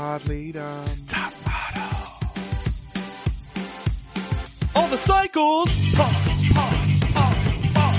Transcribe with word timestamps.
Pod 0.00 0.22
Leadum. 0.22 0.86
Top 1.08 1.34
model. 1.44 1.92
All 4.74 4.88
the 4.88 4.96
cycles. 4.96 5.68
Pod, 5.94 6.14
pod, 6.54 6.76
pod, 7.12 7.36
pod. 7.74 7.94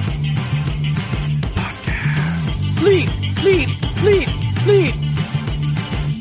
Podcast. 1.53 2.79
Fleet, 2.79 3.07
fleet, 3.37 3.69
fleet, 3.99 4.27
fleet. 4.63 4.95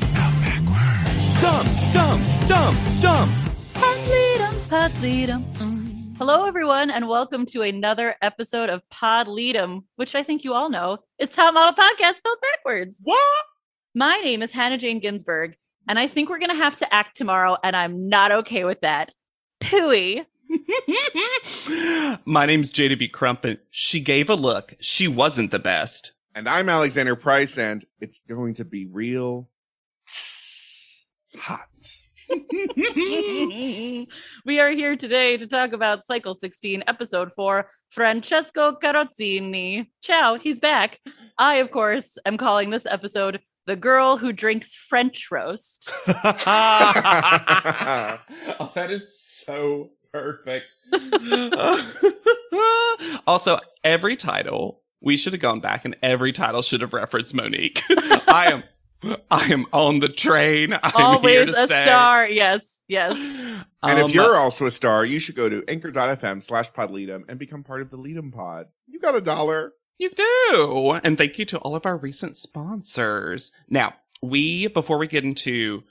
Spelled 0.04 0.36
backwards. 0.44 1.40
Dumb, 1.40 1.66
dumb, 1.94 2.20
dumb, 2.46 2.76
dumb. 3.00 3.30
Podleadum, 3.72 4.54
Podleadum. 4.68 5.42
Mm. 5.54 6.18
Hello, 6.18 6.44
everyone, 6.44 6.90
and 6.90 7.08
welcome 7.08 7.46
to 7.46 7.62
another 7.62 8.16
episode 8.20 8.68
of 8.68 8.82
Podleadum, 8.92 9.84
which 9.96 10.14
I 10.14 10.24
think 10.24 10.44
you 10.44 10.52
all 10.52 10.68
know 10.68 10.98
is 11.18 11.30
Top 11.30 11.54
Model 11.54 11.74
Podcast 11.74 12.16
spelled 12.18 12.36
backwards. 12.42 13.00
What? 13.02 13.18
My 13.94 14.20
name 14.22 14.42
is 14.42 14.52
Hannah 14.52 14.78
Jane 14.78 15.00
Ginsburg, 15.00 15.56
and 15.88 15.98
I 15.98 16.06
think 16.06 16.28
we're 16.28 16.38
going 16.38 16.50
to 16.50 16.62
have 16.62 16.76
to 16.76 16.94
act 16.94 17.16
tomorrow, 17.16 17.56
and 17.62 17.74
I'm 17.74 18.08
not 18.08 18.32
okay 18.32 18.64
with 18.64 18.80
that. 18.80 19.12
Pooey. 19.60 20.24
My 22.24 22.46
name's 22.46 22.70
JDB 22.70 23.12
Crump, 23.12 23.44
and 23.44 23.58
she 23.70 24.00
gave 24.00 24.30
a 24.30 24.34
look. 24.34 24.74
She 24.80 25.08
wasn't 25.08 25.50
the 25.50 25.58
best. 25.58 26.12
And 26.34 26.48
I'm 26.48 26.68
Alexander 26.68 27.16
Price, 27.16 27.58
and 27.58 27.84
it's 28.00 28.20
going 28.20 28.54
to 28.54 28.64
be 28.64 28.86
real 28.86 29.48
hot. 31.36 31.68
we 34.46 34.60
are 34.60 34.70
here 34.70 34.94
today 34.94 35.36
to 35.36 35.46
talk 35.46 35.72
about 35.72 36.04
Cycle 36.04 36.34
16, 36.34 36.84
Episode 36.86 37.32
4, 37.32 37.66
Francesco 37.90 38.76
Carrozzini. 38.80 39.86
Ciao, 40.02 40.38
he's 40.40 40.60
back. 40.60 41.00
I, 41.38 41.56
of 41.56 41.70
course, 41.70 42.18
am 42.24 42.36
calling 42.36 42.70
this 42.70 42.86
episode 42.86 43.40
The 43.66 43.76
Girl 43.76 44.16
Who 44.16 44.32
Drinks 44.32 44.74
French 44.74 45.28
Roast. 45.30 45.88
oh, 46.08 46.14
that 48.74 48.90
is 48.90 49.14
so 49.20 49.90
perfect. 50.12 50.74
also, 53.26 53.58
every 53.84 54.16
title, 54.16 54.82
we 55.00 55.16
should 55.16 55.32
have 55.32 55.42
gone 55.42 55.60
back 55.60 55.84
and 55.84 55.96
every 56.02 56.32
title 56.32 56.62
should 56.62 56.80
have 56.80 56.92
referenced 56.92 57.34
Monique. 57.34 57.80
I 57.90 58.50
am 58.52 58.62
I 59.30 59.46
am 59.46 59.64
on 59.72 60.00
the 60.00 60.10
train. 60.10 60.74
I'm 60.74 61.22
here 61.22 61.40
Always 61.44 61.54
to 61.54 61.62
a 61.62 61.66
stay. 61.66 61.82
star. 61.84 62.28
Yes, 62.28 62.82
yes. 62.86 63.14
And 63.82 63.98
if 63.98 64.04
Um, 64.06 64.10
you're 64.10 64.36
also 64.36 64.66
a 64.66 64.70
star, 64.70 65.06
you 65.06 65.18
should 65.18 65.36
go 65.36 65.48
to 65.48 65.64
anchor.fm 65.68 66.42
slash 66.42 66.70
podleadum 66.72 67.22
and 67.28 67.38
become 67.38 67.64
part 67.64 67.80
of 67.80 67.88
the 67.90 67.96
Leadum 67.96 68.30
Pod. 68.30 68.66
You 68.88 69.00
got 69.00 69.16
a 69.16 69.22
dollar. 69.22 69.72
You 70.00 70.08
do. 70.08 70.98
And 71.04 71.18
thank 71.18 71.38
you 71.38 71.44
to 71.44 71.58
all 71.58 71.74
of 71.74 71.84
our 71.84 71.94
recent 71.94 72.34
sponsors. 72.34 73.52
Now, 73.68 73.92
we, 74.22 74.66
before 74.66 74.96
we 74.96 75.06
get 75.06 75.24
into 75.24 75.82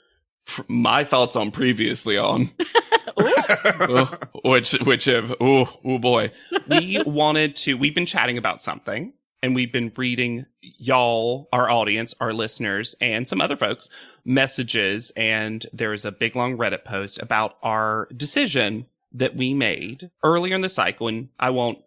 pr- 0.45 0.63
my 0.67 1.03
thoughts 1.03 1.35
on 1.35 1.51
previously 1.51 2.17
on, 2.17 2.49
oh, 3.19 4.17
which, 4.43 4.71
which 4.71 5.05
have, 5.05 5.35
oh, 5.39 5.71
oh 5.85 5.99
boy, 5.99 6.31
we 6.67 7.03
wanted 7.05 7.55
to, 7.57 7.75
we've 7.75 7.93
been 7.93 8.07
chatting 8.07 8.39
about 8.39 8.63
something 8.63 9.13
and 9.43 9.53
we've 9.53 9.71
been 9.71 9.91
reading 9.95 10.47
y'all, 10.59 11.47
our 11.53 11.69
audience, 11.69 12.15
our 12.19 12.33
listeners, 12.33 12.95
and 12.99 13.27
some 13.27 13.41
other 13.41 13.57
folks 13.57 13.91
messages. 14.25 15.11
And 15.17 15.67
there's 15.71 16.03
a 16.03 16.11
big 16.11 16.35
long 16.35 16.57
Reddit 16.57 16.83
post 16.83 17.21
about 17.21 17.57
our 17.61 18.07
decision 18.17 18.87
that 19.11 19.35
we 19.35 19.53
made 19.53 20.09
earlier 20.23 20.55
in 20.55 20.61
the 20.61 20.67
cycle. 20.67 21.09
And 21.09 21.29
I 21.39 21.51
won't 21.51 21.77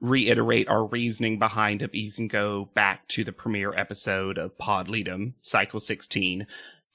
reiterate 0.00 0.68
our 0.68 0.84
reasoning 0.84 1.38
behind 1.38 1.82
it, 1.82 1.88
but 1.90 2.00
you 2.00 2.12
can 2.12 2.28
go 2.28 2.68
back 2.74 3.08
to 3.08 3.24
the 3.24 3.32
premiere 3.32 3.72
episode 3.76 4.38
of 4.38 4.56
Pod 4.58 4.88
Leadum, 4.88 5.32
Cycle 5.42 5.80
16, 5.80 6.46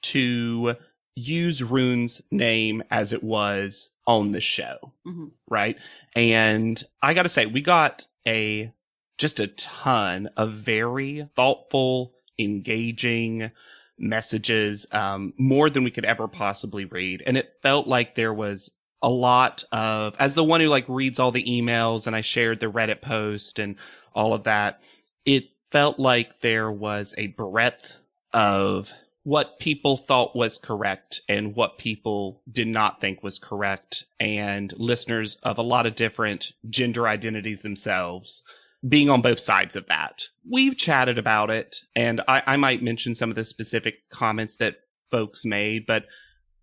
to 0.02 0.74
use 1.14 1.62
Rune's 1.62 2.22
name 2.30 2.82
as 2.90 3.12
it 3.12 3.22
was 3.22 3.90
on 4.06 4.32
the 4.32 4.40
show, 4.40 4.92
Mhm. 5.06 5.32
right? 5.48 5.78
And 6.16 6.82
I 7.02 7.14
gotta 7.14 7.28
say, 7.28 7.46
we 7.46 7.60
got 7.60 8.06
a 8.26 8.72
just 9.18 9.38
a 9.38 9.46
ton 9.48 10.28
of 10.36 10.52
very 10.54 11.28
thoughtful, 11.36 12.14
engaging 12.38 13.50
messages, 13.98 14.86
um, 14.90 15.32
more 15.38 15.70
than 15.70 15.84
we 15.84 15.90
could 15.90 16.04
ever 16.04 16.26
possibly 16.26 16.84
read. 16.86 17.22
And 17.26 17.36
it 17.36 17.52
felt 17.62 17.86
like 17.86 18.14
there 18.14 18.34
was 18.34 18.70
a 19.02 19.08
lot 19.08 19.64
of, 19.72 20.14
as 20.18 20.34
the 20.34 20.44
one 20.44 20.60
who 20.60 20.68
like 20.68 20.84
reads 20.88 21.18
all 21.18 21.32
the 21.32 21.44
emails 21.44 22.06
and 22.06 22.14
I 22.14 22.20
shared 22.20 22.60
the 22.60 22.70
Reddit 22.70 23.02
post 23.02 23.58
and 23.58 23.76
all 24.14 24.34
of 24.34 24.44
that, 24.44 24.80
it 25.24 25.44
felt 25.70 25.98
like 25.98 26.40
there 26.40 26.70
was 26.70 27.14
a 27.18 27.28
breadth 27.28 27.96
of 28.32 28.92
what 29.24 29.58
people 29.60 29.96
thought 29.96 30.34
was 30.34 30.58
correct 30.58 31.20
and 31.28 31.54
what 31.54 31.78
people 31.78 32.42
did 32.50 32.66
not 32.66 33.00
think 33.00 33.22
was 33.22 33.38
correct 33.38 34.04
and 34.18 34.72
listeners 34.76 35.36
of 35.42 35.58
a 35.58 35.62
lot 35.62 35.86
of 35.86 35.94
different 35.94 36.52
gender 36.68 37.06
identities 37.06 37.60
themselves 37.60 38.42
being 38.86 39.08
on 39.08 39.22
both 39.22 39.38
sides 39.38 39.76
of 39.76 39.86
that. 39.86 40.24
We've 40.48 40.76
chatted 40.76 41.18
about 41.18 41.50
it 41.50 41.78
and 41.94 42.20
I, 42.26 42.42
I 42.46 42.56
might 42.56 42.82
mention 42.82 43.14
some 43.14 43.30
of 43.30 43.36
the 43.36 43.44
specific 43.44 44.08
comments 44.10 44.56
that 44.56 44.76
folks 45.10 45.44
made, 45.44 45.86
but 45.86 46.06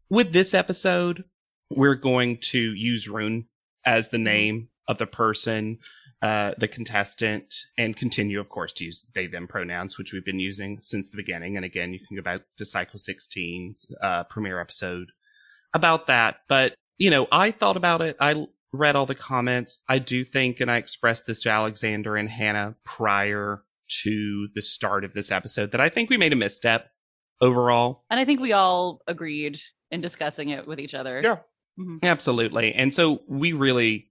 with 0.09 0.33
this 0.33 0.53
episode, 0.53 1.23
we're 1.69 1.95
going 1.95 2.37
to 2.37 2.59
use 2.59 3.07
Rune 3.07 3.45
as 3.85 4.09
the 4.09 4.17
name 4.17 4.69
of 4.87 4.97
the 4.97 5.05
person, 5.05 5.77
uh, 6.21 6.51
the 6.57 6.67
contestant, 6.67 7.53
and 7.77 7.95
continue, 7.95 8.39
of 8.39 8.49
course, 8.49 8.73
to 8.73 8.85
use 8.85 9.05
they 9.13 9.27
them 9.27 9.47
pronouns, 9.47 9.97
which 9.97 10.11
we've 10.11 10.25
been 10.25 10.39
using 10.39 10.79
since 10.81 11.09
the 11.09 11.17
beginning. 11.17 11.55
And 11.55 11.65
again, 11.65 11.93
you 11.93 11.99
can 12.05 12.17
go 12.17 12.23
back 12.23 12.41
to 12.57 12.65
Cycle 12.65 12.99
16, 12.99 13.75
uh, 14.01 14.23
premiere 14.25 14.59
episode 14.59 15.11
about 15.73 16.07
that. 16.07 16.37
But, 16.47 16.73
you 16.97 17.09
know, 17.09 17.27
I 17.31 17.51
thought 17.51 17.77
about 17.77 18.01
it. 18.01 18.17
I 18.19 18.47
read 18.73 18.95
all 18.95 19.05
the 19.05 19.15
comments. 19.15 19.79
I 19.87 19.99
do 19.99 20.25
think, 20.25 20.59
and 20.59 20.69
I 20.69 20.77
expressed 20.77 21.25
this 21.25 21.39
to 21.41 21.49
Alexander 21.49 22.15
and 22.15 22.29
Hannah 22.29 22.75
prior 22.83 23.63
to 24.03 24.47
the 24.53 24.61
start 24.61 25.03
of 25.03 25.13
this 25.13 25.31
episode, 25.31 25.71
that 25.71 25.81
I 25.81 25.89
think 25.89 26.09
we 26.09 26.17
made 26.17 26.33
a 26.33 26.35
misstep 26.35 26.91
overall. 27.41 28.03
And 28.09 28.19
I 28.19 28.25
think 28.25 28.39
we 28.39 28.53
all 28.53 29.01
agreed 29.07 29.59
in 29.91 30.01
discussing 30.01 30.49
it 30.49 30.67
with 30.67 30.79
each 30.79 30.93
other. 30.93 31.21
Yeah. 31.23 31.37
Mhm. 31.79 32.03
Absolutely. 32.03 32.73
And 32.73 32.93
so 32.93 33.21
we 33.27 33.53
really 33.53 34.07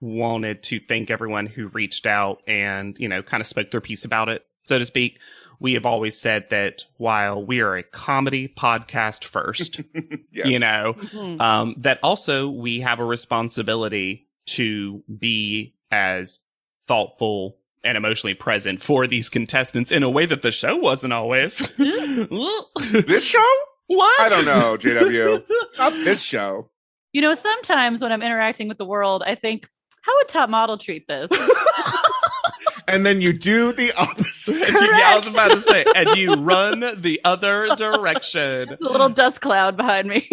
wanted 0.00 0.62
to 0.64 0.78
thank 0.88 1.10
everyone 1.10 1.46
who 1.46 1.66
reached 1.68 2.06
out 2.06 2.42
and, 2.46 2.96
you 2.98 3.08
know, 3.08 3.22
kind 3.22 3.40
of 3.40 3.46
spoke 3.46 3.70
their 3.72 3.80
piece 3.80 4.04
about 4.04 4.28
it, 4.28 4.44
so 4.62 4.78
to 4.78 4.86
speak. 4.86 5.18
We 5.60 5.74
have 5.74 5.84
always 5.84 6.16
said 6.16 6.50
that 6.50 6.84
while 6.98 7.44
we 7.44 7.60
are 7.60 7.76
a 7.76 7.82
comedy 7.82 8.46
podcast 8.46 9.24
first, 9.24 9.80
yes. 10.32 10.46
you 10.46 10.60
know, 10.60 10.94
Mhm. 10.98 11.40
um, 11.40 11.74
that 11.78 11.98
also 12.04 12.48
we 12.48 12.80
have 12.80 13.00
a 13.00 13.04
responsibility 13.04 14.28
to 14.46 15.02
be 15.18 15.74
as 15.90 16.38
thoughtful 16.86 17.56
and 17.82 17.96
emotionally 17.96 18.34
present 18.34 18.80
for 18.82 19.06
these 19.08 19.28
contestants 19.28 19.90
in 19.90 20.02
a 20.04 20.10
way 20.10 20.26
that 20.26 20.42
the 20.42 20.52
show 20.52 20.76
wasn't 20.76 21.12
always. 21.12 21.58
This 22.92 23.24
show? 23.24 23.44
what? 23.88 24.20
I 24.20 24.28
don't 24.28 24.44
know, 24.44 24.76
JW. 24.78 25.44
Not 25.78 25.92
this 26.04 26.22
show. 26.22 26.70
You 27.12 27.22
know, 27.22 27.34
sometimes 27.34 28.02
when 28.02 28.12
I'm 28.12 28.22
interacting 28.22 28.68
with 28.68 28.78
the 28.78 28.84
world, 28.84 29.22
I 29.26 29.34
think, 29.34 29.68
how 30.02 30.14
would 30.16 30.28
top 30.28 30.50
model 30.50 30.78
treat 30.78 31.06
this? 31.08 31.30
And 32.88 33.04
then 33.04 33.20
you 33.20 33.34
do 33.34 33.72
the 33.74 33.92
opposite. 33.92 34.56
yeah, 34.60 35.02
I 35.04 35.20
was 35.22 35.28
about 35.28 35.48
to 35.48 35.62
say, 35.62 35.84
and 35.94 36.16
you 36.16 36.34
run 36.40 36.80
the 36.80 37.20
other 37.22 37.76
direction. 37.76 38.76
the 38.80 38.88
little 38.88 39.10
dust 39.10 39.42
cloud 39.42 39.76
behind 39.76 40.08
me. 40.08 40.28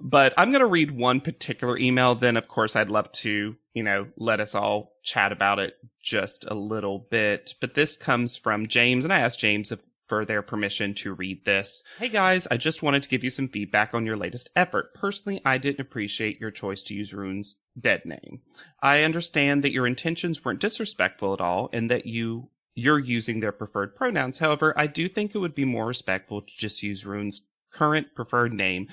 But 0.00 0.32
I'm 0.38 0.50
going 0.50 0.60
to 0.62 0.66
read 0.66 0.90
one 0.90 1.20
particular 1.20 1.76
email. 1.76 2.14
Then, 2.14 2.38
of 2.38 2.48
course, 2.48 2.74
I'd 2.74 2.88
love 2.88 3.12
to, 3.12 3.54
you 3.74 3.82
know, 3.82 4.06
let 4.16 4.40
us 4.40 4.54
all 4.54 4.94
chat 5.04 5.30
about 5.30 5.58
it 5.58 5.74
just 6.02 6.46
a 6.48 6.54
little 6.54 7.06
bit. 7.10 7.52
But 7.60 7.74
this 7.74 7.98
comes 7.98 8.34
from 8.34 8.66
James, 8.66 9.04
and 9.04 9.12
I 9.12 9.20
asked 9.20 9.38
James 9.38 9.70
if, 9.70 9.80
for 10.08 10.24
their 10.24 10.42
permission 10.42 10.94
to 10.94 11.14
read 11.14 11.44
this. 11.44 11.82
Hey 11.98 12.08
guys, 12.08 12.48
I 12.50 12.56
just 12.56 12.82
wanted 12.82 13.02
to 13.02 13.08
give 13.08 13.22
you 13.22 13.30
some 13.30 13.48
feedback 13.48 13.94
on 13.94 14.06
your 14.06 14.16
latest 14.16 14.50
effort. 14.56 14.94
Personally, 14.94 15.40
I 15.44 15.58
didn't 15.58 15.80
appreciate 15.80 16.40
your 16.40 16.50
choice 16.50 16.82
to 16.84 16.94
use 16.94 17.14
Rune's 17.14 17.56
dead 17.78 18.04
name. 18.04 18.40
I 18.82 19.02
understand 19.02 19.62
that 19.64 19.72
your 19.72 19.86
intentions 19.86 20.44
weren't 20.44 20.60
disrespectful 20.60 21.34
at 21.34 21.40
all 21.40 21.68
and 21.72 21.90
that 21.90 22.06
you 22.06 22.50
you're 22.74 22.98
using 23.00 23.40
their 23.40 23.50
preferred 23.50 23.96
pronouns. 23.96 24.38
However, 24.38 24.72
I 24.78 24.86
do 24.86 25.08
think 25.08 25.34
it 25.34 25.38
would 25.38 25.54
be 25.54 25.64
more 25.64 25.86
respectful 25.86 26.42
to 26.42 26.56
just 26.56 26.80
use 26.82 27.04
Rune's 27.04 27.42
current 27.72 28.14
preferred 28.14 28.52
name 28.52 28.86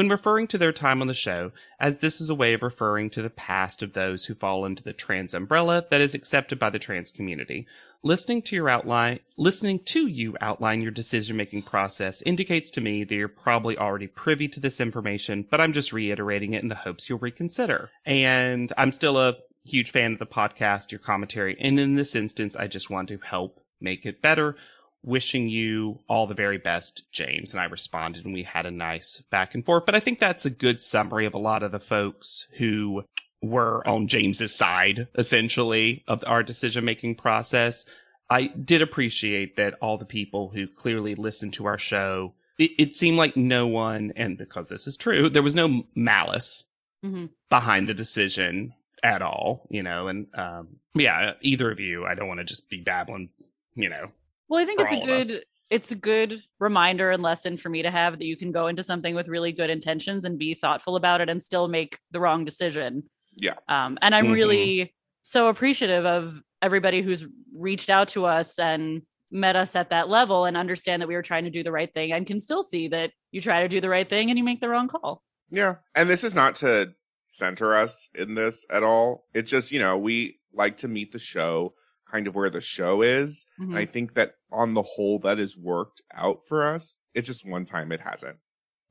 when 0.00 0.08
referring 0.08 0.46
to 0.46 0.56
their 0.56 0.72
time 0.72 1.02
on 1.02 1.08
the 1.08 1.12
show, 1.12 1.52
as 1.78 1.98
this 1.98 2.22
is 2.22 2.30
a 2.30 2.34
way 2.34 2.54
of 2.54 2.62
referring 2.62 3.10
to 3.10 3.20
the 3.20 3.28
past 3.28 3.82
of 3.82 3.92
those 3.92 4.24
who 4.24 4.34
fall 4.34 4.64
into 4.64 4.82
the 4.82 4.94
trans 4.94 5.34
umbrella 5.34 5.84
that 5.90 6.00
is 6.00 6.14
accepted 6.14 6.58
by 6.58 6.70
the 6.70 6.78
trans 6.78 7.10
community. 7.10 7.66
Listening 8.02 8.40
to 8.40 8.56
your 8.56 8.70
outline, 8.70 9.18
listening 9.36 9.78
to 9.84 10.06
you 10.06 10.38
outline 10.40 10.80
your 10.80 10.90
decision 10.90 11.36
making 11.36 11.60
process 11.60 12.22
indicates 12.22 12.70
to 12.70 12.80
me 12.80 13.04
that 13.04 13.14
you're 13.14 13.28
probably 13.28 13.76
already 13.76 14.06
privy 14.06 14.48
to 14.48 14.58
this 14.58 14.80
information, 14.80 15.46
but 15.50 15.60
I'm 15.60 15.74
just 15.74 15.92
reiterating 15.92 16.54
it 16.54 16.62
in 16.62 16.70
the 16.70 16.76
hopes 16.76 17.10
you'll 17.10 17.18
reconsider. 17.18 17.90
And 18.06 18.72
I'm 18.78 18.92
still 18.92 19.18
a 19.18 19.36
huge 19.66 19.92
fan 19.92 20.14
of 20.14 20.18
the 20.18 20.24
podcast, 20.24 20.92
your 20.92 21.00
commentary, 21.00 21.58
and 21.60 21.78
in 21.78 21.92
this 21.92 22.14
instance, 22.14 22.56
I 22.56 22.68
just 22.68 22.88
want 22.88 23.08
to 23.08 23.18
help 23.18 23.60
make 23.82 24.06
it 24.06 24.22
better. 24.22 24.56
Wishing 25.02 25.48
you 25.48 26.00
all 26.08 26.26
the 26.26 26.34
very 26.34 26.58
best, 26.58 27.04
James. 27.12 27.52
And 27.52 27.60
I 27.60 27.64
responded 27.64 28.24
and 28.24 28.34
we 28.34 28.42
had 28.42 28.66
a 28.66 28.70
nice 28.70 29.22
back 29.30 29.54
and 29.54 29.64
forth. 29.64 29.86
But 29.86 29.94
I 29.94 30.00
think 30.00 30.18
that's 30.18 30.44
a 30.44 30.50
good 30.50 30.82
summary 30.82 31.26
of 31.26 31.34
a 31.34 31.38
lot 31.38 31.62
of 31.62 31.72
the 31.72 31.80
folks 31.80 32.46
who 32.58 33.04
were 33.42 33.86
on 33.88 34.08
James's 34.08 34.54
side, 34.54 35.08
essentially, 35.16 36.04
of 36.06 36.22
our 36.26 36.42
decision 36.42 36.84
making 36.84 37.14
process. 37.14 37.84
I 38.28 38.48
did 38.48 38.82
appreciate 38.82 39.56
that 39.56 39.74
all 39.80 39.98
the 39.98 40.04
people 40.04 40.50
who 40.54 40.66
clearly 40.66 41.14
listened 41.14 41.54
to 41.54 41.66
our 41.66 41.78
show, 41.78 42.34
it, 42.58 42.70
it 42.78 42.94
seemed 42.94 43.16
like 43.16 43.36
no 43.36 43.66
one, 43.66 44.12
and 44.14 44.36
because 44.36 44.68
this 44.68 44.86
is 44.86 44.96
true, 44.96 45.28
there 45.28 45.42
was 45.42 45.54
no 45.54 45.84
malice 45.94 46.64
hmm 47.02 47.26
behind 47.48 47.88
the 47.88 47.94
decision 47.94 48.74
at 49.02 49.22
all, 49.22 49.66
you 49.70 49.82
know, 49.82 50.06
and 50.08 50.26
um 50.34 50.76
yeah, 50.94 51.32
either 51.40 51.70
of 51.70 51.80
you, 51.80 52.04
I 52.04 52.14
don't 52.14 52.28
want 52.28 52.40
to 52.40 52.44
just 52.44 52.68
be 52.68 52.80
babbling, 52.80 53.30
you 53.74 53.88
know. 53.88 54.12
Well, 54.50 54.60
I 54.62 54.66
think 54.66 54.80
it's 54.80 54.92
a 54.92 54.96
all 54.96 55.12
us. 55.18 55.26
good 55.30 55.44
it's 55.70 55.92
a 55.92 55.94
good 55.94 56.42
reminder 56.58 57.12
and 57.12 57.22
lesson 57.22 57.56
for 57.56 57.68
me 57.68 57.80
to 57.82 57.90
have 57.92 58.18
that 58.18 58.24
you 58.24 58.36
can 58.36 58.50
go 58.50 58.66
into 58.66 58.82
something 58.82 59.14
with 59.14 59.28
really 59.28 59.52
good 59.52 59.70
intentions 59.70 60.24
and 60.24 60.36
be 60.36 60.52
thoughtful 60.52 60.96
about 60.96 61.20
it 61.20 61.28
and 61.30 61.40
still 61.40 61.68
make 61.68 61.96
the 62.10 62.18
wrong 62.18 62.44
decision. 62.44 63.04
Yeah. 63.36 63.54
Um, 63.68 63.96
and 64.02 64.12
I'm 64.12 64.26
Mhm. 64.26 64.32
really 64.34 64.94
so 65.22 65.46
appreciative 65.46 66.04
of 66.04 66.42
everybody 66.60 67.02
who's 67.02 67.24
reached 67.54 67.88
out 67.88 68.08
to 68.08 68.24
us 68.26 68.58
and 68.58 69.02
met 69.30 69.54
us 69.54 69.76
at 69.76 69.90
that 69.90 70.08
level 70.08 70.44
and 70.44 70.56
understand 70.56 71.00
that 71.00 71.06
we 71.06 71.14
were 71.14 71.22
trying 71.22 71.44
to 71.44 71.50
do 71.50 71.62
the 71.62 71.70
right 71.70 71.94
thing 71.94 72.10
and 72.10 72.26
can 72.26 72.40
still 72.40 72.64
see 72.64 72.88
that 72.88 73.12
you 73.30 73.40
try 73.40 73.62
to 73.62 73.68
do 73.68 73.80
the 73.80 73.88
right 73.88 74.10
thing 74.10 74.28
and 74.28 74.36
you 74.36 74.44
make 74.44 74.60
the 74.60 74.68
wrong 74.68 74.88
call. 74.88 75.22
Yeah. 75.50 75.76
And 75.94 76.10
this 76.10 76.24
is 76.24 76.34
not 76.34 76.56
to 76.56 76.94
center 77.30 77.76
us 77.76 78.08
in 78.16 78.34
this 78.34 78.66
at 78.70 78.82
all. 78.82 79.28
It's 79.34 79.48
just, 79.48 79.70
you 79.70 79.78
know, 79.78 79.96
we 79.96 80.40
like 80.52 80.78
to 80.78 80.88
meet 80.88 81.12
the 81.12 81.20
show 81.20 81.74
kind 82.10 82.26
of 82.26 82.34
where 82.34 82.50
the 82.50 82.60
show 82.60 83.02
is. 83.02 83.44
Mhm. 83.60 83.76
I 83.76 83.84
think 83.84 84.14
that 84.14 84.34
on 84.50 84.74
the 84.74 84.82
whole, 84.82 85.18
that 85.20 85.38
has 85.38 85.56
worked 85.56 86.02
out 86.14 86.44
for 86.48 86.62
us. 86.62 86.96
It's 87.14 87.26
just 87.26 87.46
one 87.48 87.64
time 87.64 87.92
it 87.92 88.00
hasn't. 88.00 88.36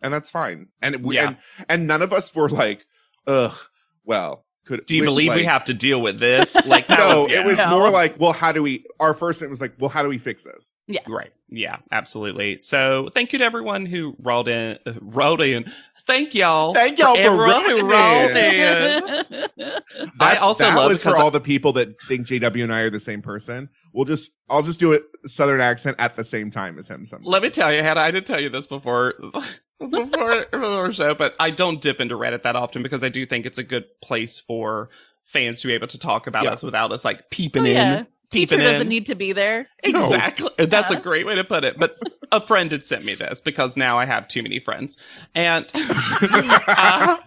And 0.02 0.14
that's 0.14 0.32
fine. 0.32 0.68
And 0.82 1.04
we, 1.04 1.16
Yeah. 1.16 1.28
and, 1.28 1.38
and 1.68 1.88
none 1.88 2.02
of 2.02 2.14
us 2.14 2.34
were 2.34 2.50
like, 2.50 2.86
ugh, 3.28 3.58
well, 4.04 4.46
could, 4.66 4.86
Do 4.86 4.96
you 4.96 5.02
we- 5.02 5.08
believe 5.08 5.34
we 5.36 5.46
have 5.46 5.66
to 5.66 5.74
deal 5.74 6.02
with 6.02 6.20
this? 6.20 6.56
Like, 6.66 6.88
no, 6.90 7.24
was, 7.24 7.32
yeah. 7.32 7.42
it 7.42 7.46
was 7.46 7.58
No. 7.58 7.70
more 7.72 7.90
like, 7.90 8.20
well, 8.20 8.32
how 8.34 8.52
do 8.52 8.62
we, 8.64 8.86
our 9.00 9.14
first, 9.14 9.42
it 9.42 9.50
was 9.50 9.60
like, 9.62 9.74
well, 9.80 9.90
how 9.90 10.04
do 10.04 10.10
we 10.10 10.18
fix 10.18 10.44
this? 10.44 10.72
Yes. 10.88 11.04
Right. 11.08 11.32
Yeah, 11.52 11.78
absolutely. 11.92 12.60
So 12.60 13.10
thank 13.14 13.34
you 13.34 13.40
to 13.40 13.46
everyone 13.46 13.86
who 13.88 14.16
rolled 14.20 14.48
in, 14.48 14.78
uh, 14.86 14.94
wrote 15.02 15.42
in. 15.42 15.66
Thank 16.06 16.36
y'all. 16.36 16.74
Thank 16.74 17.00
y'all 17.00 17.16
for 17.16 17.22
everyone 17.22 17.66
who 17.66 17.82
wrote 17.82 18.34
writing 18.34 18.60
in. 18.60 19.50
I 19.60 19.82
That's- 20.20 20.42
also 20.42 20.64
that 20.66 20.78
love 20.78 20.90
was 20.90 21.02
for 21.02 21.10
because- 21.10 21.22
all 21.24 21.32
the 21.32 21.40
people 21.42 21.74
that 21.74 22.00
think 22.08 22.28
JW 22.28 22.64
and 22.64 22.74
I 22.74 22.82
are 22.82 22.90
the 22.90 23.00
same 23.00 23.22
person. 23.22 23.70
We'll 23.94 24.06
just, 24.06 24.34
I'll 24.50 24.62
just 24.62 24.80
do 24.80 24.94
it 24.94 25.04
southern 25.26 25.60
accent 25.62 25.96
at 26.00 26.16
the 26.16 26.24
same 26.24 26.52
time 26.52 26.78
as 26.78 26.88
him. 26.88 27.06
Sometimes. 27.06 27.28
Let 27.28 27.42
me 27.42 27.50
tell 27.50 27.74
you, 27.74 27.82
Hannah, 27.82 28.02
I 28.02 28.12
didn't 28.12 28.28
tell 28.28 28.40
you 28.40 28.50
this 28.50 28.68
before 28.68 29.16
before 29.80 30.46
the 30.52 30.92
show, 30.92 31.16
but 31.16 31.36
I 31.40 31.50
don't 31.50 31.82
dip 31.82 32.00
into 32.00 32.16
Reddit 32.16 32.44
that 32.44 32.56
often 32.56 32.84
because 32.84 33.04
I 33.04 33.10
do 33.10 33.26
think 33.26 33.46
it's 33.48 33.58
a 33.58 33.64
good 33.64 33.86
place 34.04 34.38
for 34.40 34.90
fans 35.26 35.62
to 35.62 35.68
be 35.68 35.74
able 35.74 35.88
to 35.88 35.98
talk 35.98 36.28
about 36.28 36.44
Yeah. 36.44 36.52
us 36.54 36.64
without 36.64 36.92
us 36.92 37.04
like 37.06 37.30
peeping 37.30 37.64
Oh, 37.64 37.66
in. 37.66 37.76
yeah. 37.76 38.04
Teacher 38.30 38.58
doesn't 38.58 38.84
in. 38.84 38.90
need 38.90 39.08
to 39.08 39.16
be 39.16 39.34
there. 39.34 39.68
No. 39.86 40.06
Exactly. 40.06 40.66
That's 40.66 40.92
a 40.92 40.96
great 41.00 41.26
way 41.26 41.36
to 41.36 41.44
put 41.44 41.64
it. 41.64 41.80
But 41.80 41.98
a 42.32 42.46
friend 42.46 42.72
had 42.72 42.86
sent 42.86 43.04
me 43.04 43.16
this 43.16 43.42
because 43.42 43.76
now 43.76 43.98
I 43.98 44.06
have 44.06 44.28
too 44.28 44.44
many 44.44 44.60
friends. 44.60 44.98
And 45.34 45.66
uh, 45.74 47.18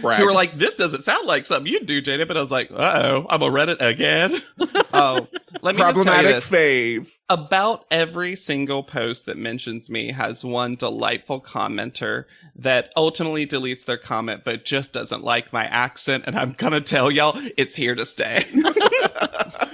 Brag. 0.00 0.18
you 0.18 0.26
were 0.26 0.32
like, 0.32 0.54
this 0.54 0.76
doesn't 0.76 1.02
sound 1.02 1.26
like 1.26 1.46
something 1.46 1.72
you'd 1.72 1.86
do, 1.86 2.02
Jada. 2.02 2.26
But 2.26 2.36
I 2.36 2.40
was 2.40 2.50
like, 2.50 2.70
uh 2.72 2.74
oh, 2.76 3.26
I'm 3.30 3.42
a 3.42 3.50
Reddit 3.50 3.80
again. 3.80 4.42
oh, 4.92 5.28
let 5.62 5.76
me 5.76 5.80
just 5.80 5.80
tell 5.80 5.88
you 5.88 6.04
problematic 6.04 6.34
this. 6.42 6.50
fave. 6.50 7.18
About 7.28 7.84
every 7.90 8.34
single 8.36 8.82
post 8.82 9.26
that 9.26 9.36
mentions 9.36 9.88
me 9.88 10.12
has 10.12 10.44
one 10.44 10.74
delightful 10.74 11.40
commenter 11.40 12.24
that 12.56 12.92
ultimately 12.96 13.46
deletes 13.46 13.84
their 13.84 13.96
comment, 13.96 14.42
but 14.44 14.64
just 14.64 14.92
doesn't 14.92 15.22
like 15.22 15.52
my 15.52 15.66
accent. 15.66 16.24
And 16.26 16.36
I'm 16.36 16.52
going 16.52 16.72
to 16.72 16.80
tell 16.80 17.10
y'all, 17.10 17.38
it's 17.56 17.76
here 17.76 17.94
to 17.94 18.04
stay. 18.04 18.44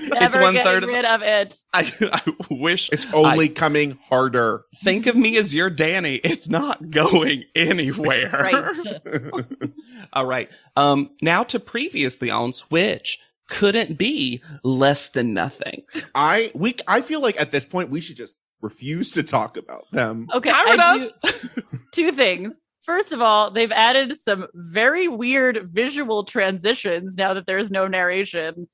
Never 0.08 0.40
one 0.42 0.54
getting 0.54 0.82
of- 0.84 0.88
rid 0.88 1.04
of 1.04 1.22
it. 1.22 1.54
I, 1.72 1.92
I 2.12 2.32
wish 2.50 2.88
It's 2.92 3.06
only 3.12 3.48
coming 3.48 3.98
harder. 4.08 4.64
think 4.82 5.06
of 5.06 5.16
me 5.16 5.36
as 5.36 5.54
your 5.54 5.70
Danny. 5.70 6.16
It's 6.16 6.48
not 6.48 6.90
going 6.90 7.44
anywhere. 7.54 8.31
Right. 8.32 9.34
All 10.12 10.26
right. 10.26 10.48
Um, 10.76 11.10
now 11.22 11.42
to 11.44 11.58
previously 11.60 12.31
on 12.31 12.52
Switch. 12.52 13.19
Couldn't 13.48 13.98
be 13.98 14.42
less 14.62 15.10
than 15.10 15.34
nothing. 15.34 15.82
I 16.14 16.50
we 16.54 16.76
I 16.88 17.02
feel 17.02 17.20
like 17.20 17.38
at 17.38 17.50
this 17.50 17.66
point 17.66 17.90
we 17.90 18.00
should 18.00 18.16
just 18.16 18.37
refuse 18.62 19.10
to 19.12 19.22
talk 19.22 19.58
about 19.58 19.84
them. 19.92 20.28
Okay. 20.32 20.50
I 20.50 20.98
do- 20.98 21.62
two 21.92 22.12
things. 22.12 22.58
First 22.84 23.12
of 23.12 23.20
all, 23.20 23.50
they've 23.50 23.70
added 23.72 24.19
some 24.19 24.46
very 24.54 25.08
weird 25.08 25.69
visual 25.70 26.25
transitions 26.25 27.16
now 27.19 27.34
that 27.34 27.46
there's 27.46 27.70
no 27.70 27.87
narration, 27.87 28.66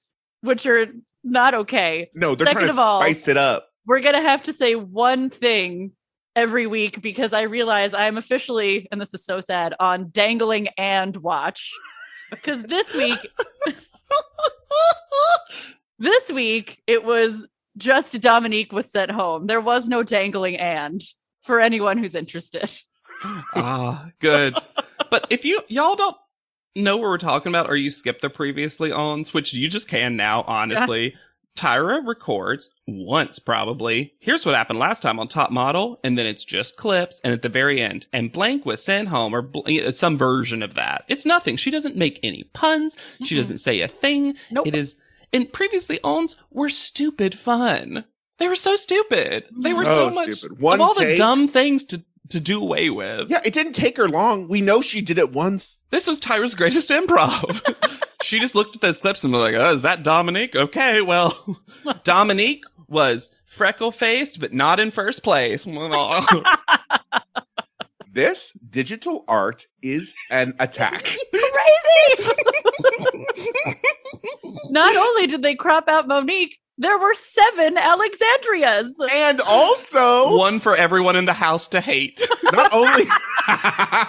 which 0.42 0.66
are 0.66 0.87
not 1.25 1.54
okay. 1.54 2.10
No, 2.14 2.34
they're 2.34 2.46
Second 2.46 2.62
trying 2.64 2.75
to 2.76 2.81
all- 2.81 3.00
spice 3.00 3.28
it 3.28 3.37
up. 3.37 3.69
We're 3.87 4.00
going 4.00 4.14
to 4.14 4.22
have 4.28 4.42
to 4.44 4.52
say 4.52 4.75
one 4.75 5.31
thing 5.31 5.92
every 6.37 6.66
week 6.66 7.02
because 7.02 7.32
I 7.32 7.42
realize 7.42 7.92
I'm 7.94 8.16
officially, 8.19 8.87
and 8.92 9.00
this 9.00 9.14
is 9.14 9.25
so 9.25 9.40
sad, 9.40 9.75
on 9.81 10.10
dangling 10.10 10.69
and 10.78 11.16
watch. 11.16 11.70
Because 12.31 12.62
this 12.62 12.94
week, 12.94 13.19
this 15.98 16.28
week, 16.31 16.82
it 16.87 17.04
was 17.04 17.46
just 17.76 18.20
Dominique 18.20 18.72
was 18.72 18.90
sent 18.90 19.10
home. 19.10 19.46
There 19.46 19.60
was 19.60 19.88
no 19.88 20.02
dangling 20.02 20.56
and 20.56 21.02
for 21.42 21.60
anyone 21.60 21.98
who's 21.98 22.14
interested. 22.14 22.70
Ah, 23.54 24.06
good. 24.20 24.56
But 25.10 25.26
if 25.31 25.44
you 25.44 25.62
y'all 25.69 25.96
don't 25.96 26.16
know 26.76 26.96
what 26.96 27.02
we're 27.08 27.19
talking 27.19 27.50
about, 27.50 27.69
or 27.69 27.76
you 27.76 27.90
skipped 27.90 28.22
the 28.22 28.31
previously 28.31 28.93
ons, 28.93 29.34
which 29.34 29.52
you 29.52 29.69
just 29.69 29.88
can 29.88 30.17
now, 30.17 30.43
honestly. 30.46 31.14
Tyra 31.58 32.06
records 32.06 32.70
once, 32.87 33.40
probably. 33.40 34.14
Here's 34.20 34.46
what 34.46 34.55
happened 34.55 34.78
last 34.78 35.02
time 35.02 35.19
on 35.19 35.26
Top 35.26 35.50
Model, 35.50 35.99
and 36.05 36.17
then 36.17 36.25
it's 36.25 36.44
just 36.44 36.76
clips, 36.76 37.20
and 37.25 37.32
at 37.32 37.43
the 37.43 37.49
very 37.49 37.81
end, 37.81 38.06
and 38.12 38.32
blank 38.32 38.64
was 38.64 38.82
sent 38.82 39.08
home, 39.08 39.34
or 39.34 39.43
bl- 39.43 39.61
uh, 39.69 39.90
some 39.90 40.17
version 40.17 40.62
of 40.62 40.75
that. 40.75 41.05
It's 41.08 41.26
nothing. 41.26 41.56
She 41.56 41.70
doesn't 41.72 41.96
make 41.96 42.20
any 42.22 42.44
puns. 42.55 42.96
She 43.25 43.34
Mhm. 43.34 43.38
doesn't 43.38 43.58
say 43.58 43.81
a 43.81 43.88
thing. 43.88 44.37
Nope. 44.52 44.69
It 44.69 44.76
is, 44.76 44.96
and 45.32 45.52
previously 45.52 45.99
ons 46.05 46.37
were 46.52 46.69
stupid 46.70 47.37
fun. 47.37 48.05
They 48.38 48.49
were 48.49 48.55
so 48.56 48.76
stupid. 48.76 49.44
They 49.61 49.75
were 49.75 49.84
so, 49.84 50.08
So 50.08 50.14
much 50.14 50.32
stupid. 50.32 50.61
One 50.61 50.81
of 50.81 50.81
all 50.81 50.94
the 50.94 51.14
dumb 51.16 51.47
things 51.49 51.85
to 51.87 52.02
to 52.30 52.40
do 52.40 52.62
away 52.62 52.90
with. 52.90 53.30
Yeah, 53.30 53.40
it 53.44 53.52
didn't 53.52 53.72
take 53.75 53.96
her 53.96 54.08
long. 54.08 54.49
We 54.49 54.60
know 54.60 54.80
she 54.82 55.00
did 55.02 55.18
it 55.18 55.32
once. 55.32 55.82
This 55.90 56.06
was 56.06 56.20
Tyra's 56.20 56.54
greatest 56.54 56.90
improv. 56.90 57.60
she 58.22 58.38
just 58.40 58.54
looked 58.54 58.76
at 58.76 58.82
those 58.82 58.99
clips 58.99 59.25
and 59.25 59.32
was 59.32 59.42
like, 59.42 59.54
"Oh, 59.54 59.75
is 59.75 59.82
that 59.82 60.02
Dominique? 60.02 60.56
Okay, 60.56 61.00
well, 61.00 61.58
Dominique 62.04 62.64
was 62.88 63.30
freckle 63.46 63.92
faced, 63.92 64.40
but 64.40 64.52
not 64.52 64.80
in 64.80 64.90
first 64.90 65.22
place." 65.22 65.66
This 68.12 68.52
digital 68.68 69.25
art 69.28 69.66
is 69.82 70.14
an 70.30 70.54
attack. 70.58 71.04
Crazy! 71.04 72.32
Not 74.70 74.96
only 74.96 75.26
did 75.28 75.42
they 75.42 75.54
crop 75.54 75.88
out 75.88 76.08
Monique, 76.08 76.58
there 76.80 76.99
were 76.99 77.14
seven 77.14 77.76
Alexandrias. 77.76 78.94
and 79.12 79.40
also 79.42 80.37
One 80.37 80.58
for 80.60 80.75
everyone 80.75 81.14
in 81.14 81.26
the 81.26 81.34
house 81.34 81.68
to 81.68 81.80
hate. 81.80 82.26
not 82.52 82.75
only 82.75 83.04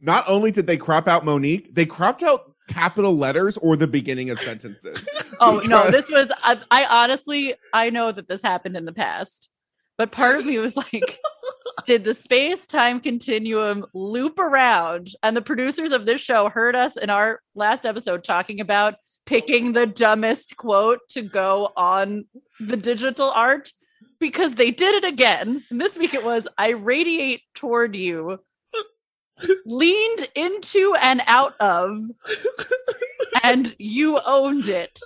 not 0.00 0.24
only 0.28 0.50
did 0.50 0.66
they 0.66 0.76
crop 0.76 1.08
out 1.08 1.24
Monique, 1.24 1.74
they 1.74 1.86
cropped 1.86 2.22
out 2.22 2.52
capital 2.68 3.16
letters 3.16 3.56
or 3.58 3.76
the 3.76 3.86
beginning 3.86 4.28
of 4.28 4.38
sentences. 4.38 5.06
Oh 5.40 5.62
no, 5.66 5.90
this 5.90 6.08
was 6.08 6.30
I, 6.42 6.60
I 6.70 6.84
honestly 6.84 7.54
I 7.72 7.88
know 7.88 8.12
that 8.12 8.28
this 8.28 8.42
happened 8.42 8.76
in 8.76 8.84
the 8.84 8.92
past. 8.92 9.48
But 9.96 10.10
part 10.12 10.38
of 10.40 10.44
me 10.44 10.58
was 10.58 10.76
like 10.76 11.18
did 11.86 12.04
the 12.04 12.14
space-time 12.14 13.00
continuum 13.00 13.86
loop 13.94 14.38
around 14.38 15.08
and 15.22 15.36
the 15.36 15.42
producers 15.42 15.92
of 15.92 16.04
this 16.04 16.20
show 16.20 16.50
heard 16.50 16.74
us 16.74 16.96
in 16.96 17.10
our 17.10 17.40
last 17.54 17.86
episode 17.86 18.24
talking 18.24 18.60
about 18.60 18.94
picking 19.26 19.72
the 19.72 19.86
dumbest 19.86 20.56
quote 20.56 21.00
to 21.10 21.22
go 21.22 21.72
on 21.76 22.26
the 22.60 22.76
digital 22.76 23.30
art 23.30 23.72
because 24.18 24.54
they 24.54 24.70
did 24.70 24.94
it 24.94 25.04
again. 25.04 25.62
And 25.70 25.80
this 25.80 25.96
week 25.96 26.14
it 26.14 26.24
was 26.24 26.46
I 26.56 26.70
radiate 26.70 27.42
toward 27.54 27.96
you 27.96 28.38
leaned 29.66 30.28
into 30.34 30.94
and 31.00 31.22
out 31.26 31.54
of 31.60 31.98
and 33.42 33.74
you 33.78 34.20
owned 34.24 34.68
it. 34.68 34.98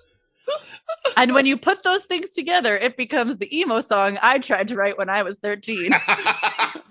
And 1.16 1.34
when 1.34 1.46
you 1.46 1.56
put 1.58 1.82
those 1.82 2.04
things 2.04 2.30
together, 2.30 2.76
it 2.76 2.96
becomes 2.96 3.36
the 3.36 3.56
emo 3.56 3.80
song 3.80 4.18
I 4.22 4.38
tried 4.38 4.68
to 4.68 4.76
write 4.76 4.98
when 4.98 5.10
I 5.10 5.22
was 5.22 5.38
13. 5.38 5.92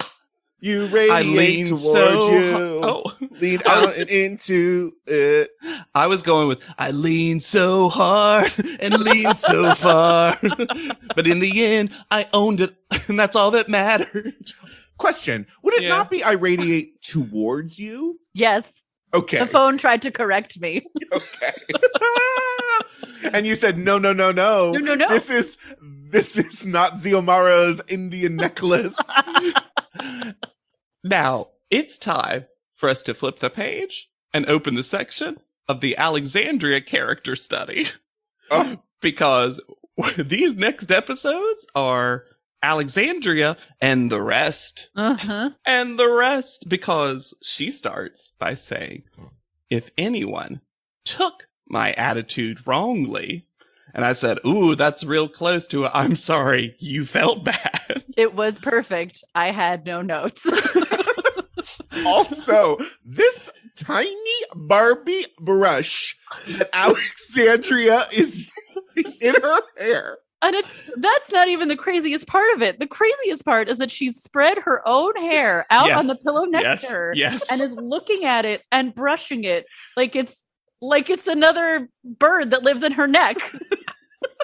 You 0.59 0.85
I 0.85 0.89
radiate 0.91 1.25
lean 1.37 1.65
towards 1.67 1.83
so 1.83 2.31
you. 2.31 2.79
Oh, 2.83 3.03
Lean 3.39 3.59
I 3.67 3.79
was- 3.81 3.89
out 3.91 3.97
and 3.97 4.09
into 4.09 4.93
it. 5.05 5.51
I 5.93 6.07
was 6.07 6.23
going 6.23 6.47
with 6.47 6.63
I 6.79 6.91
lean 6.91 7.41
so 7.41 7.89
hard 7.89 8.51
and 8.79 8.97
lean 8.99 9.35
so 9.35 9.75
far, 9.75 10.35
but 11.15 11.27
in 11.27 11.39
the 11.39 11.63
end, 11.63 11.91
I 12.09 12.27
owned 12.33 12.61
it, 12.61 12.73
and 13.07 13.19
that's 13.19 13.35
all 13.35 13.51
that 13.51 13.69
mattered. 13.69 14.33
Question: 14.97 15.45
Would 15.61 15.75
it 15.75 15.83
Yeah. 15.83 15.89
not 15.89 16.09
be 16.09 16.23
I 16.23 16.31
radiate 16.31 17.03
towards 17.03 17.77
you? 17.79 18.19
Yes, 18.33 18.83
Okay. 19.13 19.37
the 19.39 19.47
phone 19.47 19.77
tried 19.77 20.01
to 20.03 20.11
correct 20.11 20.59
me. 20.59 20.85
Okay. 21.13 21.51
and 23.33 23.45
you 23.47 23.55
said 23.55 23.77
no, 23.77 23.97
no, 23.99 24.11
no, 24.13 24.31
no. 24.31 24.71
No, 24.71 24.79
no, 24.79 24.95
no. 24.95 25.07
This 25.09 25.29
is 25.29 25.57
this 25.81 26.35
is 26.37 26.65
not 26.65 26.93
Ziomara's 26.93 27.81
Indian 27.87 28.35
necklace. 28.35 28.97
Now 31.03 31.47
it's 31.69 31.97
time 31.97 32.45
for 32.75 32.89
us 32.89 33.03
to 33.03 33.13
flip 33.13 33.39
the 33.39 33.49
page 33.49 34.09
and 34.33 34.45
open 34.47 34.75
the 34.75 34.83
section 34.83 35.37
of 35.67 35.81
the 35.81 35.95
Alexandria 35.97 36.81
character 36.81 37.35
study 37.35 37.87
oh, 38.51 38.77
because 39.01 39.61
these 40.17 40.55
next 40.55 40.91
episodes 40.91 41.65
are 41.75 42.25
Alexandria 42.61 43.57
and 43.79 44.11
the 44.11 44.21
rest. 44.21 44.89
Uh-huh. 44.95 45.51
and 45.65 45.97
the 45.97 46.09
rest 46.09 46.65
because 46.67 47.33
she 47.41 47.71
starts 47.71 48.33
by 48.39 48.53
saying, 48.53 49.03
if 49.69 49.91
anyone 49.97 50.61
took 51.05 51.47
my 51.69 51.93
attitude 51.93 52.65
wrongly, 52.65 53.46
and 53.93 54.05
I 54.05 54.13
said, 54.13 54.39
ooh, 54.45 54.75
that's 54.75 55.03
real 55.03 55.27
close 55.27 55.67
to 55.69 55.85
it. 55.85 55.91
I'm 55.93 56.15
sorry, 56.15 56.75
you 56.79 57.05
felt 57.05 57.43
bad. 57.43 57.73
It 58.17 58.33
was 58.33 58.57
perfect. 58.57 59.23
I 59.35 59.51
had 59.51 59.85
no 59.85 60.01
notes. 60.01 60.43
also, 62.05 62.77
this 63.05 63.51
tiny 63.75 64.15
Barbie 64.55 65.25
brush 65.39 66.17
that 66.47 66.69
Alexandria 66.73 68.07
is 68.11 68.49
using 68.95 69.13
in 69.21 69.35
her 69.35 69.61
hair. 69.77 70.17
and 70.41 70.55
it's 70.55 70.69
that's 70.97 71.31
not 71.31 71.47
even 71.47 71.67
the 71.67 71.75
craziest 71.75 72.25
part 72.27 72.53
of 72.55 72.61
it. 72.63 72.79
The 72.79 72.87
craziest 72.87 73.45
part 73.45 73.69
is 73.69 73.77
that 73.77 73.91
she's 73.91 74.21
spread 74.21 74.57
her 74.65 74.81
own 74.87 75.15
hair 75.15 75.65
out 75.69 75.87
Yes. 75.87 75.99
on 75.99 76.07
the 76.07 76.15
pillow 76.15 76.45
next 76.45 76.63
yes, 76.65 76.81
to 76.81 76.87
her 76.87 77.13
yes. 77.15 77.51
and 77.51 77.61
is 77.61 77.71
looking 77.73 78.25
at 78.25 78.45
it 78.45 78.63
and 78.71 78.93
brushing 78.95 79.43
it 79.43 79.65
like 79.95 80.15
it's 80.15 80.41
like 80.81 81.09
it's 81.09 81.27
another 81.27 81.89
bird 82.03 82.51
that 82.51 82.63
lives 82.63 82.83
in 82.83 82.93
her 82.93 83.07
neck. 83.07 83.37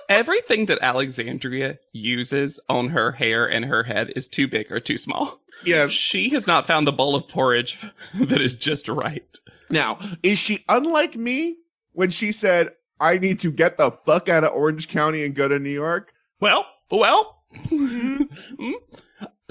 Everything 0.09 0.65
that 0.67 0.79
Alexandria 0.81 1.79
uses 1.91 2.59
on 2.69 2.89
her 2.89 3.13
hair 3.13 3.49
and 3.49 3.65
her 3.65 3.83
head 3.83 4.11
is 4.15 4.27
too 4.27 4.47
big 4.47 4.71
or 4.71 4.79
too 4.79 4.97
small. 4.97 5.41
Yes. 5.65 5.91
She 5.91 6.29
has 6.31 6.45
not 6.45 6.67
found 6.67 6.85
the 6.85 6.91
bowl 6.91 7.15
of 7.15 7.27
porridge 7.27 7.79
that 8.15 8.41
is 8.41 8.55
just 8.55 8.87
right. 8.89 9.39
Now, 9.69 9.97
is 10.21 10.37
she 10.37 10.63
unlike 10.67 11.15
me 11.15 11.57
when 11.93 12.09
she 12.09 12.31
said, 12.31 12.71
I 12.99 13.17
need 13.17 13.39
to 13.39 13.51
get 13.51 13.77
the 13.77 13.91
fuck 13.91 14.29
out 14.29 14.43
of 14.43 14.53
Orange 14.53 14.87
County 14.87 15.23
and 15.23 15.33
go 15.35 15.47
to 15.47 15.59
New 15.59 15.69
York? 15.69 16.13
Well, 16.39 16.65
well. 16.91 17.39
Hmm? 17.69 18.71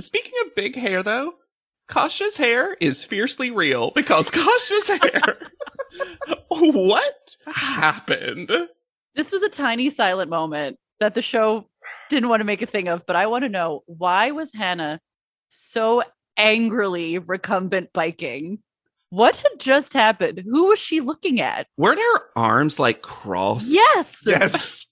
Speaking 0.01 0.33
of 0.45 0.55
big 0.57 0.75
hair, 0.75 1.03
though, 1.03 1.35
Kasia's 1.89 2.37
hair 2.37 2.75
is 2.81 3.05
fiercely 3.05 3.51
real 3.51 3.91
because 3.93 4.31
Kasia's 4.33 4.89
hair. 4.89 5.39
what 6.49 7.37
happened? 7.47 8.51
This 9.15 9.33
was 9.33 9.43
a 9.43 9.49
tiny 9.49 9.91
silent 9.91 10.31
moment 10.31 10.79
that 11.01 11.15
the 11.15 11.23
show 11.23 11.69
didn't 12.09 12.29
want 12.29 12.41
to 12.41 12.45
make 12.45 12.63
a 12.63 12.67
thing 12.67 12.89
of, 12.89 13.05
but 13.07 13.17
I 13.17 13.27
want 13.27 13.45
to 13.45 13.49
know 13.49 13.83
why 13.87 14.31
was 14.31 14.53
Hannah 14.55 15.01
so 15.49 16.03
angrily 16.37 17.19
recumbent 17.19 17.93
biking? 17.93 18.59
What 19.11 19.37
had 19.37 19.59
just 19.59 19.93
happened? 19.93 20.43
Who 20.47 20.69
was 20.69 20.79
she 20.79 21.01
looking 21.01 21.41
at? 21.41 21.67
Weren't 21.77 21.99
her 21.99 22.21
arms 22.35 22.79
like 22.79 23.03
crossed? 23.03 23.71
Yes. 23.71 24.23
Yes. 24.25 24.87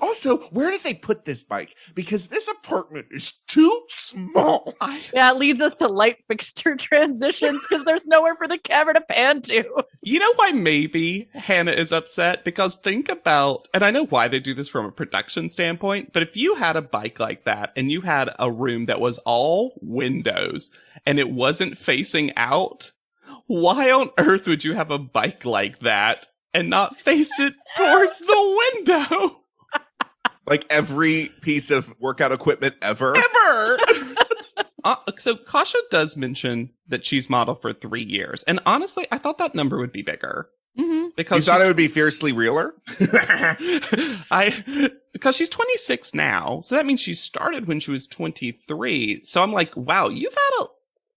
Also, 0.00 0.38
where 0.50 0.70
did 0.70 0.82
they 0.82 0.94
put 0.94 1.24
this 1.24 1.42
bike? 1.44 1.74
Because 1.94 2.28
this 2.28 2.48
apartment 2.48 3.06
is 3.10 3.32
too 3.48 3.82
small. 3.88 4.74
I, 4.80 5.02
That 5.12 5.36
leads 5.36 5.60
us 5.60 5.76
to 5.76 5.88
light 5.88 6.24
fixture 6.24 6.76
transitions 6.78 7.60
because 7.68 7.84
there's 7.84 8.06
nowhere 8.06 8.36
for 8.36 8.46
the 8.46 8.58
camera 8.58 8.94
to 8.94 9.00
pan 9.00 9.42
to. 9.42 9.64
you 10.02 10.18
know 10.18 10.32
why 10.36 10.52
maybe 10.52 11.28
Hannah 11.34 11.72
is 11.72 11.92
upset? 11.92 12.44
Because 12.44 12.76
think 12.76 13.08
about, 13.08 13.68
and 13.74 13.84
I 13.84 13.90
know 13.90 14.06
why 14.06 14.28
they 14.28 14.40
do 14.40 14.54
this 14.54 14.68
from 14.68 14.86
a 14.86 14.92
production 14.92 15.48
standpoint, 15.48 16.12
but 16.12 16.22
if 16.22 16.36
you 16.36 16.54
had 16.54 16.76
a 16.76 16.82
bike 16.82 17.18
like 17.18 17.44
that 17.44 17.72
and 17.76 17.90
you 17.90 18.02
had 18.02 18.30
a 18.38 18.50
room 18.50 18.86
that 18.86 19.00
was 19.00 19.18
all 19.18 19.78
windows 19.82 20.70
and 21.06 21.18
it 21.18 21.30
wasn't 21.30 21.78
facing 21.78 22.34
out, 22.36 22.92
why 23.46 23.90
on 23.90 24.10
earth 24.18 24.46
would 24.46 24.64
you 24.64 24.74
have 24.74 24.90
a 24.90 24.98
bike 24.98 25.44
like 25.44 25.80
that 25.80 26.28
and 26.52 26.70
not 26.70 26.96
face 26.96 27.38
it 27.38 27.54
towards 27.76 28.18
the 28.18 28.60
window? 28.76 29.36
Like 30.46 30.66
every 30.70 31.30
piece 31.40 31.70
of 31.70 31.94
workout 32.00 32.32
equipment 32.32 32.76
ever. 32.82 33.16
Ever! 33.16 33.78
Uh, 34.82 34.96
so 35.18 35.36
Kasia 35.36 35.76
does 35.90 36.16
mention 36.16 36.70
that 36.88 37.04
she's 37.04 37.28
modeled 37.28 37.60
for 37.60 37.74
three 37.74 38.02
years, 38.02 38.42
and 38.44 38.60
honestly, 38.64 39.06
I 39.12 39.18
thought 39.18 39.36
that 39.36 39.54
number 39.54 39.76
would 39.76 39.92
be 39.92 40.00
bigger 40.00 40.48
hmm 40.76 40.82
You 40.82 41.12
because 41.16 41.44
thought 41.44 41.60
it 41.60 41.66
would 41.66 41.76
be 41.76 41.88
fiercely 41.88 42.32
realer? 42.32 42.74
I 44.30 44.90
because 45.12 45.36
she's 45.36 45.50
26 45.50 46.14
now, 46.14 46.60
so 46.62 46.74
that 46.74 46.86
means 46.86 47.00
she 47.00 47.14
started 47.14 47.66
when 47.66 47.80
she 47.80 47.90
was 47.90 48.06
23. 48.06 49.24
So 49.24 49.42
I'm 49.42 49.52
like, 49.52 49.76
wow, 49.76 50.08
you've 50.08 50.32
had 50.32 50.64
a 50.64 50.68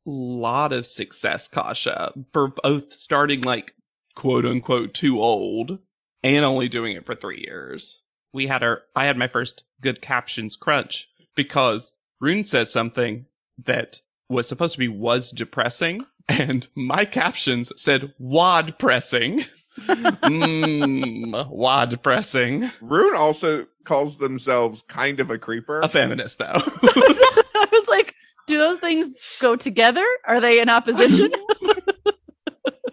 lot 0.05 0.73
of 0.73 0.87
success, 0.87 1.47
Kasia, 1.47 2.13
for 2.33 2.49
both 2.49 2.93
starting 2.93 3.41
like 3.41 3.73
quote 4.15 4.45
unquote 4.45 4.93
too 4.93 5.21
old 5.21 5.79
and 6.23 6.45
only 6.45 6.67
doing 6.67 6.95
it 6.95 7.05
for 7.05 7.15
three 7.15 7.41
years. 7.41 8.01
We 8.33 8.47
had 8.47 8.63
our, 8.63 8.81
I 8.95 9.05
had 9.05 9.17
my 9.17 9.27
first 9.27 9.63
good 9.81 10.01
captions 10.01 10.55
crunch 10.55 11.09
because 11.35 11.91
Rune 12.19 12.45
says 12.45 12.71
something 12.71 13.27
that 13.63 14.01
was 14.29 14.47
supposed 14.47 14.73
to 14.73 14.79
be 14.79 14.87
was 14.87 15.31
depressing. 15.31 16.05
And 16.29 16.69
my 16.73 17.03
captions 17.03 17.69
said 17.75 18.13
wad 18.17 18.79
pressing. 18.79 19.43
Mmm, 19.77 21.49
wad 21.51 22.01
pressing. 22.01 22.71
Rune 22.79 23.13
also 23.17 23.67
calls 23.83 24.19
themselves 24.19 24.85
kind 24.87 25.19
of 25.19 25.29
a 25.29 25.37
creeper. 25.37 25.81
A 25.81 25.89
feminist, 25.89 26.37
though. 26.37 26.45
I 26.55 27.67
was 27.69 27.87
like, 27.89 28.15
do 28.47 28.57
those 28.57 28.79
things 28.79 29.37
go 29.41 29.57
together? 29.57 30.05
Are 30.25 30.39
they 30.39 30.61
in 30.61 30.69
opposition? 30.69 31.33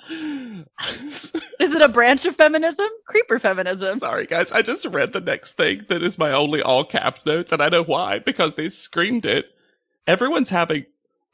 Is 0.10 1.72
it 1.72 1.82
a 1.82 1.88
branch 1.88 2.24
of 2.24 2.34
feminism? 2.36 2.86
Creeper 3.06 3.38
feminism. 3.38 3.98
Sorry, 3.98 4.26
guys. 4.26 4.50
I 4.52 4.62
just 4.62 4.84
read 4.86 5.12
the 5.12 5.20
next 5.20 5.52
thing 5.56 5.84
that 5.88 6.02
is 6.02 6.18
my 6.18 6.32
only 6.32 6.62
all 6.62 6.84
caps 6.84 7.26
notes, 7.26 7.52
and 7.52 7.62
I 7.62 7.68
know 7.68 7.84
why, 7.84 8.18
because 8.18 8.54
they 8.54 8.68
screamed 8.68 9.26
it. 9.26 9.46
Everyone's 10.06 10.50
having 10.50 10.86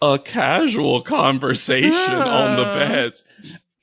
a 0.03 0.19
casual 0.19 1.01
conversation 1.03 1.93
on 1.93 2.57
the 2.57 2.67
Ah. 2.67 2.75
beds. 2.75 3.25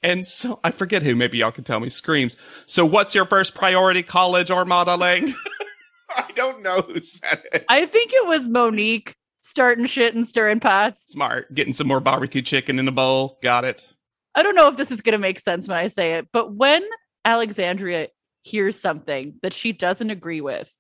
And 0.04 0.26
so 0.26 0.60
I 0.64 0.72
forget 0.72 1.02
who, 1.02 1.16
maybe 1.16 1.38
y'all 1.38 1.52
can 1.52 1.64
tell 1.64 1.80
me, 1.80 1.90
screams. 1.90 2.36
So 2.66 2.86
what's 2.86 3.16
your 3.16 3.26
first 3.26 3.56
priority, 3.56 4.04
college 4.04 4.52
or 4.52 4.66
modeling? 4.66 5.34
I 6.16 6.30
don't 6.36 6.62
know 6.62 6.82
who 6.82 7.00
said 7.00 7.42
it. 7.54 7.66
I 7.70 7.86
think 7.86 8.12
it 8.14 8.28
was 8.28 8.48
Monique 8.48 9.16
starting 9.40 9.86
shit 9.86 10.14
and 10.14 10.26
stirring 10.26 10.60
pots. 10.60 11.02
Smart. 11.08 11.54
Getting 11.56 11.74
some 11.74 11.88
more 11.88 12.00
barbecue 12.02 12.42
chicken 12.42 12.78
in 12.80 12.88
a 12.88 12.92
bowl. 12.92 13.40
Got 13.42 13.64
it. 13.66 13.88
I 14.36 14.44
don't 14.44 14.56
know 14.56 14.68
if 14.68 14.78
this 14.78 14.92
is 14.92 15.02
going 15.02 15.14
to 15.14 15.20
make 15.20 15.40
sense 15.40 15.68
when 15.68 15.78
I 15.78 15.88
say 15.88 16.14
it, 16.14 16.28
but 16.32 16.54
when 16.54 16.84
Alexandria 17.26 18.08
hears 18.42 18.80
something 18.80 19.36
that 19.42 19.54
she 19.54 19.72
doesn't 19.72 20.10
agree 20.10 20.42
with, 20.42 20.76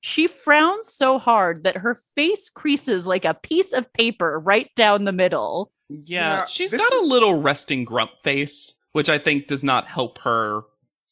she 0.00 0.26
frowns 0.26 0.92
so 0.92 1.18
hard 1.18 1.64
that 1.64 1.76
her 1.76 1.98
face 2.14 2.48
creases 2.48 3.06
like 3.06 3.24
a 3.24 3.34
piece 3.34 3.72
of 3.72 3.92
paper 3.92 4.38
right 4.38 4.70
down 4.76 5.04
the 5.04 5.12
middle. 5.12 5.72
Yeah, 5.88 6.38
Yeah, 6.38 6.46
she's 6.46 6.70
this 6.70 6.80
got 6.80 7.02
a 7.02 7.06
little 7.06 7.40
resting 7.40 7.84
grump 7.84 8.10
face, 8.24 8.74
which 8.92 9.08
I 9.08 9.18
think 9.18 9.46
does 9.46 9.62
not 9.62 9.86
help 9.86 10.18
her 10.18 10.62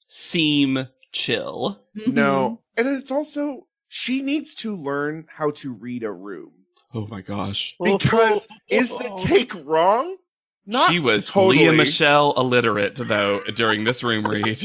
seem 0.08 0.88
chill. 1.12 1.80
Mm-hmm. 1.96 2.14
No. 2.14 2.60
And 2.76 2.88
it's 2.88 3.10
also, 3.10 3.66
she 3.88 4.22
needs 4.22 4.54
to 4.56 4.76
learn 4.76 5.26
how 5.28 5.50
to 5.52 5.72
read 5.72 6.02
a 6.02 6.12
room. 6.12 6.52
Oh 6.92 7.06
my 7.06 7.20
gosh. 7.20 7.76
Because 7.82 8.48
is 8.68 8.90
the 8.90 9.16
take 9.22 9.54
wrong? 9.64 10.16
Not 10.66 10.90
she 10.90 10.98
was 10.98 11.28
totally. 11.28 11.68
Lea 11.68 11.76
Michele 11.76 12.34
illiterate 12.36 12.96
though 12.96 13.40
during 13.54 13.84
this 13.84 14.02
room 14.02 14.26
read. 14.30 14.62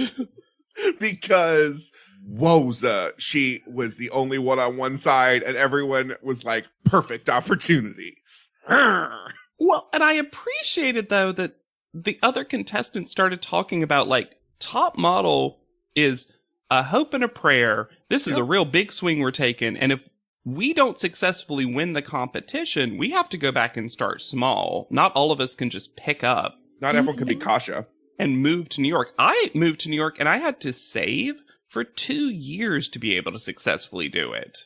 because 0.99 1.91
Woza, 2.29 3.13
she 3.17 3.61
was 3.67 3.97
the 3.97 4.09
only 4.09 4.37
one 4.37 4.59
on 4.59 4.77
one 4.77 4.97
side, 4.97 5.43
and 5.43 5.55
everyone 5.55 6.15
was 6.21 6.43
like, 6.43 6.65
perfect 6.83 7.29
opportunity. 7.29 8.17
well, 8.67 9.89
and 9.93 10.03
I 10.03 10.13
appreciated 10.13 11.09
though 11.09 11.31
that 11.31 11.57
the 11.93 12.19
other 12.21 12.43
contestants 12.43 13.11
started 13.11 13.41
talking 13.41 13.83
about 13.83 14.07
like 14.07 14.35
top 14.59 14.97
model 14.97 15.59
is 15.95 16.27
a 16.69 16.83
hope 16.83 17.13
and 17.13 17.23
a 17.23 17.29
prayer. 17.29 17.89
This 18.09 18.27
is 18.27 18.37
a 18.37 18.43
real 18.43 18.65
big 18.65 18.91
swing 18.91 19.19
we're 19.19 19.31
taking, 19.31 19.77
and 19.77 19.91
if 19.91 19.99
we 20.45 20.73
don't 20.73 20.99
successfully 20.99 21.65
win 21.65 21.93
the 21.93 22.01
competition, 22.01 22.97
we 22.97 23.09
have 23.11 23.29
to 23.29 23.37
go 23.37 23.51
back 23.51 23.75
and 23.75 23.91
start 23.91 24.21
small. 24.21 24.87
Not 24.89 25.11
all 25.13 25.31
of 25.31 25.41
us 25.41 25.55
can 25.55 25.69
just 25.69 25.95
pick 25.97 26.23
up 26.23 26.55
Not 26.81 26.95
everyone 26.95 27.17
could 27.17 27.27
be 27.27 27.35
Kasia. 27.35 27.87
and 28.19 28.41
move 28.41 28.69
to 28.69 28.81
New 28.81 28.89
York. 28.89 29.13
I 29.17 29.51
moved 29.53 29.81
to 29.81 29.89
New 29.89 29.95
York 29.95 30.17
and 30.19 30.29
I 30.29 30.37
had 30.37 30.61
to 30.61 30.71
save 30.71 31.41
for 31.67 31.83
two 31.83 32.29
years 32.29 32.87
to 32.89 32.99
be 32.99 33.15
able 33.17 33.31
to 33.33 33.39
successfully 33.39 34.07
do 34.07 34.31
it. 34.31 34.59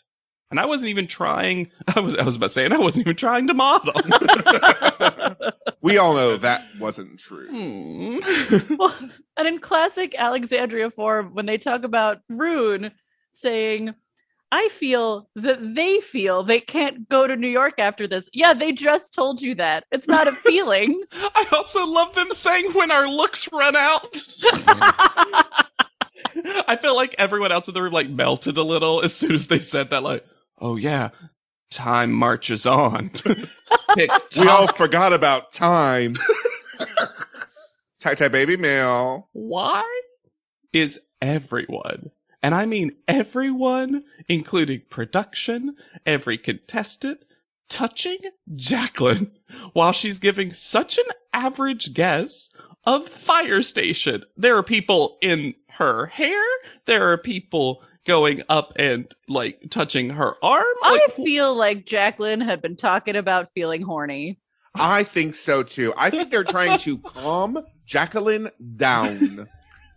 And 0.51 0.59
I 0.59 0.65
wasn't 0.65 0.89
even 0.89 1.07
trying. 1.07 1.71
I 1.95 1.99
was. 1.99 2.15
I 2.15 2.23
was 2.23 2.35
about 2.35 2.51
saying 2.51 2.73
I 2.73 2.79
wasn't 2.79 3.05
even 3.05 3.15
trying 3.15 3.47
to 3.47 3.53
model. 3.53 3.93
We 5.81 5.97
all 5.97 6.13
know 6.13 6.35
that 6.35 6.63
wasn't 6.77 7.19
true. 7.19 7.47
Hmm. 7.47 8.75
well, 8.77 8.93
and 9.37 9.47
in 9.47 9.59
classic 9.59 10.13
Alexandria 10.17 10.91
form, 10.91 11.33
when 11.33 11.45
they 11.45 11.57
talk 11.57 11.83
about 11.83 12.17
Rune 12.27 12.91
saying, 13.31 13.93
I 14.51 14.69
feel 14.69 15.29
that 15.35 15.75
they 15.75 15.99
feel 16.01 16.43
they 16.43 16.59
can't 16.59 17.07
go 17.07 17.27
to 17.27 17.35
New 17.35 17.47
York 17.47 17.75
after 17.77 18.07
this. 18.07 18.27
Yeah, 18.33 18.53
they 18.53 18.71
just 18.71 19.13
told 19.13 19.41
you 19.41 19.55
that. 19.55 19.83
It's 19.91 20.07
not 20.07 20.27
a 20.27 20.31
feeling. 20.31 21.03
I 21.11 21.45
also 21.51 21.85
love 21.85 22.15
them 22.15 22.31
saying 22.31 22.73
when 22.73 22.89
our 22.91 23.07
looks 23.07 23.47
run 23.51 23.75
out. 23.75 24.17
I 26.67 26.77
feel 26.81 26.95
like 26.95 27.15
everyone 27.17 27.51
else 27.51 27.67
in 27.67 27.73
the 27.73 27.81
room 27.81 27.93
like 27.93 28.09
melted 28.09 28.57
a 28.57 28.63
little 28.63 29.01
as 29.01 29.15
soon 29.15 29.33
as 29.33 29.47
they 29.47 29.59
said 29.59 29.91
that. 29.91 30.03
Like, 30.03 30.25
oh 30.59 30.75
yeah, 30.75 31.09
time 31.69 32.11
marches 32.11 32.65
on. 32.65 33.09
Tick 33.95 34.11
We 34.37 34.47
all 34.47 34.67
forgot 34.73 35.13
about 35.13 35.51
time. 35.51 36.15
Tie 37.99 38.15
tie 38.15 38.27
baby 38.29 38.57
mail. 38.57 39.29
Why 39.33 39.83
is 40.73 40.99
everyone, 41.21 42.11
and 42.41 42.53
I 42.55 42.65
mean 42.65 42.91
everyone, 43.07 44.03
including 44.27 44.81
production, 44.89 45.75
every 46.05 46.37
contestant, 46.37 47.25
touching 47.69 48.17
Jacqueline 48.55 49.31
while 49.73 49.91
she's 49.91 50.19
giving 50.19 50.53
such 50.53 50.97
an 50.97 51.05
average 51.33 51.93
guess 51.93 52.49
of 52.85 53.07
fire 53.07 53.61
station? 53.61 54.23
There 54.37 54.57
are 54.57 54.63
people 54.63 55.17
in 55.21 55.53
her 55.71 56.07
hair. 56.07 56.43
There 56.85 57.11
are 57.11 57.17
people 57.17 57.83
going 58.05 58.41
up 58.49 58.73
and 58.77 59.13
like 59.27 59.59
touching 59.69 60.09
her 60.11 60.33
arm. 60.43 60.63
I 60.83 60.93
Like, 61.07 61.15
feel 61.15 61.55
like 61.55 61.85
Jacqueline 61.85 62.41
had 62.41 62.61
been 62.61 62.75
talking 62.75 63.15
about 63.15 63.51
feeling 63.53 63.81
horny. 63.81 64.39
I 64.75 65.03
think 65.03 65.35
so 65.35 65.63
too. 65.63 65.93
I 65.97 66.09
think 66.09 66.31
they're 66.31 66.43
trying 66.43 66.77
to 66.79 66.97
calm 67.05 67.59
Jacqueline 67.85 68.49
down. 68.77 69.47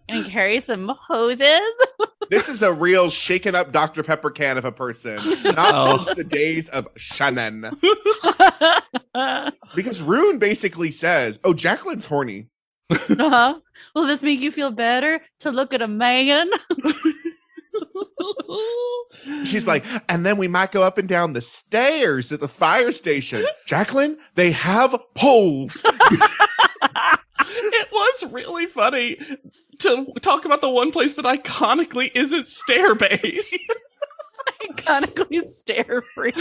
And 0.08 0.24
carry 0.26 0.60
some 0.60 0.92
hoses. 1.08 1.60
This 2.30 2.48
is 2.48 2.62
a 2.62 2.72
real 2.72 3.10
shaken 3.10 3.54
up 3.54 3.72
Dr. 3.72 4.02
Pepper 4.02 4.30
can 4.30 4.56
of 4.56 4.64
a 4.64 4.72
person. 4.72 5.16
Not 5.42 5.74
Oh. 5.74 6.02
since 6.04 6.16
the 6.16 6.24
days 6.24 6.68
of 6.70 6.88
Shannon. 6.96 7.70
Because 9.74 10.00
Rune 10.02 10.38
basically 10.38 10.90
says, 10.92 11.38
Oh, 11.44 11.52
Jacqueline's 11.52 12.06
horny. 12.06 12.48
uh-huh. 12.90 13.54
Will 13.94 14.06
this 14.06 14.22
make 14.22 14.40
you 14.40 14.50
feel 14.50 14.70
better 14.70 15.20
to 15.40 15.50
look 15.50 15.74
at 15.74 15.82
a 15.82 15.88
man? 15.88 16.48
She's 19.44 19.66
like, 19.66 19.84
and 20.08 20.24
then 20.24 20.36
we 20.38 20.48
might 20.48 20.72
go 20.72 20.82
up 20.82 20.96
and 20.98 21.08
down 21.08 21.32
the 21.34 21.40
stairs 21.40 22.30
at 22.32 22.40
the 22.40 22.48
fire 22.48 22.92
station. 22.92 23.44
Jacqueline, 23.66 24.18
they 24.34 24.50
have 24.52 24.94
poles. 25.14 25.82
it 25.84 26.20
was 27.92 28.24
really 28.32 28.66
funny 28.66 29.18
to 29.82 30.12
talk 30.20 30.44
about 30.44 30.60
the 30.60 30.70
one 30.70 30.90
place 30.92 31.14
that 31.14 31.24
iconically 31.24 32.10
isn't 32.14 32.48
stair 32.48 32.94
based. 32.94 33.56
Iconically 34.70 35.42
stair 35.42 36.02
free. 36.02 36.32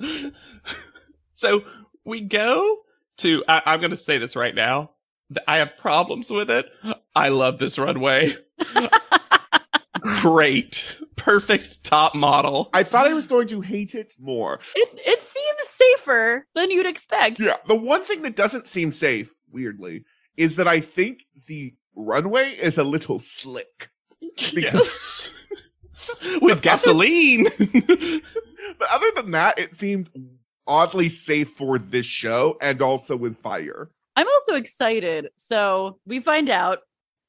so 1.32 1.62
we 2.04 2.20
go 2.20 2.78
to, 3.18 3.44
I, 3.48 3.62
I'm 3.66 3.80
going 3.80 3.90
to 3.90 3.96
say 3.96 4.18
this 4.18 4.36
right 4.36 4.54
now. 4.54 4.90
I 5.48 5.56
have 5.56 5.76
problems 5.78 6.30
with 6.30 6.50
it. 6.50 6.66
I 7.14 7.28
love 7.28 7.58
this 7.58 7.78
runway. 7.78 8.36
Great. 10.00 10.84
Perfect 11.16 11.82
top 11.82 12.14
model. 12.14 12.70
I 12.72 12.82
thought 12.84 13.08
I 13.08 13.14
was 13.14 13.26
going 13.26 13.48
to 13.48 13.60
hate 13.60 13.94
it 13.94 14.14
more. 14.20 14.60
It 14.76 14.88
it 15.04 15.22
seems 15.22 15.46
safer 15.68 16.46
than 16.54 16.70
you'd 16.70 16.86
expect. 16.86 17.40
Yeah. 17.40 17.56
The 17.66 17.74
one 17.74 18.02
thing 18.02 18.22
that 18.22 18.36
doesn't 18.36 18.66
seem 18.66 18.92
safe, 18.92 19.34
weirdly, 19.50 20.04
is 20.36 20.56
that 20.56 20.68
I 20.68 20.80
think 20.80 21.26
the 21.46 21.74
runway 21.94 22.50
is 22.50 22.78
a 22.78 22.84
little 22.84 23.18
slick. 23.18 23.90
Because, 24.54 24.54
Yes. 24.56 25.32
With 26.40 26.62
gasoline. 26.62 27.44
but 28.78 28.88
other 28.92 29.10
than 29.16 29.32
that, 29.32 29.58
it 29.58 29.74
seemed 29.74 30.10
oddly 30.66 31.08
safe 31.08 31.50
for 31.50 31.78
this 31.78 32.06
show 32.06 32.56
and 32.60 32.82
also 32.82 33.16
with 33.16 33.36
fire. 33.38 33.90
I'm 34.14 34.26
also 34.28 34.54
excited. 34.54 35.28
So 35.36 35.98
we 36.06 36.20
find 36.20 36.50
out 36.50 36.78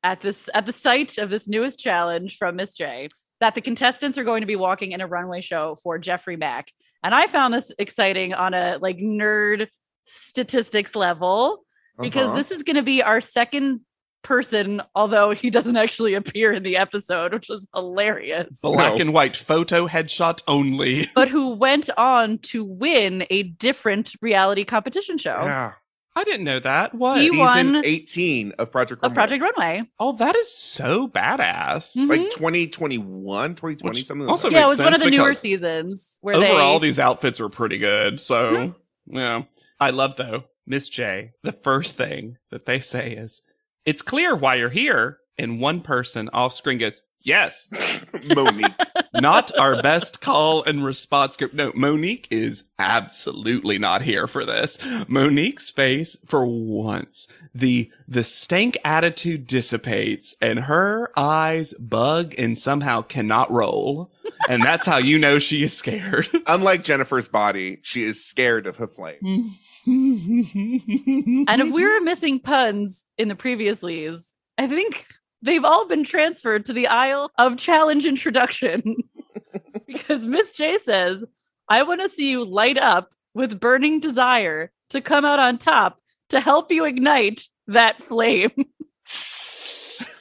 at 0.03 0.21
this 0.21 0.49
at 0.53 0.65
the 0.65 0.71
site 0.71 1.17
of 1.17 1.29
this 1.29 1.47
newest 1.47 1.79
challenge 1.79 2.37
from 2.37 2.55
Miss 2.55 2.73
J 2.73 3.09
that 3.39 3.55
the 3.55 3.61
contestants 3.61 4.17
are 4.17 4.23
going 4.23 4.41
to 4.41 4.47
be 4.47 4.55
walking 4.55 4.91
in 4.91 5.01
a 5.01 5.07
runway 5.07 5.41
show 5.41 5.77
for 5.83 5.97
Geoffrey 5.97 6.37
Mac. 6.37 6.71
And 7.03 7.13
I 7.13 7.27
found 7.27 7.53
this 7.53 7.71
exciting 7.77 8.33
on 8.33 8.53
a 8.53 8.77
like 8.81 8.97
nerd 8.97 9.67
statistics 10.05 10.95
level 10.95 11.63
because 11.99 12.27
Uh-huh. 12.27 12.35
this 12.37 12.51
is 12.51 12.63
going 12.63 12.75
to 12.77 12.83
be 12.83 13.01
our 13.03 13.21
second 13.21 13.81
person 14.23 14.81
although 14.93 15.31
he 15.31 15.49
doesn't 15.49 15.77
actually 15.77 16.13
appear 16.13 16.51
in 16.51 16.61
the 16.63 16.75
episode 16.75 17.31
which 17.33 17.49
is 17.49 17.65
hilarious 17.73 18.59
Black 18.61 18.95
No. 18.95 18.99
and 19.01 19.13
white 19.13 19.37
photo 19.37 19.87
headshot 19.87 20.41
only. 20.47 21.07
but 21.15 21.29
who 21.29 21.51
went 21.55 21.89
on 21.97 22.39
to 22.39 22.65
win 22.65 23.25
a 23.29 23.43
different 23.43 24.11
reality 24.21 24.65
competition 24.65 25.17
show 25.17 25.29
Yeah. 25.31 25.73
I 26.15 26.23
didn't 26.23 26.45
know 26.45 26.59
that. 26.59 26.95
What? 26.95 27.21
He 27.21 27.27
Season 27.29 27.73
won 27.73 27.81
18 27.85 28.53
of 28.53 28.71
Project 28.71 29.03
of 29.03 29.11
Runway. 29.11 29.15
Project 29.15 29.43
Runway. 29.43 29.83
oh, 29.99 30.13
that 30.13 30.35
is 30.35 30.51
so 30.51 31.07
badass. 31.07 31.95
Mhm. 31.95 32.09
Like 32.09 32.31
2021, 32.31 33.53
2020, 33.53 33.99
Which 33.99 34.07
something 34.07 34.25
like 34.25 34.31
also 34.31 34.49
that. 34.49 34.55
Yeah, 34.55 34.63
it 34.63 34.67
was 34.67 34.79
one 34.79 34.95
of 34.95 34.99
the 34.99 35.11
newer 35.11 35.35
seasons 35.35 36.17
where 36.21 36.33
Overall, 36.35 36.79
they 36.79 36.87
these 36.87 36.99
outfits 36.99 37.39
are 37.39 37.49
pretty 37.49 37.77
good. 37.77 38.19
So, 38.19 38.73
yeah. 39.05 39.43
I 39.79 39.91
love, 39.91 40.15
though, 40.15 40.45
Miss 40.67 40.89
J, 40.89 41.31
the 41.43 41.53
first 41.53 41.95
thing 41.97 42.37
that 42.51 42.65
they 42.65 42.79
say 42.79 43.13
is, 43.13 43.41
it's 43.85 44.01
clear 44.01 44.35
why 44.35 44.55
you're 44.55 44.69
here. 44.69 45.19
And 45.39 45.61
one 45.61 45.81
person 45.81 46.29
off 46.33 46.51
screen 46.53 46.79
goes, 46.79 47.03
yes, 47.21 47.69
Monique. 48.35 48.73
not 49.13 49.55
our 49.57 49.81
best 49.83 50.19
call 50.19 50.63
and 50.63 50.83
response 50.83 51.37
group. 51.37 51.53
No, 51.53 51.71
Monique 51.75 52.27
is 52.31 52.63
absolutely 52.79 53.77
not 53.77 54.01
here 54.01 54.25
for 54.27 54.45
this. 54.45 54.77
Monique's 55.07 55.69
face 55.69 56.17
for 56.27 56.45
once, 56.45 57.27
the, 57.53 57.91
the 58.07 58.23
stank 58.23 58.77
attitude 58.83 59.45
dissipates 59.47 60.35
and 60.41 60.59
her 60.61 61.11
eyes 61.15 61.73
bug 61.75 62.33
and 62.37 62.57
somehow 62.57 63.03
cannot 63.03 63.51
roll. 63.51 64.11
And 64.49 64.63
that's 64.63 64.87
how 64.87 64.97
you 64.97 65.19
know 65.19 65.39
she 65.39 65.63
is 65.63 65.77
scared. 65.77 66.27
Unlike 66.47 66.83
Jennifer's 66.83 67.27
body, 67.27 67.79
she 67.83 68.03
is 68.03 68.25
scared 68.25 68.65
of 68.67 68.77
her 68.77 68.87
flame. 68.87 69.19
Mm. 69.23 69.49
and 71.47 71.61
if 71.61 71.71
we 71.71 71.85
were 71.85 72.01
missing 72.01 72.41
puns 72.41 73.05
in 73.17 73.29
the 73.29 73.35
previous 73.35 73.81
leads, 73.81 74.35
I 74.57 74.67
think 74.67 75.05
they've 75.41 75.63
all 75.63 75.87
been 75.87 76.03
transferred 76.03 76.65
to 76.65 76.73
the 76.73 76.87
aisle 76.87 77.31
of 77.37 77.55
challenge 77.57 78.05
introduction. 78.05 78.97
because 79.87 80.25
Miss 80.25 80.51
J 80.51 80.77
says, 80.79 81.23
I 81.69 81.83
want 81.83 82.01
to 82.01 82.09
see 82.09 82.29
you 82.29 82.43
light 82.43 82.77
up 82.77 83.11
with 83.33 83.61
burning 83.61 84.01
desire 84.01 84.71
to 84.89 84.99
come 84.99 85.23
out 85.23 85.39
on 85.39 85.57
top 85.57 85.99
to 86.29 86.41
help 86.41 86.69
you 86.69 86.83
ignite 86.83 87.43
that 87.67 88.03
flame. 88.03 88.51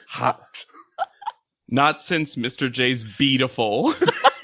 Hot. 0.07 0.65
Not 1.67 2.01
since 2.01 2.37
Mr. 2.37 2.71
J's 2.71 3.03
beautiful. 3.03 3.93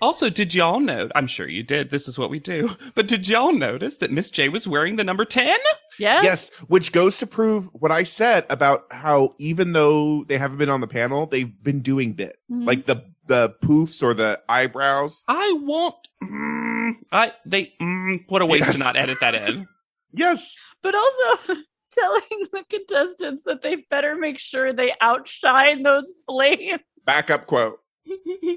also, 0.00 0.28
did 0.30 0.54
y'all 0.54 0.80
know? 0.80 1.08
I'm 1.14 1.26
sure 1.26 1.48
you 1.48 1.62
did. 1.62 1.90
This 1.90 2.08
is 2.08 2.18
what 2.18 2.30
we 2.30 2.38
do. 2.38 2.70
But 2.94 3.08
did 3.08 3.28
y'all 3.28 3.52
notice 3.52 3.96
that 3.98 4.10
Miss 4.10 4.30
J 4.30 4.48
was 4.48 4.66
wearing 4.66 4.96
the 4.96 5.04
number 5.04 5.24
10? 5.24 5.58
Yes? 5.98 6.24
Yes, 6.24 6.58
which 6.68 6.92
goes 6.92 7.18
to 7.18 7.26
prove 7.26 7.68
what 7.72 7.90
I 7.92 8.02
said 8.02 8.44
about 8.50 8.86
how 8.90 9.34
even 9.38 9.72
though 9.72 10.24
they 10.24 10.38
haven't 10.38 10.58
been 10.58 10.68
on 10.70 10.80
the 10.80 10.86
panel, 10.86 11.26
they've 11.26 11.52
been 11.62 11.80
doing 11.80 12.12
bits. 12.12 12.38
Mhm. 12.50 12.66
Like 12.66 12.84
the 12.86 13.02
the 13.26 13.50
poofs 13.62 14.02
or 14.04 14.14
the 14.14 14.40
eyebrows. 14.48 15.24
I 15.26 15.52
won't. 15.62 15.96
Mm, 16.22 16.92
I 17.10 17.32
they. 17.44 17.72
Mm, 17.80 18.24
what 18.28 18.40
a 18.42 18.46
waste 18.46 18.66
Yes. 18.66 18.76
to 18.76 18.84
not 18.84 18.96
edit 18.96 19.18
that 19.20 19.34
in. 19.34 19.66
Yes. 20.12 20.56
but 20.82 20.94
also 20.94 21.60
telling 21.92 22.22
the 22.52 22.64
contestants 22.70 23.42
that 23.44 23.62
they 23.62 23.76
better 23.90 24.14
make 24.16 24.38
sure 24.38 24.72
they 24.72 24.92
outshine 25.00 25.82
those 25.82 26.10
flames. 26.26 26.80
Backup 27.04 27.46
quote. 27.46 27.78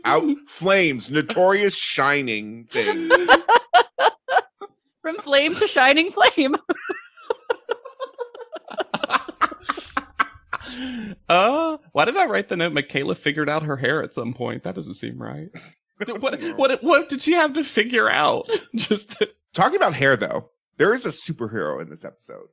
Out 0.06 0.24
flames, 0.48 1.12
notorious 1.12 1.76
shining 1.76 2.66
thing. 2.72 3.10
From 5.02 5.18
flame 5.20 5.56
to 5.56 5.68
shining 5.68 6.12
flame. 6.12 6.56
uh, 11.30 11.78
Why 11.92 12.06
did 12.06 12.18
I 12.18 12.26
write 12.26 12.50
the 12.50 12.58
note? 12.58 12.74
Michaela 12.74 13.16
figured 13.16 13.50
out 13.50 13.64
her 13.64 13.78
hair 13.78 14.04
at 14.04 14.14
some 14.14 14.34
point. 14.34 14.64
That 14.64 14.76
doesn't 14.76 14.96
seem 14.96 15.22
right. 15.22 15.50
what, 16.20 16.42
what, 16.58 16.84
what 16.84 17.10
did 17.10 17.22
she 17.22 17.34
have 17.34 17.54
to 17.54 17.64
figure 17.64 18.10
out? 18.10 18.50
Just 18.76 19.20
that. 19.20 19.30
Talking 19.54 19.78
about 19.78 19.94
hair 19.94 20.16
though, 20.16 20.50
there 20.78 20.94
is 20.94 21.06
a 21.06 21.10
superhero 21.10 21.82
in 21.82 21.90
this 21.90 22.06
episode, 22.06 22.48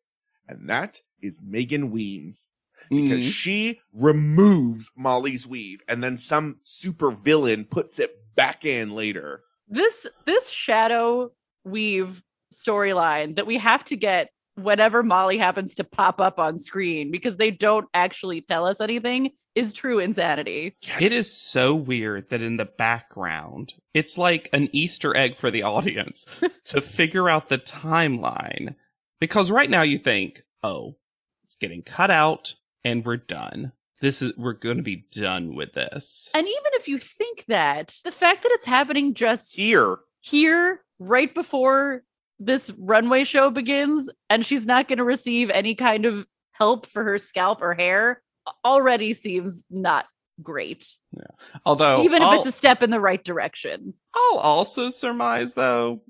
and 0.48 0.68
that 0.68 1.00
is 1.22 1.38
Megan 1.42 1.90
Weems. 1.90 2.48
Because 2.90 3.24
Mm. 3.24 3.30
she 3.30 3.80
removes 3.92 4.90
Molly's 4.96 5.46
weave 5.46 5.80
and 5.88 6.02
then 6.02 6.16
some 6.16 6.60
super 6.64 7.10
villain 7.10 7.64
puts 7.64 7.98
it 7.98 8.10
back 8.34 8.64
in 8.64 8.90
later. 8.90 9.42
this 9.68 10.06
this 10.26 10.48
shadow 10.48 11.30
weave 11.64 12.22
storyline 12.54 13.34
that 13.36 13.46
we 13.46 13.58
have 13.58 13.82
to 13.84 13.96
get 13.96 14.28
whenever 14.54 15.02
Molly 15.02 15.36
happens 15.38 15.74
to 15.74 15.84
pop 15.84 16.20
up 16.20 16.38
on 16.38 16.58
screen 16.58 17.10
because 17.10 17.36
they 17.36 17.50
don't 17.50 17.86
actually 17.92 18.40
tell 18.40 18.66
us 18.66 18.80
anything 18.80 19.30
is 19.56 19.72
true 19.72 19.98
insanity. 19.98 20.76
Yes. 20.82 21.02
It 21.02 21.12
is 21.12 21.32
so 21.32 21.74
weird 21.74 22.28
that 22.30 22.42
in 22.42 22.56
the 22.58 22.64
background, 22.66 23.72
it's 23.94 24.16
like 24.16 24.48
an 24.52 24.68
Easter 24.72 25.16
egg 25.16 25.36
for 25.36 25.50
the 25.50 25.62
audience 25.74 26.26
to 26.66 26.80
figure 26.80 27.28
out 27.28 27.48
the 27.48 27.58
timeline. 27.58 28.74
Because 29.18 29.50
right 29.50 29.68
now 29.70 29.82
you 29.82 29.98
think, 29.98 30.42
oh, 30.62 30.96
it's 31.44 31.54
getting 31.56 31.82
cut 31.82 32.10
out 32.10 32.54
and 32.86 33.04
we're 33.04 33.16
done. 33.16 33.72
This 34.00 34.22
is, 34.22 34.32
we're 34.36 34.52
going 34.52 34.76
to 34.76 34.82
be 34.82 35.06
done 35.10 35.56
with 35.56 35.72
this. 35.72 36.30
And 36.34 36.46
even 36.46 36.70
if 36.74 36.86
you 36.86 36.98
think 36.98 37.44
that, 37.46 37.94
the 38.04 38.12
fact 38.12 38.44
that 38.44 38.52
it's 38.52 38.66
happening 38.66 39.12
just 39.12 39.56
here. 39.56 39.98
here 40.20 40.82
right 41.00 41.34
before 41.34 42.02
this 42.38 42.70
runway 42.78 43.24
show 43.24 43.50
begins 43.50 44.08
and 44.30 44.46
she's 44.46 44.66
not 44.66 44.88
going 44.88 44.98
to 44.98 45.04
receive 45.04 45.50
any 45.50 45.74
kind 45.74 46.04
of 46.04 46.26
help 46.52 46.86
for 46.86 47.02
her 47.02 47.18
scalp 47.18 47.60
or 47.60 47.74
hair 47.74 48.22
already 48.64 49.12
seems 49.12 49.64
not 49.68 50.04
great 50.42 50.86
Yeah. 51.12 51.24
Although, 51.64 52.04
even 52.04 52.22
if 52.22 52.28
I'll, 52.28 52.38
it's 52.38 52.46
a 52.46 52.52
step 52.52 52.82
in 52.82 52.90
the 52.90 53.00
right 53.00 53.24
direction 53.24 53.94
I'll 54.14 54.38
also 54.38 54.90
surmise 54.90 55.54
though 55.54 56.02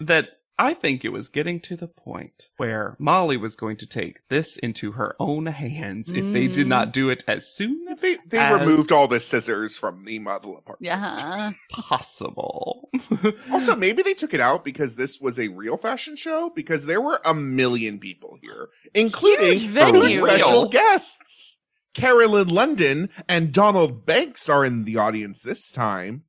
that 0.00 0.30
I 0.56 0.74
think 0.74 1.04
it 1.04 1.08
was 1.08 1.28
getting 1.28 1.58
to 1.62 1.76
the 1.76 1.88
point 1.88 2.48
where 2.58 2.96
Molly 3.00 3.36
was 3.36 3.56
going 3.56 3.76
to 3.78 3.86
take 3.88 4.20
this 4.28 4.56
into 4.56 4.92
her 4.92 5.16
own 5.18 5.46
hands 5.46 6.10
if 6.12 6.32
they 6.32 6.46
did 6.46 6.68
not 6.68 6.92
do 6.92 7.10
it 7.10 7.24
as 7.26 7.52
soon 7.52 7.84
They 8.00 8.18
they 8.26 8.38
As- 8.38 8.60
removed 8.60 8.92
all 8.92 9.08
the 9.08 9.18
scissors 9.18 9.76
from 9.76 10.04
the 10.04 10.20
model 10.20 10.56
apartment. 10.56 10.86
yeah 10.86 11.52
possible. 11.70 12.88
Also, 13.50 13.74
maybe 13.76 14.02
they 14.02 14.14
took 14.14 14.34
it 14.34 14.40
out 14.40 14.64
because 14.64 14.96
this 14.96 15.20
was 15.20 15.38
a 15.38 15.48
real 15.48 15.76
fashion 15.76 16.14
show 16.16 16.50
because 16.54 16.86
there 16.86 17.00
were 17.00 17.20
a 17.24 17.34
million 17.34 17.98
people 17.98 18.38
here, 18.42 18.68
including 18.94 19.72
two 19.74 20.08
special 20.08 20.68
guests. 20.68 21.56
Carolyn 21.94 22.48
London 22.48 23.08
and 23.28 23.52
Donald 23.52 24.04
Banks 24.04 24.48
are 24.48 24.64
in 24.64 24.84
the 24.84 24.96
audience 24.96 25.40
this 25.42 25.70
time, 25.70 26.24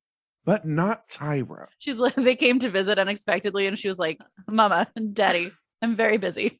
but 0.46 0.64
not 0.64 1.06
Tyra. 1.10 1.66
she 1.78 1.92
they 2.16 2.36
came 2.36 2.58
to 2.60 2.70
visit 2.70 2.98
unexpectedly 2.98 3.66
and 3.66 3.78
she 3.78 3.88
was 3.88 3.98
like 3.98 4.18
mama 4.48 4.86
daddy 5.12 5.50
i'm 5.82 5.94
very 5.96 6.16
busy 6.16 6.58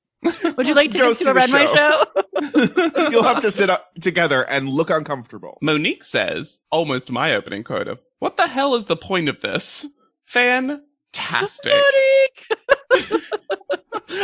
would 0.57 0.67
you 0.67 0.75
like 0.75 0.91
to 0.91 0.99
Go 0.99 1.05
go 1.09 1.13
see 1.15 1.25
to 1.25 1.31
a 1.31 1.35
the 1.35 1.41
runway 1.41 1.67
show. 1.67 1.75
show, 1.75 3.11
You'll 3.11 3.23
have 3.23 3.41
to 3.43 3.51
sit 3.51 3.71
up 3.71 3.95
together 4.01 4.43
and 4.49 4.69
look 4.69 4.91
uncomfortable. 4.91 5.59
Monique 5.63 6.03
says, 6.05 6.61
almost 6.71 7.11
my 7.13 7.35
opening 7.35 7.63
quote 7.65 7.87
of, 7.87 8.01
What 8.19 8.37
the 8.37 8.47
hell 8.49 8.75
is 8.75 8.87
the 8.87 8.97
point 8.97 9.29
of 9.29 9.41
this? 9.41 9.87
Fantastic. 10.25 11.73
Monique! 11.73 13.23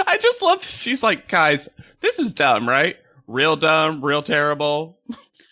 I 0.06 0.18
just 0.20 0.42
love 0.42 0.64
she's 0.64 1.02
like, 1.02 1.28
guys, 1.28 1.68
this 2.00 2.18
is 2.18 2.34
dumb, 2.34 2.68
right? 2.68 2.96
Real 3.26 3.56
dumb, 3.56 4.04
real 4.04 4.22
terrible. 4.22 4.98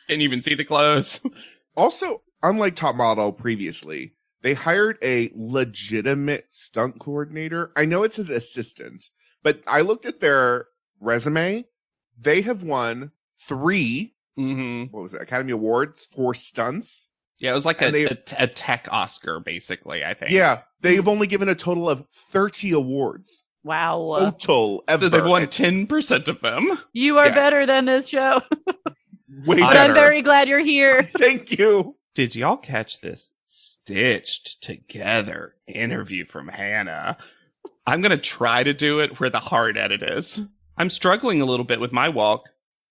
Can't 0.09 0.23
even 0.23 0.43
see 0.43 0.55
the 0.55 0.65
clothes. 0.65 1.21
Also, 1.77 2.23
unlike 2.43 2.77
Top 2.77 2.95
Model 2.97 3.33
previously, 3.33 4.15
they 4.43 4.55
hired 4.55 4.99
a 5.03 5.31
legitimate 5.35 6.47
stunt 6.51 6.99
coordinator. 6.99 7.73
I 7.77 7.85
know 7.85 8.03
it's 8.03 8.19
an 8.19 8.33
assistant, 8.33 9.05
but 9.43 9.63
I 9.67 9.81
looked 9.83 10.07
at 10.07 10.21
their 10.21 10.67
resume. 11.01 11.65
They 12.19 12.43
have 12.43 12.63
won 12.63 13.13
three, 13.49 14.15
hmm 14.37 14.85
what 14.91 15.03
was 15.03 15.15
it, 15.15 15.23
Academy 15.23 15.53
Awards 15.53 16.05
for 16.07 16.35
stunts. 16.35 17.09
Yeah, 17.39 17.53
it 17.53 17.55
was 17.55 17.65
like 17.67 17.81
a, 17.81 17.91
they- 17.91 18.05
a, 18.05 18.19
a 18.39 18.47
tech 18.47 18.87
Oscar, 18.91 19.41
basically, 19.41 20.05
I 20.05 20.13
think. 20.15 20.31
Yeah, 20.31 20.61
they've 20.83 21.07
only 21.09 21.27
given 21.27 21.49
a 21.49 21.55
total 21.55 21.89
of 21.89 22.05
30 22.15 22.73
awards. 22.73 23.45
wow 23.65 24.07
Total 24.39 24.85
ever. 24.89 25.07
So 25.07 25.09
they've 25.09 25.25
won 25.25 25.43
And 25.43 25.51
10% 25.89 26.29
of 26.29 26.41
them. 26.41 26.79
you 26.93 27.17
are 27.19 27.27
Yes. 27.27 27.35
better 27.35 27.65
than 27.67 27.85
this 27.87 28.09
show 28.09 28.41
way 29.47 29.61
But 29.61 29.61
but 29.61 29.77
i'm 29.77 29.95
very 29.95 30.21
glad 30.23 30.49
you're 30.49 30.59
here 30.65 31.03
Thank 31.19 31.59
you. 31.59 31.97
Did 32.15 32.35
y'all 32.35 32.57
catch 32.57 33.01
this 33.01 33.31
stitched 33.45 34.63
together 34.63 35.55
interview 35.67 36.25
from 36.25 36.49
Hannah? 36.49 37.17
I'm 37.87 38.01
going 38.03 38.11
to 38.11 38.17
try 38.19 38.63
to 38.63 38.75
do 38.75 39.01
it 39.01 39.21
where 39.21 39.31
the 39.31 39.39
hard 39.41 39.77
edit 39.79 40.03
is. 40.03 40.41
I'm 40.77 40.91
struggling 40.91 41.41
a 41.41 41.45
little 41.45 41.65
bit 41.65 41.81
with 41.81 41.93
my 41.93 42.09
walk, 42.09 42.49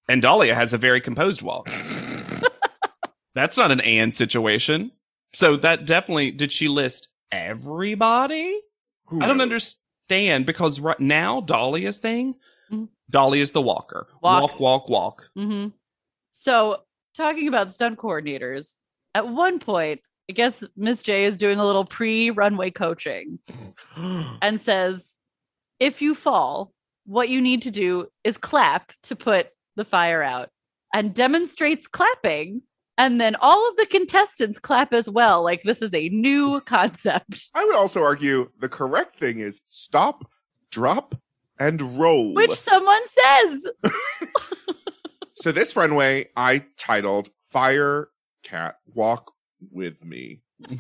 and 0.08 0.22
Dahlia 0.22 0.56
has 0.56 0.74
a 0.74 0.78
very 0.78 1.02
composed 1.02 1.42
walk. 1.42 1.70
That's 3.36 3.58
not 3.58 3.72
an 3.72 3.82
and 3.82 4.14
situation. 4.14 4.92
So 5.34 5.56
that 5.58 5.86
definitely, 5.86 6.32
did 6.32 6.52
she 6.52 6.68
list 6.68 7.10
everybody? 7.32 8.60
Who 9.08 9.22
I 9.22 9.28
don't 9.28 9.38
knows? 9.38 9.44
understand 9.44 10.46
because 10.46 10.80
right 10.80 11.00
now, 11.00 11.42
Dahlia's 11.42 11.98
thing, 11.98 12.36
Mhm. 12.72 12.90
Dahlia's 13.10 13.52
the 13.52 13.62
walker. 13.62 14.08
Walks. 14.22 14.54
Walk, 14.54 14.60
walk, 14.60 14.90
walk. 14.90 15.30
hmm 15.36 15.68
So, 16.32 16.84
talking 17.16 17.48
about 17.48 17.72
stunt 17.74 17.98
coordinators, 17.98 18.78
at 19.16 19.28
one 19.28 19.60
point, 19.60 20.02
I 20.30 20.34
guess 20.34 20.64
Miss 20.76 21.02
J 21.02 21.26
is 21.26 21.38
doing 21.38 21.60
a 21.60 21.66
little 21.66 21.86
pre 21.86 22.30
runway 22.30 22.72
coaching 22.72 23.40
and 24.42 24.60
says, 24.60 25.18
if 25.80 26.02
you 26.02 26.14
fall, 26.14 26.74
what 27.06 27.30
you 27.30 27.42
need 27.42 27.62
to 27.64 27.72
do 27.72 28.08
is 28.24 28.38
clap 28.38 28.92
to 29.04 29.16
put 29.16 29.48
the 29.76 29.86
fire 29.86 30.22
out 30.22 30.50
and 30.94 31.14
demonstrates 31.14 31.88
clapping. 31.88 32.62
And 32.98 33.20
then 33.20 33.36
all 33.38 33.68
of 33.70 33.78
the 33.78 33.86
contestants 33.86 34.60
clap 34.60 34.94
as 34.94 35.10
well. 35.10 35.42
Like 35.44 35.64
this 35.64 35.82
is 35.82 35.94
a 35.94 36.10
new 36.10 36.60
concept, 36.62 37.50
I 37.56 37.64
would 37.66 37.76
also 37.76 38.04
argue 38.04 38.52
the 38.60 38.70
correct 38.70 39.18
thing 39.18 39.40
is 39.40 39.62
stop, 39.66 40.30
drop, 40.70 41.16
and 41.60 41.82
roll. 41.98 42.34
which 42.36 42.60
someone 42.60 43.02
says. 43.08 43.68
So 45.42 45.54
this 45.54 45.78
runway 45.78 46.28
I 46.36 46.66
titled 46.76 47.30
Fire 47.44 48.10
Cat 48.44 48.76
Walk 48.94 49.34
With 49.72 50.04
Me. 50.04 50.42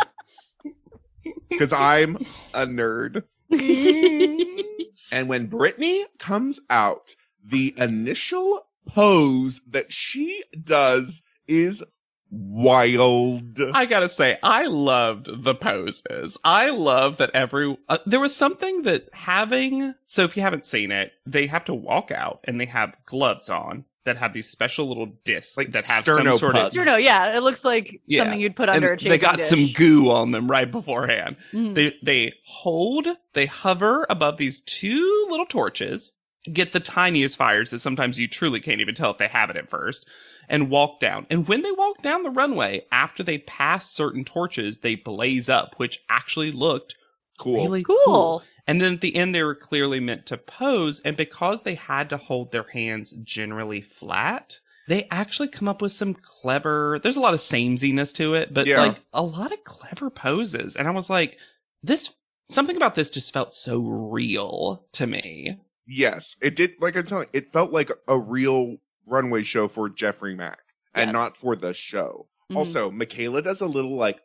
Because 1.50 1.74
I'm 1.74 2.16
a 2.54 2.66
nerd. 2.66 3.24
And 5.12 5.28
when 5.28 5.48
Brittany 5.48 6.06
comes 6.20 6.60
out, 6.70 7.16
the 7.44 7.74
initial 7.78 8.68
pose 8.88 9.62
that 9.68 9.92
she 9.92 10.44
does 10.64 11.22
is 11.48 11.84
wild. 12.30 13.60
I 13.74 13.86
gotta 13.86 14.10
say, 14.10 14.38
I 14.44 14.66
loved 14.66 15.44
the 15.44 15.56
poses. 15.56 16.38
I 16.44 16.70
love 16.70 17.18
that 17.18 17.32
every, 17.34 17.76
uh, 17.88 17.98
there 18.06 18.20
was 18.20 18.36
something 18.36 18.84
that 18.84 19.10
having, 19.14 19.96
so 20.06 20.24
if 20.24 20.38
you 20.38 20.44
haven't 20.44 20.66
seen 20.66 20.92
it, 20.92 21.14
they 21.26 21.48
have 21.48 21.66
to 21.66 21.74
walk 21.74 22.12
out 22.12 22.40
and 22.44 22.62
they 22.62 22.66
have 22.66 22.96
gloves 23.06 23.50
on 23.50 23.86
that 24.06 24.18
have 24.18 24.34
these 24.34 24.50
special 24.50 24.88
little 24.88 25.08
discs 25.26 25.58
Like 25.58 25.72
that 25.74 25.86
have 25.86 26.06
some 26.06 26.26
sort 26.38 26.56
sternopubs. 26.56 26.68
of, 26.68 26.74
You 26.74 26.86
know, 26.86 26.98
yeah, 26.98 27.36
it 27.36 27.44
looks 27.44 27.66
like 27.66 28.02
Yeah. 28.08 28.22
something 28.22 28.40
you'd 28.40 28.56
put 28.56 28.70
and 28.70 28.78
under 28.78 28.94
a 28.94 28.98
they 28.98 29.04
chafing 29.04 29.20
got 29.20 29.46
some 29.46 29.68
goo 29.74 30.10
on 30.12 30.32
them 30.32 30.50
right 30.50 30.70
beforehand. 30.72 31.36
Mhm. 31.52 31.76
They, 31.76 31.96
they 32.04 32.34
hold, 32.46 33.08
they 33.34 33.46
hover 33.46 34.06
above 34.10 34.38
these 34.38 34.62
two 34.62 35.28
little 35.30 35.46
torches, 35.46 36.12
get 36.52 36.72
the 36.72 36.80
tiniest 36.80 37.38
fires 37.38 37.70
that 37.72 37.80
sometimes 37.80 38.18
you 38.18 38.28
truly 38.28 38.62
can't 38.62 38.80
even 38.82 38.96
tell 38.96 39.12
if 39.12 39.18
they 39.18 39.28
have 39.28 39.50
it 39.50 39.58
at 39.58 39.70
first, 39.70 40.08
and 40.48 40.70
walk 40.70 41.00
down. 41.00 41.28
And 41.30 41.48
when 41.48 41.62
they 41.62 41.72
walk 41.72 42.02
down 42.02 42.24
the 42.24 42.30
runway, 42.32 42.86
after 42.92 43.22
they 43.22 43.38
pass 43.40 43.92
certain 43.92 44.24
torches, 44.24 44.80
they 44.80 44.96
blaze 44.96 45.50
up, 45.50 45.74
which 45.78 46.00
actually 46.10 46.52
looked 46.52 46.96
Cool. 47.40 47.64
really 47.64 47.84
Cool. 47.84 47.98
cool. 48.06 48.44
And 48.68 48.80
then 48.82 48.94
at 48.94 49.02
the 49.02 49.16
end, 49.16 49.34
they 49.34 49.42
were 49.44 49.56
clearly 49.56 50.00
meant 50.00 50.26
to 50.28 50.38
pose. 50.38 51.00
And 51.00 51.18
because 51.18 51.64
they 51.64 51.76
had 51.76 52.10
to 52.12 52.18
hold 52.18 52.52
their 52.52 52.68
hands 52.72 53.14
generally 53.24 53.82
flat, 53.82 54.60
they 54.88 55.08
actually 55.10 55.48
come 55.48 55.68
up 55.68 55.82
with 55.82 55.92
some 55.92 56.14
clever, 56.14 57.00
there's 57.02 57.16
a 57.18 57.20
lot 57.22 57.34
of 57.34 57.40
samesiness 57.40 58.14
to 58.16 58.34
it, 58.36 58.54
but 58.54 58.68
Yeah. 58.68 58.82
like 58.82 59.02
a 59.14 59.24
lot 59.24 59.52
of 59.52 59.64
clever 59.64 60.10
poses. 60.10 60.76
And 60.76 60.88
I 60.88 60.92
was 60.92 61.10
like, 61.10 61.38
this, 61.82 62.14
something 62.50 62.76
about 62.76 62.96
this 62.96 63.10
just 63.10 63.34
felt 63.34 63.54
so 63.54 63.80
real 63.80 64.86
to 64.94 65.08
me. 65.08 65.58
Yes, 65.88 66.36
it 66.42 66.56
did. 66.56 66.74
Like 66.80 66.96
I'm 66.96 67.06
telling, 67.06 67.28
you, 67.34 67.40
it 67.40 67.52
felt 67.52 67.72
like 67.72 67.90
a 68.08 68.20
real 68.20 68.78
runway 69.08 69.42
show 69.44 69.68
for 69.68 69.90
Geoffrey 69.90 70.36
Mac, 70.36 70.60
and 70.94 71.08
Yes. 71.10 71.14
not 71.14 71.38
for 71.38 71.56
the 71.56 71.74
show. 71.74 72.28
Mhm. 72.52 72.58
Also, 72.58 72.92
Michaela 72.92 73.42
does 73.42 73.62
a 73.62 73.66
little 73.68 73.96
like 73.96 74.22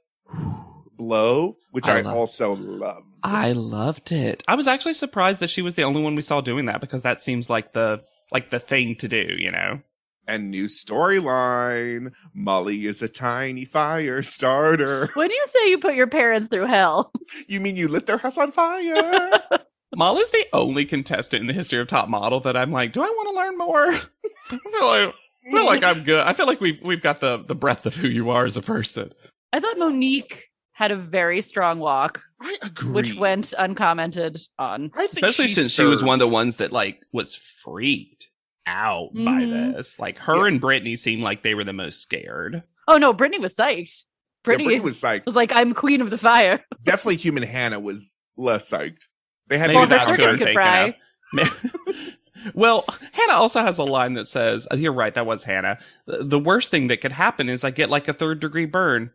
blow, 0.96 1.56
which 1.70 1.88
I 1.88 1.98
I, 1.98 2.00
love- 2.02 2.16
also 2.16 2.54
love. 2.56 3.02
I 3.22 3.52
loved 3.52 4.12
it. 4.12 4.42
I 4.46 4.54
was 4.54 4.66
actually 4.68 4.92
surprised 4.94 5.40
that 5.40 5.50
she 5.50 5.62
was 5.62 5.74
the 5.74 5.84
only 5.84 6.02
one 6.02 6.14
we 6.14 6.22
saw 6.22 6.40
doing 6.40 6.66
that 6.66 6.80
because 6.80 7.02
that 7.02 7.20
seems 7.22 7.48
like 7.48 7.72
the, 7.72 8.02
like 8.32 8.50
the 8.50 8.60
thing 8.60 8.96
to 8.96 9.08
do, 9.08 9.34
you 9.38 9.50
know? 9.50 9.80
And 10.26 10.50
new 10.50 10.66
storyline. 10.66 12.12
Molly 12.32 12.86
is 12.86 13.02
a 13.02 13.08
tiny 13.08 13.64
fire 13.64 14.22
starter. 14.22 15.10
When 15.14 15.30
you 15.30 15.44
say 15.48 15.70
you 15.70 15.78
put 15.78 15.94
your 15.94 16.06
parents 16.06 16.48
through 16.48 16.66
hell, 16.66 17.12
You 17.46 17.60
mean 17.60 17.76
you 17.76 17.88
lit 17.88 18.06
their 18.06 18.18
house 18.18 18.38
on 18.38 18.50
fire? 18.52 19.30
Molly's 19.96 20.30
the 20.30 20.46
only 20.52 20.84
contestant 20.86 21.42
in 21.42 21.46
the 21.46 21.52
history 21.52 21.78
of 21.78 21.88
Top 21.88 22.08
Model 22.08 22.40
that 22.40 22.56
I'm 22.56 22.72
like, 22.72 22.92
do 22.92 23.00
I 23.02 23.06
want 23.08 23.28
to 23.28 23.34
learn 23.34 23.58
more? 23.58 23.86
I 24.50 24.58
feel 24.70 24.86
like, 24.86 25.14
I 25.46 25.50
feel 25.50 25.66
like 25.66 25.82
I'm 25.84 26.04
good. 26.04 26.20
I 26.20 26.32
feel 26.32 26.46
like 26.46 26.60
we've 26.60 26.80
we've 26.82 27.02
got 27.02 27.20
the 27.20 27.38
the 27.46 27.54
breadth 27.54 27.86
of 27.86 27.94
who 27.94 28.08
you 28.08 28.30
are 28.30 28.44
as 28.44 28.56
a 28.56 28.62
person. 28.62 29.12
I 29.52 29.60
thought 29.60 29.78
Monique 29.78 30.42
had 30.74 30.90
a 30.90 30.96
very 30.96 31.40
strong 31.40 31.78
walk, 31.78 32.20
I 32.40 32.56
agree. 32.62 32.90
which 32.92 33.14
went 33.16 33.54
uncommented 33.56 34.38
on. 34.58 34.90
I 34.94 35.06
think 35.06 35.24
Especially 35.26 35.54
since 35.54 35.70
she 35.70 35.84
was 35.84 36.02
one 36.02 36.14
of 36.14 36.18
the 36.18 36.28
ones 36.28 36.56
that 36.56 36.72
like 36.72 37.00
was 37.12 37.34
freaked 37.34 38.28
out 38.66 39.10
by 39.14 39.20
Mhm. 39.42 39.74
this. 39.76 39.98
Like 39.98 40.18
her 40.18 40.46
and 40.48 40.60
Brittany 40.60 40.96
seemed 40.96 41.22
like 41.22 41.42
they 41.42 41.54
were 41.54 41.64
the 41.64 41.72
most 41.72 42.02
scared. 42.02 42.62
Oh 42.88 42.96
no, 42.98 43.12
Brittany 43.12 43.38
was 43.40 43.54
psyched. 43.54 44.02
Yeah, 44.02 44.44
Brittany, 44.44 44.64
Brittany 44.66 44.84
was, 44.84 45.02
was 45.26 45.34
like, 45.36 45.52
"I'm 45.52 45.72
queen 45.74 46.00
of 46.02 46.10
the 46.10 46.18
fire." 46.18 46.62
Definitely 46.82 47.16
human 47.16 47.42
Hannah 47.44 47.80
was 47.80 48.00
less 48.36 48.68
psyched. 48.70 49.04
They 49.48 49.58
had 49.58 49.68
Maybe 49.68 49.76
Well, 49.76 49.86
big 49.86 50.00
her 50.00 50.06
that's 50.06 50.20
circuit 50.22 50.54
what 50.54 50.54
mouths. 50.54 50.94
Could 51.32 51.48
fry. 51.48 52.00
well, 52.54 52.84
Hannah 53.12 53.34
also 53.34 53.60
has 53.62 53.78
a 53.78 53.84
line 53.84 54.14
that 54.14 54.26
says, 54.28 54.66
uh, 54.72 54.76
"You're 54.76 54.92
right, 54.92 55.14
that 55.14 55.26
was 55.26 55.44
Hannah. 55.44 55.78
The 56.06 56.24
the 56.24 56.38
worst 56.38 56.70
thing 56.70 56.88
that 56.88 57.00
could 57.00 57.12
happen 57.12 57.48
is 57.48 57.64
I 57.64 57.70
get 57.70 57.90
like 57.90 58.08
a 58.08 58.12
third 58.12 58.40
degree 58.40 58.66
burn." 58.66 59.10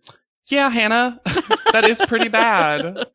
Yeah, 0.49 0.69
Hannah, 0.69 1.21
that 1.71 1.85
is 1.85 2.01
pretty 2.07 2.27
bad. 2.27 3.05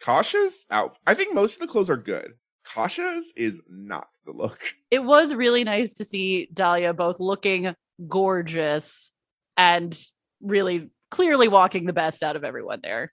Kasia's 0.00 0.66
out. 0.70 0.98
I 1.06 1.14
think 1.14 1.34
most 1.34 1.56
of 1.56 1.60
the 1.60 1.72
clothes 1.72 1.90
are 1.90 1.96
good. 1.96 2.34
Kasia's 2.64 3.32
is 3.36 3.62
not 3.68 4.08
the 4.24 4.32
look. 4.32 4.60
It 4.90 5.04
was 5.04 5.32
really 5.32 5.64
nice 5.64 5.94
to 5.94 6.04
see 6.04 6.48
Dahlia 6.52 6.92
both 6.92 7.20
looking 7.20 7.74
gorgeous 8.08 9.10
and 9.56 9.98
really 10.40 10.90
clearly 11.10 11.48
walking 11.48 11.86
the 11.86 11.92
best 11.92 12.22
out 12.22 12.36
of 12.36 12.44
everyone 12.44 12.80
there. 12.82 13.12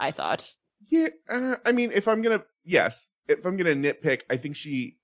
I 0.00 0.10
thought. 0.10 0.50
Yeah, 0.88 1.08
uh, 1.28 1.56
I 1.64 1.72
mean, 1.72 1.90
if 1.92 2.08
I'm 2.08 2.22
gonna, 2.22 2.42
yes, 2.64 3.06
if 3.28 3.44
I'm 3.44 3.56
gonna 3.56 3.74
nitpick, 3.74 4.22
I 4.30 4.36
think 4.36 4.56
she, 4.56 4.98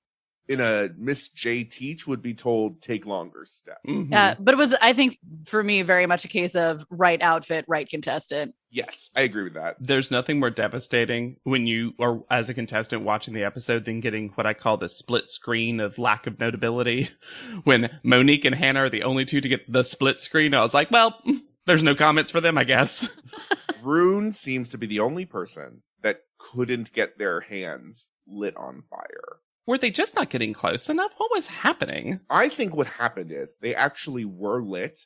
in 0.53 0.61
a 0.61 0.91
Miss 0.97 1.29
J 1.31 1.65
teach, 1.65 2.07
would 2.07 2.23
be 2.23 2.35
told 2.35 2.81
take 2.83 3.07
longer 3.07 3.45
step. 3.47 3.79
Mhm. 3.87 4.15
Uh, 4.15 4.35
but 4.39 4.55
it 4.55 4.59
was, 4.59 4.75
I 4.81 4.93
think, 4.93 5.17
for 5.47 5.63
me, 5.63 5.83
very 5.83 6.07
much 6.07 6.25
a 6.25 6.29
case 6.29 6.55
of 6.55 6.85
right 6.91 7.21
outfit, 7.21 7.65
right 7.67 7.89
contestant. 7.89 8.55
Yes, 8.71 9.11
I 9.17 9.23
agree 9.23 9.45
with 9.45 9.55
that. 9.55 9.77
There's 9.81 10.11
nothing 10.11 10.41
more 10.41 10.51
devastating 10.51 11.37
when 11.45 11.67
you 11.67 11.93
are 11.99 12.23
as 12.31 12.49
a 12.49 12.55
contestant 12.55 13.03
watching 13.03 13.35
the 13.35 13.45
episode 13.45 13.85
than 13.85 14.01
getting 14.01 14.31
what 14.31 14.47
I 14.47 14.55
call 14.55 14.77
the 14.77 14.89
split 14.89 15.29
screen 15.29 15.81
of 15.81 15.99
lack 15.99 16.27
of 16.27 16.39
notability. 16.39 17.11
When 17.65 17.99
Monique 18.03 18.45
and 18.45 18.55
Hannah 18.55 18.85
are 18.85 18.91
the 18.91 19.03
only 19.03 19.25
two 19.25 19.41
to 19.41 19.49
get 19.49 19.71
the 19.71 19.83
split 19.85 20.21
screen, 20.21 20.55
I 20.55 20.63
was 20.63 20.75
like, 20.75 20.91
well, 20.91 21.21
there's 21.67 21.83
no 21.83 21.95
comments 21.95 22.31
for 22.31 22.41
them, 22.41 22.59
I 22.59 22.65
guess. 22.65 23.09
Rune 23.83 24.33
seems 24.33 24.69
to 24.71 24.79
be 24.79 24.87
the 24.87 25.01
only 25.01 25.25
person 25.25 25.83
that 26.03 26.23
couldn't 26.39 26.93
get 26.93 27.19
their 27.19 27.41
hands 27.41 28.09
lit 28.27 28.57
on 28.57 28.83
fire. 28.89 29.41
Were 29.67 29.79
they 29.79 29.91
just 29.91 30.15
not 30.15 30.31
getting 30.31 30.53
close 30.53 30.89
enough? 30.89 31.13
What 31.19 31.31
was 31.33 31.47
happening? 31.47 32.21
I 32.29 32.49
think 32.49 32.75
what 32.75 32.87
happened 32.89 33.31
is 33.33 33.55
they 33.61 33.75
actually 33.75 34.25
were 34.25 34.61
lit, 34.63 35.01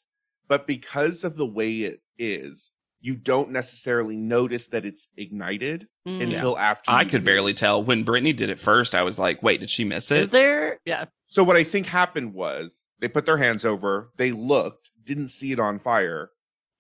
but 0.49 0.67
because 0.67 1.25
of 1.25 1.37
the 1.37 1.47
way 1.47 1.81
it 1.81 2.01
is, 2.19 2.71
you 3.01 3.17
don't 3.17 3.51
necessarily 3.51 4.17
notice 4.17 4.69
that 4.69 4.87
it's 4.87 5.09
ignited 5.17 5.87
Mm. 6.09 6.23
until 6.23 6.57
after. 6.59 6.91
I 6.91 7.05
could 7.05 7.21
move. 7.21 7.25
barely 7.25 7.55
tell. 7.55 7.83
When 7.83 8.05
Brittany 8.05 8.33
did 8.33 8.49
it 8.49 8.59
first, 8.61 8.95
I 8.95 9.03
was 9.03 9.19
like, 9.19 9.43
wait, 9.43 9.61
did 9.61 9.69
she 9.71 9.85
miss 9.85 10.11
it?" 10.11 10.23
Is 10.23 10.31
there? 10.31 10.81
Yeah. 10.87 11.07
So 11.27 11.45
what 11.45 11.57
I 11.57 11.65
think 11.65 11.87
happened 11.87 12.33
was 12.33 12.87
they 13.01 13.09
put 13.09 13.27
their 13.27 13.37
hands 13.39 13.65
over, 13.65 14.11
they 14.17 14.31
looked, 14.33 14.91
didn't 15.05 15.29
see 15.29 15.53
it 15.53 15.61
on 15.61 15.79
fire, 15.79 16.31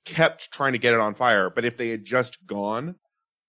kept 0.04 0.50
trying 0.52 0.72
to 0.72 0.78
get 0.78 0.94
it 0.94 1.00
on 1.00 1.14
fire, 1.14 1.50
but 1.50 1.64
if 1.64 1.76
they 1.76 1.88
had 1.90 2.04
just 2.04 2.46
gone, 2.46 2.94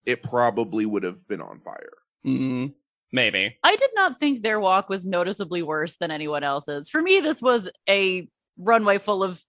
it 0.05 0.21
probably 0.23 0.85
would 0.85 1.03
have 1.03 1.27
been 1.27 1.41
on 1.41 1.59
fire. 1.59 1.93
Mm, 2.25 2.73
maybe. 3.12 3.58
I 3.63 3.76
did 3.76 3.89
not 3.96 4.20
think 4.20 4.41
their 4.41 4.60
walk 4.60 4.89
was 4.89 5.06
noticeably 5.06 5.63
worse 5.63 5.98
than 5.98 6.12
anyone 6.12 6.43
else's. 6.43 6.89
For 6.89 7.02
me, 7.02 7.20
this 7.20 7.41
was 7.41 7.70
a 7.89 8.28
runway 8.58 8.98
full 8.98 9.24
of 9.24 9.43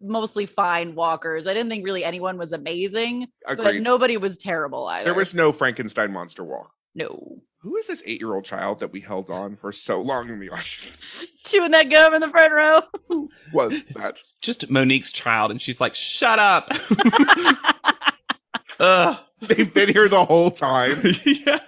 mostly 0.00 0.46
fine 0.46 0.94
walkers. 0.94 1.46
I 1.46 1.54
didn't 1.54 1.70
think 1.70 1.84
really 1.84 2.04
anyone 2.04 2.38
was 2.38 2.52
amazing, 2.52 3.28
but 3.46 3.76
nobody 3.76 4.16
was 4.16 4.36
terrible 4.36 4.86
either. 4.86 5.06
there 5.06 5.14
was 5.14 5.34
no 5.34 5.52
Frankenstein 5.52 6.12
monster 6.12 6.44
walk. 6.44 6.70
no 6.94 7.38
Who 7.60 7.76
is 7.76 7.86
this 7.86 8.02
eight 8.04 8.20
year 8.20 8.34
old 8.34 8.44
child 8.44 8.80
that 8.80 8.92
we 8.92 9.00
held 9.00 9.30
on 9.30 9.56
for 9.56 9.72
so 9.72 10.02
long 10.02 10.28
in 10.28 10.38
the 10.38 10.50
audience? 10.50 11.00
chewing 11.46 11.70
that 11.70 11.90
gum 11.90 12.12
in 12.14 12.20
the 12.20 12.28
front 12.28 12.52
row. 12.52 12.82
Was 13.52 13.82
It's 13.88 14.02
that? 14.02 14.22
just 14.42 14.68
Monique's 14.68 15.12
child, 15.12 15.50
and 15.50 15.62
she's 15.62 15.80
like, 15.80 15.94
shut 15.94 16.38
up. 16.38 16.70
Ugh. 18.80 19.16
They've 19.48 19.72
been 19.72 19.88
here 19.92 20.08
the 20.08 20.24
whole 20.24 20.50
time. 20.50 20.96
yeah. 21.26 21.58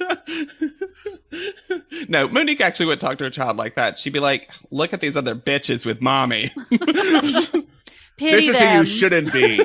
no, 2.08 2.28
Monique 2.28 2.60
actually 2.60 2.86
would 2.86 3.00
talk 3.00 3.18
to 3.18 3.24
her 3.24 3.30
child 3.30 3.56
like 3.56 3.74
that. 3.76 3.98
She'd 3.98 4.12
be 4.12 4.20
like, 4.20 4.50
look 4.70 4.92
at 4.92 5.00
these 5.00 5.16
other 5.16 5.34
bitches 5.34 5.84
with 5.84 6.00
mommy. 6.00 6.50
Pity 6.70 8.32
this 8.32 8.48
is 8.48 8.58
who 8.58 8.64
you 8.64 8.84
shouldn't 8.86 9.32
be. 9.32 9.62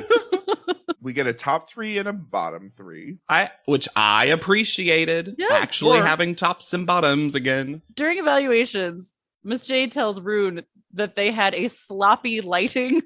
we 1.01 1.13
get 1.13 1.27
a 1.27 1.33
top 1.33 1.69
three 1.69 1.97
and 1.97 2.07
a 2.07 2.13
bottom 2.13 2.71
three. 2.75 3.17
I, 3.29 3.49
which 3.65 3.87
I 3.95 4.25
appreciated 4.25 5.35
Yeah, 5.37 5.47
actually 5.53 5.97
sure. 5.99 6.05
having 6.05 6.35
tops 6.35 6.73
and 6.73 6.85
bottoms 6.85 7.35
again. 7.35 7.81
During 7.95 8.19
evaluations, 8.19 9.13
Miss 9.43 9.65
J 9.65 9.87
tells 9.87 10.19
Rune 10.19 10.63
that 10.93 11.15
they 11.15 11.31
had 11.31 11.55
a 11.55 11.67
sloppy 11.69 12.41
lighting. 12.41 13.01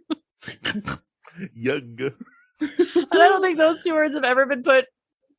Yug. 1.54 2.02
And 2.60 2.70
I 3.12 3.28
don't 3.28 3.42
think 3.42 3.58
those 3.58 3.84
two 3.84 3.94
words 3.94 4.16
have 4.16 4.24
ever 4.24 4.46
been 4.46 4.64
put 4.64 4.86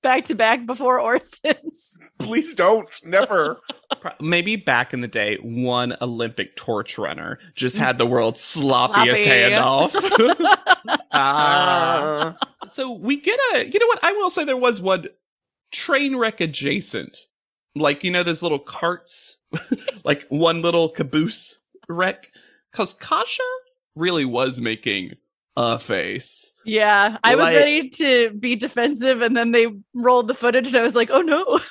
back 0.02 0.26
to 0.26 0.35
back 0.35 0.64
before 0.66 1.00
or 1.00 1.18
since. 1.44 1.98
Please 2.18 2.54
don't. 2.54 2.88
Never. 3.04 3.59
Maybe 4.20 4.57
back 4.57 4.94
in 4.94 5.00
the 5.00 5.09
day, 5.09 5.37
one 5.42 5.96
Olympic 6.00 6.54
torch 6.57 6.98
runner 6.98 7.38
just 7.54 7.78
had 7.78 7.98
the 7.98 8.07
world's 8.07 8.40
sloppiest 8.40 9.24
Sloppy. 9.24 9.94
handoff. 9.94 10.59
ah. 11.12 12.37
Uh, 12.62 12.66
So 12.68 12.92
we 12.92 13.16
get 13.20 13.38
a, 13.54 13.64
you 13.64 13.78
know 13.78 13.87
what? 13.87 14.04
I 14.04 14.12
will 14.12 14.31
say 14.31 14.44
there 14.44 14.57
was 14.57 14.81
one 14.81 15.07
train 15.72 16.16
wreck 16.16 16.40
adjacent. 16.40 17.16
Like, 17.74 18.02
you 18.04 18.11
know, 18.11 18.22
those 18.22 18.42
little 18.42 18.59
carts, 18.59 19.37
like 20.04 20.26
one 20.28 20.62
little 20.62 20.88
caboose 20.88 21.59
wreck. 21.88 22.31
Cause 22.72 22.94
Kasia 22.94 23.42
really 23.96 24.24
was 24.24 24.61
making 24.61 25.12
a 25.57 25.78
face. 25.78 26.52
Yeah, 26.68 27.16
I 27.24 27.35
was 27.35 27.44
Like- 27.44 27.57
ready 27.57 27.88
to 27.90 28.31
be 28.31 28.57
defensive, 28.57 29.22
and 29.22 29.37
then 29.37 29.52
they 29.52 29.66
rolled 29.94 30.28
the 30.28 30.35
footage, 30.35 30.66
and 30.68 30.76
I 30.76 30.83
was 30.83 30.94
like, 30.94 31.11
oh 31.11 31.22
no. 31.22 31.61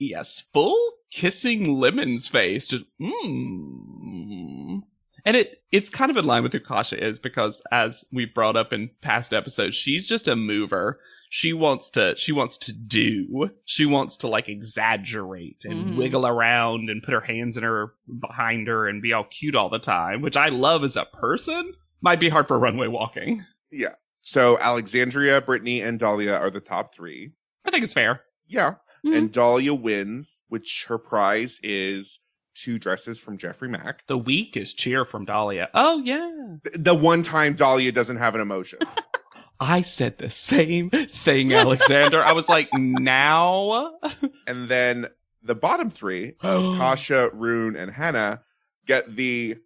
Yes, 0.00 0.44
full 0.52 0.76
kissing 1.12 1.78
Lemon's 1.78 2.26
face. 2.26 2.66
Just, 2.66 2.84
mmm. 3.00 4.80
And 5.24 5.36
it, 5.36 5.62
it's 5.70 5.90
kind 5.90 6.10
of 6.10 6.16
in 6.16 6.24
line 6.24 6.42
with 6.42 6.52
who 6.52 6.58
Kasia 6.60 6.96
is 7.00 7.18
because 7.20 7.62
as 7.70 8.04
we've 8.12 8.32
brought 8.34 8.56
up 8.56 8.72
in 8.72 8.90
past 9.02 9.32
episodes, 9.34 9.76
she's 9.76 10.04
just 10.06 10.26
a 10.26 10.34
mover. 10.34 10.98
She 11.30 11.52
wants 11.52 11.90
to, 11.90 12.14
she 12.16 12.32
wants 12.32 12.56
to 12.58 12.72
do. 12.72 13.50
She 13.66 13.84
wants 13.86 14.16
to 14.18 14.26
like 14.28 14.48
exaggerate 14.48 15.64
and 15.64 15.90
Mhm. 15.94 15.96
wiggle 15.96 16.26
around 16.26 16.88
and 16.90 17.02
put 17.02 17.12
her 17.14 17.20
hands 17.20 17.56
in 17.56 17.62
her 17.62 17.92
behind 18.20 18.66
her 18.68 18.88
and 18.88 19.00
be 19.02 19.12
all 19.12 19.24
cute 19.24 19.54
all 19.54 19.68
the 19.68 19.78
time, 19.78 20.22
which 20.22 20.36
I 20.36 20.46
love 20.48 20.82
as 20.82 20.96
a 20.96 21.04
person. 21.04 21.72
Might 22.00 22.20
be 22.20 22.30
hard 22.30 22.48
for 22.48 22.58
runway 22.58 22.86
walking. 22.88 23.44
yeah. 23.70 23.94
So 24.20 24.58
Alexandria, 24.58 25.40
Brittany, 25.40 25.80
and 25.80 25.98
Dahlia 25.98 26.34
are 26.34 26.50
the 26.50 26.60
top 26.60 26.94
three. 26.94 27.32
I 27.64 27.70
think 27.70 27.84
it's 27.84 27.94
fair. 27.94 28.22
Yeah. 28.46 28.74
Mhm. 29.04 29.16
And 29.16 29.32
Dahlia 29.32 29.74
wins, 29.74 30.42
which 30.48 30.86
her 30.88 30.98
prize 30.98 31.60
is 31.62 32.20
two 32.54 32.78
dresses 32.78 33.20
from 33.20 33.38
Geoffrey 33.38 33.68
Mac. 33.68 34.04
The 34.06 34.18
week 34.18 34.56
is 34.56 34.74
cheer 34.74 35.04
from 35.04 35.24
Dahlia. 35.24 35.68
Oh 35.74 36.02
yeah. 36.02 36.56
The 36.74 36.94
one 36.94 37.22
time 37.22 37.54
Dahlia 37.54 37.92
doesn't 37.92 38.16
have 38.16 38.34
an 38.34 38.40
emotion. 38.40 38.80
I 39.60 39.82
said 39.82 40.18
the 40.18 40.30
same 40.30 40.90
thing, 40.90 41.52
Alexander. 41.52 42.22
I 42.22 42.32
was 42.32 42.48
like, 42.48 42.68
now? 42.72 43.92
and 44.46 44.68
then 44.68 45.08
the 45.42 45.56
bottom 45.56 45.90
three 45.90 46.34
of 46.40 46.78
Kasia, 46.78 47.30
Rune, 47.32 47.74
and 47.76 47.90
Hannah 47.90 48.42
get 48.86 49.16
the 49.16 49.56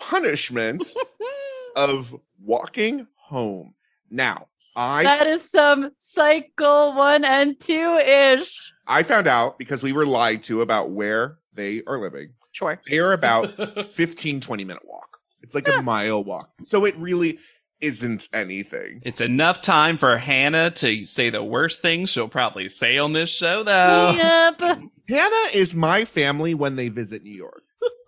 punishment 0.00 0.86
of 1.76 2.14
walking 2.40 3.06
home. 3.14 3.74
Now, 4.10 4.48
I 4.74 5.02
that 5.02 5.26
is 5.26 5.50
some 5.50 5.90
cycle 5.98 6.94
one 6.94 7.24
and 7.24 7.58
two 7.58 7.96
ish. 7.96 8.72
I 8.86 9.02
found 9.02 9.26
out 9.26 9.58
because 9.58 9.82
we 9.82 9.92
were 9.92 10.06
lied 10.06 10.42
to 10.44 10.62
about 10.62 10.90
where 10.90 11.38
they 11.54 11.82
are 11.86 11.98
living. 11.98 12.30
Sure. 12.52 12.80
They 12.88 12.98
are 12.98 13.12
about 13.12 13.86
15, 13.88 14.40
20 14.40 14.64
minute 14.64 14.82
walk. 14.86 15.18
It's 15.42 15.54
like 15.54 15.68
a 15.68 15.82
mile 15.82 16.24
walk. 16.24 16.50
So 16.64 16.84
it 16.84 16.96
really 16.96 17.38
isn't 17.80 18.28
anything. 18.32 19.00
It's 19.04 19.20
enough 19.20 19.60
time 19.62 19.98
for 19.98 20.16
Hannah 20.16 20.70
to 20.72 21.04
say 21.04 21.30
the 21.30 21.44
worst 21.44 21.82
things 21.82 22.10
she'll 22.10 22.28
probably 22.28 22.68
say 22.68 22.98
on 22.98 23.12
this 23.12 23.28
show, 23.28 23.62
though. 23.62 24.12
Yep. 24.12 24.80
Hannah 25.08 25.50
is 25.52 25.74
my 25.74 26.04
family 26.04 26.54
when 26.54 26.76
they 26.76 26.88
visit 26.88 27.22
New 27.22 27.34
York, 27.36 27.62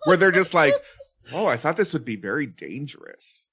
where 0.05 0.17
they're 0.17 0.31
just 0.31 0.53
like, 0.53 0.73
Oh, 1.31 1.45
I 1.45 1.57
thought 1.57 1.77
this 1.77 1.93
would 1.93 2.05
be 2.05 2.15
very 2.15 2.47
dangerous. 2.47 3.45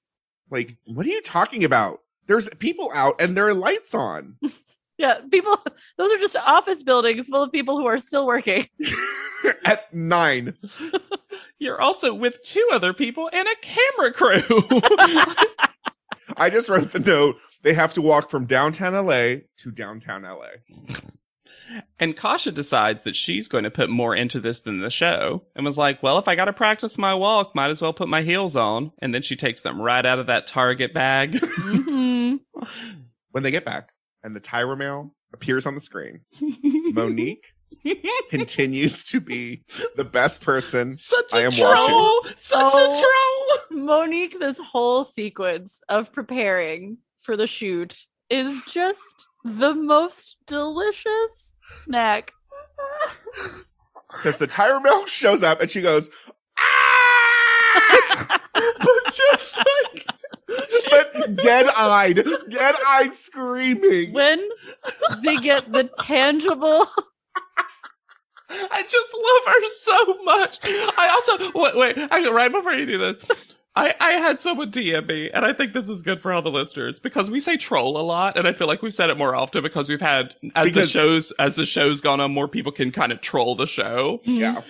Like, 0.49 0.77
what 0.85 1.05
are 1.05 1.09
you 1.09 1.21
talking 1.21 1.63
about? 1.63 2.01
There's 2.27 2.49
people 2.55 2.91
out 2.93 3.19
and 3.19 3.35
there 3.35 3.47
are 3.47 3.53
lights 3.53 3.93
on. 3.93 4.35
Yeah, 4.99 5.19
people, 5.31 5.55
those 5.99 6.11
are 6.11 6.17
just 6.17 6.35
office 6.35 6.81
buildings 6.81 7.27
full 7.27 7.43
of 7.43 7.51
people 7.51 7.77
who 7.77 7.85
are 7.85 7.99
still 7.99 8.25
working. 8.25 8.67
At 9.63 9.93
nine. 9.93 10.57
You're 11.59 11.79
also 11.79 12.15
with 12.15 12.43
two 12.43 12.67
other 12.73 12.93
people 12.93 13.29
and 13.31 13.47
a 13.47 13.55
camera 13.61 14.11
crew. 14.11 14.41
I 16.35 16.49
just 16.49 16.67
wrote 16.67 16.89
the 16.89 16.99
note. 16.99 17.35
They 17.61 17.75
have 17.75 17.93
to 17.93 18.01
walk 18.01 18.31
from 18.31 18.45
downtown 18.45 18.93
LA 18.93 19.41
to 19.57 19.71
downtown 19.71 20.23
LA. 20.23 20.47
And 21.99 22.15
Kasia 22.15 22.51
decides 22.51 23.03
that 23.03 23.15
she's 23.15 23.47
going 23.47 23.63
to 23.65 23.71
put 23.71 23.89
more 23.89 24.15
into 24.15 24.39
this 24.39 24.59
than 24.61 24.79
the 24.79 24.89
show 24.89 25.43
and 25.55 25.65
was 25.65 25.77
like, 25.77 26.01
well, 26.01 26.17
if 26.17 26.27
I 26.27 26.35
got 26.35 26.45
to 26.45 26.53
practice 26.53 26.97
my 26.97 27.13
walk, 27.13 27.53
might 27.55 27.71
as 27.71 27.81
well 27.81 27.93
put 27.93 28.07
my 28.07 28.21
heels 28.21 28.55
on. 28.55 28.91
And 28.99 29.13
then 29.13 29.21
she 29.21 29.35
takes 29.35 29.61
them 29.61 29.81
right 29.81 30.05
out 30.05 30.19
of 30.19 30.27
that 30.27 30.47
Target 30.47 30.93
bag. 30.93 31.31
Mhm. 31.41 32.39
When 33.31 33.43
they 33.43 33.51
get 33.51 33.65
back 33.65 33.89
and 34.23 34.35
the 34.35 34.39
Tyra 34.41 34.77
mail 34.77 35.13
appears 35.33 35.65
on 35.65 35.75
the 35.75 35.81
screen, 35.81 36.21
Monique 36.93 37.53
continues 38.29 39.03
to 39.05 39.19
be 39.19 39.63
the 39.95 40.03
best 40.05 40.41
person. 40.41 40.97
Such 40.97 41.33
a 41.33 41.37
I 41.37 41.41
am 41.41 41.51
troll. 41.51 42.23
Such 42.35 42.73
Oh. 42.73 42.85
a 42.87 43.67
troll. 43.69 43.83
Monique, 43.85 44.39
this 44.39 44.57
whole 44.57 45.03
sequence 45.03 45.81
of 45.89 46.11
preparing 46.11 46.97
for 47.21 47.35
the 47.37 47.47
shoot 47.47 48.05
is 48.29 48.61
just 48.71 49.27
the 49.43 49.73
most 49.73 50.37
delicious 50.47 51.53
snack. 51.79 52.33
Because 54.11 54.37
the 54.37 54.47
Tyra 54.47 54.81
mail 54.81 55.05
shows 55.05 55.43
up 55.43 55.61
and 55.61 55.69
she 55.69 55.81
goes, 55.81 56.09
ah! 56.57 58.39
but 58.53 59.13
just 59.13 59.57
like 59.57 60.05
but 60.89 61.35
dead 61.37 61.67
eyed, 61.77 62.15
dead 62.49 62.75
eyed 62.87 63.13
screaming. 63.13 64.13
When 64.13 64.47
they 65.23 65.35
get 65.37 65.71
the 65.71 65.89
tangible 65.99 66.87
I 68.49 68.83
just 68.83 69.13
love 69.13 69.53
her 69.53 69.67
so 69.67 70.23
much. 70.23 70.59
I 70.97 71.09
also 71.09 71.51
wait, 71.53 71.75
wait, 71.75 72.07
I, 72.11 72.29
right 72.29 72.51
before 72.51 72.73
you 72.73 72.85
do 72.85 72.97
this. 72.97 73.17
I, 73.77 73.95
I 73.99 74.11
had 74.13 74.39
someone 74.41 74.71
DM 74.71 75.07
me, 75.07 75.29
and 75.31 75.45
I 75.45 75.53
think 75.53 75.73
this 75.73 75.87
is 75.89 76.01
good 76.01 76.19
for 76.19 76.33
all 76.33 76.41
the 76.41 76.49
listeners 76.51 76.99
because 76.99 77.29
we 77.29 77.39
say 77.39 77.57
troll 77.57 77.97
a 77.97 78.01
lot, 78.01 78.37
and 78.37 78.47
I 78.47 78.53
feel 78.53 78.67
like 78.67 78.81
we've 78.81 78.93
said 78.93 79.09
it 79.09 79.17
more 79.17 79.35
often 79.35 79.61
because 79.63 79.87
we've 79.87 80.01
had 80.01 80.35
as 80.55 80.71
the 80.71 80.87
shows 80.87 81.31
as 81.39 81.55
the 81.55 81.65
show's 81.65 82.01
gone 82.01 82.19
on, 82.19 82.33
more 82.33 82.47
people 82.47 82.71
can 82.71 82.91
kind 82.91 83.11
of 83.11 83.21
troll 83.21 83.55
the 83.55 83.67
show, 83.67 84.21
Yeah. 84.23 84.61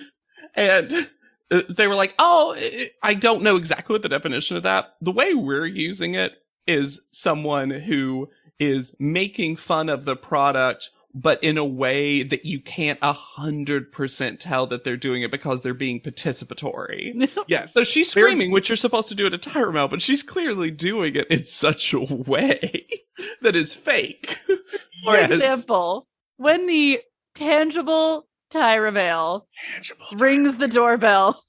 and 0.54 1.10
uh, 1.50 1.62
they 1.68 1.86
were 1.86 1.94
like, 1.94 2.14
"Oh, 2.18 2.54
I- 2.56 2.90
I 3.02 3.14
don't 3.14 3.42
know 3.42 3.56
exactly 3.56 3.94
what 3.94 4.02
the 4.02 4.08
definition 4.08 4.56
of 4.56 4.62
that." 4.64 4.94
The 5.00 5.12
way 5.12 5.34
we're 5.34 5.66
using 5.66 6.14
it 6.14 6.32
is 6.66 7.00
someone 7.10 7.70
who 7.70 8.28
is 8.60 8.94
making 8.98 9.56
fun 9.56 9.88
of 9.88 10.04
the 10.04 10.16
product, 10.16 10.90
but 11.20 11.42
in 11.42 11.58
a 11.58 11.64
way 11.64 12.22
that 12.22 12.44
you 12.44 12.60
can't 12.60 12.98
a 13.02 13.12
hundred 13.12 13.90
percent 13.92 14.38
tell 14.40 14.66
that 14.68 14.84
they're 14.84 14.96
doing 14.96 15.22
it 15.22 15.30
because 15.30 15.62
they're 15.62 15.74
being 15.74 16.00
participatory. 16.00 17.28
Yes. 17.48 17.72
So 17.72 17.82
she's 17.84 18.12
They're- 18.12 18.24
screaming, 18.24 18.50
which 18.52 18.68
you're 18.68 18.76
supposed 18.76 19.08
to 19.08 19.14
do 19.14 19.26
at 19.26 19.34
a 19.34 19.38
Tyra 19.38 19.72
mail, 19.72 19.88
but 19.88 20.02
she's 20.02 20.22
clearly 20.22 20.70
doing 20.70 21.16
it 21.16 21.26
in 21.28 21.44
such 21.44 21.92
a 21.92 22.00
way 22.00 22.86
that 23.42 23.56
is 23.56 23.74
fake. 23.74 24.36
For 24.46 25.14
Yes. 25.14 25.30
example, 25.30 26.06
when 26.36 26.66
the 26.66 27.00
tangible 27.34 28.26
Tyra 28.52 28.92
Mail 28.92 29.46
Tangible 29.74 30.06
rings 30.18 30.56
the 30.58 30.68
doorbell 30.68 31.42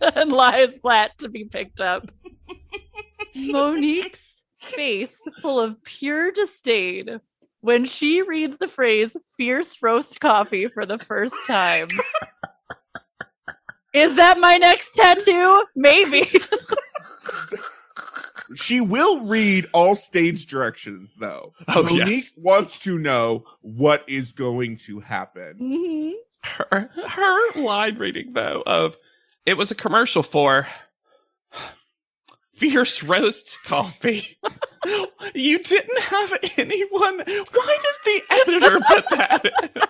and 0.00 0.32
lies 0.32 0.78
flat 0.78 1.10
to 1.18 1.28
be 1.28 1.44
picked 1.44 1.80
up, 1.80 2.10
Monique's 3.34 4.42
face 4.60 5.16
full 5.40 5.60
of 5.60 5.82
pure 5.84 6.30
disdain 6.32 7.20
when 7.60 7.84
she 7.84 8.22
reads 8.22 8.58
the 8.58 8.68
phrase 8.68 9.16
fierce 9.36 9.76
roast 9.82 10.20
coffee 10.20 10.66
for 10.66 10.86
the 10.86 10.98
first 10.98 11.34
time. 11.46 11.88
Is 13.92 14.14
that 14.16 14.38
my 14.38 14.56
next 14.56 14.94
tattoo? 14.94 15.64
Maybe. 15.74 16.30
She 18.56 18.80
will 18.80 19.20
read 19.26 19.68
all 19.72 19.94
stage 19.94 20.46
directions, 20.46 21.12
though. 21.20 21.52
Oh, 21.68 21.84
Monique 21.84 22.08
yes. 22.08 22.34
wants 22.36 22.80
to 22.80 22.98
know 22.98 23.44
what 23.60 24.04
is 24.08 24.32
going 24.32 24.76
to 24.78 24.98
happen. 25.00 25.56
Mhm. 25.60 26.12
her 26.42 26.90
her 27.06 27.60
line 27.60 27.96
reading 27.98 28.32
though 28.32 28.62
of 28.66 28.96
it 29.46 29.54
was 29.54 29.70
a 29.70 29.74
commercial 29.74 30.22
for 30.22 30.66
fierce 32.60 33.02
roast 33.02 33.56
coffee. 33.64 34.36
you 35.34 35.58
didn't 35.58 36.00
have 36.02 36.32
anyone. 36.58 37.18
Why 37.18 37.78
does 37.82 37.98
the 38.04 38.22
editor 38.30 38.78
put 38.86 39.04
that? 39.10 39.44
in? 39.44 39.82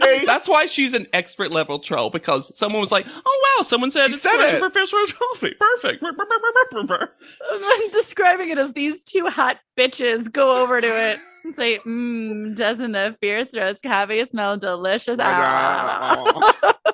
Hey, 0.00 0.24
That's 0.24 0.46
why 0.48 0.66
she's 0.66 0.94
an 0.94 1.06
expert 1.12 1.50
level 1.50 1.78
troll 1.80 2.08
because 2.10 2.56
someone 2.56 2.80
was 2.80 2.92
like, 2.92 3.04
"Oh 3.08 3.54
wow, 3.58 3.62
someone 3.64 3.90
said 3.90 4.06
She 4.06 4.12
it's 4.12 4.22
said 4.22 4.38
it. 4.54 4.58
for 4.58 4.70
fierce 4.70 4.92
roast 4.92 5.18
coffee. 5.18 5.54
Perfect." 5.58 6.04
I'm 6.04 7.90
describing 7.92 8.50
it 8.50 8.58
as 8.58 8.72
these 8.74 9.02
two 9.02 9.26
hot 9.26 9.56
bitches 9.76 10.30
go 10.30 10.54
over 10.54 10.80
to 10.80 10.86
it 10.86 11.18
and 11.44 11.54
say, 11.54 11.78
Mmm, 11.86 12.54
doesn't 12.54 12.92
the 12.92 13.16
fierce 13.20 13.48
roast 13.56 13.82
coffee 13.82 14.24
smell 14.24 14.56
delicious? 14.56 15.18
Ah. 15.20 16.12
Uh, 16.16 16.40
uh, 16.46 16.52
uh. 16.62 16.72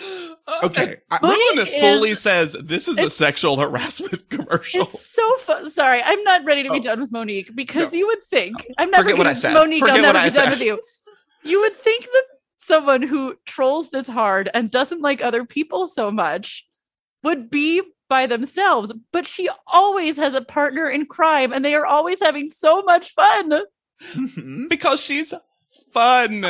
Okay. 0.64 0.96
I, 1.10 1.18
Ruin 1.22 1.38
Monique 1.56 1.80
fully 1.80 2.10
is- 2.10 2.20
says 2.20 2.56
this 2.62 2.88
is 2.88 2.98
a 2.98 3.08
sexual 3.08 3.56
harassment 3.60 4.28
commercial. 4.28 4.82
It's 4.82 5.06
so 5.14 5.36
fun. 5.38 5.70
Sorry, 5.70 6.02
I'm 6.02 6.22
not 6.24 6.44
ready 6.44 6.62
to 6.64 6.70
be 6.70 6.78
Oh. 6.78 6.82
done 6.82 7.00
with 7.00 7.12
Monique 7.12 7.54
because 7.54 7.92
No. 7.92 7.98
you 7.98 8.06
would 8.08 8.22
think 8.24 8.56
I'm 8.78 8.90
never 8.90 9.04
Forget 9.04 9.18
what 9.18 9.24
gonna- 9.24 9.30
I 9.30 9.34
said. 9.38 9.54
Monique, 9.54 9.80
Forget 9.80 9.96
I'll 9.96 10.02
what 10.02 10.12
never 10.14 10.18
I 10.18 10.28
be 10.30 10.34
done 10.34 10.44
said. 10.44 10.58
with 10.58 10.62
you. 10.62 10.80
You 11.44 11.60
would 11.60 11.72
think 11.72 12.04
that 12.04 12.24
someone 12.58 13.02
who 13.02 13.36
trolls 13.46 13.90
this 13.90 14.06
hard 14.08 14.50
and 14.52 14.70
doesn't 14.70 15.00
like 15.00 15.22
other 15.22 15.44
people 15.44 15.86
so 15.86 16.10
much 16.10 16.64
would 17.22 17.50
be 17.50 17.80
by 18.08 18.26
themselves, 18.26 18.92
but 19.12 19.26
she 19.26 19.48
always 19.66 20.16
has 20.16 20.34
a 20.34 20.40
partner 20.40 20.90
in 20.90 21.06
crime, 21.06 21.52
and 21.52 21.64
they 21.64 21.74
are 21.74 21.86
always 21.86 22.18
having 22.20 22.46
so 22.48 22.82
much 22.82 23.12
fun. 23.14 23.52
Mhm. 24.14 24.68
because 24.70 25.00
she's 25.00 25.32
fun. 25.92 26.44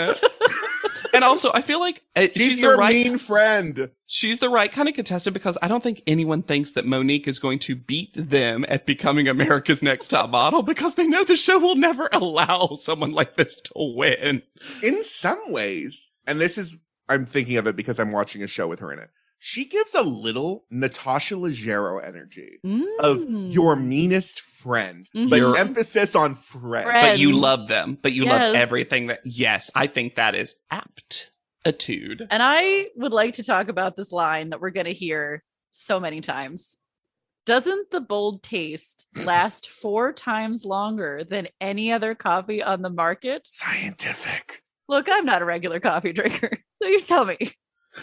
and 1.13 1.25
also, 1.25 1.51
I 1.53 1.63
feel 1.63 1.81
like 1.81 2.03
uh, 2.17 2.23
She's, 2.23 2.33
she's, 2.35 2.61
your 2.61 2.73
the 2.73 2.79
right. 2.79 2.95
mean 2.95 3.19
friend. 3.19 3.91
She's 4.07 4.39
the 4.39 4.49
right 4.49 4.71
kind 4.71 4.89
of 4.89 4.95
contestant 4.95 5.35
because 5.35 5.57
I 5.63 5.69
don't 5.69 5.83
think 5.83 6.03
anyone 6.07 6.43
thinks 6.43 6.73
that 6.73 6.87
Monique 6.87 7.29
is 7.29 7.39
going 7.39 7.59
to 7.61 7.77
beat 7.77 8.11
them 8.15 8.65
at 8.69 8.87
becoming 8.87 9.29
America's 9.29 9.83
Next 9.83 10.09
Top 10.09 10.31
Model 10.31 10.63
because 10.63 10.95
they 10.97 11.07
know 11.07 11.25
the 11.25 11.37
show 11.37 11.59
will 11.59 11.77
never 11.77 12.09
allow 12.13 12.77
someone 12.81 13.13
like 13.13 13.37
this 13.37 13.61
to 13.61 13.73
win. 13.77 14.43
In 14.83 15.05
some 15.05 15.53
ways, 15.53 16.11
and 16.27 16.41
this 16.41 16.59
is, 16.59 16.79
I'm 17.09 17.27
thinking 17.27 17.57
of 17.57 17.67
it 17.67 17.77
because 17.77 17.99
I'm 17.99 18.13
watching 18.13 18.43
a 18.43 18.47
show 18.49 18.69
with 18.69 18.81
her 18.81 18.93
in 18.93 18.99
it. 18.99 19.11
She 19.43 19.65
gives 19.65 19.95
a 19.95 20.03
little 20.03 20.67
Natasha 20.71 21.35
Leggero 21.35 22.07
energy 22.07 22.59
of 23.01 23.21
Mm. 23.21 23.53
your 23.53 23.75
meanest 23.75 24.39
friend, 24.41 25.09
Mhm. 25.17 25.31
but 25.31 25.37
Your- 25.39 25.57
emphasis 25.57 26.15
on 26.15 26.35
friend. 26.35 26.85
Friend. 26.85 27.07
But 27.15 27.19
you 27.19 27.33
love 27.33 27.67
them. 27.67 27.97
But 28.03 28.13
you 28.13 28.27
love 28.27 28.55
everything 28.55 29.07
that. 29.07 29.21
Yes, 29.25 29.71
I 29.75 29.87
think 29.87 30.17
that 30.17 30.35
is 30.35 30.57
aptitude. 30.71 32.27
And 32.31 32.43
I 32.43 32.89
would 32.97 33.13
like 33.15 33.35
to 33.35 33.43
talk 33.43 33.69
about 33.69 33.97
this 33.97 34.13
line 34.13 34.51
that 34.51 34.61
we're 34.61 34.71
going 34.71 34.87
to 34.87 34.93
hear 34.93 35.43
so 35.71 35.99
many 35.99 36.21
times. 36.21 36.77
Doesn't 37.47 37.91
the 37.91 38.01
bold 38.03 38.43
taste 38.43 39.07
last 39.25 39.69
four 39.71 40.13
times 40.13 40.65
longer 40.67 41.25
than 41.25 41.49
any 41.61 41.93
other 41.93 42.15
coffee 42.15 42.63
on 42.63 42.83
the 42.83 42.91
market? 42.91 43.47
Scientific. 43.51 44.63
Look, 44.89 45.09
I'm 45.11 45.25
not 45.25 45.41
a 45.41 45.45
regular 45.47 45.81
coffee 45.81 46.13
drinker, 46.13 46.59
so 46.75 46.87
you 46.87 47.01
tell 47.01 47.25
me. 47.25 47.39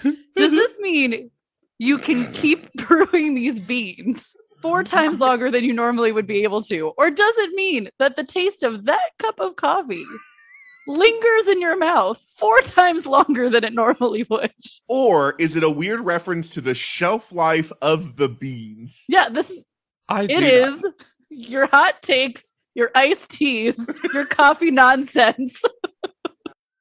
Does 0.04 0.14
mm-hmm. 0.14 0.56
this 0.56 0.80
mean 0.80 1.32
you 1.78 1.98
can 1.98 2.32
keep 2.34 2.72
brewing 2.88 3.36
these 3.36 3.60
beans 3.60 4.36
four 4.62 4.84
mm-hmm. 4.84 4.96
times 4.96 5.20
longer 5.20 5.52
than 5.52 5.64
you 5.64 5.74
normally 5.74 6.12
would 6.12 6.28
be 6.28 6.44
able 6.44 6.62
to? 6.64 6.94
Or 6.98 7.10
does 7.10 7.36
it 7.38 7.54
mean 7.54 7.90
that 8.00 8.16
the 8.16 8.24
taste 8.24 8.64
of 8.64 8.86
that 8.86 9.12
cup 9.20 9.40
of 9.40 9.56
coffee 9.56 10.06
lingers 10.88 11.48
in 11.48 11.62
your 11.62 11.78
mouth 11.78 12.24
four 12.38 12.60
times 12.62 13.06
longer 13.06 13.50
than 13.50 13.64
it 13.64 13.74
normally 13.74 14.26
would? 14.30 14.52
Or 14.88 15.36
is 15.38 15.56
it 15.56 15.64
a 15.64 15.70
weird 15.70 16.02
reference 16.02 16.52
to 16.52 16.62
the 16.62 16.74
shelf 16.76 17.32
life 17.32 17.72
of 17.82 18.16
the 18.16 18.30
beans? 18.30 19.04
Yeah, 19.08 19.30
this 19.30 19.50
is 19.50 19.66
I 20.10 20.26
do 20.26 20.34
it 20.34 20.82
not- 20.82 20.94
your 21.30 21.68
hot 21.68 22.02
takes, 22.02 22.54
your 22.74 22.90
iced 22.96 23.30
teas, 23.30 23.90
your 24.14 24.26
coffee 24.26 24.72
nonsense. 24.72 25.62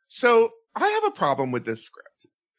So 0.08 0.50
I 0.74 0.88
have 0.88 1.04
a 1.04 1.10
problem 1.10 1.52
with 1.52 1.66
this 1.66 1.82
script, 1.82 2.05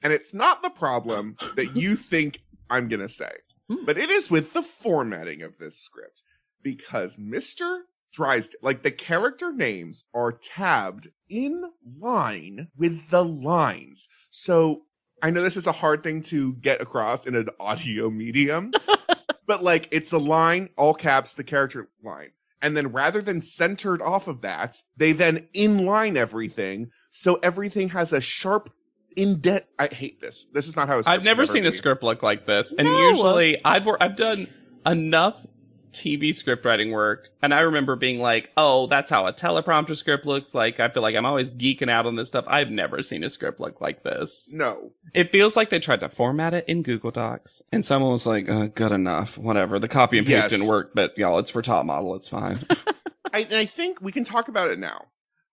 and 0.01 0.13
it's 0.13 0.33
not 0.33 0.61
the 0.61 0.69
problem 0.69 1.37
that 1.55 1.75
you 1.75 1.95
think 1.95 2.39
I'm 2.69 2.87
going 2.87 3.01
to 3.01 3.09
say, 3.09 3.31
Hmm. 3.69 3.85
but 3.85 3.97
it 3.97 4.09
is 4.09 4.31
with 4.31 4.53
the 4.53 4.63
formatting 4.63 5.41
of 5.41 5.57
this 5.57 5.77
script 5.77 6.23
because 6.63 7.17
Mr. 7.17 7.79
Drysdale, 8.13 8.59
like 8.61 8.81
the 8.81 8.91
character 8.91 9.51
names 9.51 10.05
are 10.13 10.31
tabbed 10.31 11.09
in 11.29 11.63
line 11.99 12.69
with 12.77 13.09
the 13.09 13.23
lines. 13.25 14.07
So 14.29 14.83
I 15.21 15.31
know 15.31 15.41
this 15.41 15.57
is 15.57 15.67
a 15.67 15.73
hard 15.73 16.01
thing 16.03 16.21
to 16.23 16.53
get 16.55 16.81
across 16.81 17.25
in 17.25 17.35
an 17.35 17.49
audio 17.59 18.09
medium, 18.09 18.71
but 19.47 19.63
like 19.63 19.89
it's 19.91 20.13
a 20.13 20.17
line, 20.17 20.69
all 20.77 20.93
caps, 20.93 21.33
the 21.33 21.43
character 21.43 21.89
line. 22.03 22.29
And 22.61 22.75
then 22.75 22.87
rather 22.91 23.21
than 23.21 23.41
centered 23.41 24.01
off 24.01 24.27
of 24.27 24.41
that, 24.41 24.81
they 24.95 25.11
then 25.11 25.47
inline 25.53 26.15
everything. 26.15 26.89
So 27.11 27.35
everything 27.43 27.89
has 27.89 28.13
a 28.13 28.21
sharp 28.21 28.71
indent. 29.17 29.65
I 29.77 29.87
hate 29.87 30.21
this. 30.21 30.45
This 30.53 30.67
is 30.67 30.75
not 30.75 30.87
how 30.87 31.01
I've 31.07 31.23
never 31.23 31.45
seen 31.45 31.63
ever 31.63 31.69
a 31.69 31.71
be. 31.71 31.77
script 31.77 32.03
look 32.03 32.23
like 32.23 32.45
this, 32.45 32.73
and 32.77 32.87
No. 32.87 32.97
usually 33.09 33.57
I've 33.65 33.87
I've 33.99 34.15
done 34.15 34.47
enough 34.85 35.45
TV 35.93 36.35
script 36.35 36.63
writing 36.63 36.91
work, 36.91 37.29
and 37.41 37.53
I 37.53 37.61
remember 37.61 37.95
being 37.95 38.19
like, 38.19 38.51
"Oh, 38.55 38.85
that's 38.85 39.09
how 39.09 39.25
a 39.25 39.33
teleprompter 39.33 39.95
script 39.95 40.25
looks 40.27 40.53
like." 40.53 40.79
I 40.79 40.89
feel 40.89 41.01
like 41.01 41.15
I'm 41.15 41.25
always 41.25 41.51
geeking 41.51 41.89
out 41.89 42.05
on 42.05 42.15
this 42.15 42.27
stuff. 42.27 42.45
I've 42.47 42.69
never 42.69 43.01
seen 43.01 43.23
a 43.23 43.29
script 43.31 43.59
look 43.59 43.81
like 43.81 44.03
this. 44.03 44.49
No. 44.53 44.91
It 45.15 45.31
feels 45.31 45.55
like 45.55 45.69
they 45.69 45.79
tried 45.79 46.01
to 46.01 46.09
format 46.09 46.53
it 46.53 46.65
in 46.67 46.83
Google 46.83 47.09
Docs, 47.11 47.63
and 47.71 47.83
someone 47.83 48.11
was 48.11 48.27
like, 48.27 48.47
uh, 48.47 48.67
"Good 48.67 48.91
enough, 48.91 49.37
whatever." 49.39 49.79
The 49.79 49.87
copy 49.87 50.19
and 50.19 50.27
paste 50.27 50.35
Yes. 50.43 50.49
didn't 50.51 50.67
work, 50.67 50.91
but 50.93 51.17
y'all, 51.17 51.39
it's 51.39 51.49
for 51.49 51.61
top 51.63 51.85
model. 51.85 52.13
It's 52.15 52.27
fine. 52.27 52.59
I, 53.33 53.39
and 53.41 53.55
I 53.55 53.65
think 53.65 53.99
we 54.01 54.11
can 54.11 54.23
talk 54.23 54.47
about 54.49 54.69
it 54.69 54.77
now. 54.79 55.05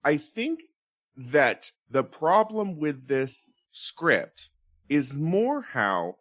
I 0.04 0.18
think 0.18 0.60
that 1.16 1.70
the 1.90 2.04
problem 2.04 2.78
with 2.78 3.06
this 3.08 3.50
script 3.74 4.50
is 4.88 5.16
more 5.16 5.62
how 5.62 6.16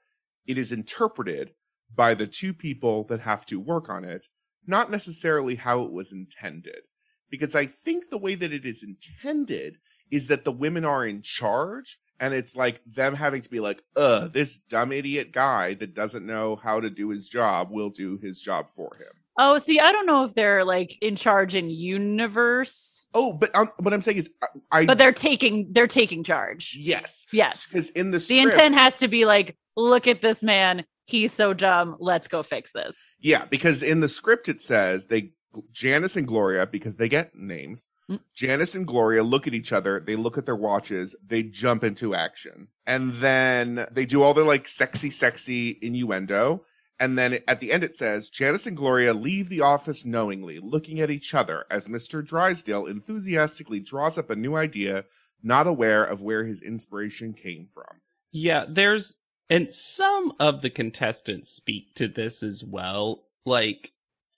it 0.47 0.57
is 0.57 0.71
interpreted 0.71 1.51
by 1.95 2.15
the 2.15 2.25
two 2.25 2.53
people 2.53 3.03
that 3.05 3.19
have 3.19 3.45
to 3.45 3.59
work 3.59 3.89
on 3.89 4.03
it, 4.03 4.27
not 4.65 4.89
necessarily 4.89 5.55
how 5.55 5.83
it 5.83 5.91
was 5.91 6.11
intended. 6.11 6.81
Because 7.29 7.55
I 7.55 7.67
think 7.67 8.09
the 8.09 8.17
way 8.17 8.35
that 8.35 8.51
it 8.51 8.65
is 8.65 8.83
intended 8.83 9.77
is 10.11 10.27
that 10.27 10.43
the 10.43 10.51
women 10.51 10.83
are 10.83 11.05
in 11.05 11.21
charge 11.21 11.99
and 12.19 12.33
it's 12.33 12.55
like 12.55 12.81
them 12.85 13.15
having 13.15 13.41
to 13.41 13.49
be 13.49 13.59
like, 13.59 13.83
uh, 13.95 14.27
this 14.27 14.57
dumb 14.57 14.91
idiot 14.91 15.31
guy 15.31 15.75
that 15.75 15.93
doesn't 15.93 16.25
know 16.25 16.55
how 16.55 16.79
to 16.79 16.89
do 16.89 17.09
his 17.09 17.29
job 17.29 17.69
will 17.69 17.89
do 17.89 18.17
his 18.17 18.41
job 18.41 18.69
for 18.69 18.91
him. 18.97 19.22
Oh, 19.37 19.57
see, 19.57 19.79
I 19.79 19.91
don't 19.91 20.05
know 20.05 20.23
if 20.25 20.35
they're 20.35 20.63
like 20.63 20.91
in 21.01 21.15
charge 21.15 21.55
in 21.55 21.69
universe, 21.69 22.99
Oh, 23.15 23.31
but 23.33 23.55
um, 23.55 23.69
what 23.77 23.93
I'm 23.93 24.01
saying 24.01 24.17
is, 24.17 24.29
I, 24.41 24.47
I 24.81 24.85
but 24.87 24.97
they're 24.97 25.11
taking 25.11 25.67
they're 25.71 25.87
taking 25.87 26.23
charge. 26.23 26.75
yes, 26.79 27.25
Yes. 27.31 27.67
because 27.67 27.89
in 27.91 28.11
the 28.11 28.17
The 28.17 28.21
script, 28.21 28.53
intent 28.53 28.75
has 28.75 28.97
to 28.99 29.07
be 29.07 29.25
like, 29.25 29.55
look 29.75 30.07
at 30.07 30.21
this 30.21 30.41
man. 30.43 30.83
He's 31.05 31.33
so 31.33 31.53
dumb. 31.53 31.97
Let's 31.99 32.27
go 32.27 32.43
fix 32.43 32.71
this. 32.71 32.97
yeah, 33.19 33.45
because 33.45 33.83
in 33.83 33.99
the 33.99 34.07
script 34.09 34.49
it 34.49 34.61
says 34.61 35.05
they 35.07 35.33
Janice 35.71 36.15
and 36.15 36.27
Gloria 36.27 36.65
because 36.65 36.95
they 36.95 37.07
get 37.09 37.35
names. 37.35 37.85
Mm. 38.09 38.19
Janice 38.33 38.73
and 38.75 38.87
Gloria 38.87 39.21
look 39.23 39.45
at 39.47 39.53
each 39.53 39.71
other. 39.71 39.99
They 39.99 40.15
look 40.15 40.37
at 40.37 40.45
their 40.45 40.55
watches. 40.55 41.15
They 41.23 41.43
jump 41.43 41.83
into 41.83 42.15
action, 42.15 42.67
and 42.87 43.13
then 43.15 43.85
they 43.91 44.05
do 44.05 44.23
all 44.23 44.33
their 44.33 44.43
like 44.43 44.67
sexy, 44.67 45.09
sexy 45.11 45.77
innuendo. 45.81 46.65
And 46.99 47.17
then 47.17 47.39
at 47.47 47.59
the 47.59 47.71
end 47.71 47.83
it 47.83 47.95
says 47.95 48.29
Janice 48.29 48.65
and 48.65 48.77
Gloria 48.77 49.13
leave 49.13 49.49
the 49.49 49.61
office 49.61 50.05
knowingly, 50.05 50.59
looking 50.59 50.99
at 50.99 51.11
each 51.11 51.33
other 51.33 51.65
as 51.69 51.87
Mr. 51.87 52.25
Drysdale 52.25 52.85
enthusiastically 52.85 53.79
draws 53.79 54.17
up 54.17 54.29
a 54.29 54.35
new 54.35 54.55
idea, 54.55 55.05
not 55.41 55.67
aware 55.67 56.03
of 56.03 56.21
where 56.21 56.45
his 56.45 56.61
inspiration 56.61 57.33
came 57.33 57.67
from. 57.73 57.99
Yeah, 58.31 58.65
there's 58.69 59.15
and 59.49 59.73
some 59.73 60.33
of 60.39 60.61
the 60.61 60.69
contestants 60.69 61.49
speak 61.49 61.93
to 61.95 62.07
this 62.07 62.41
as 62.43 62.63
well. 62.63 63.23
Like 63.45 63.91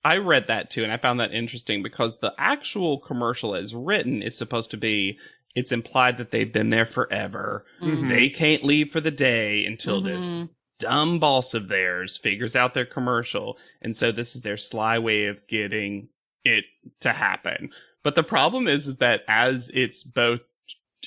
I 0.03 0.17
read 0.17 0.47
that 0.47 0.71
too 0.71 0.83
and 0.83 0.91
I 0.91 0.97
found 0.97 1.19
that 1.19 1.33
interesting 1.33 1.83
because 1.83 2.19
the 2.19 2.33
actual 2.37 2.99
commercial 2.99 3.55
as 3.55 3.75
written 3.75 4.21
is 4.23 4.37
supposed 4.37 4.71
to 4.71 4.77
be 4.77 5.19
it's 5.55 5.71
implied 5.71 6.17
that 6.17 6.31
they've 6.31 6.51
been 6.51 6.69
there 6.69 6.85
forever. 6.85 7.65
Mhm. 7.81 8.09
They 8.09 8.29
can't 8.29 8.63
leave 8.63 8.91
for 8.91 8.99
the 8.99 9.11
day 9.11 9.65
until 9.65 10.01
this 10.01 10.25
Mhm. 10.25 10.49
Dumb 10.79 11.19
boss 11.19 11.53
of 11.53 11.67
theirs 11.67 12.17
figures 12.17 12.55
out 12.55 12.73
their 12.73 12.85
commercial. 12.85 13.57
And 13.81 13.95
so 13.95 14.11
this 14.11 14.35
is 14.35 14.41
their 14.41 14.57
sly 14.57 14.99
way 14.99 15.25
of 15.25 15.47
getting 15.47 16.09
it 16.43 16.65
to 17.01 17.13
happen. 17.13 17.71
But 18.03 18.15
the 18.15 18.23
problem 18.23 18.67
is, 18.67 18.87
is 18.87 18.97
that 18.97 19.21
as 19.27 19.71
it's 19.73 20.03
both, 20.03 20.41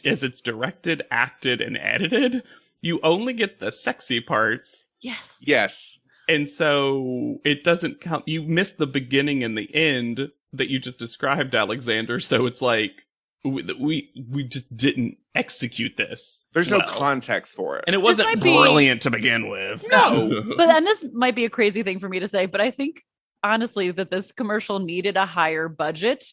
as 0.05 0.23
it's 0.23 0.41
directed, 0.41 1.03
acted, 1.11 1.61
and 1.61 1.77
edited, 1.77 2.43
you 2.81 3.01
only 3.03 3.33
get 3.33 3.61
the 3.61 3.71
sexy 3.71 4.21
parts. 4.21 4.87
Yes. 5.01 5.43
Yes. 5.47 5.99
And 6.29 6.49
so 6.49 7.39
it 7.45 7.65
doesn't 7.65 8.01
come, 8.01 8.23
you 8.27 8.43
miss 8.43 8.73
the 8.73 8.87
beginning 8.87 9.43
and 9.43 9.57
the 9.57 9.75
end 9.75 10.31
that 10.53 10.69
you 10.69 10.79
just 10.79 10.99
described, 10.99 11.55
Alexander. 11.55 12.21
So 12.21 12.47
it's 12.47 12.63
like, 12.63 13.07
we, 13.45 13.63
we, 13.79 14.25
we 14.31 14.45
just 14.45 14.77
didn't 14.77 15.17
execute 15.35 15.97
this. 15.97 16.45
There's 16.53 16.71
no 16.71 16.81
context 16.81 17.55
for 17.55 17.79
it. 17.79 17.85
And 17.87 17.95
it 17.95 18.03
wasn't 18.03 18.29
might 18.29 18.43
be- 18.43 18.51
brilliant 18.51 19.03
to 19.03 19.11
begin 19.11 19.49
with. 19.49 19.85
No. 19.89 20.43
But 20.57 20.69
and 20.69 20.87
this 20.87 21.05
might 21.13 21.35
be 21.37 21.45
a 21.45 21.51
crazy 21.51 21.83
thing 21.83 22.01
for 22.01 22.09
me 22.09 22.21
to 22.21 22.29
say, 22.29 22.47
but 22.47 22.61
I 22.61 22.71
think 22.71 23.01
honestly 23.45 23.91
that 23.93 24.11
this 24.11 24.33
commercial 24.33 24.81
needed 24.81 25.17
a 25.17 25.27
higher 25.27 25.69
budget 25.69 26.25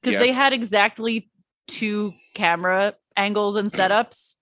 because 0.00 0.20
they 0.20 0.32
had 0.32 0.52
exactly 0.52 1.30
two 1.66 2.12
camera 2.34 2.94
angles 3.16 3.56
and 3.56 3.70
setups, 3.70 4.34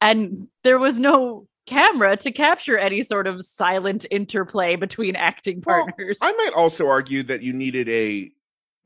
and 0.00 0.48
there 0.62 0.78
was 0.78 0.98
no 0.98 1.48
camera 1.66 2.16
to 2.16 2.30
capture 2.30 2.78
any 2.78 3.02
sort 3.02 3.26
of 3.26 3.42
silent 3.42 4.06
interplay 4.10 4.76
between 4.76 5.16
acting 5.16 5.62
Well, 5.66 5.84
partners. 5.84 6.18
I 6.22 6.32
might 6.32 6.52
also 6.54 6.88
argue 6.88 7.22
that 7.24 7.42
you 7.42 7.52
needed 7.52 7.88
a 7.88 8.30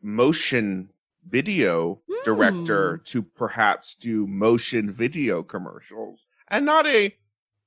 motion 0.03 0.91
video 1.31 2.01
director 2.25 2.97
hmm. 2.97 3.03
to 3.05 3.23
perhaps 3.23 3.95
do 3.95 4.27
motion 4.27 4.91
video 4.91 5.43
commercials 5.43 6.27
and 6.49 6.67
not 6.67 6.87
a 6.87 7.15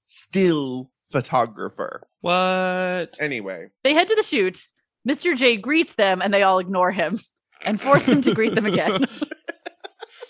still 0.07 0.91
photographer. 1.09 2.07
What? 2.21 3.15
Anyway, 3.21 3.69
they 3.83 3.93
head 3.93 4.07
to 4.09 4.15
the 4.15 4.23
shoot. 4.23 4.67
Mr. 5.07 5.35
J 5.35 5.57
greets 5.57 5.95
them, 5.95 6.21
and 6.21 6.33
they 6.33 6.43
all 6.43 6.59
ignore 6.59 6.91
him 6.91 7.19
and 7.65 7.79
force 7.81 8.05
him 8.05 8.21
to 8.21 8.33
greet 8.33 8.55
them 8.55 8.65
again. 8.65 9.05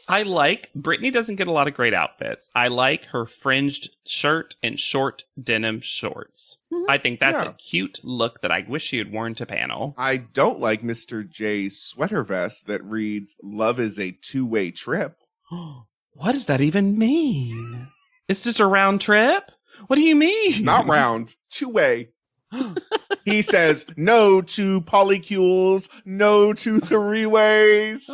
I 0.08 0.24
like 0.24 0.70
Brittany 0.74 1.12
doesn't 1.12 1.38
get 1.38 1.48
a 1.48 1.52
lot 1.52 1.68
of 1.68 1.74
great 1.74 1.94
outfits. 1.94 2.50
I 2.54 2.68
like 2.68 3.06
her 3.08 3.26
fringed 3.26 3.90
shirt 4.06 4.56
and 4.62 4.80
short 4.80 5.24
denim 5.42 5.80
shorts. 5.82 6.58
Mhm. 6.72 6.86
I 6.90 6.98
think 6.98 7.20
that's 7.20 7.42
Yeah. 7.44 7.50
a 7.50 7.54
cute 7.54 8.00
look 8.04 8.42
that 8.42 8.52
I 8.52 8.66
wish 8.68 8.84
she 8.84 8.98
had 8.98 9.12
worn 9.12 9.34
to 9.36 9.46
panel. 9.46 9.96
I 9.98 10.18
don't 10.18 10.60
like 10.60 10.82
Mr. 10.82 11.28
J's 11.28 11.80
sweater 11.80 12.24
vest 12.24 12.68
that 12.68 12.84
reads 12.84 13.36
"Love 13.42 13.80
is 13.80 13.98
a 13.98 14.12
two-way 14.12 14.72
trip." 14.72 15.18
what 15.50 16.34
does 16.34 16.48
that 16.48 16.62
even 16.62 16.98
mean? 16.98 17.88
It's 18.28 18.44
just 18.44 18.60
a 18.60 18.66
round 18.66 19.02
trip? 19.02 19.52
What 19.88 19.96
do 19.98 20.02
you 20.02 20.16
mean? 20.16 20.64
Not 20.64 20.86
round, 20.88 21.36
two-way. 21.50 22.10
He 23.26 23.42
says 23.42 23.86
no 23.96 24.42
to 24.42 24.82
polycules, 24.82 25.90
no 26.04 26.52
to 26.52 26.80
three 26.82 27.26
ways. 27.26 28.12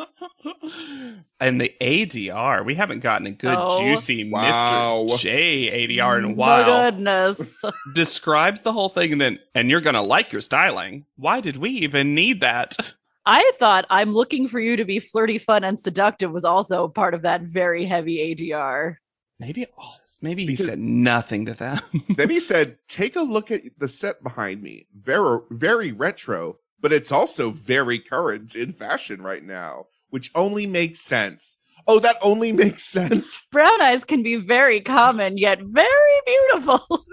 and 1.40 1.60
the 1.60 1.74
ADR, 1.82 2.64
we 2.64 2.76
haven't 2.76 3.00
gotten 3.00 3.26
a 3.26 3.32
good 3.32 3.56
Oh. 3.58 3.80
juicy 3.80 4.30
Wow. 4.30 5.08
Mr. 5.10 5.20
J 5.20 5.88
ADR 5.88 6.20
in 6.20 6.26
a 6.26 6.36
My 6.36 6.64
goodness. 6.64 7.64
Describes 7.96 8.62
the 8.62 8.72
whole 8.72 8.90
thing 8.90 9.14
and 9.14 9.20
then, 9.22 9.40
and 9.56 9.70
you're 9.70 9.82
gonna 9.82 10.04
like 10.04 10.32
your 10.32 10.42
styling. 10.42 11.06
Why 11.16 11.42
did 11.42 11.58
we 11.58 11.72
even 11.72 12.14
need 12.14 12.42
that? 12.42 12.78
I 13.26 13.52
thought 13.58 13.86
I'm 13.90 14.14
looking 14.14 14.48
for 14.48 14.60
you 14.60 14.76
to 14.76 14.86
be 14.86 15.00
flirty, 15.00 15.40
fun, 15.40 15.64
and 15.64 15.78
seductive 15.78 16.32
was 16.32 16.46
also 16.46 16.88
part 16.88 17.14
of 17.14 17.24
that 17.24 17.42
very 17.42 17.86
heavy 17.86 18.36
ADR. 18.36 18.96
Maybe 19.40 19.62
it 19.62 19.72
was. 19.78 20.18
Maybe 20.22 20.44
he 20.46 20.52
Because- 20.52 20.66
said 20.66 20.80
nothing 20.80 21.46
to 21.46 21.54
them. 21.54 21.80
then 22.18 22.30
he 22.30 22.40
said, 22.40 22.78
"Take 22.88 23.16
a 23.16 23.22
look 23.22 23.50
at 23.52 23.62
the 23.78 23.88
set 23.88 24.22
behind 24.22 24.62
me. 24.62 24.88
Very, 24.94 25.40
very 25.50 25.92
retro, 25.94 26.58
but 26.82 26.92
it's 26.92 27.12
also 27.12 27.50
very 27.52 28.00
current 28.00 28.54
in 28.56 28.74
fashion 28.74 29.22
right 29.22 29.44
now, 29.44 29.86
which 30.10 30.30
only 30.36 30.68
makes 30.68 31.00
sense. 31.00 31.56
Oh, 31.88 32.00
that 32.00 32.18
only 32.22 32.52
makes 32.64 32.84
sense. 32.84 33.48
Brown 33.52 33.82
eyes 33.82 34.04
can 34.04 34.22
be 34.24 34.36
very 34.36 34.82
common, 34.82 35.38
yet 35.38 35.60
very 35.62 36.22
beautiful. 36.26 37.06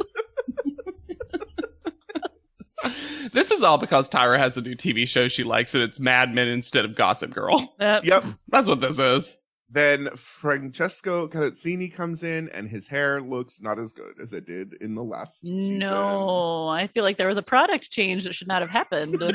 this 3.32 3.50
is 3.50 3.62
all 3.62 3.78
because 3.78 4.08
Tyra 4.10 4.38
has 4.38 4.56
a 4.56 4.60
new 4.62 4.74
TV 4.76 5.06
show 5.08 5.28
she 5.28 5.44
likes 5.44 5.74
and 5.74 5.82
it's 5.82 5.98
Mad 5.98 6.32
Men 6.34 6.48
instead 6.48 6.84
of 6.84 6.94
Gossip 6.96 7.32
Girl. 7.32 7.74
Uh, 7.80 8.00
Yep. 8.04 8.24
That's 8.48 8.68
what 8.68 8.80
this 8.80 8.98
is. 8.98 9.36
Then 9.68 10.08
Francesco 10.14 11.26
Carrozzini 11.26 11.92
comes 11.92 12.22
in, 12.22 12.48
and 12.50 12.68
his 12.68 12.86
hair 12.86 13.20
looks 13.20 13.60
not 13.60 13.78
as 13.80 13.92
good 13.92 14.14
as 14.22 14.32
it 14.32 14.46
did 14.46 14.74
in 14.80 14.94
the 14.94 15.02
last 15.02 15.40
season. 15.46 15.78
No, 15.78 16.68
I 16.68 16.86
feel 16.86 17.02
like 17.02 17.18
there 17.18 17.26
was 17.28 17.38
a 17.38 17.42
product 17.42 17.90
change 17.90 18.24
that 18.24 18.34
should 18.34 18.46
not 18.48 18.62
have 18.62 18.70
happened. 18.70 19.22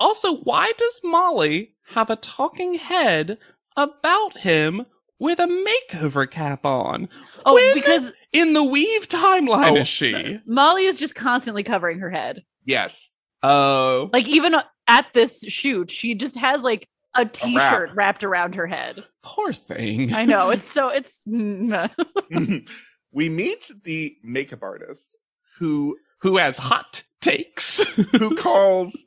Also, 0.00 0.38
why 0.38 0.72
does 0.78 1.00
Molly 1.04 1.76
have 1.90 2.10
a 2.10 2.16
talking 2.16 2.74
head 2.74 3.38
about 3.76 4.38
him 4.38 4.84
with 5.20 5.38
a 5.38 5.46
makeover 5.92 6.28
cap 6.28 6.66
on? 6.66 7.08
oh, 7.46 7.54
When 7.54 7.72
because 7.74 8.10
in 8.32 8.52
the 8.52 8.64
Weave 8.64 9.06
timeline 9.08 9.70
Oh. 9.70 9.76
is 9.76 9.86
she? 9.86 10.40
Molly 10.44 10.86
is 10.86 10.98
just 10.98 11.14
constantly 11.14 11.62
covering 11.62 12.00
her 12.00 12.10
head. 12.10 12.42
Yes. 12.64 13.10
Oh. 13.44 14.10
Like 14.12 14.26
even 14.26 14.56
at 14.88 15.06
this 15.14 15.38
shoot, 15.46 15.88
she 15.92 16.16
just 16.16 16.34
has 16.36 16.62
like 16.62 16.88
a 17.14 17.24
t-shirt 17.26 17.90
wrapped 17.94 18.24
around 18.24 18.54
her 18.54 18.66
head. 18.66 19.04
Poor 19.22 19.52
thing. 19.52 20.12
I 20.14 20.24
know 20.24 20.50
it's 20.50 20.66
so 20.72 20.88
it's. 20.88 21.22
Mm. 21.28 22.68
we 23.12 23.28
meet 23.28 23.70
the 23.84 24.16
makeup 24.22 24.62
artist 24.62 25.16
who 25.58 25.96
Who 26.22 26.38
has 26.38 26.58
hot 26.58 27.02
takes? 27.20 27.76
who 28.12 28.34
calls 28.36 29.04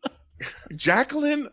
Jacqueline. 0.76 1.50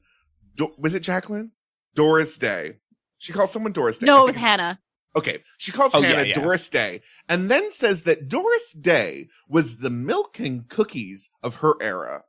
Do- 0.57 0.75
was 0.79 0.95
it 0.95 1.01
Jacqueline? 1.01 1.53
Doris 1.95 2.39
Day. 2.39 2.77
She 3.19 3.33
calls 3.33 3.53
someone 3.53 3.73
Doris 3.73 3.99
Day. 3.99 4.07
No, 4.07 4.23
it 4.23 4.27
was 4.27 4.37
Hannah. 4.37 4.79
Okay, 5.15 5.43
she 5.59 5.73
calls 5.73 5.95
Oh, 5.95 6.01
yeah, 6.01 6.09
Hannah 6.09 6.29
yeah. 6.29 6.33
Doris 6.33 6.69
Day, 6.71 7.03
and 7.29 7.51
then 7.51 7.71
says 7.71 8.05
that 8.05 8.29
Doris 8.29 8.73
Day 8.73 9.29
was 9.47 9.77
the 9.77 9.91
milk 9.91 10.39
and 10.41 10.67
cookies 10.69 11.29
of 11.43 11.57
her 11.57 11.75
era. 11.83 12.25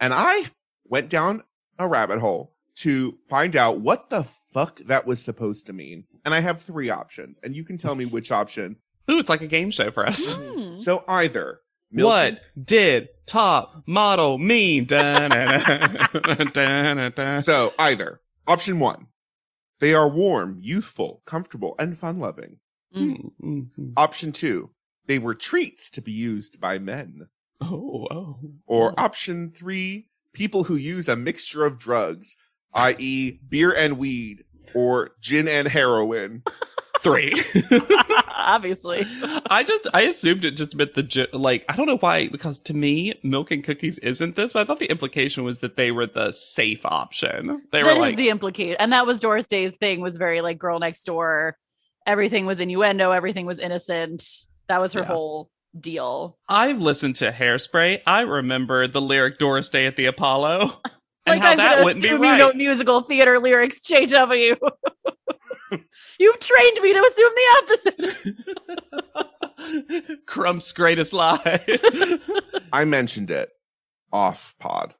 And 0.00 0.14
I 0.14 0.50
went 0.84 1.10
down 1.10 1.42
a 1.78 1.88
rabbit 1.88 2.20
hole 2.20 2.53
to 2.76 3.18
find 3.28 3.56
out 3.56 3.80
what 3.80 4.10
the 4.10 4.24
fuck 4.52 4.80
that 4.86 5.06
was 5.06 5.22
supposed 5.22 5.66
to 5.66 5.72
mean. 5.72 6.04
And 6.24 6.34
I 6.34 6.40
have 6.40 6.62
three 6.62 6.90
options, 6.90 7.38
and 7.42 7.54
you 7.54 7.64
can 7.64 7.76
tell 7.76 7.94
me 7.94 8.06
which 8.06 8.32
option. 8.32 8.76
Ooh, 9.10 9.18
it's 9.18 9.28
like 9.28 9.42
a 9.42 9.46
game 9.46 9.70
show 9.70 9.90
for 9.90 10.06
us. 10.06 10.34
Hmm. 10.34 10.76
So 10.76 11.04
either 11.06 11.60
milk 11.90 12.08
What 12.08 12.40
did 12.62 13.08
top 13.26 13.82
model 13.86 14.38
mean? 14.38 14.86
So 17.42 17.72
either 17.78 18.20
option 18.46 18.78
one, 18.78 19.08
they 19.80 19.94
are 19.94 20.08
warm, 20.08 20.58
youthful, 20.60 21.22
comfortable, 21.26 21.74
and 21.78 21.98
fun 21.98 22.18
loving. 22.18 22.58
Mm, 22.96 23.30
mm, 23.42 23.66
mm. 23.78 23.92
Option 23.96 24.32
two, 24.32 24.70
they 25.06 25.18
were 25.18 25.34
treats 25.34 25.90
to 25.90 26.00
be 26.00 26.12
used 26.12 26.60
by 26.60 26.78
men. 26.78 27.28
Oh, 27.60 28.06
oh. 28.10 28.38
Or 28.66 28.98
option 28.98 29.50
three, 29.50 30.08
people 30.32 30.64
who 30.64 30.76
use 30.76 31.08
a 31.08 31.16
mixture 31.16 31.64
of 31.64 31.78
drugs, 31.78 32.36
i.e., 32.74 33.38
beer 33.48 33.72
and 33.72 33.98
weed, 33.98 34.44
or 34.74 35.10
gin 35.20 35.48
and 35.48 35.68
heroin. 35.68 36.42
Three. 37.02 37.34
Obviously. 38.36 39.04
I 39.50 39.62
just 39.62 39.86
I 39.92 40.02
assumed 40.02 40.44
it 40.44 40.52
just 40.52 40.74
meant 40.74 40.94
the 40.94 41.02
gi- 41.02 41.26
like 41.32 41.64
I 41.68 41.76
don't 41.76 41.86
know 41.86 41.98
why 41.98 42.28
because 42.28 42.58
to 42.60 42.74
me 42.74 43.18
milk 43.22 43.50
and 43.50 43.62
cookies 43.62 43.98
isn't 43.98 44.36
this 44.36 44.52
but 44.54 44.60
I 44.60 44.64
thought 44.64 44.78
the 44.78 44.90
implication 44.90 45.44
was 45.44 45.58
that 45.58 45.76
they 45.76 45.90
were 45.90 46.06
the 46.06 46.32
safe 46.32 46.84
option. 46.86 47.48
They 47.72 47.82
That 47.82 47.84
were 47.84 47.90
is 47.92 47.98
like 47.98 48.16
the 48.16 48.30
implicate. 48.30 48.76
And 48.80 48.92
that 48.92 49.06
was 49.06 49.20
Doris 49.20 49.46
Day's 49.46 49.76
thing 49.76 50.00
was 50.00 50.16
very 50.16 50.40
like 50.40 50.58
girl 50.58 50.78
next 50.78 51.04
door. 51.04 51.58
Everything 52.06 52.46
was 52.46 52.58
innuendo, 52.60 53.10
everything 53.10 53.44
was 53.44 53.58
innocent. 53.58 54.24
That 54.68 54.80
was 54.80 54.94
her 54.94 55.00
Yeah. 55.00 55.06
whole 55.06 55.50
deal. 55.78 56.38
I've 56.48 56.80
listened 56.80 57.16
to 57.16 57.32
Hairspray. 57.32 58.00
I 58.06 58.20
remember 58.22 58.86
the 58.86 59.00
lyric 59.02 59.38
Doris 59.38 59.68
Day 59.68 59.84
at 59.86 59.96
the 59.96 60.06
Apollo 60.06 60.80
and 61.26 61.38
like 61.38 61.42
how 61.42 61.52
I'm 61.52 61.56
that 61.58 61.70
gonna 61.74 61.84
wouldn't 61.84 62.02
be 62.02 62.12
right. 62.12 62.32
you 62.32 62.38
know 62.38 62.52
musical 62.52 63.02
theater 63.02 63.38
lyrics, 63.38 63.80
JW. 63.82 64.56
You've 66.18 66.38
trained 66.38 66.78
me 66.82 66.92
to 66.92 67.10
assume 67.10 67.32
the 67.34 67.96
opposite. 69.58 70.26
Crump's 70.26 70.72
greatest 70.72 71.12
lie. 71.12 71.64
I 72.72 72.84
mentioned 72.84 73.30
it 73.30 73.50
off 74.12 74.54
pod, 74.60 74.94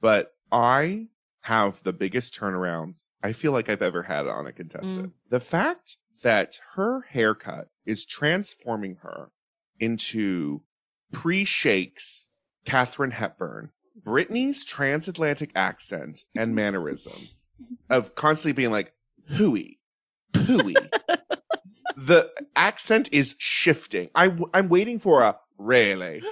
but 0.00 0.32
I 0.50 1.08
have 1.42 1.82
the 1.82 1.92
biggest 1.92 2.38
turnaround 2.38 2.94
I 3.22 3.32
feel 3.32 3.52
like 3.52 3.68
I've 3.68 3.82
ever 3.82 4.04
had 4.04 4.26
on 4.28 4.46
a 4.46 4.52
contestant. 4.52 5.08
Mm. 5.08 5.12
The 5.28 5.40
fact 5.40 5.96
that 6.22 6.60
her 6.74 7.02
haircut 7.10 7.68
is 7.84 8.06
transforming 8.06 8.96
her 9.02 9.30
into 9.80 10.62
pre 11.12 11.44
shakes 11.44 12.40
Katharine 12.64 13.12
Hepburn, 13.12 13.70
Brittany's 14.04 14.64
transatlantic 14.64 15.50
accent 15.54 16.20
and 16.36 16.54
mannerisms 16.54 17.48
of 17.90 18.14
constantly 18.14 18.52
being 18.52 18.70
like, 18.70 18.92
hooey, 19.28 19.78
pooey. 20.32 20.88
the 21.96 22.30
accent 22.56 23.08
is 23.12 23.34
shifting. 23.38 24.10
I, 24.14 24.36
I'm 24.54 24.68
waiting 24.68 24.98
for 24.98 25.22
a 25.22 25.38
really, 25.58 26.22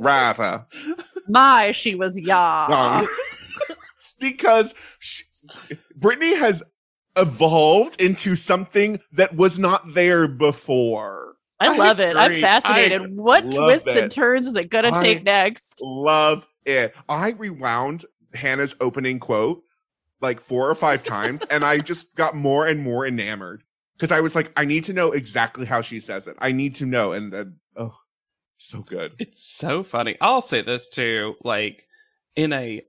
rather, 0.00 0.66
My, 1.28 1.72
she 1.72 1.94
was 1.94 2.18
ya. 2.18 2.68
young. 2.68 3.06
because 4.18 4.74
sh 4.98 5.22
Britney 5.98 6.38
has 6.38 6.62
evolved 7.16 8.00
into 8.00 8.36
something 8.36 9.00
that 9.12 9.34
was 9.34 9.58
not 9.58 9.94
there 9.94 10.28
before. 10.28 11.36
I 11.58 11.68
I 11.68 11.76
love 11.76 12.00
it. 12.00 12.16
I'm 12.16 12.40
fascinated. 12.40 13.02
I 13.02 13.04
what 13.06 13.40
twists 13.50 13.88
it. 13.88 13.96
and 13.96 14.12
turns 14.12 14.46
is 14.46 14.56
it 14.56 14.68
gonna 14.70 15.02
take 15.02 15.24
next? 15.24 15.80
Love 15.80 16.46
it. 16.66 16.94
I 17.08 17.30
rewound 17.30 18.04
Hannah's 18.34 18.76
opening 18.80 19.18
quote 19.18 19.62
like 20.20 20.40
four 20.40 20.70
or 20.70 20.74
five 20.74 21.02
times 21.02 21.42
and 21.50 21.64
I 21.64 21.78
just 21.78 22.14
got 22.16 22.34
more 22.34 22.66
and 22.66 22.82
more 22.82 23.06
enamored 23.06 23.62
because 23.96 24.12
I 24.12 24.20
was 24.20 24.34
like, 24.34 24.52
I 24.56 24.64
need 24.64 24.84
to 24.84 24.92
know 24.92 25.12
exactly 25.12 25.66
how 25.66 25.80
she 25.80 26.00
says 26.00 26.26
it. 26.26 26.36
I 26.38 26.52
need 26.52 26.74
to 26.76 26.86
know. 26.86 27.12
And 27.12 27.32
then, 27.32 27.56
oh, 27.76 27.94
so 28.56 28.80
good. 28.80 29.12
It's 29.18 29.42
so 29.42 29.82
funny. 29.82 30.16
I'll 30.20 30.42
say 30.42 30.62
this 30.62 30.88
too, 30.88 31.34
like 31.42 31.86
in 32.34 32.52
a 32.52 32.82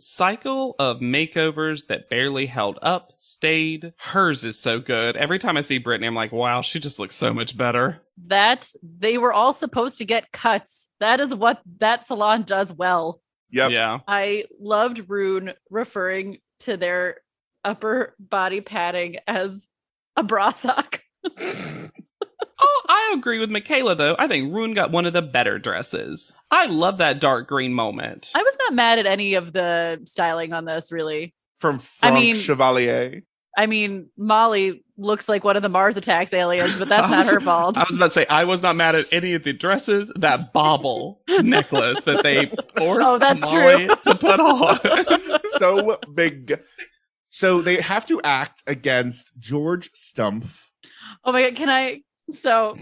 cycle 0.00 0.74
of 0.78 1.00
makeovers 1.00 1.86
that 1.86 2.08
barely 2.08 2.46
held 2.46 2.78
up, 2.82 3.12
stayed, 3.18 3.92
hers 3.98 4.44
is 4.44 4.58
so 4.58 4.78
good. 4.78 5.16
Every 5.16 5.38
time 5.38 5.56
I 5.56 5.60
see 5.62 5.78
Brittany, 5.78 6.06
I'm 6.06 6.14
like, 6.14 6.32
wow, 6.32 6.62
she 6.62 6.80
just 6.80 6.98
looks 6.98 7.14
so 7.14 7.32
much 7.32 7.56
better. 7.56 8.02
That 8.26 8.70
they 8.82 9.18
were 9.18 9.32
all 9.32 9.52
supposed 9.52 9.98
to 9.98 10.04
get 10.04 10.32
cuts. 10.32 10.88
That 11.00 11.20
is 11.20 11.34
what 11.34 11.60
that 11.78 12.06
salon 12.06 12.42
does 12.42 12.72
well. 12.72 13.20
Yep. 13.50 13.70
Yeah. 13.70 13.98
I 14.08 14.44
loved 14.58 15.08
Rune 15.08 15.52
referring 15.70 16.38
to 16.60 16.76
their 16.76 17.18
upper 17.64 18.14
body 18.18 18.60
padding 18.60 19.16
as 19.26 19.68
a 20.16 20.22
bra 20.22 20.50
sock. 20.50 21.00
Oh, 22.58 22.82
I 22.88 23.14
agree 23.16 23.38
with 23.38 23.50
Michaela 23.50 23.94
though. 23.94 24.16
I 24.18 24.28
think 24.28 24.54
Rune 24.54 24.74
got 24.74 24.90
one 24.90 25.06
of 25.06 25.12
the 25.12 25.22
better 25.22 25.58
dresses. 25.58 26.32
I 26.50 26.66
love 26.66 26.98
that 26.98 27.20
dark 27.20 27.48
green 27.48 27.74
moment. 27.74 28.32
I 28.34 28.42
was 28.42 28.56
not 28.60 28.74
mad 28.74 28.98
at 28.98 29.06
any 29.06 29.34
of 29.34 29.52
the 29.52 30.00
styling 30.04 30.52
on 30.52 30.64
this, 30.64 30.90
really. 30.92 31.34
From 31.60 31.80
I 32.02 32.12
mean- 32.12 32.34
Chevalier. 32.34 33.22
I 33.58 33.64
mean, 33.64 34.10
Molly 34.18 34.84
looks 34.98 35.30
like 35.30 35.42
one 35.42 35.56
of 35.56 35.62
the 35.62 35.70
Mars 35.70 35.96
Attacks 35.96 36.30
aliens, 36.34 36.78
but 36.78 36.88
that's 36.88 37.06
I 37.10 37.16
not 37.22 37.26
her 37.26 37.40
fault. 37.40 37.78
I 37.78 37.84
was 37.84 37.96
about 37.96 38.04
to 38.06 38.10
say 38.10 38.26
I 38.26 38.44
was 38.44 38.62
not 38.62 38.76
mad 38.76 38.94
at 38.94 39.10
any 39.14 39.32
of 39.32 39.44
the 39.44 39.54
dresses. 39.54 40.12
That 40.16 40.52
bauble 40.52 41.22
necklace 41.28 42.02
that 42.04 42.22
they 42.22 42.52
forced 42.76 43.06
Oh, 43.08 43.18
that's 43.18 43.40
Molly 43.40 43.86
true. 43.86 43.96
to 44.04 44.14
put 44.14 44.40
on. 44.40 45.40
so 45.58 45.98
big. 46.12 46.60
So 47.30 47.62
they 47.62 47.76
have 47.80 48.04
to 48.06 48.20
act 48.22 48.62
against 48.66 49.32
George 49.38 49.90
Stumpf. 49.92 50.68
Oh 51.24 51.32
my 51.32 51.42
god, 51.42 51.56
can 51.56 51.70
I? 51.70 52.00
So, 52.32 52.76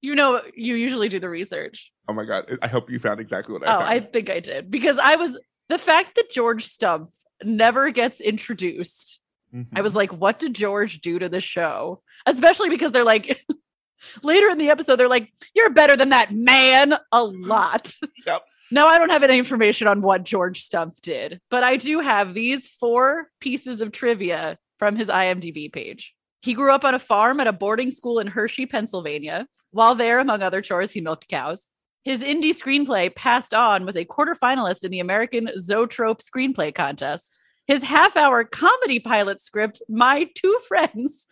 you 0.00 0.14
know, 0.14 0.40
you 0.54 0.74
usually 0.74 1.08
do 1.08 1.20
the 1.20 1.28
research. 1.28 1.92
Oh 2.08 2.12
my 2.12 2.24
god! 2.24 2.46
I 2.62 2.68
hope 2.68 2.90
you 2.90 2.98
found 2.98 3.20
exactly 3.20 3.52
what 3.52 3.66
I 3.66 3.74
Oh, 3.74 3.78
found. 3.80 3.90
I 3.92 4.00
think 4.00 4.30
I 4.30 4.40
did 4.40 4.70
because 4.70 4.98
I 4.98 5.16
was 5.16 5.36
the 5.68 5.78
fact 5.78 6.14
that 6.16 6.30
George 6.30 6.66
Stumpf 6.68 7.08
never 7.44 7.90
gets 7.90 8.20
introduced. 8.20 9.20
Mhm. 9.54 9.66
I 9.74 9.80
was 9.82 9.94
like, 9.94 10.12
what 10.12 10.38
did 10.38 10.54
George 10.54 11.00
do 11.00 11.18
to 11.18 11.28
the 11.28 11.40
show? 11.40 12.02
Especially 12.26 12.68
because 12.68 12.92
they're 12.92 13.04
like 13.04 13.44
later 14.22 14.48
in 14.48 14.58
the 14.58 14.70
episode, 14.70 14.96
they're 14.96 15.08
like, 15.08 15.30
You're 15.54 15.70
better 15.70 15.96
than 15.96 16.10
that 16.10 16.32
man 16.32 16.94
a 17.12 17.22
lot. 17.22 17.92
Yep. 18.26 18.42
Now 18.72 18.88
I 18.88 18.98
don't 18.98 19.10
have 19.10 19.22
any 19.22 19.38
information 19.38 19.86
on 19.86 20.02
what 20.02 20.24
George 20.24 20.68
Stumpf 20.68 21.00
did, 21.00 21.40
but 21.50 21.62
I 21.62 21.76
do 21.76 22.00
have 22.00 22.34
these 22.34 22.66
four 22.66 23.30
pieces 23.40 23.80
of 23.80 23.92
trivia 23.92 24.58
from 24.80 24.96
his 24.96 25.08
IMDb 25.08 25.72
page. 25.72 26.15
He 26.42 26.54
grew 26.54 26.72
up 26.72 26.84
on 26.84 26.94
a 26.94 26.98
farm 26.98 27.40
at 27.40 27.46
a 27.46 27.52
boarding 27.52 27.90
school 27.90 28.18
in 28.18 28.26
Hershey, 28.26 28.66
Pennsylvania. 28.66 29.46
While 29.70 29.94
there, 29.94 30.18
among 30.18 30.42
other 30.42 30.62
chores, 30.62 30.92
he 30.92 31.00
milked 31.00 31.28
cows. 31.28 31.70
His 32.04 32.20
indie 32.20 32.56
screenplay, 32.56 33.14
Passed 33.14 33.52
On, 33.52 33.84
was 33.84 33.96
a 33.96 34.04
quarterfinalist 34.04 34.84
in 34.84 34.92
the 34.92 35.00
American 35.00 35.50
Zoetrope 35.58 36.22
Screenplay 36.22 36.72
Contest. 36.72 37.40
His 37.66 37.82
half 37.82 38.16
hour 38.16 38.44
comedy 38.44 39.00
pilot 39.00 39.40
script, 39.40 39.82
My 39.88 40.26
Two 40.36 40.56
Friends, 40.68 41.26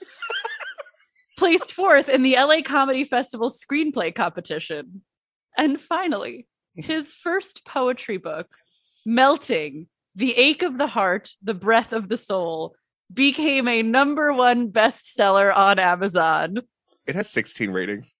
placed 1.38 1.70
fourth 1.70 2.08
in 2.08 2.22
the 2.22 2.34
LA 2.34 2.62
Comedy 2.62 3.04
Festival 3.04 3.48
Screenplay 3.48 4.12
Competition. 4.12 5.02
And 5.56 5.80
finally, 5.80 6.48
his 6.74 7.12
first 7.12 7.64
poetry 7.64 8.16
book, 8.16 8.56
Melting, 9.06 9.86
The 10.16 10.36
Ache 10.36 10.62
of 10.62 10.76
the 10.76 10.88
Heart, 10.88 11.30
The 11.40 11.54
Breath 11.54 11.92
of 11.92 12.08
the 12.08 12.16
Soul, 12.16 12.74
became 13.12 13.68
a 13.68 13.82
number 13.82 14.32
one 14.32 14.70
bestseller 14.70 15.54
on 15.54 15.78
Amazon. 15.78 16.58
it 17.06 17.14
has 17.14 17.28
16 17.30 17.70
ratings, 17.70 18.14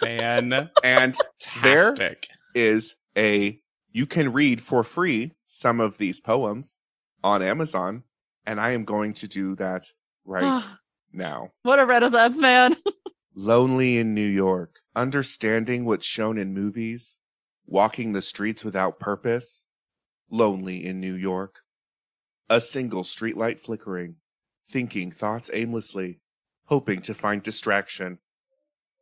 Fantastic. 0.00 0.70
and 0.84 1.16
There- 1.62 2.16
is 2.54 2.96
a 3.16 3.60
you 3.92 4.06
can 4.06 4.32
read 4.32 4.60
for 4.60 4.82
free 4.84 5.32
some 5.46 5.80
of 5.80 5.98
these 5.98 6.20
poems 6.20 6.78
on 7.24 7.42
Amazon, 7.42 8.04
and 8.46 8.60
I 8.60 8.70
am 8.72 8.84
going 8.84 9.12
to 9.14 9.28
do 9.28 9.54
that 9.56 9.86
right 10.24 10.64
now. 11.12 11.50
what 11.62 11.78
a 11.78 11.86
renaissance 11.86 12.38
man. 12.38 12.76
Lonely 13.34 13.98
in 13.98 14.14
New 14.14 14.26
York, 14.26 14.76
understanding 14.96 15.84
what's 15.84 16.06
shown 16.06 16.36
in 16.38 16.52
movies, 16.54 17.18
walking 17.66 18.12
the 18.12 18.22
streets 18.22 18.64
without 18.64 18.98
purpose. 18.98 19.62
Lonely 20.30 20.84
in 20.84 21.00
New 21.00 21.14
York. 21.14 21.60
A 22.48 22.60
single 22.60 23.02
streetlight 23.04 23.60
flickering, 23.60 24.16
thinking 24.70 25.10
thoughts 25.10 25.50
aimlessly, 25.52 26.20
hoping 26.66 27.02
to 27.02 27.14
find 27.14 27.42
distraction. 27.42 28.18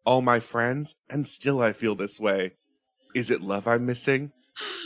all 0.07 0.23
my 0.23 0.41
friends, 0.41 0.95
and 1.11 1.27
still 1.27 1.61
I 1.61 1.73
feel 1.75 1.95
this 1.95 2.19
way. 2.19 2.53
Is 3.15 3.31
it 3.31 3.43
love 3.43 3.67
I'm 3.69 3.85
missing? 3.85 4.33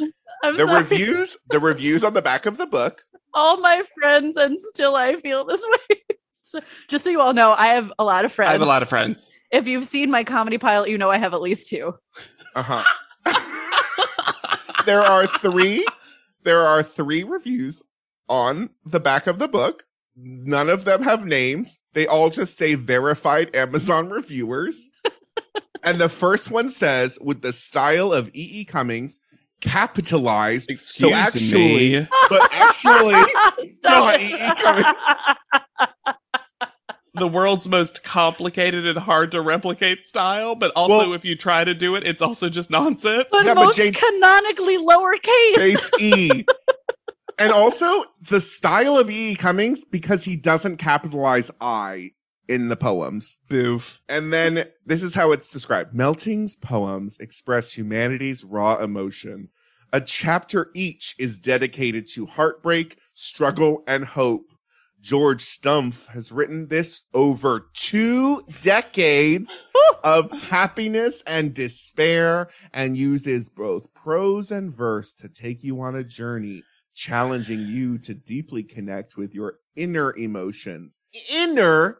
I'm 0.44 0.56
The 0.56 0.66
sorry. 0.66 0.78
reviews, 0.82 1.36
the 1.48 1.60
reviews 1.60 2.02
on 2.02 2.14
the 2.14 2.22
back 2.22 2.44
of 2.46 2.56
the 2.56 2.66
book. 2.66 3.04
all 3.32 3.60
my 3.60 3.82
friends, 4.00 4.36
and 4.36 4.58
still 4.58 4.96
I 4.96 5.20
feel 5.20 5.44
this 5.44 5.64
way. 5.64 5.96
So- 6.44 6.60
Just 6.88 7.04
so 7.04 7.10
you 7.10 7.20
all 7.20 7.32
know, 7.32 7.52
I 7.52 7.68
have 7.68 7.90
a 7.98 8.04
lot 8.04 8.24
of 8.26 8.32
friends. 8.32 8.50
I 8.50 8.52
have 8.52 8.60
a 8.62 8.66
lot 8.66 8.82
of 8.82 8.88
friends. 8.88 9.32
If 9.52 9.66
you've 9.68 9.86
seen 9.86 10.10
my 10.10 10.24
comedy 10.24 10.58
pilot, 10.58 10.90
you 10.90 10.98
know 10.98 11.10
I 11.10 11.16
have 11.18 11.32
at 11.34 11.40
least 11.40 11.68
two. 11.68 11.94
Uh 12.54 12.62
huh. 12.62 12.84
there 14.86 15.00
are 15.00 15.26
three. 15.26 15.86
There 16.42 16.60
are 16.60 16.82
three 16.82 17.22
reviews 17.22 17.82
on 18.28 18.70
the 18.84 19.00
back 19.00 19.26
of 19.26 19.38
the 19.38 19.48
book. 19.48 19.84
None 20.16 20.68
of 20.68 20.84
them 20.84 21.02
have 21.02 21.24
names. 21.24 21.78
They 21.94 22.06
all 22.06 22.30
just 22.30 22.56
say 22.56 22.74
verified 22.74 23.54
Amazon 23.56 24.10
reviewers. 24.10 24.88
and 25.82 25.98
the 26.00 26.08
first 26.08 26.50
one 26.50 26.68
says, 26.68 27.18
with 27.20 27.42
the 27.42 27.52
style 27.52 28.12
of 28.12 28.28
E. 28.28 28.60
E. 28.60 28.64
Cummings, 28.64 29.20
capitalized. 29.60 30.70
Excuse 30.70 31.10
so 31.12 31.14
actually, 31.16 32.00
me. 32.00 32.08
but 32.28 32.52
actually, 32.52 33.14
Stop 33.66 34.04
not 34.04 34.20
E. 34.20 34.34
E. 34.34 34.54
Cummings. 34.62 35.02
The 37.14 37.28
world's 37.28 37.68
most 37.68 38.02
complicated 38.02 38.86
and 38.86 38.98
hard 38.98 39.32
to 39.32 39.42
replicate 39.42 40.02
style, 40.04 40.54
but 40.54 40.72
also 40.74 40.96
Well- 40.98 41.12
if 41.12 41.26
you 41.26 41.36
try 41.36 41.62
to 41.62 41.74
do 41.74 41.94
it, 41.94 42.06
it's 42.06 42.22
also 42.22 42.48
just 42.48 42.70
nonsense. 42.70 43.26
but 43.30 43.44
Yeah, 43.44 43.52
but 43.54 43.64
most 43.66 43.76
Jane- 43.76 43.92
canonically 43.92 44.78
lowercase. 44.78 45.56
Base 45.56 45.90
E. 46.00 46.44
And 47.42 47.52
also 47.52 48.04
the 48.20 48.40
style 48.40 48.96
of 48.96 49.10
E. 49.10 49.32
E. 49.32 49.34
Cummings 49.34 49.84
because 49.84 50.24
he 50.24 50.36
doesn't 50.36 50.76
capitalize 50.76 51.50
I 51.60 52.12
in 52.46 52.68
the 52.68 52.76
poems. 52.76 53.38
Boof. 53.48 54.00
And 54.08 54.32
then 54.32 54.68
this 54.86 55.02
is 55.02 55.14
how 55.14 55.32
it's 55.32 55.52
described. 55.52 55.92
Melting's 55.92 56.54
poems 56.54 57.18
express 57.18 57.72
humanity's 57.76 58.44
raw 58.44 58.76
emotion. 58.76 59.48
A 59.92 60.00
chapter 60.00 60.70
each 60.72 61.16
is 61.18 61.40
dedicated 61.40 62.06
to 62.10 62.26
heartbreak, 62.26 62.96
struggle, 63.12 63.82
and 63.88 64.04
hope. 64.04 64.52
George 65.00 65.42
Stumpf 65.42 66.06
has 66.10 66.30
written 66.30 66.68
this 66.68 67.02
over 67.12 67.70
two 67.74 68.44
decades 68.60 69.66
of 70.04 70.30
happiness 70.30 71.24
and 71.26 71.52
despair 71.52 72.48
and 72.72 72.96
uses 72.96 73.48
both 73.48 73.92
prose 73.94 74.52
and 74.52 74.72
verse 74.72 75.12
to 75.14 75.28
take 75.28 75.64
you 75.64 75.80
on 75.80 75.96
a 75.96 76.04
journey, 76.04 76.62
challenging 76.94 77.60
you 77.60 77.98
to 77.98 78.14
deeply 78.14 78.62
connect 78.62 79.16
with 79.16 79.34
your 79.34 79.58
inner 79.76 80.14
emotions. 80.16 81.00
Inner 81.30 81.98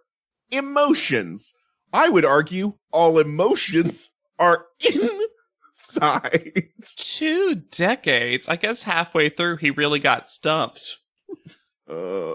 emotions. 0.51 1.55
I 1.93 2.09
would 2.09 2.25
argue 2.25 2.75
all 2.91 3.19
emotions 3.19 4.11
are 4.39 4.67
inside. 5.75 6.69
Two 6.97 7.55
decades. 7.71 8.49
I 8.49 8.57
guess 8.57 8.83
halfway 8.83 9.29
through 9.29 9.57
he 9.59 9.71
really 9.71 9.99
got 9.99 10.31
stumped. 10.31 10.99
Uh, 11.89 12.35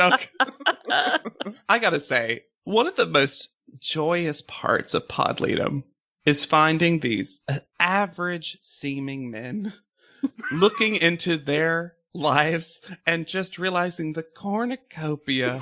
junk. 1.43 1.55
I 1.69 1.79
gotta 1.79 1.99
say, 1.99 2.43
one 2.63 2.87
of 2.87 2.95
the 2.95 3.05
most 3.05 3.49
joyous 3.79 4.41
parts 4.41 4.93
of 4.93 5.07
Podleadum 5.07 5.83
is 6.29 6.45
finding 6.45 6.99
these 6.99 7.41
average 7.79 8.57
seeming 8.61 9.31
men 9.31 9.73
looking 10.51 10.95
into 10.95 11.37
their 11.37 11.95
lives 12.13 12.81
and 13.05 13.27
just 13.27 13.57
realizing 13.57 14.13
the 14.13 14.23
cornucopia 14.23 15.59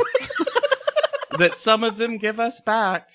that 1.39 1.57
some 1.57 1.84
of 1.84 1.97
them 1.97 2.18
give 2.18 2.39
us 2.39 2.59
back. 2.61 3.09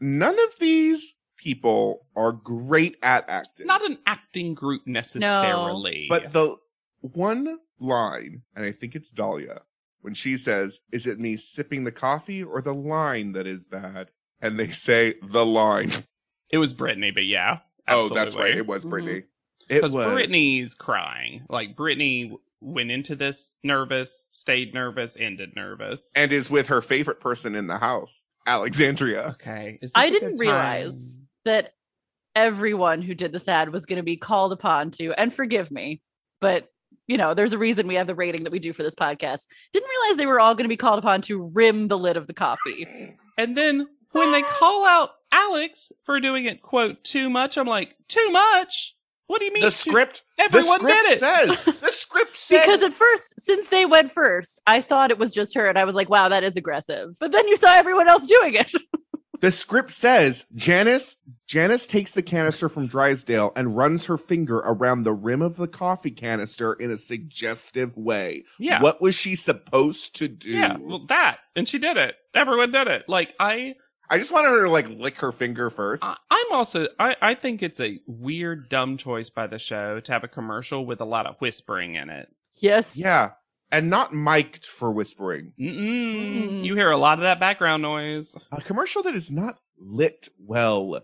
none 0.00 0.38
of 0.38 0.58
these 0.60 1.14
people 1.36 2.06
are 2.14 2.32
great 2.32 2.96
at 3.02 3.28
acting. 3.28 3.66
Not 3.66 3.84
an 3.84 3.98
acting 4.06 4.54
group 4.54 4.86
necessarily. 4.86 6.06
But 6.08 6.32
the 6.32 6.56
one 7.00 7.58
line, 7.80 8.42
and 8.54 8.64
I 8.64 8.72
think 8.72 8.94
it's 8.94 9.10
Dahlia, 9.10 9.62
when 10.02 10.14
she 10.14 10.36
says, 10.38 10.80
Is 10.92 11.06
it 11.06 11.18
me 11.18 11.36
sipping 11.36 11.84
the 11.84 11.92
coffee 11.92 12.44
or 12.44 12.62
the 12.62 12.74
line 12.74 13.32
that 13.32 13.46
is 13.46 13.66
bad? 13.66 14.10
And 14.40 14.58
they 14.58 14.68
say, 14.68 15.14
The 15.22 15.44
line. 15.44 15.90
It 16.50 16.58
was 16.58 16.72
Brittany, 16.72 17.10
but 17.10 17.24
yeah. 17.24 17.58
Oh, 17.88 18.08
that's 18.08 18.36
right. 18.36 18.56
It 18.56 18.66
was. 18.66 18.84
Brittany. 18.84 19.20
Mm-hmm. 19.20 19.74
It 19.74 19.80
Because 19.80 19.92
was. 19.92 20.12
Brittany's 20.12 20.74
crying. 20.74 21.46
Like 21.48 21.76
Brittany 21.76 22.36
went 22.60 22.90
into 22.90 23.16
this 23.16 23.54
nervous, 23.64 24.28
stayed 24.32 24.74
nervous, 24.74 25.16
ended 25.18 25.54
nervous. 25.56 26.12
And 26.14 26.32
is 26.32 26.50
with 26.50 26.68
her 26.68 26.80
favorite 26.82 27.20
person 27.20 27.54
in 27.54 27.66
the 27.66 27.78
house, 27.78 28.24
Alexandria. 28.46 29.30
okay, 29.34 29.78
is 29.80 29.92
this 29.92 30.02
I 30.02 30.06
a 30.06 30.10
didn't 30.10 30.38
realize 30.38 31.24
that 31.44 31.72
everyone 32.36 33.02
who 33.02 33.14
did 33.14 33.32
this 33.32 33.48
ad 33.48 33.72
was 33.72 33.86
going 33.86 33.96
to 33.96 34.02
be 34.02 34.16
called 34.16 34.52
upon 34.52 34.90
to, 34.92 35.12
and 35.18 35.32
forgive 35.32 35.70
me, 35.70 36.02
but 36.40 36.68
you 37.06 37.16
know, 37.16 37.34
there's 37.34 37.52
a 37.52 37.58
reason 37.58 37.88
we 37.88 37.96
have 37.96 38.06
the 38.06 38.14
rating 38.14 38.44
that 38.44 38.52
we 38.52 38.60
do 38.60 38.72
for 38.72 38.84
this 38.84 38.94
podcast. 38.94 39.46
Didn't 39.72 39.88
realize 39.88 40.16
they 40.16 40.26
were 40.26 40.38
all 40.38 40.54
going 40.54 40.64
to 40.64 40.68
be 40.68 40.76
called 40.76 40.98
upon 40.98 41.22
to 41.22 41.42
rim 41.42 41.88
the 41.88 41.98
lid 41.98 42.16
of 42.16 42.28
the 42.28 42.32
coffee. 42.34 43.16
And 43.36 43.56
then 43.56 43.88
when 44.12 44.30
they 44.30 44.42
call 44.42 44.86
out 44.86 45.10
Alex 45.32 45.92
for 46.04 46.20
doing 46.20 46.44
it, 46.46 46.62
quote, 46.62 47.04
too 47.04 47.30
much, 47.30 47.56
I'm 47.56 47.66
like, 47.66 47.96
too 48.08 48.30
much? 48.30 48.94
What 49.26 49.38
do 49.38 49.44
you 49.46 49.52
mean? 49.52 49.62
The 49.62 49.70
too- 49.70 49.90
script, 49.90 50.22
Everyone 50.38 50.82
the 50.82 50.88
script 50.88 51.04
did 51.04 51.12
it. 51.12 51.18
says, 51.18 51.74
the 51.80 51.92
script 51.92 52.36
says. 52.36 52.60
Because 52.66 52.82
at 52.82 52.92
first, 52.92 53.34
since 53.38 53.68
they 53.68 53.84
went 53.86 54.10
first, 54.12 54.60
I 54.66 54.80
thought 54.80 55.10
it 55.12 55.18
was 55.18 55.30
just 55.32 55.54
her, 55.54 55.68
and 55.68 55.78
I 55.78 55.84
was 55.84 55.94
like, 55.94 56.08
"Wow, 56.08 56.28
that 56.30 56.42
is 56.42 56.56
aggressive." 56.56 57.16
But 57.20 57.30
then 57.30 57.46
you 57.46 57.56
saw 57.56 57.72
everyone 57.72 58.08
else 58.08 58.26
doing 58.26 58.54
it. 58.54 58.72
the 59.40 59.52
script 59.52 59.92
says 59.92 60.46
Janice, 60.56 61.14
Janice 61.46 61.86
takes 61.86 62.12
the 62.12 62.22
canister 62.22 62.68
from 62.68 62.88
Drysdale 62.88 63.52
and 63.54 63.76
runs 63.76 64.06
her 64.06 64.18
finger 64.18 64.56
around 64.58 65.04
the 65.04 65.12
rim 65.12 65.42
of 65.42 65.56
the 65.56 65.68
coffee 65.68 66.10
canister 66.10 66.72
in 66.72 66.90
a 66.90 66.98
suggestive 66.98 67.96
way. 67.96 68.44
Yeah. 68.58 68.82
What 68.82 69.00
was 69.00 69.14
she 69.14 69.36
supposed 69.36 70.16
to 70.16 70.26
do? 70.26 70.50
Yeah, 70.50 70.76
well, 70.80 71.06
that. 71.06 71.38
And 71.54 71.68
she 71.68 71.78
did 71.78 71.96
it. 71.98 72.16
Everyone 72.34 72.72
did 72.72 72.88
it. 72.88 73.04
Like, 73.08 73.32
I. 73.38 73.76
I 74.10 74.18
just 74.18 74.32
wanted 74.32 74.48
her 74.48 74.64
to 74.64 74.70
like 74.70 74.88
lick 74.88 75.18
her 75.20 75.30
finger 75.32 75.70
first. 75.70 76.02
I- 76.04 76.16
I'm 76.30 76.52
also 76.52 76.88
I, 76.98 77.16
I 77.22 77.34
think 77.34 77.62
it's 77.62 77.80
a 77.80 78.00
weird 78.06 78.68
dumb 78.68 78.96
choice 78.96 79.30
by 79.30 79.46
the 79.46 79.58
show 79.58 80.00
to 80.00 80.12
have 80.12 80.24
a 80.24 80.28
commercial 80.28 80.84
with 80.84 81.00
a 81.00 81.04
lot 81.04 81.26
of 81.26 81.36
whispering 81.38 81.94
in 81.94 82.10
it. 82.10 82.28
yes. 82.60 82.96
yeah. 82.96 83.30
And 83.72 83.88
not 83.88 84.12
mic'd 84.12 84.66
for 84.66 84.90
whispering. 84.90 85.52
Mm-mm. 85.56 85.78
Mm. 86.50 86.64
You 86.64 86.74
hear 86.74 86.90
a 86.90 86.96
lot 86.96 87.18
of 87.18 87.22
that 87.22 87.38
background 87.38 87.82
noise. 87.84 88.34
A 88.50 88.60
commercial 88.60 89.04
that 89.04 89.14
is 89.14 89.30
not 89.30 89.60
lit 89.78 90.28
well. 90.44 91.02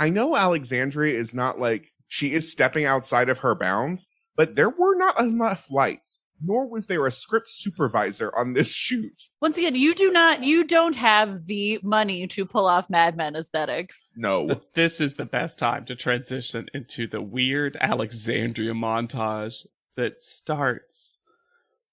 I 0.00 0.10
know 0.10 0.34
Alexandria 0.36 1.14
is 1.14 1.32
not 1.32 1.60
like 1.60 1.92
she 2.08 2.32
is 2.32 2.50
stepping 2.50 2.84
outside 2.84 3.28
of 3.28 3.38
her 3.40 3.54
bounds, 3.54 4.08
but 4.36 4.56
there 4.56 4.68
were 4.70 4.96
not 4.96 5.20
enough 5.20 5.70
lights, 5.70 6.18
nor 6.42 6.68
was 6.68 6.86
there 6.86 7.06
a 7.06 7.10
script 7.10 7.48
supervisor 7.48 8.30
on 8.36 8.52
this 8.52 8.72
shoot. 8.72 9.28
Once 9.40 9.58
again, 9.58 9.74
you 9.74 9.94
do 9.94 10.10
not, 10.10 10.42
you 10.42 10.64
don't 10.64 10.96
have 10.96 11.46
the 11.46 11.78
money 11.82 12.26
to 12.28 12.44
pull 12.44 12.66
off 12.66 12.90
Mad 12.90 13.16
Men 13.16 13.36
aesthetics. 13.36 14.12
No. 14.16 14.60
This 14.74 15.00
is 15.00 15.14
the 15.14 15.24
best 15.24 15.58
time 15.58 15.86
to 15.86 15.96
transition 15.96 16.66
into 16.72 17.08
the 17.08 17.20
weird 17.20 17.76
Alexandria 17.80 18.74
montage 18.74 19.66
that 19.96 20.20
starts 20.20 21.18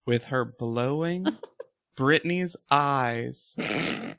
with 0.06 0.26
her 0.26 0.46
blowing 0.46 1.26
Brittany's 1.96 2.56
eyes 2.70 3.56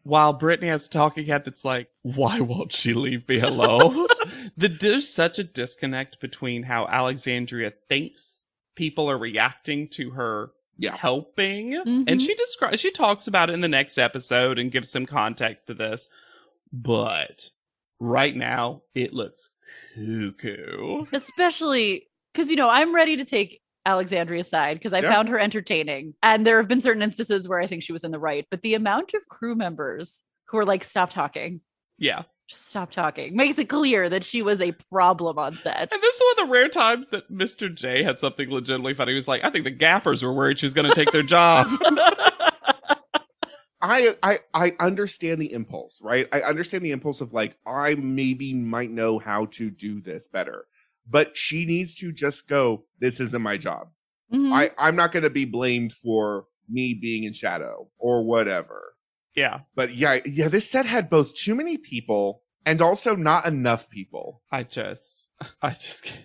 while 0.03 0.33
Brittany 0.33 0.71
has 0.71 0.87
a 0.87 0.91
talking 0.91 1.27
head 1.27 1.45
that's 1.45 1.65
like, 1.65 1.89
why 2.03 2.41
won't 2.41 2.73
she 2.73 2.95
leave 2.95 3.29
me 3.29 3.41
alone? 3.41 4.07
the, 4.57 4.69
there's 4.69 5.09
such 5.09 5.39
a 5.39 5.45
disconnect 5.45 6.21
between 6.21 6.65
how 6.65 6.87
Alexandria 6.87 7.73
thinks 7.89 8.36
people 8.77 9.11
are 9.11 9.19
reacting 9.19 9.89
to 9.89 10.11
her 10.11 10.53
Yeah. 10.79 10.97
helping. 10.97 11.73
Mhm. 11.73 12.05
And 12.07 12.23
she 12.23 12.35
describes, 12.35 12.81
she 12.81 12.91
talks 12.93 13.27
about 13.27 13.51
it 13.51 13.55
in 13.55 13.61
the 13.61 13.69
next 13.69 13.99
episode 13.99 14.59
and 14.59 14.71
gives 14.71 14.91
some 14.91 15.07
context 15.07 15.67
to 15.67 15.75
this. 15.75 16.09
But 16.73 17.51
right 17.99 18.37
now, 18.37 18.83
it 18.95 19.13
looks 19.13 19.51
cuckoo. 19.95 21.07
Especially 21.13 22.09
because, 22.33 22.51
you 22.51 22.57
know, 22.57 22.69
I'm 22.69 22.95
ready 22.95 23.17
to 23.17 23.25
take 23.25 23.61
Alexandria's 23.87 24.49
side 24.49 24.75
because 24.77 24.93
I 24.93 25.01
Yeah. 25.01 25.11
found 25.11 25.29
her 25.29 25.39
entertaining. 25.39 26.15
And 26.23 26.47
there 26.47 26.59
have 26.59 26.69
been 26.69 26.81
certain 26.81 27.03
instances 27.03 27.49
where 27.49 27.61
I 27.61 27.67
think 27.67 27.83
she 27.83 27.93
was 27.93 28.05
in 28.05 28.11
the 28.11 28.19
right. 28.19 28.47
But 28.51 28.63
the 28.63 28.75
amount 28.75 29.15
of 29.15 29.29
crew 29.29 29.55
members 29.55 30.23
who 30.49 30.59
are 30.59 30.65
like, 30.65 30.85
stop 30.85 31.11
talking, 31.11 31.61
Yeah. 31.99 32.25
Just 32.49 32.69
stop 32.69 32.91
talking, 32.91 33.35
makes 33.35 33.59
it 33.59 33.69
clear 33.69 34.09
that 34.09 34.25
she 34.25 34.41
was 34.43 34.61
a 34.61 34.73
problem 34.91 35.39
on 35.39 35.55
set. 35.57 35.93
And 35.93 36.01
this 36.01 36.15
is 36.15 36.23
one 36.23 36.31
of 36.45 36.49
the 36.49 36.53
rare 36.53 36.69
times 36.69 37.09
that 37.09 37.31
Mr. 37.31 37.73
J 37.75 38.03
had 38.03 38.19
something 38.21 38.51
legitimately 38.51 38.95
funny. 38.95 39.13
He 39.13 39.17
was 39.17 39.29
like, 39.29 39.45
I 39.45 39.51
think 39.51 39.65
the 39.65 39.71
gaffers 39.71 40.23
were 40.23 40.33
worried 40.33 40.59
she 40.61 40.67
was 40.67 40.75
going 40.75 40.89
to 40.89 40.95
take 40.95 41.11
their 41.13 41.23
job. 41.23 41.67
I 43.83 44.17
I 44.23 44.41
I 44.55 44.73
understand 44.81 45.41
the 45.41 45.53
impulse, 45.53 46.01
right? 46.03 46.27
I 46.33 46.41
understand 46.41 46.83
the 46.85 46.93
impulse 46.93 47.21
of 47.21 47.33
like 47.33 47.57
I 47.67 47.95
maybe 47.95 48.55
might 48.55 48.91
know 48.91 49.19
how 49.19 49.47
to 49.53 49.71
do 49.71 50.01
this 50.01 50.29
better. 50.29 50.65
But 51.09 51.37
she 51.37 51.67
needs 51.67 51.95
to 51.97 52.11
just 52.11 52.49
go, 52.49 52.85
this 53.01 53.21
isn't 53.21 53.43
my 53.43 53.59
job. 53.59 53.91
Mhm. 54.33 54.53
I, 54.53 54.71
I'm 54.77 54.97
not 54.97 55.13
going 55.13 55.23
to 55.23 55.31
be 55.31 55.45
blamed 55.45 55.93
for 55.93 56.47
me 56.69 56.95
being 56.95 57.23
in 57.25 57.33
shadow 57.33 57.89
or 57.99 58.25
whatever. 58.25 58.96
Yeah. 59.37 59.61
But 59.75 59.95
yeah, 59.95 60.19
yeah, 60.25 60.49
this 60.49 60.69
set 60.69 60.87
had 60.87 61.09
both 61.11 61.35
too 61.35 61.55
many 61.55 61.77
people 61.77 62.43
and 62.65 62.81
also 62.83 63.15
not 63.15 63.47
enough 63.47 63.89
people. 63.91 64.43
I 64.51 64.63
just, 64.65 65.29
I 65.63 65.71
just 65.71 66.03
can't. 66.05 66.25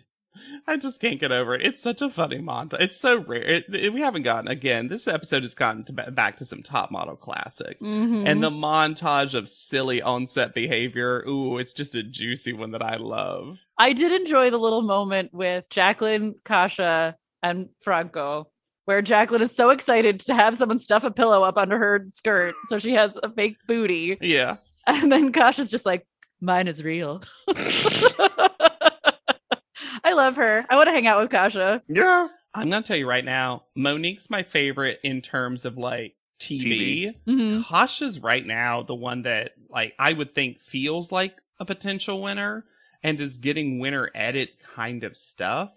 I 0.65 0.77
just 0.77 1.01
can't 1.01 1.19
get 1.19 1.33
over 1.33 1.53
it. 1.53 1.61
It's 1.61 1.81
such 1.81 2.01
a 2.01 2.09
funny 2.09 2.37
montage. 2.39 2.79
It's 2.79 2.95
so 2.99 3.17
rare. 3.17 3.43
It, 3.43 3.65
it- 3.75 3.93
we 3.93 3.99
haven't 4.01 4.23
gotten 4.23 4.47
again. 4.47 4.87
This 4.87 5.05
episode 5.05 5.43
has 5.43 5.53
gotten 5.55 5.83
to, 5.85 5.93
back 5.93 6.37
to 6.37 6.45
some 6.45 6.63
top 6.63 6.89
model 6.89 7.17
classics, 7.17 7.83
Mhm. 7.83 8.25
and 8.25 8.41
the 8.41 8.49
montage 8.49 9.33
of 9.35 9.49
silly 9.49 10.01
on-set 10.01 10.53
behavior. 10.55 11.21
Ooh, 11.27 11.57
it's 11.57 11.73
just 11.73 11.95
a 11.95 12.01
juicy 12.01 12.53
one 12.53 12.71
that 12.71 12.81
I 12.81 12.95
love. 12.95 13.59
I 13.77 13.91
did 13.91 14.13
enjoy 14.13 14.49
the 14.51 14.57
little 14.57 14.83
moment 14.83 15.33
with 15.33 15.65
Jacqueline, 15.69 16.35
Kasia, 16.45 17.17
and 17.43 17.67
Franco, 17.81 18.47
where 18.91 19.01
Jacqueline 19.01 19.41
is 19.41 19.55
so 19.55 19.69
excited 19.69 20.19
to 20.21 20.35
have 20.35 20.55
someone 20.57 20.79
stuff 20.79 21.05
a 21.05 21.11
pillow 21.11 21.43
up 21.43 21.57
under 21.57 21.77
her 21.77 22.07
skirt, 22.13 22.55
so 22.67 22.77
she 22.77 22.91
has 22.91 23.11
a 23.23 23.29
fake 23.31 23.55
booty, 23.67 24.17
Yeah, 24.19 24.57
and 24.85 25.09
then 25.11 25.31
Kasia's 25.31 25.69
just 25.69 25.85
like, 25.85 26.05
"Mine 26.41 26.67
is 26.67 26.83
real." 26.83 27.21
I 30.03 30.13
love 30.13 30.35
her. 30.35 30.65
I 30.69 30.75
want 30.75 30.87
to 30.87 30.91
hang 30.91 31.07
out 31.07 31.21
with 31.21 31.31
Kasia. 31.31 31.81
Yeah. 31.87 32.27
I'm 32.53 32.69
gonna 32.69 32.81
tell 32.83 32.97
you 32.97 33.07
right 33.07 33.23
now, 33.23 33.63
Monique's 33.77 34.29
my 34.29 34.43
favorite 34.43 34.99
in 35.03 35.21
terms 35.21 35.63
of 35.63 35.77
like 35.77 36.15
TV. 36.41 37.13
Mhm. 37.25 37.63
Kasia's 37.63 38.19
right 38.19 38.45
now 38.45 38.83
the 38.83 38.95
one 38.95 39.21
that 39.21 39.51
like 39.69 39.93
I 39.97 40.11
would 40.11 40.35
think 40.35 40.59
feels 40.59 41.11
like 41.13 41.35
a 41.59 41.65
potential 41.65 42.21
winner 42.21 42.65
and 43.03 43.21
is 43.21 43.37
getting 43.37 43.79
winner 43.79 44.09
edit 44.13 44.49
kind 44.75 45.03
of 45.05 45.15
stuff 45.15 45.71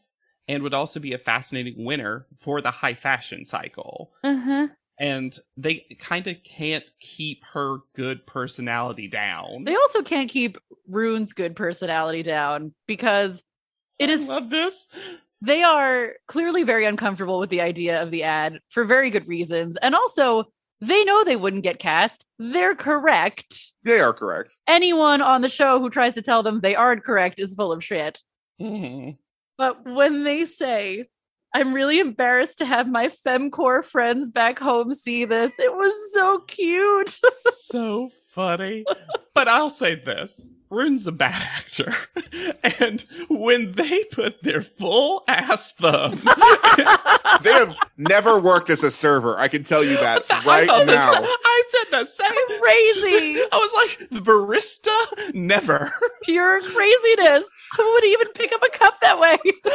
and 0.49 0.63
would 0.63 0.75
also 0.75 1.01
be 1.01 1.13
a 1.13 1.19
fascinating 1.19 1.85
winner 1.85 2.27
for 2.41 2.61
the 2.61 2.71
high 2.71 2.95
fashion 2.95 3.45
cycle. 3.45 4.13
Uh-huh. 4.23 4.69
And 4.99 5.37
they 5.57 5.85
kind 5.99 6.27
of 6.29 6.37
can't 6.45 6.85
keep 7.01 7.43
her 7.53 7.79
good 7.97 8.27
personality 8.27 9.09
down. 9.09 9.65
They 9.65 9.75
also 9.75 10.03
can't 10.03 10.31
keep 10.31 10.57
Rune's 10.89 11.33
good 11.33 11.57
personality 11.57 12.23
down 12.23 12.73
because 12.87 13.43
it 13.99 14.11
I 14.11 14.13
is 14.13 14.29
love 14.29 14.51
this. 14.51 14.87
they 15.41 15.63
are 15.63 16.13
clearly 16.29 16.63
very 16.63 16.85
uncomfortable 16.85 17.41
with 17.41 17.51
the 17.51 17.61
idea 17.61 18.03
of 18.03 18.11
the 18.13 18.23
ad 18.23 18.61
for 18.71 18.85
very 18.85 19.11
good 19.11 19.27
reasons. 19.27 19.77
And 19.79 19.95
also, 19.97 20.45
they 20.81 21.03
know 21.05 21.25
they 21.25 21.37
wouldn't 21.37 21.63
get 21.65 21.79
cast. 21.79 22.25
They're 22.39 22.75
correct. 22.75 23.73
They 23.85 23.99
are 24.01 24.13
correct. 24.13 24.55
Anyone 24.69 25.23
on 25.23 25.41
the 25.41 25.49
show 25.49 25.81
who 25.81 25.91
tries 25.91 26.15
to 26.15 26.23
tell 26.23 26.43
them 26.43 26.61
they 26.61 26.75
aren't 26.77 27.03
correct 27.05 27.41
is 27.41 27.55
full 27.55 27.73
of 27.73 27.83
shit. 27.83 28.21
Mhm. 28.61 29.17
But 29.57 29.85
when 29.85 30.25
they 30.25 30.45
say, 30.45 31.07
I'm 31.55 31.73
really 31.73 32.01
embarrassed 32.01 32.59
to 32.59 32.67
have 32.67 32.89
my 32.89 33.11
femcore 33.25 33.85
friends 33.85 34.31
back 34.31 34.59
home 34.59 34.93
see 34.93 35.25
this, 35.25 35.59
it 35.59 35.73
was 35.73 36.13
so 36.13 36.41
cute. 36.41 37.17
so 37.43 38.11
funny. 38.29 38.85
But 39.35 39.49
I'll 39.49 39.69
say 39.69 39.97
this. 39.97 40.47
Rune's 40.75 41.07
a 41.07 41.13
bad 41.13 41.41
actor. 41.57 41.95
And 42.81 43.05
when 43.29 43.73
they 43.73 44.05
put 44.05 44.43
their 44.43 44.63
full 44.63 45.23
ass 45.29 45.73
thumb 45.73 46.23
They 47.43 47.53
have 47.53 47.77
never 47.97 48.41
worked 48.41 48.71
as 48.71 48.83
a 48.83 48.91
server. 48.91 49.39
I 49.39 49.49
can 49.49 49.63
tell 49.63 49.85
you 49.85 49.97
that 49.97 50.29
right 50.47 50.67
thought 50.67 50.87
the 50.87 50.95
now. 50.95 51.13
I 51.15 51.63
said 51.69 52.01
the 52.01 52.07
same. 52.07 52.61
Crazy. 52.61 53.41
I 53.53 53.57
was 53.57 53.73
like, 53.99 54.09
the 54.11 54.21
barista? 54.21 55.35
Never. 55.35 55.93
Pure 56.25 56.63
craziness. 56.63 57.49
Who 57.77 57.93
would 57.93 58.05
even 58.05 58.29
pick 58.35 58.53
up 58.53 58.61
a 58.63 58.79
cup 58.79 59.01
that 59.01 59.19
way? 59.19 59.37
I 59.37 59.39
mean, 59.45 59.55
I 59.65 59.71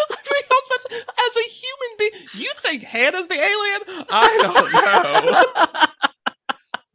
was 0.49 0.65
about 0.67 0.89
to 0.89 0.95
say, 0.95 1.01
as 1.27 1.37
a 1.37 1.49
human 1.49 1.97
being, 1.97 2.11
you 2.33 2.51
think 2.61 2.83
Hannah's 2.83 3.27
the 3.27 3.35
alien? 3.35 4.05
I 4.09 4.37
don't 4.41 4.73
know. 4.73 5.85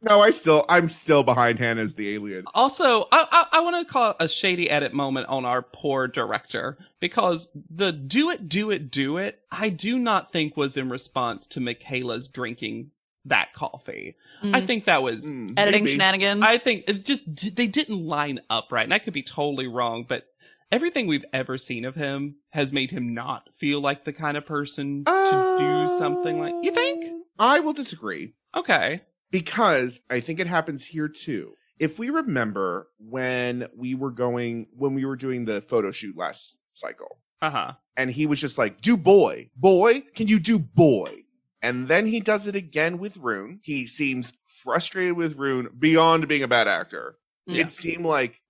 No, 0.07 0.21
I 0.21 0.29
still, 0.29 0.65
I'm 0.69 0.87
still 0.87 1.23
behind 1.23 1.57
Hannah 1.59 1.81
as 1.81 1.95
the 1.95 2.13
alien. 2.13 2.45
Also, 2.53 3.03
I, 3.11 3.27
I, 3.31 3.45
I 3.53 3.59
want 3.61 3.85
to 3.87 3.91
call 3.91 4.15
a 4.19 4.27
shady 4.29 4.69
edit 4.69 4.93
moment 4.93 5.27
on 5.27 5.45
our 5.45 5.61
poor 5.63 6.07
director 6.07 6.77
because 6.99 7.49
the 7.69 7.91
do 7.91 8.29
it, 8.29 8.47
do 8.47 8.69
it, 8.69 8.91
do 8.91 9.17
it, 9.17 9.39
I 9.51 9.69
do 9.69 9.97
not 9.97 10.31
think 10.31 10.55
was 10.55 10.77
in 10.77 10.89
response 10.89 11.47
to 11.47 11.59
Michaela's 11.59 12.27
drinking 12.27 12.91
that 13.25 13.53
coffee. 13.53 14.15
I 14.43 14.61
Mm. 14.61 14.67
think 14.67 14.85
that 14.85 15.01
was, 15.01 15.25
Mm, 15.25 15.57
Editing 15.57 15.83
maybe. 15.85 15.95
shenanigans. 15.95 16.43
I 16.45 16.59
think 16.59 16.83
it 16.87 17.03
just, 17.03 17.55
they 17.55 17.65
didn't 17.65 18.05
line 18.05 18.39
up 18.49 18.71
right. 18.71 18.83
And 18.83 18.93
I 18.93 18.99
could 18.99 19.13
be 19.13 19.23
totally 19.23 19.65
wrong, 19.65 20.05
but 20.07 20.27
everything 20.71 21.07
we've 21.07 21.25
ever 21.33 21.57
seen 21.57 21.83
of 21.85 21.95
him 21.95 22.35
has 22.51 22.71
made 22.71 22.91
him 22.91 23.15
not 23.15 23.49
feel 23.55 23.81
like 23.81 24.05
the 24.05 24.13
kind 24.13 24.37
of 24.37 24.45
person 24.45 25.03
to 25.05 25.45
do 25.57 25.87
something 25.87 26.39
like, 26.39 26.53
you 26.61 26.71
think? 26.71 27.05
I 27.39 27.59
will 27.61 27.73
disagree 27.73 28.33
Okay. 28.55 29.01
Because 29.39 29.99
I 30.09 30.19
think 30.21 30.39
it 30.39 30.47
happens 30.47 30.85
here 30.85 31.07
too. 31.09 31.53
If 31.77 31.99
we 31.99 32.09
remember 32.09 32.87
when 32.99 33.67
we 33.75 33.95
were 33.95 34.11
going, 34.11 34.67
when 34.77 34.93
we 34.93 35.03
were 35.03 35.17
doing 35.17 35.43
the 35.45 35.59
photo 35.61 35.91
shoot 35.91 36.15
last 36.15 36.59
cycle, 36.73 37.17
Uh 37.41 37.49
huh. 37.49 37.71
and 37.97 38.09
he 38.09 38.25
was 38.27 38.39
just 38.39 38.57
like, 38.57 38.79
do 38.81 38.95
boy, 38.95 39.49
boy, 39.57 40.01
can 40.15 40.27
you 40.27 40.39
do 40.39 40.57
boy? 40.57 41.23
And 41.61 41.87
then 41.89 42.05
he 42.05 42.19
does 42.21 42.47
it 42.47 42.55
again 42.55 42.97
with 42.97 43.17
Rune. 43.17 43.59
He 43.63 43.87
seems 43.87 44.33
frustrated 44.47 45.17
with 45.17 45.35
Rune 45.35 45.67
beyond 45.77 46.27
being 46.27 46.43
a 46.43 46.47
bad 46.47 46.67
actor. 46.67 47.17
Yeah. 47.45 47.61
It 47.63 47.71
seemed 47.71 48.05
like 48.05 48.41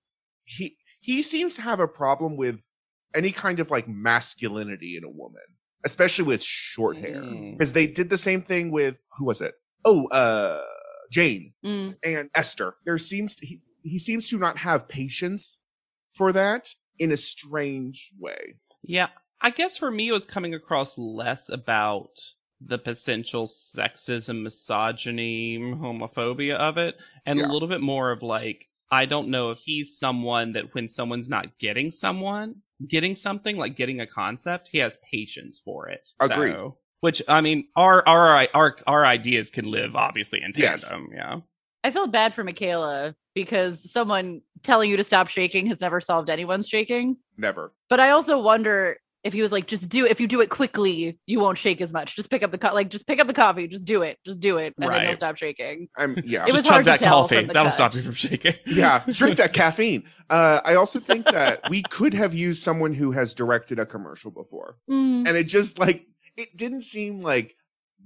he 0.44 0.76
he 1.00 1.22
seems 1.22 1.54
to 1.54 1.62
have 1.62 1.80
a 1.80 1.88
problem 1.88 2.36
with 2.36 2.60
any 3.14 3.32
kind 3.32 3.58
of 3.58 3.70
like 3.72 3.88
masculinity 3.88 4.96
in 4.96 5.02
a 5.04 5.10
woman, 5.10 5.42
especially 5.84 6.24
with 6.26 6.42
short 6.42 6.96
hair. 6.98 7.22
Mm. 7.22 7.58
Because 7.58 7.72
they 7.72 7.86
did 7.88 8.08
the 8.10 8.18
same 8.18 8.42
thing 8.42 8.70
with 8.70 8.96
who 9.18 9.24
was 9.24 9.40
it? 9.40 9.54
Oh, 9.84 10.06
uh 10.08 10.62
Jane 11.10 11.52
Mm. 11.64 11.96
and 12.02 12.30
Esther. 12.34 12.74
There 12.84 12.98
seems 12.98 13.36
to, 13.36 13.46
he 13.46 13.60
he 13.82 13.98
seems 13.98 14.28
to 14.30 14.38
not 14.38 14.58
have 14.58 14.88
patience 14.88 15.58
for 16.12 16.32
that 16.32 16.74
in 16.98 17.12
a 17.12 17.16
strange 17.16 18.10
way. 18.18 18.56
Yeah, 18.82 19.08
I 19.40 19.50
guess 19.50 19.78
for 19.78 19.90
me, 19.90 20.08
it 20.08 20.12
was 20.12 20.26
coming 20.26 20.54
across 20.54 20.98
less 20.98 21.48
about 21.48 22.10
the 22.60 22.78
potential 22.78 23.46
sexism, 23.46 24.42
misogyny, 24.42 25.58
homophobia 25.58 26.56
of 26.56 26.78
it, 26.78 26.96
and 27.24 27.38
Yeah. 27.38 27.46
a 27.46 27.50
little 27.52 27.68
bit 27.68 27.80
more 27.80 28.10
of 28.10 28.22
like, 28.22 28.66
I 28.90 29.04
don't 29.06 29.28
know 29.28 29.50
if 29.50 29.58
he's 29.58 29.98
someone 29.98 30.52
that 30.52 30.74
when 30.74 30.88
someone's 30.88 31.28
not 31.28 31.58
getting 31.58 31.90
someone, 31.90 32.62
getting 32.88 33.14
something, 33.14 33.56
like 33.56 33.76
getting 33.76 34.00
a 34.00 34.06
concept, 34.06 34.68
he 34.72 34.78
has 34.78 34.98
patience 35.10 35.60
for 35.62 35.88
it. 35.88 36.10
Agreed. 36.18 36.52
So- 36.52 36.78
which, 37.06 37.22
I 37.28 37.40
mean, 37.40 37.68
our, 37.76 38.02
our, 38.08 38.48
our, 38.52 38.76
our 38.88 39.06
ideas 39.06 39.50
can 39.52 39.70
live 39.70 39.94
obviously 39.94 40.42
in 40.42 40.52
Yes. 40.56 40.88
tandem. 40.88 41.10
Yeah. 41.14 41.36
I 41.84 41.92
felt 41.92 42.10
bad 42.10 42.34
for 42.34 42.42
Michaela 42.42 43.14
because 43.32 43.88
someone 43.92 44.40
telling 44.64 44.90
you 44.90 44.96
to 44.96 45.04
stop 45.04 45.28
shaking 45.28 45.66
has 45.68 45.80
never 45.80 46.00
solved 46.00 46.30
anyone's 46.30 46.68
shaking. 46.68 47.16
Never. 47.38 47.72
But 47.88 48.00
I 48.00 48.10
also 48.10 48.38
wonder 48.40 48.96
if 49.22 49.32
he 49.32 49.40
was 49.42 49.52
like, 49.52 49.68
just 49.68 49.88
do 49.88 50.04
if 50.04 50.20
you 50.20 50.26
do 50.26 50.40
it 50.40 50.50
quickly, 50.50 51.16
you 51.26 51.38
won't 51.38 51.58
shake 51.58 51.80
as 51.80 51.92
much. 51.92 52.16
Just 52.16 52.28
pick 52.28 52.42
up 52.42 52.50
the 52.50 52.58
co- 52.58 52.74
like, 52.74 52.90
just 52.90 53.06
pick 53.06 53.20
up 53.20 53.26
the 53.28 53.32
coffee, 53.32 53.68
just 53.68 53.86
do 53.86 54.02
it, 54.02 54.18
just 54.26 54.42
do 54.42 54.56
it, 54.58 54.74
and 54.78 54.90
then 54.90 55.04
you'll 55.04 55.14
stop 55.14 55.36
shaking. 55.36 55.88
I'm 55.96 56.16
yeah. 56.24 56.44
It 56.46 56.52
was 56.52 56.62
Just 56.62 56.68
hard 56.70 56.84
chug 56.84 56.96
to 56.98 57.00
that 57.00 57.06
tell 57.08 57.22
coffee. 57.22 57.44
That'll 57.44 57.64
cut. 57.64 57.74
stop 57.74 57.94
you 57.94 58.02
from 58.02 58.14
shaking. 58.14 58.54
yeah, 58.66 59.04
drink 59.08 59.36
that 59.36 59.52
caffeine. 59.52 60.02
Uh, 60.28 60.60
I 60.64 60.74
also 60.74 60.98
think 60.98 61.24
that 61.26 61.60
we 61.70 61.82
could 61.90 62.14
have 62.14 62.34
used 62.34 62.62
someone 62.62 62.94
who 62.94 63.12
has 63.12 63.32
directed 63.34 63.78
a 63.78 63.86
commercial 63.86 64.30
before. 64.32 64.76
Mm. 64.90 65.26
And 65.28 65.36
it 65.36 65.44
just 65.44 65.78
like, 65.78 66.04
it 66.36 66.56
didn't 66.56 66.82
seem 66.82 67.20
like 67.20 67.56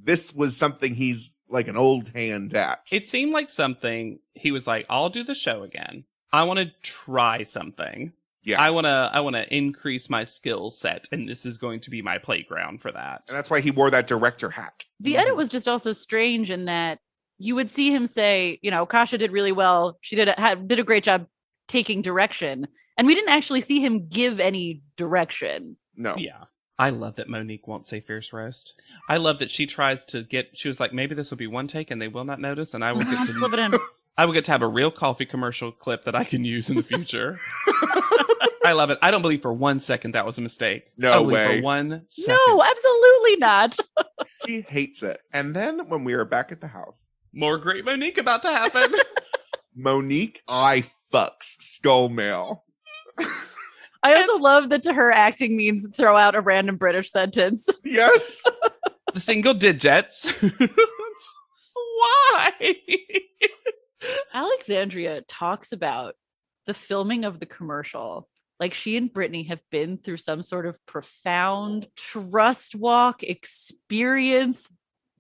this 0.03 0.35
was 0.35 0.57
something 0.57 0.95
he's 0.95 1.35
like 1.49 1.69
an 1.69 1.77
old 1.77 2.09
hand 2.11 2.55
at. 2.55 2.81
It 2.91 3.07
seemed 3.07 3.33
like 3.33 3.51
something 3.51 4.21
he 4.35 4.53
was 4.53 4.67
like, 4.67 4.87
I'll 4.89 5.11
do 5.11 5.25
the 5.25 5.35
show 5.35 5.63
again. 5.63 6.05
I 6.33 6.45
want 6.45 6.59
to 6.61 6.71
try 6.83 7.43
something. 7.43 8.13
Yeah. 8.45 8.61
I 8.61 8.71
want 8.71 8.87
to 8.87 9.11
I 9.13 9.21
want 9.21 9.37
to 9.37 9.55
increase 9.55 10.09
my 10.09 10.25
skill 10.25 10.71
set 10.71 11.09
and 11.13 11.29
this 11.29 11.45
is 11.45 11.59
going 11.59 11.81
to 11.81 11.91
be 11.91 12.01
my 12.01 12.19
playground 12.19 12.81
for 12.81 12.91
that. 12.93 13.23
and 13.29 13.37
that's 13.37 13.51
why 13.51 13.61
he 13.61 13.71
wore 13.71 13.91
that 13.91 14.07
director 14.07 14.49
hat. 14.51 14.85
The 15.01 15.17
edit 15.17 15.37
was 15.37 15.49
just 15.49 15.69
also 15.69 15.93
strange 15.93 16.51
in 16.51 16.67
that 16.67 16.99
you 17.41 17.55
would 17.55 17.71
see 17.71 17.91
him 17.91 18.07
say, 18.07 18.59
you 18.63 18.71
know, 18.71 18.85
Kasia 18.87 19.19
did 19.19 19.33
really 19.33 19.51
well. 19.51 19.99
She 20.03 20.15
did 20.15 20.29
a, 20.29 20.35
had, 20.39 20.69
did 20.69 20.79
a 20.79 20.85
great 20.85 21.03
job 21.05 21.27
taking 21.69 22.03
direction, 22.03 22.69
and 22.99 23.07
we 23.07 23.15
didn't 23.15 23.31
actually 23.31 23.63
see 23.63 23.81
him 23.81 24.09
give 24.09 24.41
any 24.41 24.83
direction. 24.97 25.77
No. 25.97 26.17
Yeah. 26.19 26.45
I 26.81 26.89
love 26.89 27.17
that 27.17 27.29
Monique 27.29 27.69
won't 27.69 27.87
say 27.87 28.01
fierce 28.01 28.33
roast. 28.33 28.73
I 29.07 29.19
love 29.19 29.39
that 29.41 29.51
she 29.51 29.67
tries 29.67 30.07
to 30.07 30.23
get 30.23 30.53
she 30.55 30.67
was 30.67 30.81
like 30.81 30.95
maybe 30.95 31.15
this 31.15 31.31
will 31.31 31.37
be 31.37 31.47
one 31.47 31.69
take 31.69 31.91
and 31.91 32.01
they 32.01 32.09
will 32.09 32.25
not 32.25 32.41
notice 32.41 32.73
and 32.73 32.83
I 32.83 32.93
will 32.93 33.01
get 33.05 33.29
Slip 33.29 33.53
it 33.53 33.57
to 33.57 33.65
in. 33.67 33.75
I 34.17 34.25
will 34.25 34.33
get 34.33 34.47
to 34.47 34.53
have 34.53 34.63
a 34.63 34.67
real 34.67 34.91
coffee 34.91 35.27
commercial 35.27 35.73
clip 35.73 36.05
that 36.05 36.15
I 36.15 36.25
can 36.25 36.43
use 36.43 36.71
in 36.71 36.77
the 36.77 36.83
future. 36.83 37.39
I 38.65 38.73
love 38.73 38.89
it. 38.89 38.99
I 39.03 39.11
don't 39.11 39.21
believe 39.21 39.43
for 39.43 39.53
one 39.53 39.79
second 39.79 40.13
that 40.13 40.25
was 40.25 40.39
a 40.39 40.41
mistake. 40.41 40.91
No 40.97 41.13
I 41.13 41.19
believe 41.19 41.33
way. 41.35 41.57
For 41.59 41.63
one 41.63 42.07
second. 42.09 42.39
No, 42.47 42.65
absolutely 42.65 43.37
not. 43.37 43.77
She 44.47 44.63
hates 44.63 45.03
it. 45.03 45.21
And 45.35 45.55
then 45.55 45.91
when 45.91 46.03
we 46.03 46.15
are 46.15 46.25
back 46.25 46.51
at 46.51 46.63
the 46.63 46.67
house, 46.69 46.97
More 47.31 47.59
great 47.59 47.85
Monique 47.85 48.17
about 48.17 48.41
to 48.43 48.49
happen. 48.49 48.95
Monique, 49.77 50.41
I 50.49 50.83
fucks 51.13 51.61
skull 51.61 52.09
mail. 52.09 52.65
I 54.03 54.15
also 54.15 54.37
love 54.37 54.71
that 54.71 54.83
to 54.85 54.93
her 54.93 55.11
acting 55.11 55.57
means 55.57 55.87
throw 55.95 56.17
out 56.17 56.35
a 56.35 56.41
random 56.41 56.77
British 56.77 57.11
sentence. 57.11 57.69
Yes. 57.85 58.43
the 59.13 59.21
single 59.21 59.55
digits. 59.55 60.31
Why? 61.75 62.75
Alexandria 64.33 65.23
talks 65.23 65.73
about 65.73 66.15
the 66.67 66.75
filming 66.75 67.25
of 67.25 67.41
the 67.41 67.47
commercial. 67.47 68.29
Like 68.59 68.75
she 68.75 68.97
and 68.97 69.13
Brittany 69.13 69.45
have 69.45 69.61
been 69.71 69.99
through 69.99 70.19
some 70.19 70.43
sort 70.43 70.67
of 70.67 70.79
profound 70.87 71.89
trust 71.97 72.75
walk 72.75 73.23
experience 73.23 74.71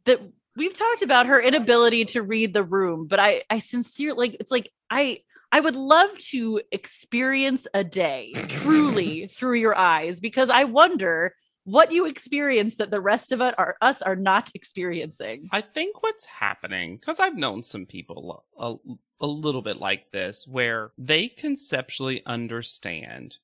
that 0.04 0.20
we've 0.56 0.74
talked 0.74 1.02
about 1.02 1.26
her 1.26 1.40
inability 1.40 2.04
to 2.06 2.22
read 2.22 2.54
the 2.54 2.62
room, 2.64 3.06
but 3.06 3.18
I 3.18 3.42
I 3.50 3.58
sincerely 3.58 4.28
like 4.28 4.36
it's 4.40 4.50
like 4.52 4.70
I 4.90 5.20
I 5.52 5.60
would 5.60 5.76
love 5.76 6.16
to 6.30 6.60
experience 6.70 7.66
a 7.74 7.82
day 7.82 8.32
truly 8.48 9.26
through 9.32 9.58
your 9.58 9.76
eyes 9.76 10.20
because 10.20 10.48
I 10.48 10.64
wonder 10.64 11.34
what 11.64 11.92
you 11.92 12.06
experience 12.06 12.76
that 12.76 12.90
the 12.90 13.00
rest 13.00 13.32
of 13.32 13.40
it 13.40 13.54
are 13.58 13.76
us 13.80 14.00
are 14.02 14.16
not 14.16 14.50
experiencing. 14.54 15.48
I 15.52 15.60
think 15.60 16.02
what's 16.02 16.24
happening, 16.24 16.96
because 16.96 17.20
I've 17.20 17.36
known 17.36 17.62
some 17.62 17.86
people 17.86 18.44
a, 18.58 18.74
a 19.20 19.26
little 19.26 19.62
bit 19.62 19.78
like 19.78 20.10
this, 20.12 20.46
where 20.46 20.92
they 20.96 21.28
conceptually 21.28 22.22
understand 22.26 23.38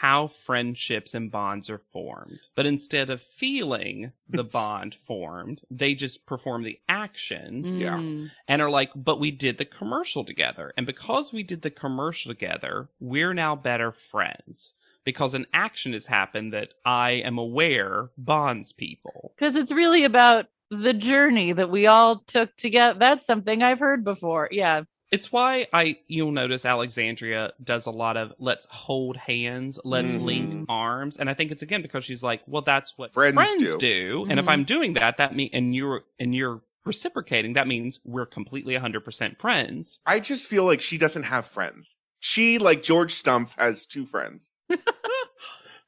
how 0.00 0.26
friendships 0.26 1.14
and 1.14 1.30
bonds 1.30 1.68
are 1.70 1.82
formed. 1.92 2.38
But 2.56 2.66
instead 2.66 3.10
of 3.10 3.20
feeling 3.22 4.12
the 4.28 4.42
bond 4.58 4.94
formed, 5.06 5.60
they 5.70 5.94
just 5.94 6.26
perform 6.26 6.62
the 6.64 6.78
actions 6.88 7.78
Yeah. 7.78 7.98
Mm. 7.98 8.30
and 8.48 8.62
are 8.62 8.70
like, 8.70 8.90
but 8.96 9.20
we 9.20 9.30
did 9.30 9.58
the 9.58 9.64
commercial 9.64 10.24
together. 10.24 10.72
And 10.76 10.86
because 10.86 11.32
we 11.32 11.42
did 11.42 11.62
the 11.62 11.70
commercial 11.70 12.32
together, 12.32 12.88
we're 13.00 13.34
now 13.34 13.54
better 13.54 13.92
friends. 13.92 14.72
Because 15.04 15.34
an 15.34 15.46
action 15.52 15.92
has 15.94 16.06
happened 16.06 16.52
that 16.52 16.68
I 16.84 17.10
am 17.24 17.36
aware 17.38 18.10
bonds 18.16 18.72
people. 18.72 19.32
because 19.36 19.56
it's 19.56 19.72
really 19.72 20.04
about 20.04 20.46
the 20.70 20.92
journey 20.94 21.52
that 21.52 21.70
we 21.70 21.86
all 21.86 22.20
took 22.26 22.54
together. 22.56 22.98
That's 22.98 23.26
something 23.26 23.62
I've 23.62 23.80
heard 23.80 24.04
before. 24.04 24.48
Yeah. 24.52 24.82
It's 25.12 25.30
why 25.30 25.66
I 25.74 25.98
you'll 26.08 26.32
notice 26.32 26.64
Alexandria 26.64 27.52
does 27.62 27.84
a 27.84 27.90
lot 27.90 28.16
of 28.16 28.32
let's 28.38 28.66
hold 28.70 29.16
hands, 29.18 29.78
let's 29.84 30.14
Mhm. 30.14 30.22
link 30.22 30.64
arms, 30.70 31.18
and 31.18 31.28
I 31.28 31.34
think 31.34 31.52
it's 31.52 31.62
again 31.62 31.82
because 31.82 32.04
she's 32.04 32.22
like, 32.22 32.42
well, 32.46 32.62
that's 32.62 32.96
what 32.96 33.12
Friends 33.12 33.34
friends, 33.34 33.74
do. 33.74 33.78
do, 33.78 34.26
and 34.30 34.40
if 34.40 34.46
Mhm. 34.46 34.50
I'm 34.50 34.64
doing 34.64 34.94
that, 34.94 35.18
that 35.18 35.36
mean 35.36 35.50
and 35.52 35.74
you're 35.74 36.04
and 36.18 36.34
you're 36.34 36.62
reciprocating, 36.86 37.52
that 37.52 37.68
means 37.68 38.00
we're 38.04 38.26
completely 38.26 38.74
100% 38.74 39.38
friends. 39.38 40.00
I 40.06 40.18
just 40.18 40.48
feel 40.48 40.64
like 40.64 40.80
she 40.80 40.96
doesn't 40.98 41.24
have 41.24 41.46
friends. 41.46 41.94
She, 42.18 42.58
like 42.58 42.82
George 42.82 43.12
Stumpf, 43.12 43.56
has 43.58 43.84
two 43.86 44.04
friends. 44.06 44.50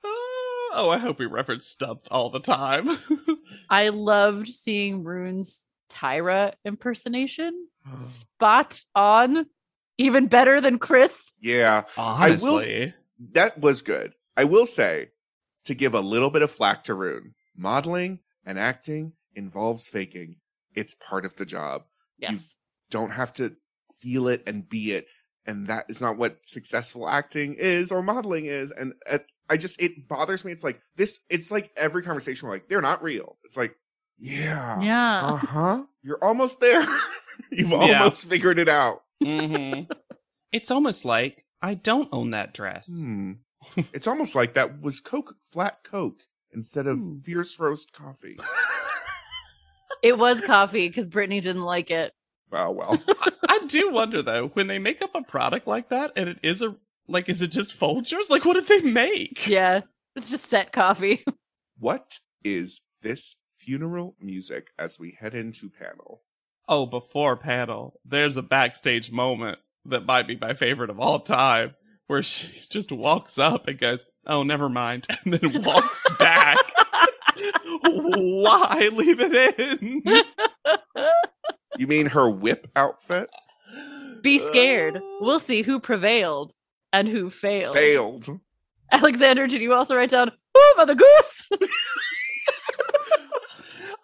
oh, 0.04 0.90
I 0.92 0.98
hope 0.98 1.18
we 1.18 1.26
reference 1.26 1.74
Stumpf 1.74 2.06
all 2.10 2.28
the 2.30 2.40
time. 2.40 2.98
I 3.70 3.88
loved 3.88 4.48
seeing 4.48 5.02
Rune's 5.02 5.64
Tyra 5.90 6.52
impersonation. 6.64 7.68
Spot 7.98 8.82
on. 8.94 9.46
Even 9.96 10.26
better 10.26 10.60
than 10.60 10.78
Chris. 10.78 11.32
Yeah, 11.40 11.84
Honestly, 11.96 12.94
that 13.32 13.60
was 13.60 13.82
good. 13.82 14.14
I 14.36 14.42
will 14.42 14.66
say, 14.66 15.10
to 15.66 15.74
give 15.74 15.94
a 15.94 16.00
little 16.00 16.30
bit 16.30 16.42
of 16.42 16.50
flack 16.50 16.84
to 16.84 16.94
Rune, 16.94 17.34
modeling 17.56 18.18
and 18.44 18.58
acting 18.58 19.12
involves 19.36 19.88
faking. 19.88 20.36
It's 20.74 20.94
part 20.94 21.24
of 21.24 21.36
the 21.36 21.46
job. 21.46 21.84
Yes. 22.18 22.56
Don't 22.90 23.12
have 23.12 23.32
to 23.34 23.54
feel 24.00 24.26
it 24.26 24.42
and 24.46 24.68
be 24.68 24.92
it. 24.92 25.06
And 25.46 25.68
that 25.68 25.86
is 25.88 26.00
not 26.00 26.16
what 26.16 26.38
successful 26.44 27.08
acting 27.08 27.54
is 27.54 27.92
or 27.92 28.02
modeling 28.02 28.46
is. 28.46 28.72
And 28.72 28.94
uh, 29.08 29.18
I 29.48 29.58
just, 29.58 29.80
it 29.80 30.08
bothers 30.08 30.44
me. 30.44 30.52
It's 30.52 30.64
like 30.64 30.80
this, 30.96 31.20
it's 31.30 31.50
like 31.50 31.70
every 31.76 32.02
conversation, 32.02 32.48
we're 32.48 32.54
like, 32.54 32.68
they're 32.68 32.80
not 32.80 33.02
real. 33.02 33.36
It's 33.44 33.56
like, 33.56 33.76
yeah. 34.18 34.80
Yeah. 34.80 35.20
Uh 35.24 35.36
huh. 35.36 35.82
You're 36.02 36.22
almost 36.22 36.60
there. 36.60 36.82
You've 37.50 37.70
Yeah. 37.70 38.00
almost 38.02 38.28
figured 38.28 38.58
it 38.58 38.68
out. 38.68 39.02
hmm 39.22 39.82
it's 40.52 40.70
almost 40.70 41.04
like 41.04 41.44
I 41.62 41.74
don't 41.74 42.08
own 42.12 42.30
that 42.30 42.54
dress. 42.54 42.88
Hmm. 42.88 43.32
it's 43.92 44.06
almost 44.06 44.34
like 44.34 44.54
that 44.54 44.80
was 44.82 45.00
Coke, 45.00 45.34
flat 45.50 45.78
Coke 45.82 46.22
instead 46.52 46.86
of 46.86 46.98
Hmm. 46.98 47.18
fierce 47.20 47.58
roast 47.58 47.92
coffee. 47.92 48.38
It 50.02 50.18
was 50.18 50.40
coffee 50.44 50.86
because 50.88 51.08
Brittany 51.08 51.40
didn't 51.40 51.62
like 51.62 51.90
it. 51.90 52.12
Oh, 52.52 52.72
well. 52.72 53.02
I 53.48 53.60
do 53.66 53.90
wonder 53.90 54.20
though, 54.20 54.48
when 54.48 54.66
they 54.66 54.78
make 54.78 55.00
up 55.00 55.14
a 55.14 55.22
product 55.22 55.66
like 55.66 55.88
that 55.88 56.12
and 56.14 56.28
it 56.28 56.38
is 56.42 56.60
a 56.60 56.76
like 57.08 57.28
is 57.30 57.40
it 57.40 57.48
just 57.48 57.78
Folgers? 57.78 58.28
Like 58.28 58.44
what 58.44 58.54
did 58.54 58.66
they 58.68 58.86
make? 58.86 59.46
Yeah. 59.48 59.80
It's 60.14 60.28
just 60.30 60.46
set 60.50 60.72
coffee. 60.72 61.24
what 61.78 62.18
is 62.44 62.82
this 63.02 63.36
funeral 63.64 64.14
music 64.20 64.68
as 64.78 64.98
we 64.98 65.16
head 65.18 65.34
into 65.34 65.70
panel? 65.70 66.22
Oh, 66.68 66.86
before 66.86 67.36
panel, 67.36 68.00
there's 68.04 68.36
a 68.36 68.42
backstage 68.42 69.10
moment 69.10 69.58
that 69.86 70.06
might 70.06 70.26
be 70.26 70.36
my 70.36 70.54
favorite 70.54 70.90
of 70.90 71.00
all 71.00 71.20
time 71.20 71.74
where 72.06 72.22
she 72.22 72.48
just 72.70 72.92
walks 72.92 73.38
up 73.38 73.66
and 73.66 73.78
goes, 73.78 74.06
"Oh, 74.26 74.42
never 74.42 74.68
mind," 74.68 75.06
and 75.24 75.34
then 75.34 75.62
walks 75.62 76.04
back. 76.18 76.58
Why 77.82 78.90
leave 78.92 79.18
it 79.20 79.58
in? 79.58 80.02
You 81.76 81.86
mean 81.86 82.06
her 82.06 82.30
whip 82.30 82.70
outfit? 82.76 83.28
Be 84.22 84.38
scared. 84.38 85.00
We'll 85.20 85.40
see 85.40 85.62
who 85.62 85.80
prevailed 85.80 86.52
and 86.92 87.08
who 87.08 87.30
failed. 87.30 87.74
Failed. 87.74 88.28
Alexander, 88.92 89.46
did 89.48 89.60
you 89.60 89.74
also 89.74 89.96
write 89.96 90.10
down, 90.10 90.30
Oh, 90.54 90.74
Mother 90.76 90.94
Goose? 90.94 91.42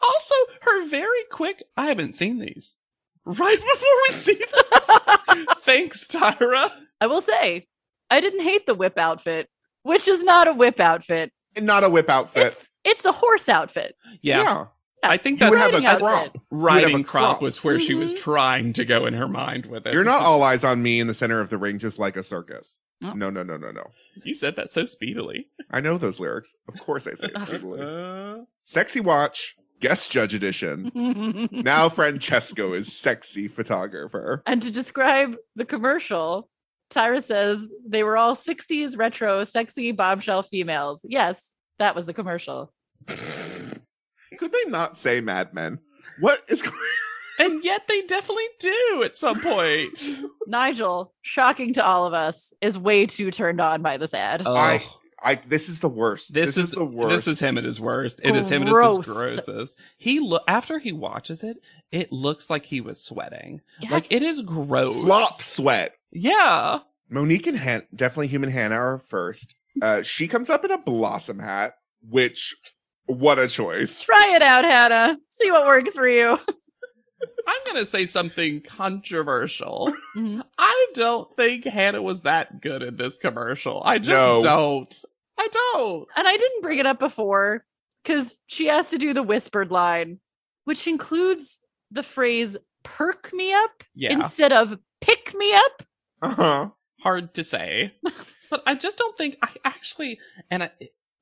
Also, 0.03 0.34
her 0.62 0.86
very 0.88 1.24
quick. 1.30 1.62
I 1.76 1.86
haven't 1.86 2.14
seen 2.14 2.38
these. 2.38 2.76
Right 3.24 3.59
before 3.74 3.88
we 4.09 4.14
see 4.14 4.34
them. 4.34 5.46
Thanks, 5.61 6.07
Tyra. 6.07 6.70
I 7.01 7.07
will 7.07 7.20
say, 7.22 7.66
I 8.11 8.20
didn't 8.20 8.42
hate 8.42 8.66
the 8.66 8.74
whip 8.74 8.98
outfit, 8.98 9.48
which 9.82 10.09
is 10.09 10.22
not 10.22 10.48
a 10.48 10.53
whip 10.53 10.80
outfit. 10.80 11.32
Not 11.61 11.84
a 11.84 11.90
whip 11.90 12.09
outfit. 12.09 12.53
It's, 12.53 12.68
it's 12.84 13.05
a 13.05 13.12
horse 13.12 13.48
outfit. 13.48 13.94
Yeah, 14.22 14.66
I 15.03 15.16
think 15.16 15.40
You 15.40 15.46
that 15.46 15.51
would 15.51 15.59
have 15.82 15.94
a 15.96 15.98
crop. 15.98 16.38
riding 16.51 16.90
have 16.92 17.01
a 17.01 17.05
crop 17.05 17.24
crop. 17.36 17.42
was 17.42 17.62
where 17.64 17.80
she 17.80 17.94
was 17.94 18.14
Mhm. 18.14 18.18
trying 18.18 18.72
to 18.74 18.84
go 18.84 19.07
in 19.07 19.14
her 19.14 19.28
mind 19.28 19.66
with 19.66 19.86
it. 19.86 19.92
You're 19.94 20.05
not 20.05 20.22
all 20.24 20.42
eyes 20.42 20.64
on 20.64 20.82
me 20.82 21.01
in 21.01 21.07
the 21.07 21.14
center 21.14 21.40
of 21.40 21.51
the 21.51 21.59
ring, 21.59 21.78
just 21.78 21.98
like 21.98 22.16
a 22.16 22.22
circus. 22.22 22.78
Oh. 23.05 23.12
No, 23.14 23.30
no, 23.30 23.42
no, 23.42 23.57
no, 23.57 23.70
no. 23.70 23.84
You 24.24 24.34
said 24.34 24.57
that 24.57 24.70
so 24.72 24.84
speedily. 24.84 25.48
I 25.70 25.80
know 25.80 25.96
those 25.96 26.20
lyrics. 26.20 26.55
Of 26.68 26.78
course 26.78 27.07
I 27.07 27.14
say 27.14 27.28
it 27.34 27.40
speedily. 27.40 27.80
Uh, 27.80 28.44
Sexy 28.62 29.01
Watch, 29.01 29.57
guest 29.80 30.10
judge 30.12 30.34
edition. 30.34 30.90
Now 31.52 31.88
Francesco 31.88 32.72
is 32.72 32.92
sexy 32.92 33.48
photographer. 33.48 34.42
and 34.46 34.62
to 34.62 34.70
describe 34.70 35.34
the 35.56 35.64
commercial, 35.64 36.48
Tyra 36.90 37.22
says 37.22 37.66
they 37.86 38.02
were 38.02 38.16
all 38.16 38.34
60s 38.34 38.96
retro, 38.98 39.44
sexy 39.44 39.92
bombshell 39.92 40.42
females. 40.42 41.04
Yes, 41.08 41.54
that 41.78 41.94
was 41.94 42.06
the 42.06 42.14
commercial. 42.14 42.72
Could 43.06 44.52
they 44.52 44.64
not 44.70 44.96
say 44.96 45.20
Mad 45.20 45.54
Men? 45.54 45.78
What 46.18 46.42
is 46.48 46.62
going 46.62 46.76
and 47.38 47.64
yet 47.64 47.82
they 47.88 48.02
definitely 48.02 48.48
do 48.58 49.02
at 49.02 49.16
some 49.16 49.40
point. 49.40 49.98
Nigel, 50.46 51.14
shocking 51.22 51.72
to 51.74 51.84
all 51.84 52.06
of 52.06 52.12
us, 52.12 52.52
is 52.60 52.78
way 52.78 53.06
too 53.06 53.30
turned 53.30 53.62
on 53.62 53.80
by 53.80 53.96
this 53.96 54.12
ad. 54.12 54.42
Oh, 54.44 54.54
I- 54.54 54.84
I 55.22 55.34
this 55.34 55.68
is 55.68 55.80
the 55.80 55.88
worst. 55.88 56.32
this, 56.32 56.56
is, 56.56 56.70
the 56.72 56.84
worst. 56.84 57.26
This 57.26 57.26
is 57.34 57.40
him 57.40 57.58
at 57.58 57.64
his 57.64 57.80
worst. 57.80 58.20
It 58.22 58.34
is 58.36 58.50
him 58.50 58.62
at 58.62 58.68
his 58.68 58.74
Gross. 58.74 59.06
grossest. 59.06 59.78
He 59.98 60.18
look 60.20 60.42
after 60.48 60.78
he 60.78 60.92
watches 60.92 61.42
it, 61.42 61.58
it 61.92 62.10
looks 62.12 62.48
like 62.48 62.66
he 62.66 62.80
was 62.80 63.02
sweating. 63.02 63.60
Yes. 63.80 63.92
Like 63.92 64.12
it 64.12 64.22
is 64.22 64.40
gross. 64.42 65.02
flop 65.02 65.30
sweat. 65.32 65.94
Yeah. 66.10 66.80
Monique 67.08 67.46
and 67.46 67.58
Han- 67.58 67.86
definitely 67.94 68.28
human 68.28 68.50
Hannah 68.50 68.76
are 68.76 68.98
first. 68.98 69.54
Uh, 69.82 70.02
she 70.02 70.26
comes 70.28 70.48
up 70.50 70.64
in 70.64 70.70
a 70.70 70.78
blossom 70.78 71.38
hat, 71.38 71.74
which 72.08 72.56
what 73.06 73.38
a 73.38 73.48
choice. 73.48 74.00
Try 74.00 74.32
it 74.36 74.42
out, 74.42 74.64
Hannah. 74.64 75.16
See 75.28 75.50
what 75.50 75.66
works 75.66 75.94
for 75.94 76.08
you. 76.08 76.38
I'm 77.46 77.60
gonna 77.66 77.86
say 77.86 78.06
something 78.06 78.62
controversial. 78.62 79.92
Mhm. 80.16 80.42
I 80.58 80.86
don't 80.94 81.34
think 81.36 81.64
Hannah 81.64 82.02
was 82.02 82.22
that 82.22 82.60
good 82.60 82.82
in 82.82 82.96
this 82.96 83.18
commercial. 83.18 83.82
I 83.84 83.98
just 83.98 84.10
No. 84.10 84.42
don't. 84.42 85.04
I 85.38 85.48
don't. 85.48 86.08
And 86.16 86.28
I 86.28 86.36
didn't 86.36 86.62
bring 86.62 86.78
it 86.78 86.86
up 86.86 86.98
before 86.98 87.64
because 88.02 88.36
she 88.46 88.66
has 88.66 88.90
to 88.90 88.98
do 88.98 89.12
the 89.14 89.22
whispered 89.22 89.70
line, 89.70 90.20
which 90.64 90.86
includes 90.86 91.60
the 91.90 92.02
phrase 92.02 92.56
perk 92.82 93.32
me 93.32 93.52
up 93.52 93.84
Yeah. 93.94 94.12
instead 94.12 94.52
of 94.52 94.78
pick 95.00 95.34
me 95.34 95.52
up. 95.54 95.82
Uh-huh. 96.22 96.70
hard 97.02 97.32
to 97.34 97.42
say. 97.44 97.94
but 98.50 98.62
I 98.66 98.74
just 98.74 98.98
don't 98.98 99.16
think 99.16 99.36
I 99.42 99.48
actually 99.64 100.18
and 100.50 100.62
I 100.64 100.70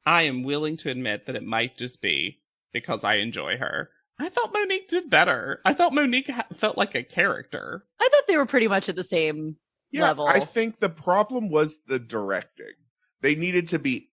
I 0.05 0.22
am 0.22 0.42
willing 0.42 0.76
to 0.78 0.90
admit 0.90 1.26
that 1.26 1.36
it 1.36 1.44
might 1.44 1.76
just 1.78 2.01
be 2.03 2.40
because 2.72 3.05
I 3.05 3.14
enjoy 3.16 3.59
her. 3.59 3.90
I 4.21 4.29
thought 4.29 4.53
Monique 4.53 4.89
did 4.89 5.11
better. 5.11 5.61
I 5.64 5.75
thought 5.75 5.95
Monique 5.95 6.29
ha- 6.29 6.47
felt 6.53 6.77
like 6.77 6.95
a 6.95 7.03
character. 7.03 7.85
I 8.01 8.09
thought 8.11 8.25
they 8.27 8.37
were 8.37 8.47
pretty 8.47 8.69
much 8.69 8.89
at 8.89 8.97
the 8.97 9.05
same. 9.05 9.57
Yeah, 9.91 10.09
level. 10.09 10.27
I 10.27 10.41
think 10.41 10.81
the 10.81 10.91
problem 10.91 11.49
was 11.51 11.79
the 11.87 11.99
directing. 11.99 12.75
They 13.23 13.35
needed 13.35 13.69
to 13.69 13.79
be 13.79 14.11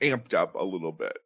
amped 0.00 0.32
up 0.32 0.54
a 0.54 0.64
little 0.64 0.92
bit. 0.92 1.18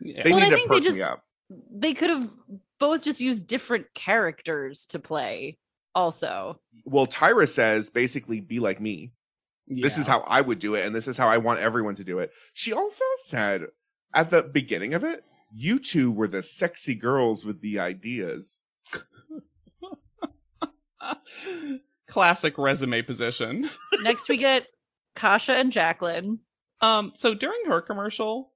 Yeah. 0.00 0.22
They 0.22 0.30
Well, 0.30 0.40
I 0.40 0.44
need 0.44 0.50
to 0.50 0.56
think 0.56 0.68
they 0.68 0.80
perk 0.80 0.94
me 0.94 1.02
up. 1.02 1.24
They 1.72 1.94
could 1.94 2.10
have 2.10 2.30
both 2.78 3.02
just 3.02 3.20
used 3.20 3.46
different 3.46 3.86
characters 3.94 4.86
to 4.86 4.98
play. 4.98 5.58
Also, 5.94 6.60
Well, 6.84 7.08
Tyra 7.08 7.48
says 7.48 7.90
basically 7.90 8.40
be 8.40 8.60
like 8.60 8.80
me. 8.80 9.12
This 9.66 9.98
is 9.98 10.06
how 10.06 10.20
I 10.26 10.40
would 10.40 10.58
do 10.58 10.74
it, 10.74 10.84
and 10.84 10.94
this 10.94 11.08
is 11.08 11.16
how 11.16 11.28
I 11.28 11.38
want 11.38 11.60
everyone 11.60 11.94
to 11.96 12.04
do 12.04 12.18
it. 12.18 12.32
She 12.52 12.72
also 12.72 13.04
said 13.24 13.66
at 14.14 14.30
the 14.30 14.42
beginning 14.42 14.94
of 14.94 15.04
it, 15.04 15.24
you 15.52 15.78
two 15.78 16.10
were 16.10 16.28
the 16.28 16.42
sexy 16.42 16.94
girls 16.94 17.44
with 17.44 17.60
the 17.60 17.78
ideas. 17.78 18.58
Classic 22.06 22.56
resume 22.58 23.02
position. 23.02 23.68
next 24.02 24.28
we 24.28 24.36
get 24.36 24.66
Kasia 25.14 25.52
and 25.52 25.72
Jacqueline. 25.72 26.40
Um, 26.80 27.12
so 27.16 27.34
during 27.34 27.60
her 27.66 27.80
commercial, 27.80 28.52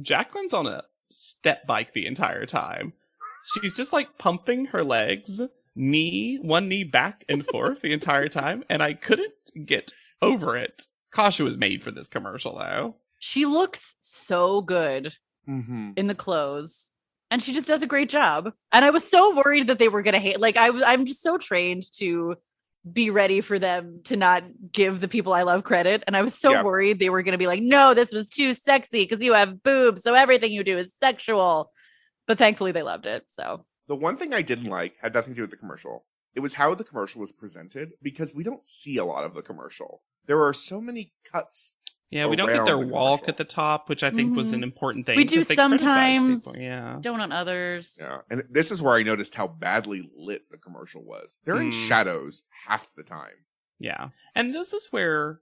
Jacqueline's 0.00 0.54
on 0.54 0.66
a 0.66 0.84
step 1.10 1.66
bike 1.66 1.92
the 1.92 2.06
entire 2.06 2.46
time. 2.46 2.92
She's 3.44 3.72
just 3.72 3.92
like 3.92 4.18
pumping 4.18 4.66
her 4.66 4.84
legs, 4.84 5.40
knee, 5.74 6.38
one 6.40 6.68
knee 6.68 6.84
back 6.84 7.24
and 7.28 7.44
forth 7.46 7.80
the 7.80 7.92
entire 7.92 8.28
time, 8.28 8.62
and 8.68 8.82
I 8.82 8.94
couldn't 8.94 9.34
get 9.64 9.92
over 10.20 10.56
it. 10.56 10.86
Kasia 11.12 11.44
was 11.44 11.58
made 11.58 11.82
for 11.82 11.90
this 11.90 12.08
commercial 12.08 12.58
though. 12.58 12.96
She 13.18 13.46
looks 13.46 13.96
so 14.00 14.62
good 14.62 15.14
Mm-hmm. 15.48 15.92
in 15.96 16.06
the 16.06 16.14
clothes. 16.14 16.88
And 17.30 17.42
she 17.42 17.52
just 17.52 17.66
does 17.66 17.82
a 17.82 17.86
great 17.86 18.10
job. 18.10 18.52
And 18.72 18.84
I 18.84 18.90
was 18.90 19.08
so 19.08 19.34
worried 19.34 19.68
that 19.68 19.78
they 19.78 19.88
were 19.88 20.02
gonna 20.02 20.20
hate 20.20 20.38
like 20.40 20.56
I 20.56 20.70
was 20.70 20.82
I'm 20.86 21.06
just 21.06 21.22
so 21.22 21.38
trained 21.38 21.84
to 21.98 22.36
be 22.92 23.10
ready 23.10 23.40
for 23.40 23.58
them 23.58 24.00
to 24.04 24.16
not 24.16 24.42
give 24.72 25.00
the 25.00 25.08
people 25.08 25.32
I 25.32 25.42
love 25.42 25.62
credit. 25.64 26.02
And 26.06 26.16
I 26.16 26.22
was 26.22 26.34
so 26.34 26.50
Yeah. 26.52 26.62
worried 26.62 26.98
they 26.98 27.10
were 27.10 27.22
gonna 27.22 27.38
be 27.38 27.46
like, 27.46 27.62
no, 27.62 27.94
this 27.94 28.12
was 28.12 28.28
too 28.28 28.54
sexy 28.54 29.04
because 29.04 29.22
you 29.22 29.32
have 29.34 29.62
boobs, 29.62 30.02
so 30.02 30.14
everything 30.14 30.52
you 30.52 30.64
do 30.64 30.78
is 30.78 30.92
sexual. 30.98 31.72
But 32.26 32.38
thankfully 32.38 32.72
they 32.72 32.82
loved 32.82 33.06
it. 33.06 33.24
So 33.28 33.64
The 33.88 33.96
one 33.96 34.16
thing 34.16 34.32
I 34.34 34.42
didn't 34.42 34.66
like 34.70 34.94
had 35.00 35.14
nothing 35.14 35.32
to 35.34 35.36
do 35.36 35.42
with 35.42 35.50
the 35.50 35.56
commercial. 35.56 36.04
It 36.34 36.40
was 36.40 36.54
how 36.54 36.74
the 36.74 36.84
commercial 36.84 37.20
was 37.20 37.32
presented 37.32 37.92
because 38.02 38.34
we 38.34 38.42
don't 38.44 38.64
see 38.66 38.96
a 38.96 39.04
lot 39.04 39.24
of 39.24 39.34
the 39.34 39.42
commercial. 39.42 40.02
There 40.26 40.42
are 40.44 40.52
so 40.54 40.80
many 40.80 41.12
cuts. 41.30 41.74
Yeah, 42.12 42.26
we 42.26 42.36
don't 42.36 42.48
get 42.48 42.64
their 42.66 42.76
the 42.78 42.86
walk 42.86 43.20
commercial. 43.20 43.28
at 43.32 43.36
the 43.38 43.44
top, 43.44 43.88
which 43.88 44.02
I 44.02 44.10
think 44.10 44.36
was 44.36 44.50
Mhm. 44.50 44.54
an 44.54 44.62
important 44.62 45.06
thing. 45.06 45.16
We 45.16 45.24
do 45.24 45.42
they 45.42 45.54
sometimes. 45.54 46.60
Yeah. 46.60 46.98
don't 47.00 47.20
on 47.20 47.32
others. 47.32 47.98
Yeah. 48.00 48.18
And 48.30 48.42
this 48.50 48.70
is 48.70 48.82
where 48.82 48.94
I 48.94 49.02
noticed 49.02 49.34
how 49.34 49.46
badly 49.48 50.10
lit 50.14 50.50
the 50.50 50.58
commercial 50.58 51.02
was. 51.02 51.38
They're 51.44 51.56
in 51.60 51.70
Mm. 51.70 51.88
shadows 51.88 52.42
half 52.66 52.92
the 52.94 53.02
time. 53.02 53.46
Yeah. 53.78 54.10
And 54.34 54.54
this 54.54 54.72
is 54.74 54.88
where, 54.92 55.40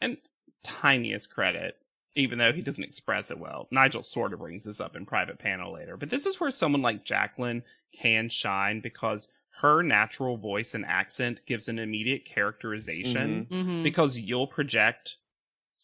and 0.00 0.18
tiniest 0.62 1.30
credit, 1.30 1.78
even 2.14 2.38
though 2.38 2.52
he 2.52 2.62
doesn't 2.62 2.84
express 2.84 3.30
it 3.32 3.38
well, 3.40 3.66
Nigel 3.72 4.02
sort 4.04 4.32
of 4.32 4.38
brings 4.38 4.64
this 4.64 4.80
up 4.80 4.94
in 4.94 5.04
private 5.06 5.38
panel 5.40 5.72
later, 5.72 5.96
but 5.96 6.10
this 6.10 6.26
is 6.26 6.38
where 6.38 6.52
someone 6.52 6.80
like 6.82 7.04
Jacqueline 7.04 7.64
can 7.92 8.28
shine 8.28 8.80
because 8.80 9.28
her 9.60 9.82
natural 9.82 10.36
voice 10.36 10.74
and 10.74 10.84
accent 10.86 11.40
gives 11.46 11.68
an 11.68 11.78
immediate 11.78 12.24
characterization 12.24 13.46
Mhm. 13.46 13.82
because 13.82 14.18
you'll 14.18 14.46
project 14.46 15.16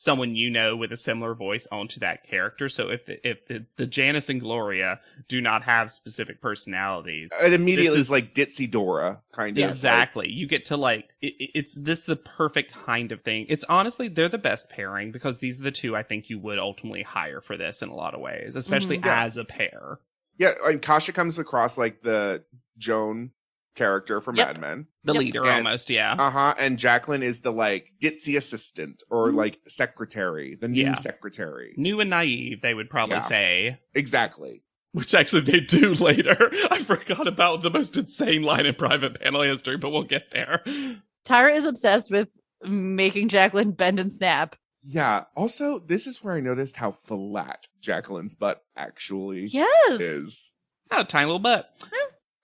someone 0.03 0.34
you 0.34 0.48
know 0.48 0.74
with 0.76 0.90
a 0.92 0.96
similar 0.96 1.34
voice 1.34 1.66
onto 1.70 2.01
that 2.01 2.24
character. 2.24 2.70
So 2.70 2.88
if 2.88 3.05
the, 3.05 3.28
if 3.28 3.46
the, 3.48 3.66
the 3.76 3.86
Janice 3.86 4.30
and 4.30 4.40
Gloria 4.40 5.01
do 5.28 5.40
not 5.42 5.64
have 5.64 5.90
specific 5.90 6.40
personalities, 6.40 7.30
It 7.42 7.53
immediately 7.53 7.98
This 7.98 8.07
is 8.07 8.11
like 8.11 8.32
Ditzy 8.34 8.70
Dora, 8.70 9.20
kind 9.32 9.59
of. 9.59 9.68
Exactly. 9.68 10.30
you 10.30 10.46
get 10.46 10.64
to 10.66 10.76
like 10.78 11.11
it, 11.20 11.34
it- 11.38 11.51
it's 11.55 11.74
this 11.74 12.03
the 12.05 12.16
perfect 12.16 12.72
kind 12.72 13.12
of 13.12 13.20
thing. 13.22 13.44
It's 13.48 13.64
honestly 13.68 14.09
they're 14.09 14.28
the 14.30 14.38
best 14.38 14.70
pairing 14.70 15.12
because 15.12 15.38
these 15.38 15.61
are 15.61 15.64
the 15.64 15.70
two 15.70 15.94
I 15.94 16.03
think 16.03 16.30
you 16.30 16.38
would 16.38 16.59
ultimately 16.59 17.03
hire 17.03 17.40
for 17.42 17.57
this 17.59 17.82
in 17.82 17.90
a 17.90 17.94
lot 17.94 18.14
of 18.14 18.20
ways, 18.20 18.57
especially 18.57 18.98
Mhm. 18.98 19.05
Yeah. 19.07 19.24
as 19.24 19.36
a 19.36 19.44
pair. 19.44 19.98
Yeah, 20.38 20.53
and 20.64 20.80
Kasia 20.80 21.12
comes 21.12 21.38
across 21.38 21.76
like 21.76 22.01
the 22.03 22.42
Joan 22.78 23.32
character 23.74 24.20
from 24.20 24.36
Yep. 24.36 24.46
Mad 24.46 24.60
Men. 24.60 24.86
The 25.04 25.12
Yep. 25.14 25.20
leader 25.20 25.40
And- 25.46 25.66
almost, 25.66 25.90
yeah. 25.90 26.14
Uh 26.18 26.30
huh. 26.30 26.54
And 26.58 26.78
Jacqueline 26.78 27.22
is 27.22 27.40
the 27.40 27.52
like 27.52 27.92
ditzy 28.02 28.36
assistant 28.36 29.02
or 29.10 29.30
Mhm. 29.30 29.36
like 29.36 29.60
secretary, 29.68 30.56
the 30.60 30.68
new 30.68 30.82
Yeah. 30.82 30.94
secretary. 30.94 31.74
New 31.76 32.00
and 32.00 32.10
naive, 32.10 32.60
they 32.62 32.74
would 32.74 32.90
probably 32.90 33.16
Yeah. 33.16 33.20
say. 33.20 33.78
Exactly. 33.94 34.62
Which 34.92 35.14
actually 35.14 35.42
they 35.42 35.60
do 35.60 35.94
later. 35.94 36.50
I 36.70 36.82
forgot 36.82 37.28
about 37.28 37.62
the 37.62 37.70
most 37.70 37.96
insane 37.96 38.42
line 38.42 38.66
in 38.66 38.74
private 38.74 39.20
panel 39.20 39.42
history, 39.42 39.76
but 39.76 39.90
we'll 39.90 40.02
get 40.02 40.30
there. 40.32 40.62
Tyra 41.24 41.56
is 41.56 41.64
obsessed 41.64 42.10
with 42.10 42.28
making 42.64 43.28
Jacqueline 43.28 43.70
bend 43.72 44.00
and 44.00 44.12
snap. 44.12 44.56
Yeah. 44.82 45.24
Also, 45.36 45.78
this 45.78 46.06
is 46.06 46.24
where 46.24 46.34
I 46.34 46.40
noticed 46.40 46.76
how 46.78 46.90
flat 46.90 47.68
Jacqueline's 47.80 48.34
butt 48.34 48.64
actually 48.76 49.44
Yes. 49.46 50.00
is. 50.00 50.52
Got 50.90 51.02
a 51.02 51.04
tiny 51.04 51.26
little 51.26 51.38
butt. 51.38 51.66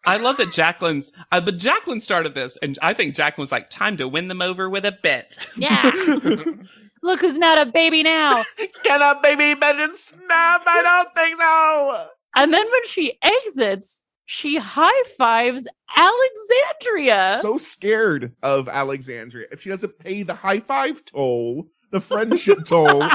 I 0.07 0.19
love 0.19 0.37
that 0.37 0.53
Jacqueline's, 0.53 1.11
uh, 1.33 1.41
but 1.41 1.59
Jacqueline 1.59 2.01
started 2.01 2.35
this, 2.35 2.57
and 2.63 2.79
I 2.81 2.95
think 2.95 3.15
Jacqueline's 3.15 3.51
like, 3.51 3.71
time 3.71 3.97
to 3.97 4.07
win 4.07 4.29
them 4.29 4.41
over 4.41 4.71
with 4.71 4.85
a 4.85 4.93
bet. 4.93 5.37
Yeah. 5.57 5.83
Look 7.03 7.21
who's 7.21 7.39
not 7.39 7.59
a 7.59 7.71
baby 7.71 8.03
now. 8.03 8.45
Can 8.85 9.03
a 9.03 9.21
baby 9.21 9.59
bend 9.59 9.81
and 9.81 9.97
snap? 9.97 10.63
I 10.67 10.83
don't 10.83 11.15
think 11.15 11.41
so. 11.41 12.09
And 12.37 12.53
then 12.53 12.67
when 12.71 12.87
she 12.87 13.19
exits, 13.23 14.05
she 14.27 14.59
high 14.59 15.03
fives 15.17 15.67
Alexandria. 15.97 17.39
So 17.41 17.59
scared 17.59 18.33
of 18.43 18.69
Alexandria. 18.69 19.47
If 19.53 19.63
she 19.63 19.71
doesn't 19.71 19.99
pay 19.99 20.23
the 20.23 20.35
high 20.35 20.61
five 20.61 21.05
toll, 21.05 21.69
the 21.91 22.01
friendship 22.01 22.65
toll, 22.65 23.09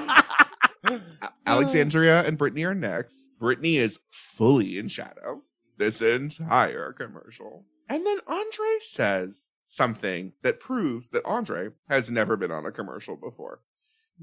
Alexandria 1.45 2.23
and 2.23 2.37
Brittany 2.37 2.63
are 2.63 2.73
next. 2.73 3.29
Brittany 3.39 3.77
is 3.77 3.99
fully 4.09 4.77
in 4.77 4.87
shadow 4.87 5.41
this 5.77 6.01
entire 6.01 6.93
commercial. 6.93 7.65
And 7.89 8.05
then 8.05 8.19
Andre 8.27 8.77
says 8.79 9.49
something 9.67 10.33
that 10.43 10.59
proves 10.59 11.09
that 11.09 11.25
Andre 11.25 11.69
has 11.89 12.09
never 12.11 12.35
been 12.37 12.51
on 12.51 12.65
a 12.65 12.71
commercial 12.71 13.15
before. 13.15 13.61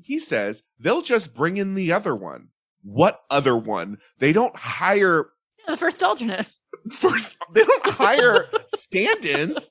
He 0.00 0.18
says 0.20 0.62
they'll 0.78 1.02
just 1.02 1.34
bring 1.34 1.56
in 1.56 1.74
the 1.74 1.92
other 1.92 2.14
one. 2.14 2.48
What 2.82 3.22
other 3.30 3.56
one? 3.56 3.98
They 4.18 4.32
don't 4.32 4.56
hire 4.56 5.26
the 5.66 5.76
first 5.76 6.02
alternate. 6.02 6.46
first 6.92 7.36
they 7.52 7.64
don't 7.64 7.86
hire 7.86 8.46
stand-ins, 8.68 9.70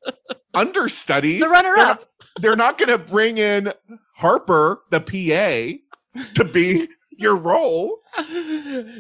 understudies. 0.54 1.42
The 1.42 1.48
runner 1.50 1.74
They're 1.76 1.86
up. 1.88 2.00
not- 2.00 2.08
They're 2.42 2.56
not 2.56 2.78
going 2.78 2.90
to 2.90 2.98
bring 3.00 3.38
in 3.40 3.72
Harper, 4.18 4.82
the 4.92 5.00
PA, 5.00 6.22
to 6.36 6.44
be 6.44 6.88
your 7.18 7.36
role. 7.36 7.98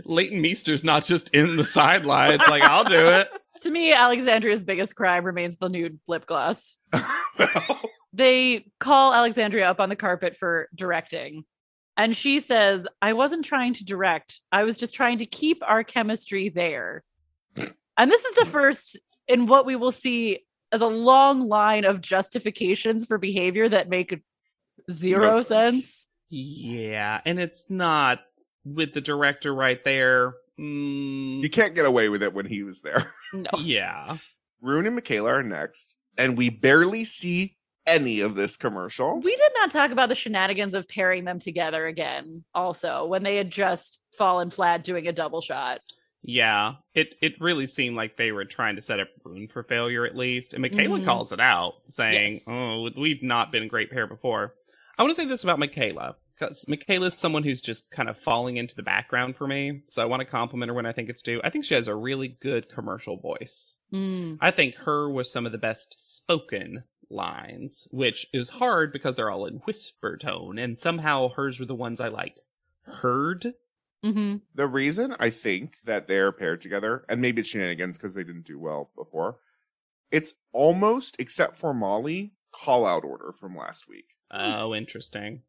Leighton 0.06 0.42
Meester's 0.42 0.84
not 0.84 1.06
just 1.06 1.30
in 1.30 1.56
the 1.56 1.64
sidelines, 1.64 2.42
like, 2.50 2.64
I'll 2.64 2.84
do 2.84 3.10
it. 3.10 3.30
To 3.62 3.72
me, 3.72 3.92
Alexandria's 3.92 4.64
biggest 4.64 4.96
crime 4.96 5.24
remains 5.24 5.58
the 5.58 5.68
nude 5.68 6.00
lip 6.08 6.28
gloss. 6.28 6.76
well, 7.40 7.82
They 8.14 8.68
call 8.80 9.16
Alexandria 9.16 9.68
up 9.68 9.80
on 9.80 9.90
the 9.90 9.96
carpet 9.96 10.38
for 10.38 10.70
directing. 10.76 11.44
And 11.98 12.16
she 12.16 12.40
says, 12.40 12.86
I 13.02 13.14
wasn't 13.14 13.46
trying 13.46 13.74
to 13.74 13.84
direct. 13.84 14.42
I 14.52 14.64
was 14.64 14.78
just 14.78 14.94
trying 14.94 15.18
to 15.18 15.26
keep 15.26 15.64
our 15.68 15.84
chemistry 15.84 16.50
there. 16.50 17.04
And 17.98 18.12
this 18.12 18.24
is 18.26 18.34
the 18.36 18.46
first 18.46 19.00
in 19.28 19.48
what 19.48 19.66
we 19.66 19.76
will 19.76 19.92
see 19.92 20.46
as 20.72 20.82
a 20.82 20.86
long 20.88 21.48
line 21.48 21.84
of 21.84 22.00
justifications 22.00 23.08
for 23.08 23.18
behavior 23.18 23.68
that 23.70 23.90
make 23.90 24.22
zero 24.92 25.32
No 25.32 25.42
sense. 25.42 25.76
sense. 25.76 26.08
Yeah, 26.30 27.22
and 27.26 27.40
it's 27.40 27.66
not 27.70 28.20
with 28.66 28.94
the 28.94 29.02
director 29.02 29.54
right 29.54 29.84
there. 29.84 30.34
Mm, 30.60 31.42
you 31.44 31.50
can't 31.50 31.76
get 31.76 31.86
away 31.86 32.10
with 32.10 32.24
it 32.24 32.34
when 32.34 32.46
he 32.46 32.64
was 32.64 32.82
there. 32.82 33.14
No. 33.34 33.50
yeah. 33.60 34.16
Rune 34.62 34.86
and 34.86 34.96
Michaela 34.96 35.30
are 35.34 35.44
next, 35.44 35.96
and 36.18 36.38
we 36.38 36.50
barely 36.50 37.04
see 37.04 37.58
any 37.86 38.22
of 38.22 38.36
this 38.36 38.56
commercial. 38.56 39.20
We 39.20 39.36
did 39.36 39.52
not 39.56 39.70
talk 39.70 39.92
about 39.92 40.08
the 40.10 40.16
shenanigans 40.16 40.74
of 40.74 40.88
pairing 40.88 41.26
them 41.26 41.38
together 41.40 41.86
again, 41.88 42.46
also, 42.56 43.06
when 43.06 43.24
they 43.24 43.36
had 43.36 43.52
just 43.52 44.00
fallen 44.14 44.50
flat 44.50 44.86
doing 44.86 45.08
a 45.08 45.12
double 45.14 45.42
shot. 45.42 45.82
Yeah, 46.24 46.76
it 46.96 47.16
it 47.22 47.34
really 47.42 47.68
seemed 47.68 47.96
like 47.98 48.16
they 48.18 48.32
were 48.32 48.46
trying 48.46 48.76
to 48.78 48.82
set 48.82 49.00
up 49.02 49.10
Rune 49.26 49.48
for 49.50 49.64
failure 49.64 50.06
at 50.06 50.16
least, 50.16 50.54
and 50.54 50.62
Michaela 50.62 51.00
Mhm. 51.00 51.06
calls 51.06 51.32
it 51.34 51.40
out, 51.42 51.74
saying, 51.90 52.34
Yes. 52.36 52.48
"Oh, 52.50 52.90
we've 52.98 53.22
not 53.24 53.52
been 53.52 53.64
a 53.64 53.68
great 53.68 53.92
pair 53.92 54.08
before." 54.08 54.56
I 54.98 55.04
want 55.04 55.16
to 55.16 55.22
say 55.22 55.28
this 55.28 55.44
about 55.44 55.60
Michaela 55.60 56.16
because 56.38 56.68
Michaela's 56.68 57.18
someone 57.18 57.44
who's 57.44 57.62
just 57.62 57.90
kind 57.92 58.10
of 58.10 58.18
falling 58.18 58.58
into 58.58 58.76
the 58.76 58.84
background 58.84 59.36
for 59.36 59.48
me, 59.48 59.84
so 59.88 60.02
I 60.02 60.06
want 60.06 60.22
to 60.22 60.26
compliment 60.26 60.70
her 60.70 60.74
when 60.74 60.86
I 60.86 60.92
think 60.92 61.10
it's 61.10 61.22
due. 61.22 61.42
I 61.44 61.50
think 61.50 61.66
she 61.66 61.74
has 61.74 61.88
a 61.88 61.96
really 61.96 62.28
good 62.28 62.70
commercial 62.70 63.18
voice. 63.18 63.76
Mm. 63.94 64.38
I 64.42 64.52
think 64.52 64.76
her 64.76 65.10
was 65.10 65.32
some 65.32 65.46
of 65.46 65.52
the 65.52 65.58
best 65.58 65.96
spoken 65.98 66.84
lines, 67.10 67.88
which 67.92 68.28
is 68.34 68.50
hard 68.50 68.92
because 68.92 69.16
they're 69.16 69.32
all 69.32 69.46
in 69.46 69.56
whisper 69.66 70.18
tone, 70.18 70.58
and 70.58 70.80
somehow 70.80 71.30
hers 71.30 71.60
were 71.60 71.66
the 71.66 71.76
ones 71.76 72.00
I 72.00 72.10
like 72.10 72.36
heard. 72.84 73.54
hmm 74.04 74.38
The 74.56 74.68
reason 74.68 75.16
I 75.20 75.30
think 75.30 75.76
that 75.86 76.08
they're 76.08 76.32
paired 76.32 76.62
together, 76.62 77.06
and 77.10 77.22
maybe 77.22 77.42
it's 77.42 77.50
shenanigans 77.50 77.98
because 77.98 78.14
they 78.14 78.24
didn't 78.24 78.46
do 78.46 78.60
well 78.60 78.92
before, 78.96 79.38
it's 80.12 80.34
almost, 80.54 81.18
except 81.20 81.58
for 81.58 81.74
Molly, 81.74 82.34
call 82.52 82.86
out 82.86 83.04
order 83.04 83.32
from 83.32 83.56
last 83.56 83.90
week. 83.90 84.17
Oh, 84.32 84.74
interesting. 84.76 85.42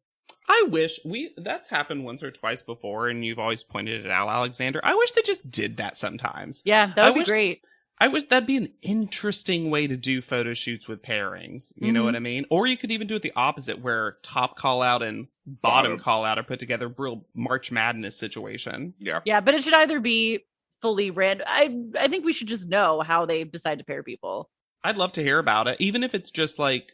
I 0.47 0.65
wish 0.69 0.99
we 1.05 1.31
that's 1.37 1.67
happened 1.69 2.05
once 2.05 2.23
or 2.23 2.31
twice 2.31 2.61
before, 2.61 3.07
and 3.09 3.23
you've 3.23 3.39
always 3.39 3.63
pointed 3.63 4.05
it 4.05 4.11
out, 4.11 4.29
Alexander. 4.29 4.79
I 4.83 4.95
wish 4.95 5.11
they 5.11 5.21
just 5.21 5.49
did 5.51 5.77
that 5.77 5.95
sometimes. 5.97 6.61
Yeah, 6.65 6.87
that 6.95 7.05
I 7.05 7.09
would 7.09 7.13
be 7.15 7.19
wish- 7.19 7.27
great. 7.27 7.61
I 8.01 8.07
wish 8.07 8.23
that'd 8.23 8.47
be 8.47 8.55
an 8.55 8.71
interesting 8.81 9.69
way 9.69 9.85
to 9.85 9.97
do 9.97 10.21
photo 10.21 10.53
shoots 10.53 10.87
with 10.87 11.01
pairings. 11.01 11.73
You 11.75 11.91
know 11.91 12.01
Mhm. 12.01 12.05
what 12.05 12.15
I 12.15 12.19
mean? 12.19 12.45
Or 12.49 12.65
you 12.65 12.77
could 12.77 12.91
even 12.91 13.07
do 13.07 13.15
it 13.15 13.21
the 13.23 13.33
opposite, 13.35 13.79
where 13.81 14.17
top 14.23 14.55
call 14.55 14.81
out 14.81 15.03
and 15.03 15.27
bottom, 15.45 15.91
Bottom. 15.91 15.99
call 15.99 16.23
out 16.23 16.39
are 16.39 16.43
put 16.43 16.59
together, 16.59 16.87
real 16.97 17.25
March 17.35 17.73
Madness 17.73 18.17
situation. 18.17 18.93
Yeah. 18.99 19.19
Yeah, 19.25 19.41
but 19.41 19.53
it 19.53 19.63
should 19.65 19.73
either 19.73 19.99
be 19.99 20.45
fully 20.81 21.11
random. 21.11 21.45
I 21.49 21.77
I 21.99 22.07
think 22.07 22.23
we 22.23 22.31
should 22.31 22.47
just 22.47 22.69
know 22.69 23.01
how 23.01 23.25
they 23.25 23.43
decide 23.43 23.79
to 23.79 23.83
pair 23.83 24.01
people. 24.01 24.49
I'd 24.81 24.95
love 24.95 25.11
to 25.13 25.21
hear 25.23 25.37
about 25.37 25.67
it, 25.67 25.75
even 25.81 26.01
if 26.03 26.15
it's 26.15 26.31
just 26.31 26.57
like 26.57 26.93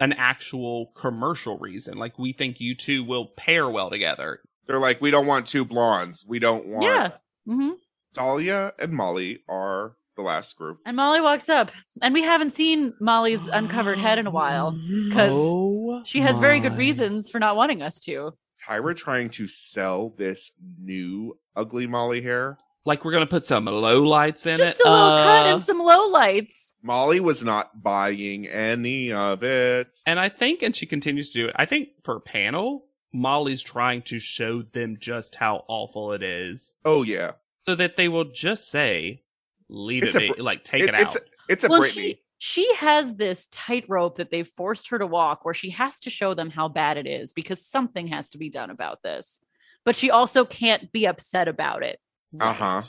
an 0.00 0.12
actual 0.12 0.92
commercial 0.96 1.58
reason. 1.58 1.96
Like 1.98 2.18
we 2.18 2.32
think 2.32 2.60
you 2.60 2.74
two 2.74 3.04
will 3.04 3.26
pair 3.36 3.68
well 3.68 3.90
together. 3.90 4.40
They're 4.66 4.78
like, 4.78 5.00
we 5.00 5.10
don't 5.10 5.26
want 5.26 5.46
two 5.46 5.64
blondes. 5.64 6.24
We 6.26 6.38
don't 6.38 6.66
want 6.66 6.84
Yeah. 6.84 7.08
Mm-hmm. 7.48 7.70
Dahlia 8.14 8.72
and 8.78 8.92
Molly 8.92 9.42
are 9.48 9.96
the 10.16 10.22
last 10.22 10.56
group. 10.56 10.78
And 10.84 10.96
Molly 10.96 11.20
walks 11.20 11.48
up, 11.48 11.70
and 12.02 12.12
we 12.12 12.22
haven't 12.22 12.50
seen 12.52 12.92
Molly's 13.00 13.48
uncovered 13.48 13.98
head 13.98 14.18
in 14.18 14.26
a 14.26 14.30
while. 14.30 14.72
'Cause 15.12 15.30
Oh 15.32 16.02
She 16.04 16.20
has 16.20 16.38
very 16.38 16.60
good 16.60 16.76
reasons 16.76 17.30
for 17.30 17.38
not 17.38 17.56
wanting 17.56 17.80
us 17.82 17.98
to. 18.00 18.32
Tyra 18.68 18.94
trying 18.94 19.30
to 19.30 19.46
sell 19.48 20.10
this 20.10 20.52
new 20.80 21.38
ugly 21.56 21.86
Molly 21.86 22.20
hair. 22.22 22.58
Like 22.84 23.04
we're 23.04 23.12
gonna 23.12 23.26
put 23.26 23.44
some 23.44 23.66
low 23.66 24.02
lights 24.02 24.44
in 24.46 24.60
it. 24.60 24.64
Just 24.70 24.80
it. 24.80 24.86
a 24.86 24.90
little 24.90 25.18
cut 25.18 25.46
Uh, 25.46 25.54
and 25.56 25.64
some 25.64 25.78
low 25.78 26.08
lights. 26.08 26.76
Molly 26.82 27.20
was 27.20 27.44
not 27.44 27.80
buying 27.82 28.46
any 28.48 29.12
of 29.12 29.44
it. 29.44 29.98
And 30.04 30.18
I 30.18 30.28
think, 30.28 30.62
and 30.62 30.74
she 30.74 30.84
continues 30.86 31.30
to 31.30 31.38
do 31.42 31.46
it, 31.48 31.54
I 31.56 31.64
think 31.64 31.90
for 32.04 32.18
panel, 32.18 32.86
Molly's 33.12 33.62
trying 33.62 34.02
to 34.02 34.18
show 34.18 34.62
them 34.62 34.96
just 34.98 35.36
how 35.36 35.64
awful 35.68 36.12
it 36.12 36.22
is 36.24 36.74
Oh 36.84 37.02
yeah, 37.04 37.32
so 37.66 37.74
that 37.76 37.96
they 37.96 38.08
will 38.08 38.24
just 38.24 38.68
say, 38.68 39.22
leave 39.68 40.04
It's 40.04 40.16
it, 40.16 40.30
a 40.30 40.34
br- 40.34 40.42
like 40.42 40.64
take 40.64 40.82
It- 40.82 40.88
it, 40.94 41.00
it's 41.00 41.16
out. 41.16 41.22
it's 41.48 41.64
a 41.64 41.68
well, 41.68 41.82
Britney. 41.82 41.92
she 41.94 42.18
she 42.38 42.74
has 42.74 43.14
this 43.14 43.46
tightrope 43.52 44.16
that 44.16 44.32
they've 44.32 44.48
forced 44.48 44.88
her 44.88 44.98
to 44.98 45.06
walk, 45.06 45.44
where 45.44 45.54
she 45.54 45.70
has 45.70 46.00
to 46.00 46.10
show 46.10 46.34
them 46.34 46.50
how 46.50 46.66
bad 46.66 46.96
it 46.96 47.06
is 47.06 47.32
because 47.32 47.64
something 47.64 48.08
has 48.08 48.30
to 48.30 48.38
be 48.38 48.50
done 48.50 48.68
about 48.70 49.04
this. 49.04 49.38
But 49.84 49.94
she 49.94 50.10
also 50.10 50.44
can't 50.44 50.90
be 50.90 51.06
upset 51.06 51.46
about 51.46 51.84
it. 51.84 52.00
Uh-huh. 52.40 52.82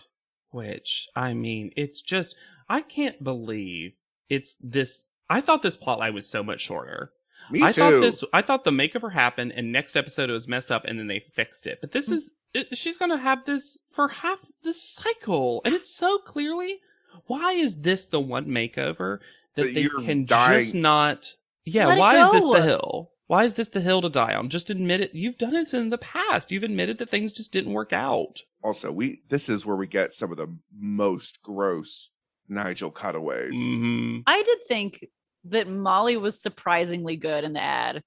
Which, 0.52 1.08
I 1.16 1.34
mean, 1.34 1.72
it's 1.76 2.02
just, 2.02 2.36
I 2.70 2.82
can't 2.82 3.24
believe 3.24 3.94
it's 4.30 4.56
this. 4.62 5.06
I 5.30 5.42
thought 5.42 5.62
this 5.64 5.76
plotline 5.78 6.14
was 6.14 6.28
so 6.30 6.44
much 6.44 6.62
shorter. 6.62 7.12
Me 7.52 7.62
I 7.64 7.72
too. 7.72 7.82
thought 7.82 8.00
this. 8.02 8.24
I 8.32 8.42
thought 8.42 8.64
the 8.64 8.72
makeover 8.72 9.14
happened, 9.14 9.52
and 9.56 9.72
next 9.72 9.98
episode 9.98 10.30
it 10.30 10.34
was 10.34 10.48
messed 10.48 10.72
up, 10.72 10.86
and 10.86 10.98
then 11.00 11.08
they 11.08 11.24
fixed 11.36 11.66
it. 11.68 11.80
But 11.82 11.92
this 11.92 12.08
Mm. 12.10 12.14
is 12.14 12.32
it, 12.54 12.78
she's 12.78 12.98
gonna 12.98 13.18
have 13.18 13.46
this 13.46 13.78
for 13.90 14.08
half 14.10 14.40
the 14.64 14.74
cycle, 14.74 15.62
and 15.66 15.74
it's 15.74 15.94
so 15.94 16.20
clearly. 16.20 16.80
Why 17.26 17.54
is 17.54 17.82
this 17.82 18.06
the 18.08 18.20
one 18.22 18.46
makeover 18.46 19.20
that 19.56 19.64
That 19.66 19.74
they 19.74 19.82
you're 19.82 20.02
can 20.02 20.26
dying- 20.26 20.62
just 20.62 20.76
not? 20.76 21.36
Yeah, 21.66 21.88
let 21.88 21.98
it 21.98 22.00
why 22.00 22.22
is 22.26 22.32
this 22.32 22.44
the 22.44 22.62
hill? 22.62 23.12
Why 23.28 23.46
is 23.46 23.54
this 23.54 23.70
the 23.70 23.82
hill 23.82 24.02
to 24.02 24.10
die 24.10 24.36
on? 24.36 24.50
Just 24.50 24.70
admit 24.70 25.02
it. 25.02 25.16
You've 25.16 25.38
done 25.38 25.56
it 25.56 25.74
in 25.74 25.90
the 25.90 25.98
past. 25.98 26.52
You've 26.52 26.64
admitted 26.64 26.98
that 26.98 27.10
things 27.10 27.32
just 27.32 27.52
didn't 27.52 27.74
work 27.74 27.94
out. 27.94 28.42
also, 28.64 28.92
we 28.92 29.22
this 29.30 29.50
is 29.50 29.66
where 29.66 29.78
we 29.78 29.88
get 29.88 30.14
some 30.14 30.32
of 30.32 30.38
the 30.38 30.56
most 30.78 31.42
gross 31.42 32.10
Nigel 32.50 32.92
cutaways. 32.92 33.58
hmm 33.58 34.20
I 34.28 34.44
did 34.44 34.60
think 34.68 35.06
that 35.46 35.68
Molly 35.68 36.18
was 36.18 36.42
surprisingly 36.42 37.16
good 37.18 37.44
in 37.44 37.54
the 37.54 37.62
ad. 37.62 38.02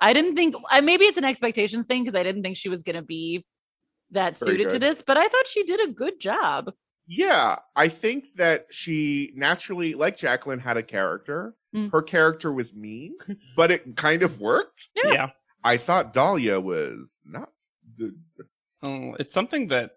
I 0.00 0.12
didn't 0.12 0.34
think 0.34 0.54
I 0.70 0.80
maybe 0.80 1.04
it's 1.04 1.18
an 1.18 1.24
expectations 1.24 1.86
thing 1.86 2.02
because 2.02 2.14
I 2.14 2.22
didn't 2.22 2.42
think 2.42 2.56
she 2.56 2.68
was 2.68 2.82
going 2.82 2.96
to 2.96 3.02
be 3.02 3.44
that 4.10 4.38
Very 4.38 4.52
suited 4.52 4.70
to 4.70 4.78
this, 4.78 5.02
but 5.06 5.16
I 5.16 5.28
thought 5.28 5.46
she 5.48 5.62
did 5.64 5.80
a 5.80 5.92
good 5.92 6.20
job. 6.20 6.72
Yeah, 7.06 7.56
I 7.76 7.88
think 7.88 8.36
that 8.36 8.66
she 8.70 9.32
naturally, 9.34 9.94
like 9.94 10.16
Jacqueline, 10.16 10.58
had 10.60 10.76
a 10.76 10.82
character. 10.82 11.54
Mm. 11.74 11.90
Her 11.92 12.02
character 12.02 12.52
was 12.52 12.74
mean, 12.74 13.16
but 13.56 13.70
it 13.70 13.96
kind 13.96 14.22
of 14.22 14.40
worked. 14.40 14.88
Yeah. 14.94 15.12
yeah. 15.12 15.30
I 15.64 15.76
thought 15.76 16.12
Dahlia 16.12 16.60
was 16.60 17.16
not 17.24 17.50
good. 17.96 18.14
Oh, 18.82 19.14
it's 19.18 19.32
something 19.32 19.68
that 19.68 19.92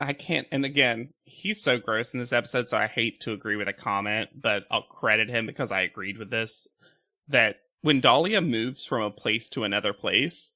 I 0.00 0.14
can't. 0.14 0.46
And 0.50 0.64
again, 0.64 1.10
he's 1.24 1.62
so 1.62 1.78
gross 1.78 2.14
in 2.14 2.20
this 2.20 2.32
episode, 2.32 2.68
so 2.68 2.78
I 2.78 2.86
hate 2.86 3.20
to 3.22 3.32
agree 3.32 3.56
with 3.56 3.68
a 3.68 3.74
comment, 3.74 4.30
but 4.34 4.64
I'll 4.70 4.82
credit 4.82 5.28
him 5.28 5.46
because 5.46 5.70
I 5.70 5.82
agreed 5.82 6.16
with 6.16 6.30
this. 6.30 6.66
That 7.28 7.56
when 7.82 8.00
Dahlia 8.00 8.40
moves 8.40 8.84
from 8.84 9.02
a 9.02 9.10
place 9.10 9.50
to 9.50 9.64
another 9.64 9.92
place, 9.92 10.52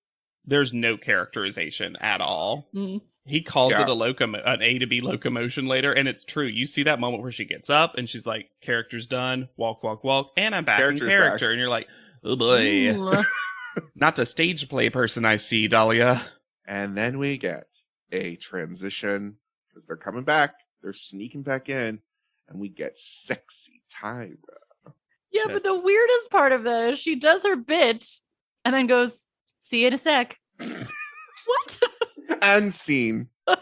there's 0.46 0.72
no 0.72 0.96
characterization 0.96 1.96
at 1.96 2.20
all. 2.20 2.68
Mm. 2.74 3.02
He 3.26 3.40
calls 3.40 3.72
Yeah. 3.72 3.82
it 3.82 3.88
a 3.88 3.92
locomo- 3.94 4.42
an 4.46 4.60
A 4.60 4.78
to 4.78 4.86
B 4.86 5.00
locomotion 5.00 5.66
later, 5.66 5.92
and 5.92 6.06
it's 6.06 6.24
true. 6.24 6.44
You 6.46 6.66
see 6.66 6.82
that 6.82 7.00
moment 7.00 7.22
where 7.22 7.32
she 7.32 7.44
gets 7.46 7.70
up 7.70 7.94
and 7.96 8.08
she's 8.08 8.26
like, 8.26 8.50
"Character's 8.60 9.06
done. 9.06 9.48
Walk, 9.56 9.82
walk, 9.82 10.04
walk," 10.04 10.32
and 10.36 10.54
I'm 10.54 10.64
back 10.66 10.78
Character's 10.78 11.00
in 11.02 11.06
back. 11.08 11.16
character, 11.16 11.50
and 11.50 11.58
you're 11.58 11.70
like, 11.70 11.88
"Oh 12.22 12.36
boy, 12.36 12.60
mm. 12.92 13.24
not 13.94 14.18
a 14.18 14.26
stage 14.26 14.68
play 14.68 14.90
person 14.90 15.24
I 15.24 15.36
see, 15.36 15.68
Dahlia." 15.68 16.22
And 16.66 16.96
then 16.96 17.18
we 17.18 17.38
get 17.38 17.66
a 18.12 18.36
transition 18.36 19.36
because 19.68 19.86
they're 19.86 19.96
coming 19.96 20.24
back. 20.24 20.54
They're 20.82 20.92
sneaking 20.92 21.42
back 21.44 21.70
in, 21.70 22.00
and 22.48 22.60
we 22.60 22.68
get 22.68 22.98
sexy 22.98 23.82
Tyra. 23.90 24.36
Yeah, 25.30 25.44
but 25.46 25.62
the 25.62 25.78
weirdest 25.78 26.30
part 26.30 26.52
of 26.52 26.64
that 26.64 26.90
is 26.90 26.98
she 26.98 27.16
does 27.16 27.42
her 27.44 27.56
bit 27.56 28.06
and 28.66 28.74
then 28.74 28.86
goes, 28.86 29.24
"See 29.60 29.80
you 29.80 29.86
in 29.86 29.94
a 29.94 29.98
sec." 29.98 30.38
what? 30.58 31.78
And 32.40 32.72
scene. 32.72 33.28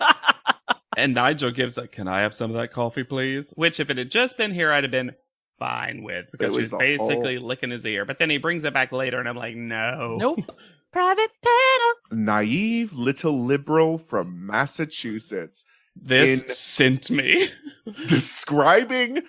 And 0.96 1.14
Nigel 1.14 1.50
gives 1.50 1.76
like, 1.76 1.92
"Can 1.92 2.06
I 2.06 2.20
have 2.20 2.34
some 2.34 2.50
of 2.50 2.56
that 2.56 2.72
coffee, 2.72 3.04
please?" 3.04 3.52
Which, 3.56 3.80
if 3.80 3.88
it 3.88 3.96
had 3.98 4.10
just 4.10 4.36
been 4.36 4.52
here, 4.52 4.72
I'd 4.72 4.84
have 4.84 4.90
been 4.90 5.14
fine 5.58 6.02
with 6.02 6.26
because 6.32 6.54
was 6.54 6.64
she's 6.64 6.70
the 6.70 6.76
basically 6.76 7.38
licking 7.38 7.70
his 7.70 7.86
ear. 7.86 8.04
But 8.04 8.18
then 8.18 8.28
he 8.28 8.38
brings 8.38 8.64
it 8.64 8.74
back 8.74 8.92
later, 8.92 9.18
and 9.18 9.28
I'm 9.28 9.36
like, 9.36 9.56
"No, 9.56 10.16
nope. 10.18 10.40
Private 10.92 11.30
panel. 11.42 12.24
Naive 12.24 12.92
little 12.92 13.42
liberal 13.44 13.96
from 13.96 14.46
Massachusetts 14.46 15.64
this 15.96 16.42
In- 16.42 16.48
sent 16.48 17.10
me." 17.10 17.48
describing 18.06 19.22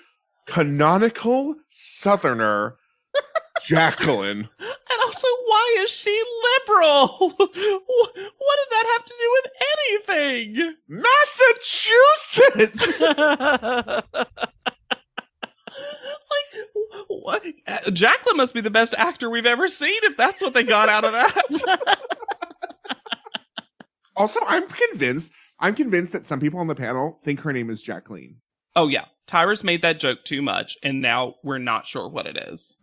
canonical 0.45 1.55
Southerner 1.69 2.75
Jacqueline. 3.65 4.47
And 4.59 4.99
also, 5.05 5.27
why 5.47 5.77
is 5.81 5.89
she 5.89 6.21
liberal? 6.67 7.33
What 8.45 8.57
did 8.59 8.69
that 8.71 8.85
have 8.93 9.05
to 9.05 9.13
do 9.19 9.27
with 9.33 9.47
anything? 10.07 10.75
Massachusetts! 10.87 13.03
Like, 16.29 16.67
what? 17.07 17.45
uh, 17.67 17.91
Jacqueline 17.91 18.37
must 18.37 18.53
be 18.53 18.61
the 18.61 18.69
best 18.69 18.93
actor 18.97 19.29
we've 19.29 19.45
ever 19.45 19.67
seen 19.67 19.99
if 20.03 20.15
that's 20.17 20.41
what 20.41 20.53
they 20.53 20.63
got 20.63 20.89
out 20.89 21.03
of 21.03 21.11
that. 21.13 21.75
also, 24.15 24.39
I'm 24.47 24.67
convinced. 24.67 25.31
I'm 25.59 25.75
convinced 25.75 26.13
that 26.13 26.25
some 26.25 26.39
people 26.39 26.59
on 26.59 26.67
the 26.67 26.75
panel 26.75 27.19
think 27.23 27.41
her 27.41 27.53
name 27.53 27.69
is 27.69 27.81
Jacqueline. 27.81 28.37
oh, 28.75 28.87
yeah. 28.87 29.05
Tyrus 29.25 29.63
made 29.63 29.81
that 29.83 30.01
joke 30.01 30.25
too 30.25 30.41
much, 30.41 30.77
and 30.83 31.01
now 31.01 31.35
we're 31.43 31.57
not 31.57 31.85
sure 31.87 32.09
what 32.09 32.27
it 32.27 32.35
is. 32.37 32.75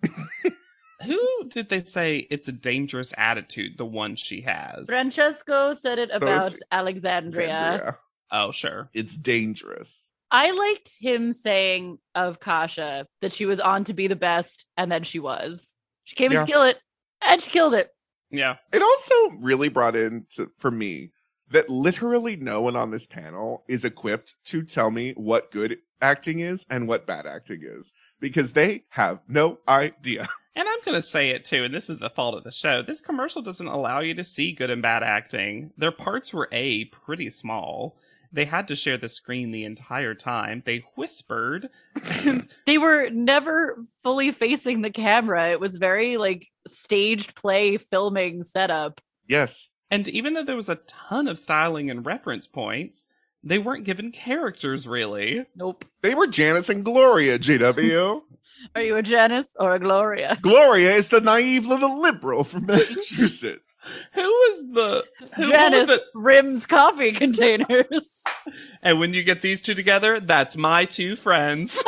Who 1.07 1.49
did 1.49 1.69
they 1.69 1.83
say 1.85 2.27
it's 2.31 2.49
a 2.49 2.53
dangerous 2.53 3.15
attitude, 3.17 3.79
the 3.79 3.87
one 3.87 4.17
she 4.17 4.43
has? 4.43 4.87
Francesco 4.87 5.73
said 5.75 5.99
it 5.99 6.11
about 6.13 6.49
it's- 6.49 6.63
Alexandria. 6.71 7.51
Alexandria. 7.51 7.99
oh, 8.33 8.53
sure. 8.53 8.91
It's 8.93 9.17
dangerous. 9.17 10.11
I 10.31 10.51
liked 10.53 10.97
him 11.01 11.33
saying 11.33 11.99
of 12.15 12.39
Kasia 12.39 13.07
that 13.21 13.33
she 13.33 13.47
was 13.47 13.59
on 13.61 13.85
to 13.85 13.95
be 13.95 14.07
the 14.07 14.17
best, 14.17 14.65
and 14.77 14.91
then 14.93 15.03
she 15.03 15.19
was. 15.19 15.75
She 16.05 16.15
came 16.17 16.33
Yeah. 16.33 16.45
to 16.45 16.51
kill 16.53 16.63
it, 16.63 16.79
and 17.23 17.43
she 17.43 17.51
killed 17.51 17.75
it. 17.75 17.89
Yeah. 18.31 18.57
It 18.73 18.81
also 18.83 19.37
really 19.39 19.69
brought 19.69 19.97
in 19.97 20.27
to, 20.37 20.51
for 20.59 20.71
me 20.71 21.11
that 21.51 21.69
literally 21.69 22.37
no 22.37 22.63
one 22.63 22.77
on 22.77 22.93
this 22.93 23.07
panel 23.09 23.65
is 23.67 23.85
equipped 23.85 24.37
to 24.45 24.63
tell 24.63 24.93
me 24.93 25.13
what 25.17 25.51
good 25.51 25.79
acting 26.01 26.39
is 26.39 26.65
and 26.71 26.87
what 26.87 27.07
bad 27.09 27.27
acting 27.27 27.61
is 27.65 27.93
because 28.21 28.53
they 28.53 28.85
have 28.91 29.21
no 29.29 29.59
idea. 29.69 30.27
And 30.57 30.69
I'm 30.69 30.81
going 30.85 31.01
to 31.01 31.07
say 31.07 31.31
it 31.31 31.45
too, 31.45 31.63
and 31.65 31.73
this 31.73 31.89
is 31.89 31.99
the 32.01 32.11
fault 32.11 32.35
of 32.35 32.43
the 32.43 32.51
show. 32.51 32.83
This 32.83 33.01
commercial 33.01 33.41
doesn't 33.41 33.67
allow 33.69 34.01
you 34.01 34.15
to 34.15 34.25
see 34.25 34.51
good 34.53 34.69
and 34.69 34.83
bad 34.83 35.05
acting. 35.05 35.71
Their 35.79 35.93
parts 35.93 36.35
were 36.35 36.49
A, 36.53 36.87
pretty 36.87 37.31
small. 37.31 37.97
They 38.33 38.45
had 38.47 38.67
to 38.69 38.77
share 38.77 38.99
the 38.99 39.09
screen 39.09 39.53
the 39.53 39.65
entire 39.65 40.15
time. 40.15 40.65
They 40.67 40.85
whispered, 40.97 41.71
and 42.25 42.49
They 42.67 42.79
were 42.79 43.09
never 43.11 43.79
fully 44.03 44.33
facing 44.33 44.83
the 44.83 44.91
camera. 44.91 45.51
It 45.53 45.61
was 45.61 45.77
very 45.79 46.17
like 46.17 46.49
staged 46.67 47.37
play 47.37 47.79
filming 47.79 48.43
setup. 48.43 49.01
Yes. 49.29 49.71
and 49.89 50.09
even 50.09 50.35
though 50.35 50.45
there 50.45 50.57
was 50.57 50.69
a 50.69 50.81
ton 50.89 51.29
of 51.29 51.39
styling 51.39 51.91
and 51.91 52.05
reference 52.05 52.49
points, 52.49 53.07
they 53.43 53.59
weren't 53.59 53.85
given 53.85 54.13
characters 54.13 54.87
really. 54.87 55.47
Nope. 55.55 55.85
They 56.03 56.15
were 56.15 56.27
Janice 56.27 56.69
and 56.69 56.85
Gloria, 56.85 57.39
GW. 57.39 58.23
Are 58.75 58.83
you 58.83 58.97
a 58.97 59.03
Janice 59.03 59.55
or 59.59 59.75
a 59.75 59.79
Gloria? 59.79 60.39
Gloria 60.43 60.93
is 60.93 61.09
the 61.09 61.21
naive 61.21 61.67
little 61.67 62.01
liberal 62.01 62.45
from 62.45 62.67
Massachusetts. 62.67 63.81
Who 64.13 64.23
was 64.23 64.63
the 64.73 65.05
who 65.35 65.51
Janice 65.51 65.89
was 65.89 65.99
the 65.99 66.03
rims 66.15 66.67
coffee 66.67 67.13
containers. 67.13 68.23
and 68.83 69.01
when 69.01 69.15
you 69.15 69.23
get 69.23 69.41
these 69.41 69.63
two 69.63 69.75
together, 69.75 70.21
that's 70.21 70.59
my 70.59 70.85
two 70.85 71.17
friends. 71.17 71.83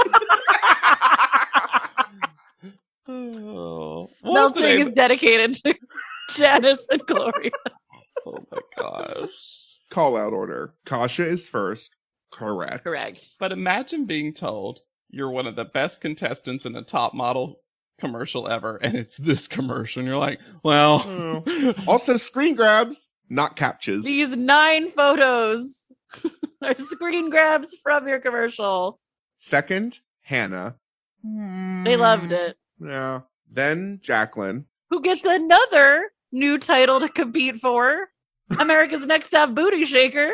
oh, 3.06 4.08
what 4.22 4.32
was 4.32 4.52
the 4.54 4.60
Melting 4.62 4.86
is 4.88 4.94
dedicated 4.94 5.54
to 5.56 5.74
Janice 6.34 6.86
and 6.88 7.04
Gloria. 7.06 7.50
Oh 8.24 8.38
my 8.50 8.58
gosh. 8.78 9.61
Call 9.92 10.16
out 10.16 10.32
order. 10.32 10.72
Kasia 10.86 11.26
is 11.28 11.50
first. 11.50 11.94
Correct. 12.32 12.82
Correct. 12.82 13.34
But 13.38 13.52
imagine 13.52 14.06
being 14.06 14.32
told 14.32 14.80
you're 15.10 15.30
one 15.30 15.46
of 15.46 15.54
the 15.54 15.66
best 15.66 16.00
contestants 16.00 16.64
in 16.64 16.74
a 16.74 16.82
top 16.82 17.12
model 17.12 17.60
commercial 18.00 18.48
ever, 18.48 18.76
and 18.78 18.94
it's 18.94 19.18
this 19.18 19.46
commercial, 19.46 20.00
and 20.00 20.08
you're 20.08 20.16
like, 20.18 20.40
well, 20.64 21.02
Oh. 21.06 21.74
Also, 21.86 22.16
screen 22.16 22.54
grabs, 22.54 23.10
not 23.28 23.54
captures. 23.54 24.04
These 24.04 24.34
nine 24.34 24.88
photos 24.88 25.76
are 26.62 26.74
screen 26.78 27.28
grabs 27.28 27.76
from 27.82 28.08
your 28.08 28.18
commercial. 28.18 28.98
Second, 29.40 30.00
Hannah. 30.22 30.76
Hmm. 31.22 31.84
They 31.84 31.96
loved 31.96 32.32
it. 32.32 32.56
Yeah. 32.80 33.20
Then 33.50 34.00
Jacqueline. 34.02 34.64
Who 34.88 35.02
gets 35.02 35.26
another 35.26 36.10
new 36.32 36.56
title 36.58 36.98
to 37.00 37.10
compete 37.10 37.56
for? 37.60 38.08
America's 38.60 39.06
Next 39.06 39.30
Top 39.30 39.54
Booty 39.54 39.84
Shaker. 39.84 40.30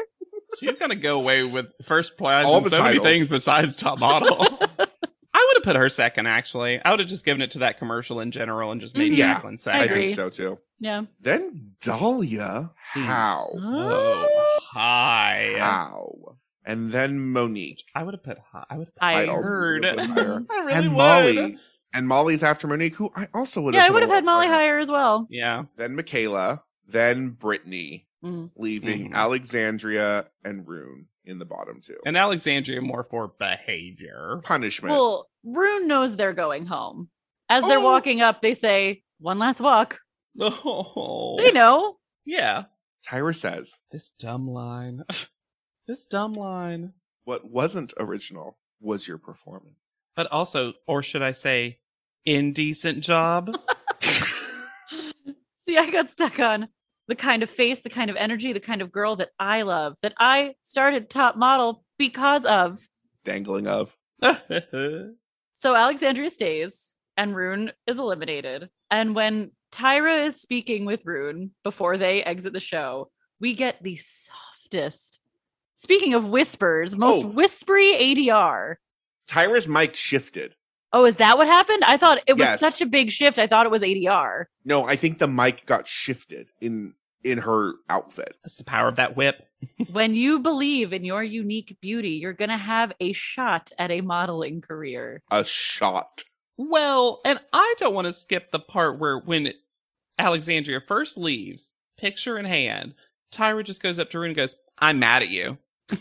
she's 0.59 0.77
gonna 0.77 0.95
go 0.97 1.21
away 1.21 1.45
with 1.45 1.67
first 1.85 2.17
prize 2.17 2.47
All 2.47 2.59
in 2.59 2.65
the 2.65 2.71
so 2.71 2.83
many 2.83 2.99
things 3.01 3.29
besides 3.29 3.77
top 3.77 3.99
model. 3.99 4.37
I 5.35 5.45
would 5.47 5.57
have 5.59 5.63
put 5.63 5.77
her 5.77 5.89
second, 5.89 6.27
actually. 6.27 6.81
I 6.85 6.91
would 6.91 6.99
have 7.01 7.09
just 7.09 7.25
given 7.25 7.43
it 7.43 7.53
to 7.53 7.59
that 7.61 7.79
commercial 7.79 8.19
in 8.21 8.31
general 8.33 8.73
and 8.73 8.81
just 8.81 8.97
made 8.97 9.13
Mhm. 9.13 9.17
Yeah, 9.19 9.35
Jacqueline 9.35 9.53
I 9.53 9.55
I 9.55 9.57
second. 9.59 9.83
agree. 9.83 10.07
think 10.09 10.17
so 10.17 10.31
too. 10.31 10.59
Yeah. 10.81 11.03
Then 11.21 11.73
Dahlia. 11.81 12.71
How? 12.77 13.47
Oh, 13.55 14.27
hi. 14.73 15.55
How? 15.59 16.37
And 16.65 16.91
then 16.91 17.33
Monique. 17.33 17.85
I 17.95 18.03
would 18.03 18.15
have 18.15 18.23
put 18.25 18.39
hi. 18.53 18.65
I 18.69 18.77
would 18.79 18.89
have 18.89 18.95
I 19.01 19.23
I'd 19.23 19.29
also 19.29 19.49
heard. 19.51 19.83
put 19.83 19.97
them 19.97 20.09
higher. 20.11 20.43
I 20.51 20.59
really 20.61 20.73
and 20.73 20.89
would. 20.91 20.97
Molly. 20.99 21.59
And 21.95 22.07
Molly's 22.09 22.43
after 22.43 22.67
Monique, 22.67 22.95
who 22.97 23.11
I 23.17 23.27
also 23.33 23.63
would 23.63 23.75
have. 23.75 23.83
Yeah, 23.83 23.87
I 23.87 23.91
would 23.91 24.03
have 24.03 24.11
had 24.11 24.25
Molly 24.25 24.47
higher. 24.47 24.57
higher 24.57 24.79
as 24.79 24.89
well. 24.89 25.27
Yeah. 25.31 25.65
Then 25.77 25.95
Michaela. 25.97 26.63
Then 26.89 27.31
Brittany, 27.31 28.09
Mhm. 28.25 28.51
leaving 28.57 29.11
Mhm. 29.11 29.15
Alexandria 29.15 30.31
and 30.43 30.67
Rune 30.67 31.07
in 31.25 31.39
the 31.39 31.45
bottom 31.45 31.81
two. 31.81 32.01
And 32.07 32.17
Alexandria 32.17 32.81
more 32.81 33.05
for 33.05 33.29
behavior. 33.29 34.41
Punishment. 34.43 34.91
Well, 34.93 35.29
Rune 35.45 35.87
knows 35.87 36.17
they're 36.17 36.33
going 36.33 36.67
home. 36.67 37.11
As 37.51 37.65
they're 37.67 37.79
Oh. 37.79 37.85
walking 37.85 38.21
up, 38.23 38.41
they 38.43 38.55
say, 38.55 39.05
one 39.19 39.39
last 39.39 39.61
walk. 39.61 40.01
Oh. 40.41 41.37
They 41.39 41.51
know. 41.53 41.99
Yeah. 42.25 42.65
Tyra 43.07 43.35
says, 43.35 43.79
This 43.91 44.11
dumb 44.13 44.49
line. 44.49 45.05
this 45.87 46.07
dumb 46.07 46.33
line. 46.33 46.93
"What 47.25 47.45
wasn't 47.51 47.93
original 47.99 48.59
was 48.81 49.07
your 49.09 49.19
performance." 49.19 49.99
But 50.17 50.27
also, 50.33 50.75
or 50.87 51.03
should 51.03 51.23
I 51.23 51.31
say, 51.33 51.81
indecent 52.25 53.01
job? 53.05 53.51
See, 55.59 55.77
I 55.77 55.91
got 55.91 56.09
stuck 56.11 56.39
on 56.41 56.69
the 57.09 57.17
kind 57.17 57.43
of 57.43 57.51
face, 57.51 57.81
the 57.81 57.91
kind 57.91 58.11
of 58.11 58.17
energy, 58.17 58.53
the 58.53 58.61
kind 58.61 58.83
of 58.83 58.93
girl 58.93 59.17
that 59.17 59.31
I 59.41 59.63
love, 59.63 59.97
that 60.03 60.15
I 60.19 60.55
started 60.63 61.11
top 61.11 61.37
model 61.37 61.83
because 61.99 62.45
of. 62.45 62.87
Dangling 63.25 63.67
of. 63.67 63.97
So 65.53 65.75
Alexandria 65.75 66.31
stays 66.31 66.95
and 67.17 67.35
Rune 67.35 67.73
is 67.89 67.99
eliminated. 67.99 68.69
And 68.93 69.17
when 69.17 69.51
Tyra 69.73 70.27
is 70.27 70.41
speaking 70.41 70.85
with 70.85 71.01
Rune 71.05 71.51
before 71.65 71.97
they 71.97 72.23
exit 72.23 72.53
the 72.53 72.61
show, 72.61 73.11
we 73.41 73.55
get 73.55 73.83
the 73.83 73.97
softest. 73.97 75.19
Speaking 75.75 76.15
of 76.15 76.25
whispers, 76.25 76.97
most 76.97 77.25
Oh. 77.25 77.27
whispery 77.27 77.93
ADR. 77.93 78.77
Tyra's 79.29 79.67
mic 79.69 79.97
shifted. 79.97 80.55
Oh, 80.93 81.05
is 81.05 81.17
that 81.17 81.37
what 81.37 81.47
happened? 81.49 81.83
I 81.85 81.97
thought 81.99 82.19
it 82.27 82.33
was 82.35 82.41
Yes. 82.41 82.61
such 82.61 82.81
a 82.81 82.87
big 82.87 83.11
shift. 83.11 83.39
I 83.39 83.47
thought 83.47 83.67
it 83.67 83.73
was 83.73 83.83
ADR. 83.83 84.45
No, 84.65 84.85
I 84.85 84.97
think 84.97 85.19
the 85.19 85.29
mic 85.29 85.67
got 85.67 85.87
shifted 85.87 86.49
in 86.61 86.95
in 87.25 87.39
her 87.39 87.75
outfit. 87.91 88.37
That's 88.45 88.55
the 88.55 88.65
power 88.65 88.87
of 88.89 88.97
that 88.97 89.17
whip. 89.17 89.43
when 89.93 90.15
you 90.15 90.39
believe 90.39 90.93
in 90.93 91.05
your 91.05 91.23
unique 91.23 91.77
beauty, 91.83 92.11
you're 92.11 92.33
going 92.33 92.49
to 92.51 92.57
have 92.57 92.93
a 93.01 93.13
shot 93.13 93.73
at 93.79 93.91
a 93.91 94.01
modeling 94.03 94.61
career. 94.61 95.21
A 95.31 95.45
shot. 95.45 96.23
Well, 96.57 97.21
and 97.25 97.41
I 97.53 97.75
don't 97.79 97.93
want 97.95 98.07
to 98.07 98.13
skip 98.13 98.51
the 98.53 98.61
part 98.61 98.99
where 99.01 99.19
when 99.19 99.53
Alexandria 100.19 100.81
first 100.87 101.19
leaves, 101.19 101.73
picture 101.99 102.39
in 102.39 102.45
hand, 102.45 102.95
Tyra 103.33 103.65
just 103.65 103.83
goes 103.83 103.99
up 103.99 104.11
to 104.11 104.19
Rune 104.21 104.29
and 104.31 104.37
goes, 104.37 104.55
I'm 104.79 104.99
mad 105.01 105.23
at 105.23 105.29
you. 105.29 105.59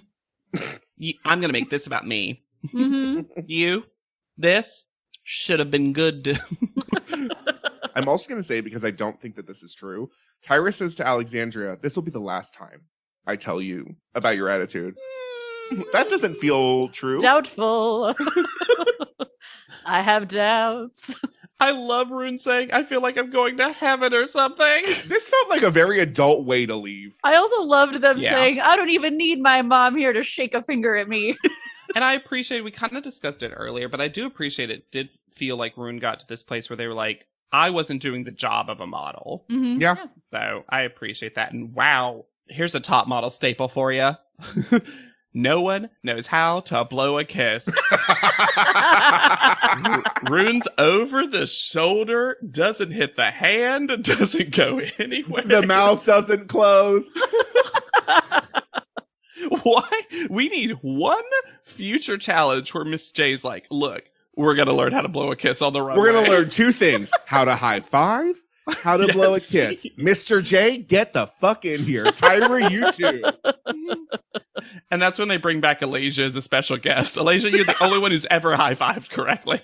You- 0.96 1.14
I'm 1.26 1.40
going 1.42 1.50
to 1.50 1.60
make 1.60 1.70
this 1.70 1.86
about 1.88 2.08
me. 2.08 2.44
hmm 2.72 3.22
You, 3.46 3.84
this 4.38 4.86
should 5.24 5.60
have 5.60 5.72
been 5.72 5.94
good. 5.94 6.24
to- 6.26 6.40
I'm 7.96 8.08
also 8.08 8.30
going 8.30 8.40
to 8.40 8.48
say 8.48 8.62
because 8.62 8.86
I 8.86 8.92
don't 8.92 9.20
think 9.20 9.36
that 9.36 9.48
this 9.48 9.64
is 9.64 9.74
true. 9.74 10.10
Tyra 10.46 10.74
says 10.74 10.96
to 10.96 11.08
Alexandria, 11.08 11.78
"This 11.82 11.96
will 11.96 12.04
be 12.04 12.12
the 12.12 12.20
last 12.20 12.54
time 12.54 12.82
I 13.26 13.36
tell 13.36 13.62
you 13.62 13.96
about 14.14 14.36
your 14.36 14.50
attitude." 14.50 14.96
Mm. 15.74 15.84
That 15.94 16.10
doesn't 16.10 16.36
feel 16.36 16.90
true. 16.90 17.20
Doubtful. 17.20 18.14
I 19.86 20.02
have 20.02 20.28
doubts. 20.28 21.16
I 21.60 21.72
love 21.72 22.12
Rune 22.12 22.38
saying, 22.38 22.72
I 22.72 22.84
feel 22.84 23.02
like 23.02 23.18
I'm 23.18 23.32
going 23.32 23.58
to 23.58 23.72
heaven 23.72 24.14
or 24.14 24.28
something. 24.28 24.84
This 25.08 25.28
felt 25.30 25.50
like 25.50 25.64
a 25.64 25.72
very 25.72 26.00
adult 26.00 26.46
way 26.46 26.68
to 26.68 26.76
leave. 26.76 27.18
I 27.24 27.36
also 27.36 27.62
loved 27.64 28.00
them 28.00 28.20
Yeah. 28.20 28.34
saying, 28.34 28.60
I 28.62 28.76
don't 28.76 28.92
even 28.92 29.18
need 29.18 29.42
my 29.42 29.64
mom 29.64 29.96
here 29.98 30.14
to 30.14 30.22
shake 30.22 30.54
a 30.54 30.62
finger 30.62 30.96
at 30.96 31.08
me. 31.10 31.36
and 31.96 32.04
I 32.04 32.14
appreciate 32.14 32.64
we 32.64 32.72
kind 32.72 32.96
of 32.98 33.04
discussed 33.04 33.44
it 33.44 33.52
earlier, 33.56 33.90
but 33.90 34.02
I 34.02 34.08
do 34.08 34.26
appreciate 34.26 34.70
it 34.70 34.92
did 34.92 35.10
feel 35.34 35.58
like 35.58 35.78
Rune 35.78 36.00
got 36.00 36.20
to 36.22 36.28
this 36.28 36.44
place 36.44 36.70
where 36.70 36.78
they 36.78 36.88
were 36.88 36.94
like, 36.94 37.28
I 37.52 37.70
wasn't 37.70 38.02
doing 38.02 38.24
the 38.24 38.32
job 38.32 38.70
of 38.70 38.80
a 38.82 38.88
model. 38.88 39.46
Mhm. 39.50 39.82
Yeah. 39.82 39.96
So 40.22 40.64
I 40.70 40.82
appreciate 40.82 41.36
that. 41.36 41.54
And 41.54 41.74
wow, 41.74 42.26
here's 42.48 42.76
a 42.76 42.80
top 42.80 43.08
model 43.08 43.30
staple 43.30 43.68
for 43.70 43.92
you. 43.94 44.12
no 45.34 45.62
one 45.62 45.90
knows 46.04 46.28
how 46.28 46.62
to 46.62 46.84
blow 46.86 47.18
a 47.20 47.24
kiss. 47.24 47.70
Rune's 50.30 50.68
over 50.78 51.26
the 51.28 51.48
shoulder, 51.48 52.38
doesn't 52.50 52.92
hit 52.92 53.16
the 53.16 53.32
hand, 53.32 53.92
doesn't 54.04 54.56
go 54.56 54.82
anywhere. 54.98 55.44
the 55.44 55.66
mouth 55.66 56.06
doesn't 56.06 56.48
close. 56.50 57.10
Why? 59.64 59.90
We 60.30 60.50
need 60.50 60.72
one 60.82 61.24
future 61.64 62.18
challenge 62.18 62.74
where 62.74 62.86
Miss 62.86 63.12
J's 63.12 63.44
like, 63.44 63.66
look, 63.72 64.04
we're 64.36 64.56
gonna 64.56 64.74
learn 64.74 64.94
how 64.94 65.02
to 65.02 65.08
blow 65.10 65.32
a 65.32 65.36
kiss 65.36 65.62
on 65.62 65.74
the 65.74 65.82
runway. 65.82 66.02
We're 66.02 66.14
gonna 66.14 66.30
learn 66.30 66.50
two 66.52 66.72
things: 66.72 67.12
how 67.26 67.46
to 67.46 67.56
high 67.56 67.80
five, 67.80 68.36
how 68.84 68.98
to 68.98 69.12
blow 69.12 69.34
a 69.36 69.40
kiss. 69.40 69.86
Mister 69.98 70.42
J, 70.42 70.78
get 70.78 71.14
the 71.14 71.28
fuck 71.28 71.66
in 71.66 71.84
here. 71.84 72.06
Tyra, 72.06 72.70
you 72.70 72.92
too. 72.92 73.24
and 74.92 75.02
that's 75.02 75.18
when 75.20 75.28
they 75.28 75.38
bring 75.38 75.60
back 75.62 75.80
Alasia 75.82 76.20
as 76.26 76.36
a 76.36 76.42
special 76.42 76.78
guest. 76.78 77.16
Alasia, 77.16 77.52
you're 77.54 77.66
the 77.66 77.76
only 77.82 78.00
one 78.00 78.12
who's 78.12 78.28
ever 78.30 78.56
high 78.56 78.76
fived 78.76 79.10
correctly. 79.10 79.62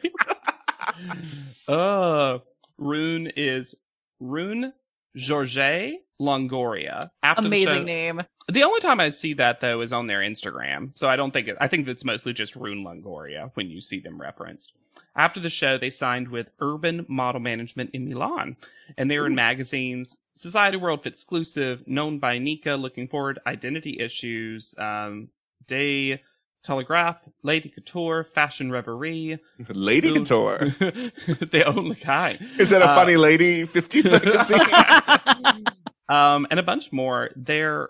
uh, 1.68 2.40
Rune 2.78 3.28
is 3.36 3.76
Rune 4.20 4.74
Georget 5.18 5.94
Longoria. 6.22 7.10
After 7.22 7.48
the 7.48 7.64
show- 7.64 7.72
Amazing 7.72 7.86
name. 7.86 8.22
The 8.52 8.64
only 8.64 8.80
time 8.82 9.00
I 9.00 9.10
see 9.12 9.34
that 9.36 9.62
though 9.62 9.82
is 9.82 9.94
on 9.94 10.08
their 10.08 10.20
Instagram. 10.20 10.92
So 10.96 11.08
I 11.08 11.16
don't 11.16 11.32
think 11.32 11.48
it, 11.48 11.58
I 11.62 11.68
think 11.68 11.86
that's 11.86 12.04
mostly 12.06 12.34
just 12.34 12.56
Rune 12.56 12.84
Longoria 12.84 13.52
when 13.54 13.70
you 13.70 13.80
see 13.82 14.00
them 14.00 14.20
referenced. 14.20 14.74
After 15.16 15.40
the 15.40 15.50
show, 15.50 15.78
they 15.78 15.90
signed 15.90 16.28
with 16.30 16.50
Urban 16.60 17.06
Model 17.08 17.40
Management 17.42 17.92
in 17.94 18.10
Milan, 18.10 18.58
and 18.98 19.10
they're 19.10 19.28
in 19.28 19.36
magazines, 19.36 20.16
Society 20.36 20.78
World 20.78 21.04
Fit 21.04 21.14
exclusive, 21.14 21.88
known 21.88 22.18
by 22.20 22.40
Nika, 22.40 22.76
looking 22.76 23.08
forward, 23.08 23.40
identity 23.46 24.00
issues, 24.00 24.74
um, 24.80 25.30
Day 25.68 26.22
Telegraph, 26.64 27.18
Lady 27.44 27.70
Couture, 27.70 28.24
Fashion 28.24 28.72
Reverie, 28.72 29.38
Lady 29.70 30.10
Ooh. 30.10 30.14
Couture. 30.16 30.58
the 30.80 31.64
only 31.66 31.96
kind. 31.96 32.40
Is 32.58 32.72
that 32.72 32.82
a 32.82 32.86
Uh, 32.90 32.96
funny 32.96 33.16
lady 33.18 33.64
50s 33.64 34.10
magazine? 34.12 35.66
um, 36.10 36.48
and 36.50 36.60
a 36.60 36.64
bunch 36.64 36.92
more. 36.92 37.30
Their 37.36 37.90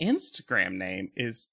Instagram 0.00 0.74
name 0.74 1.10
is 1.16 1.48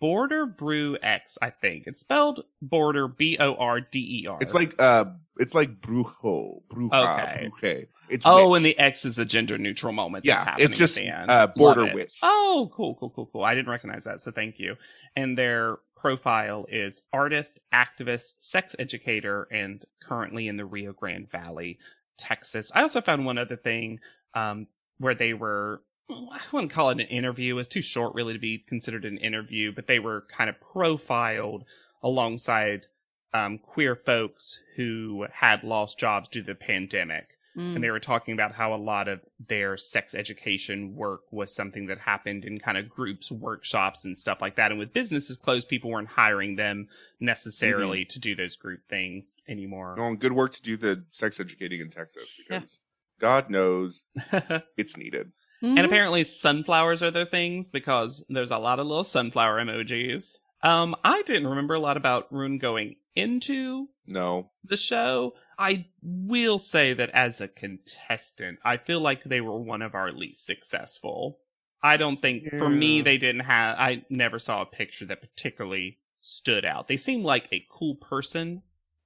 Border 0.00 0.46
Brew 0.46 0.98
X, 1.02 1.38
I 1.40 1.50
think. 1.50 1.86
It's 1.86 2.00
spelled 2.00 2.44
Border 2.60 3.08
B 3.08 3.36
O 3.38 3.54
R 3.54 3.80
D 3.80 4.22
E 4.22 4.26
R. 4.26 4.38
it's 4.40 4.54
like 4.54 4.74
uh 4.80 5.06
it's 5.38 5.54
like 5.54 5.80
brujo. 5.80 6.62
Bruja. 6.68 7.48
Okay. 7.48 7.86
It's 8.08 8.26
oh, 8.26 8.50
witch. 8.50 8.58
and 8.58 8.66
the 8.66 8.78
X 8.78 9.04
is 9.04 9.18
a 9.18 9.24
gender 9.24 9.58
neutral 9.58 9.92
moment. 9.92 10.24
Yeah, 10.24 10.36
that's 10.36 10.46
happening 10.46 10.70
it's 10.70 10.78
just, 10.78 10.98
at 10.98 11.04
the 11.04 11.08
end. 11.08 11.30
uh, 11.30 11.46
border 11.48 11.94
witch. 11.94 12.18
Oh, 12.22 12.70
cool, 12.74 12.94
cool, 12.94 13.10
cool, 13.10 13.26
cool. 13.32 13.44
I 13.44 13.54
didn't 13.54 13.70
recognize 13.70 14.04
that, 14.04 14.22
so 14.22 14.30
thank 14.30 14.58
you. 14.58 14.76
And 15.14 15.36
their 15.36 15.78
profile 15.94 16.66
is 16.70 17.02
artist, 17.12 17.60
activist, 17.72 18.34
sex 18.38 18.74
educator, 18.78 19.46
and 19.52 19.84
currently 20.02 20.48
in 20.48 20.56
the 20.56 20.64
Rio 20.64 20.92
Grande 20.92 21.30
Valley, 21.30 21.78
Texas. 22.16 22.72
I 22.74 22.82
also 22.82 23.00
found 23.00 23.26
one 23.26 23.38
other 23.38 23.56
thing 23.56 24.00
um, 24.34 24.66
where 24.98 25.14
they 25.14 25.34
were. 25.34 25.82
I 26.10 26.40
wouldn't 26.52 26.72
call 26.72 26.90
it 26.90 27.00
an 27.00 27.06
interview. 27.06 27.54
It 27.54 27.56
was 27.56 27.68
too 27.68 27.82
short, 27.82 28.14
really, 28.14 28.32
to 28.32 28.38
be 28.38 28.58
considered 28.58 29.04
an 29.04 29.18
interview. 29.18 29.72
But 29.72 29.86
they 29.86 29.98
were 29.98 30.24
kind 30.34 30.48
of 30.48 30.56
profiled 30.60 31.64
alongside 32.02 32.86
um, 33.34 33.58
queer 33.58 33.94
folks 33.94 34.60
who 34.76 35.26
had 35.32 35.64
lost 35.64 35.98
jobs 35.98 36.28
due 36.28 36.42
to 36.42 36.46
the 36.46 36.54
pandemic. 36.54 37.28
Mm. 37.56 37.74
And 37.74 37.84
they 37.84 37.90
were 37.90 38.00
talking 38.00 38.34
about 38.34 38.52
how 38.52 38.72
a 38.72 38.76
lot 38.76 39.08
of 39.08 39.20
their 39.48 39.76
sex 39.76 40.14
education 40.14 40.94
work 40.94 41.22
was 41.32 41.54
something 41.54 41.86
that 41.86 41.98
happened 41.98 42.44
in 42.44 42.60
kind 42.60 42.78
of 42.78 42.88
groups, 42.88 43.32
workshops, 43.32 44.04
and 44.04 44.16
stuff 44.16 44.38
like 44.40 44.56
that. 44.56 44.70
And 44.70 44.78
with 44.78 44.92
businesses 44.92 45.36
closed, 45.36 45.68
people 45.68 45.90
weren't 45.90 46.08
hiring 46.08 46.56
them 46.56 46.88
necessarily 47.18 48.04
to 48.06 48.20
do 48.20 48.36
those 48.36 48.56
group 48.56 48.80
things 48.88 49.34
anymore. 49.48 49.96
Well, 49.98 50.14
good 50.14 50.34
work 50.34 50.52
to 50.52 50.62
do 50.62 50.76
the 50.76 51.04
sex 51.10 51.40
educating 51.40 51.80
in 51.80 51.90
Texas 51.90 52.28
because 52.38 52.78
God 53.18 53.50
knows 53.50 54.02
it's 54.76 54.96
needed. 54.96 55.32
Mhm. 55.62 55.76
And 55.76 55.80
apparently 55.80 56.24
sunflowers 56.24 57.02
are 57.02 57.10
their 57.10 57.24
things 57.24 57.66
because 57.68 58.24
there's 58.28 58.50
a 58.50 58.58
lot 58.58 58.78
of 58.78 58.86
little 58.86 59.04
sunflower 59.04 59.58
emojis. 59.60 60.38
Um, 60.62 60.94
I 61.04 61.22
didn't 61.22 61.48
remember 61.48 61.74
a 61.74 61.80
lot 61.80 61.96
about 61.96 62.32
Rune 62.32 62.58
going 62.58 62.96
into 63.14 63.88
No. 64.06 64.50
the 64.64 64.76
show. 64.76 65.34
I 65.58 65.86
will 66.02 66.58
say 66.58 66.92
that 66.94 67.10
as 67.10 67.40
a 67.40 67.48
contestant, 67.48 68.58
I 68.64 68.76
feel 68.76 69.00
like 69.00 69.24
they 69.24 69.40
were 69.40 69.58
one 69.58 69.82
of 69.82 69.94
our 69.94 70.12
least 70.12 70.44
successful. 70.46 71.38
I 71.82 71.96
don't 71.96 72.20
think 72.22 72.50
for 72.50 72.68
me 72.68 73.00
they 73.02 73.18
didn't 73.18 73.42
have 73.42 73.76
I 73.78 74.04
never 74.10 74.38
saw 74.40 74.62
a 74.62 74.66
picture 74.66 75.06
that 75.06 75.20
particularly 75.20 75.98
stood 76.20 76.64
out. 76.64 76.88
They 76.88 76.96
seemed 76.96 77.24
like 77.24 77.48
a 77.52 77.64
cool 77.70 77.94
person 77.96 78.62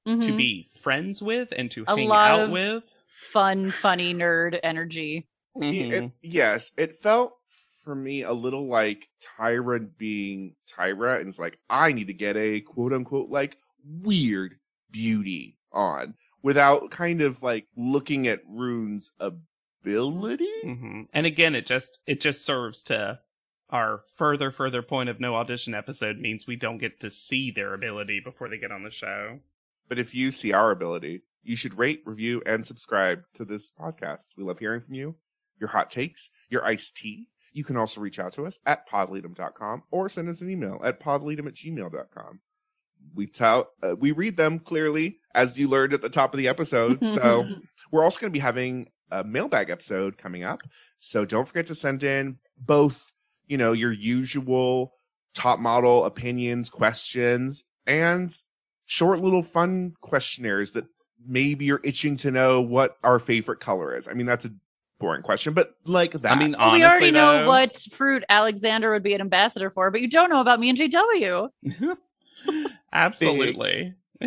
to 0.07 0.13
Mhm. 0.17 0.37
be 0.37 0.71
friends 0.81 1.23
with 1.23 1.53
and 1.57 1.71
to 1.71 1.85
A 1.87 1.97
hang 1.97 2.09
lot 2.09 2.31
out 2.31 2.41
of- 2.45 2.51
with. 2.51 2.85
fun, 3.31 3.71
funny 3.71 4.13
nerd 4.15 4.59
energy. 4.63 5.29
Mhm. 5.57 5.93
It- 5.93 6.13
yes, 6.23 6.71
it 6.77 6.97
felt 6.97 7.35
for 7.83 7.95
me 7.95 8.23
a 8.23 8.33
little 8.33 8.67
like 8.67 9.09
Tyra 9.39 9.89
being 9.99 10.55
Tyra, 10.69 11.19
and 11.19 11.29
it's 11.29 11.39
like 11.39 11.59
I 11.69 11.93
need 11.93 12.07
to 12.07 12.15
get 12.15 12.37
a 12.37 12.61
quote 12.61 12.93
unquote 12.93 13.29
like 13.31 13.57
weird 13.85 14.57
beauty 14.91 15.59
on 15.73 16.15
without 16.43 16.91
kind 16.91 17.21
of 17.21 17.43
like 17.43 17.67
looking 17.77 18.27
at 18.29 18.41
Rune's 18.47 19.11
ability. 19.19 20.49
hmm 20.63 21.03
And 21.13 21.27
again, 21.27 21.55
it 21.55 21.67
just 21.67 21.99
it 22.07 22.21
just 22.21 22.45
serves 22.45 22.83
to 22.85 23.21
our 23.71 24.03
further 24.17 24.51
further 24.51 24.83
point 24.83 25.09
of 25.09 25.19
no 25.19 25.35
audition 25.35 25.75
episode 25.75 26.19
means 26.19 26.47
we 26.47 26.57
don't 26.57 26.79
get 26.79 27.01
to 27.01 27.11
see 27.11 27.51
their 27.51 27.73
ability 27.75 28.21
before 28.23 28.49
they 28.49 28.59
get 28.59 28.71
on 28.73 28.85
the 28.85 28.91
show. 28.91 29.41
But 29.89 29.99
if 29.99 30.15
you 30.15 30.31
see 30.31 30.53
our 30.53 30.71
ability, 30.71 31.23
you 31.43 31.57
should 31.57 31.77
rate, 31.79 32.03
review, 32.05 32.43
and 32.47 32.65
subscribe 32.65 33.23
to 33.35 33.45
this 33.45 33.71
podcast. 33.71 34.29
We 34.37 34.45
love 34.45 34.59
hearing 34.59 34.83
from 34.83 34.95
you, 34.95 35.17
your 35.63 35.71
hot 35.71 35.89
takes, 35.89 36.29
your 36.51 36.65
iced 36.65 36.97
tea. 36.97 37.29
You 37.53 37.65
can 37.65 37.77
also 37.77 38.01
reach 38.01 38.19
out 38.19 38.33
to 38.35 38.47
us 38.47 38.59
at 38.67 38.89
podleadum.com 38.89 39.85
or 39.91 40.09
send 40.09 40.29
us 40.29 40.41
an 40.41 40.51
email 40.51 40.81
at 40.85 41.01
podleadum 41.01 41.47
at 41.47 41.55
gmail.com. 41.55 42.41
We 43.15 43.27
tell, 43.27 43.71
uh, 43.83 43.95
we 43.97 44.11
read 44.11 44.37
them 44.37 44.59
clearly 44.59 45.19
as 45.35 45.59
you 45.59 45.69
learned 45.69 45.95
at 45.95 46.03
the 46.03 46.09
top 46.09 46.35
of 46.35 46.39
the 46.39 46.49
episode. 46.49 46.99
So 47.15 47.47
we're 47.93 48.03
also 48.03 48.21
going 48.21 48.33
to 48.33 48.37
be 48.37 48.41
having 48.41 48.89
a 49.11 49.23
mailbag 49.23 49.71
episode 49.71 50.19
coming 50.19 50.43
up. 50.43 50.63
So 50.99 51.25
don't 51.25 51.47
forget 51.47 51.67
to 51.67 51.75
send 51.75 52.03
in 52.03 52.39
both, 52.59 53.13
you 53.47 53.59
know, 53.59 53.73
your 53.73 53.93
usual 53.93 54.95
top 55.35 55.61
model 55.61 56.05
opinions, 56.05 56.71
questions, 56.71 57.65
and 57.87 58.35
short 58.87 59.21
little 59.21 59.43
fun 59.43 59.93
questionnaires 60.01 60.73
that 60.73 60.87
maybe 61.27 61.65
you're 61.65 61.81
itching 61.85 62.17
to 62.17 62.31
know 62.31 62.61
what 62.61 62.97
our 63.05 63.19
favorite 63.19 63.61
color 63.61 63.97
is. 63.97 64.09
I 64.09 64.15
mean, 64.15 64.27
that's 64.27 64.45
a 64.45 64.51
boring 65.03 65.23
question, 65.23 65.53
but 65.53 65.75
like 65.85 66.13
that. 66.13 66.33
I 66.33 66.39
mean, 66.39 66.53
Well, 66.53 66.71
honestly, 66.71 66.81
we 66.81 66.87
already 66.87 67.11
know 67.11 67.47
what 67.47 67.77
fruit 67.91 68.25
Alexander 68.29 68.93
would 68.93 69.03
be 69.03 69.13
an 69.13 69.21
ambassador 69.21 69.69
for, 69.69 69.91
but 69.91 70.01
you 70.01 70.09
don't 70.09 70.31
know 70.31 70.41
about 70.41 70.61
me 70.61 70.71
and 70.71 70.79
JW. 70.79 71.49
Absolutely. 72.93 73.95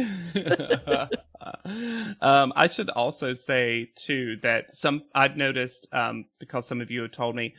um, 2.21 2.51
I 2.55 2.67
should 2.67 2.89
also 2.89 3.33
say 3.33 3.89
too 3.95 4.37
that 4.43 4.69
some 4.71 5.03
I've 5.15 5.37
noticed 5.37 5.87
um, 5.93 6.25
because 6.39 6.67
some 6.67 6.81
of 6.81 6.91
you 6.91 7.03
have 7.03 7.11
told 7.11 7.35
me, 7.35 7.55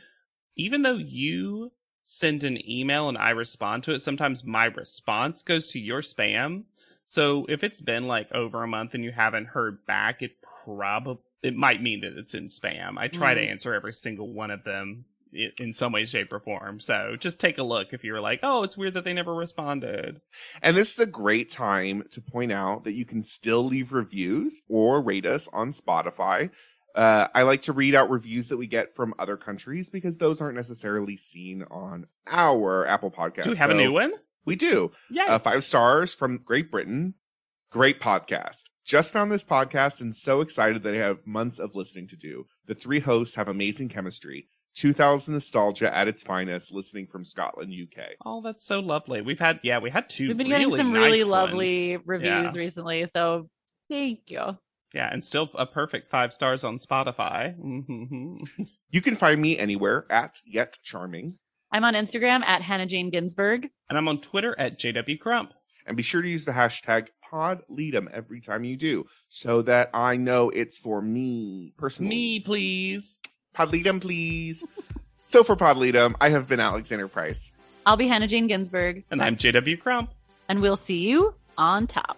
even 0.55 0.83
though 0.83 0.97
you 0.97 1.71
send 2.03 2.43
an 2.43 2.57
email 2.69 3.09
and 3.09 3.17
I 3.17 3.31
respond 3.31 3.83
to 3.83 3.93
it, 3.93 4.01
sometimes 4.01 4.45
my 4.45 4.65
response 4.65 5.41
goes 5.41 5.67
to 5.67 5.79
your 5.79 6.01
spam. 6.01 6.65
So 7.05 7.45
if 7.49 7.63
it's 7.63 7.81
been 7.81 8.05
like 8.05 8.31
over 8.31 8.63
a 8.63 8.67
month 8.67 8.93
and 8.93 9.03
you 9.03 9.11
haven't 9.11 9.47
heard 9.47 9.85
back, 9.87 10.21
it 10.21 10.33
probably 10.63 11.23
it 11.43 11.55
might 11.55 11.81
mean 11.81 12.01
that 12.01 12.17
it's 12.17 12.33
in 12.33 12.45
spam. 12.47 12.97
I 12.97 13.07
try 13.07 13.33
to 13.33 13.41
Mm. 13.41 13.51
answer 13.51 13.73
every 13.73 13.93
single 13.93 14.31
one 14.33 14.51
of 14.51 14.63
them 14.63 15.05
in 15.57 15.73
some 15.73 15.91
way, 15.91 16.05
shape, 16.05 16.31
or 16.31 16.39
form. 16.39 16.79
So 16.79 17.15
just 17.19 17.39
take 17.39 17.57
a 17.57 17.63
look 17.63 17.89
if 17.91 18.03
you're 18.03 18.21
like, 18.21 18.39
oh, 18.43 18.63
it's 18.63 18.77
weird 18.77 18.93
that 18.95 19.03
they 19.03 19.13
never 19.13 19.35
responded. 19.35 20.21
And 20.61 20.75
this 20.75 20.93
is 20.93 20.99
a 20.99 21.05
great 21.05 21.49
time 21.49 22.03
to 22.11 22.21
point 22.21 22.51
out 22.51 22.85
that 22.85 22.93
you 22.93 23.05
can 23.05 23.21
still 23.21 23.63
leave 23.63 23.91
reviews 23.91 24.61
or 24.69 25.01
rate 25.01 25.25
us 25.25 25.47
on 25.53 25.73
Spotify. 25.73 26.49
Uh, 26.95 27.27
I 27.35 27.43
like 27.43 27.61
to 27.63 27.73
read 27.73 27.93
out 27.93 28.09
reviews 28.09 28.47
that 28.49 28.57
we 28.57 28.65
get 28.65 28.95
from 28.95 29.13
other 29.19 29.37
countries 29.37 29.89
because 29.89 30.17
those 30.17 30.41
aren't 30.41 30.55
necessarily 30.55 31.17
seen 31.17 31.63
on 31.69 32.05
our 32.25 32.87
Apple 32.87 33.11
podcast. 33.11 33.43
Do 33.43 33.51
we 33.51 33.57
have 33.57 33.69
a 33.69 33.75
new 33.75 33.91
one? 33.91 34.13
We 34.45 34.55
do. 34.55 34.91
Yeah. 35.11 35.25
Uh, 35.25 35.39
five 35.39 35.63
stars 35.63 36.15
from 36.15 36.37
Great 36.37 36.71
Britain. 36.71 37.13
Great 37.69 37.99
podcast. 37.99 38.63
Just 38.87 39.11
found 39.11 39.29
this 39.31 39.43
podcast 39.43 39.99
and 39.99 40.15
so 40.15 40.39
excited 40.39 40.81
that 40.83 40.93
I 40.95 40.99
have 40.99 41.27
months 41.27 41.59
of 41.59 41.75
listening 41.75 42.07
to 42.07 42.15
do. 42.15 42.45
The 42.67 42.73
three 42.73 43.01
hosts 43.01 43.35
have 43.35 43.49
amazing 43.49 43.89
chemistry. 43.89 44.47
2000 44.75 45.33
nostalgia 45.33 45.93
at 45.93 46.07
its 46.07 46.23
finest, 46.23 46.71
listening 46.71 47.05
from 47.07 47.25
Scotland, 47.25 47.73
UK. 47.73 48.05
oh, 48.25 48.41
that's 48.41 48.65
so 48.65 48.79
lovely. 48.79 49.21
We've 49.21 49.39
had 49.39 49.59
yeah, 49.61 49.79
we 49.79 49.89
had 49.89 50.07
2 50.07 50.29
We've 50.29 50.37
been 50.37 50.47
really 50.49 50.63
getting 50.65 50.77
some 50.77 50.93
nice 50.93 51.01
really 51.01 51.23
ones. 51.23 51.31
lovely 51.31 51.97
reviews 51.97 52.55
Yeah. 52.55 52.59
recently, 52.61 53.05
so 53.07 53.49
thank 53.89 54.19
you. 54.27 54.57
Yeah, 54.93 55.09
and 55.11 55.21
still 55.25 55.49
a 55.55 55.65
perfect 55.65 56.09
five 56.09 56.31
stars 56.31 56.63
on 56.63 56.77
Spotify. 56.77 57.55
hmm 57.55 58.37
You 58.89 59.01
can 59.01 59.15
find 59.15 59.41
me 59.41 59.57
anywhere 59.57 60.05
at 60.09 60.39
Yet 60.45 60.77
Charming. 60.81 61.37
I'm 61.73 61.83
on 61.83 61.93
Instagram 61.95 62.41
at 62.45 62.61
Hannah 62.61 62.85
Jane 62.85 63.09
Ginsburg. 63.09 63.67
And 63.89 63.97
I'm 63.97 64.07
on 64.07 64.21
Twitter 64.21 64.55
at 64.57 64.79
JW 64.79 65.19
Crump. 65.19 65.51
And 65.85 65.97
be 65.97 66.03
sure 66.03 66.21
to 66.21 66.29
use 66.29 66.45
the 66.45 66.51
hashtag 66.51 67.07
PodLeadum 67.31 68.09
every 68.11 68.39
time 68.41 68.63
you 68.63 68.75
do 68.77 69.05
so 69.27 69.61
that 69.63 69.89
I 69.93 70.17
know 70.17 70.49
it's 70.49 70.77
for 70.77 71.01
me 71.01 71.73
personally. 71.77 72.09
Me, 72.09 72.39
please. 72.39 73.21
Podleadum, 73.55 74.01
please. 74.01 74.63
so 75.25 75.43
for 75.43 75.55
Podleadum, 75.55 76.15
I 76.21 76.29
have 76.29 76.47
been 76.47 76.59
Alexander 76.59 77.07
Price. 77.07 77.51
I'll 77.85 77.97
be 77.97 78.07
Hannah 78.07 78.27
Jane 78.27 78.47
Ginsburg, 78.47 79.03
And 79.11 79.21
I'm 79.21 79.37
JW 79.37 79.79
Crump. 79.79 80.11
and 80.49 80.61
we'll 80.61 80.75
see 80.75 80.97
you 80.97 81.33
on 81.57 81.87
top. 81.87 82.17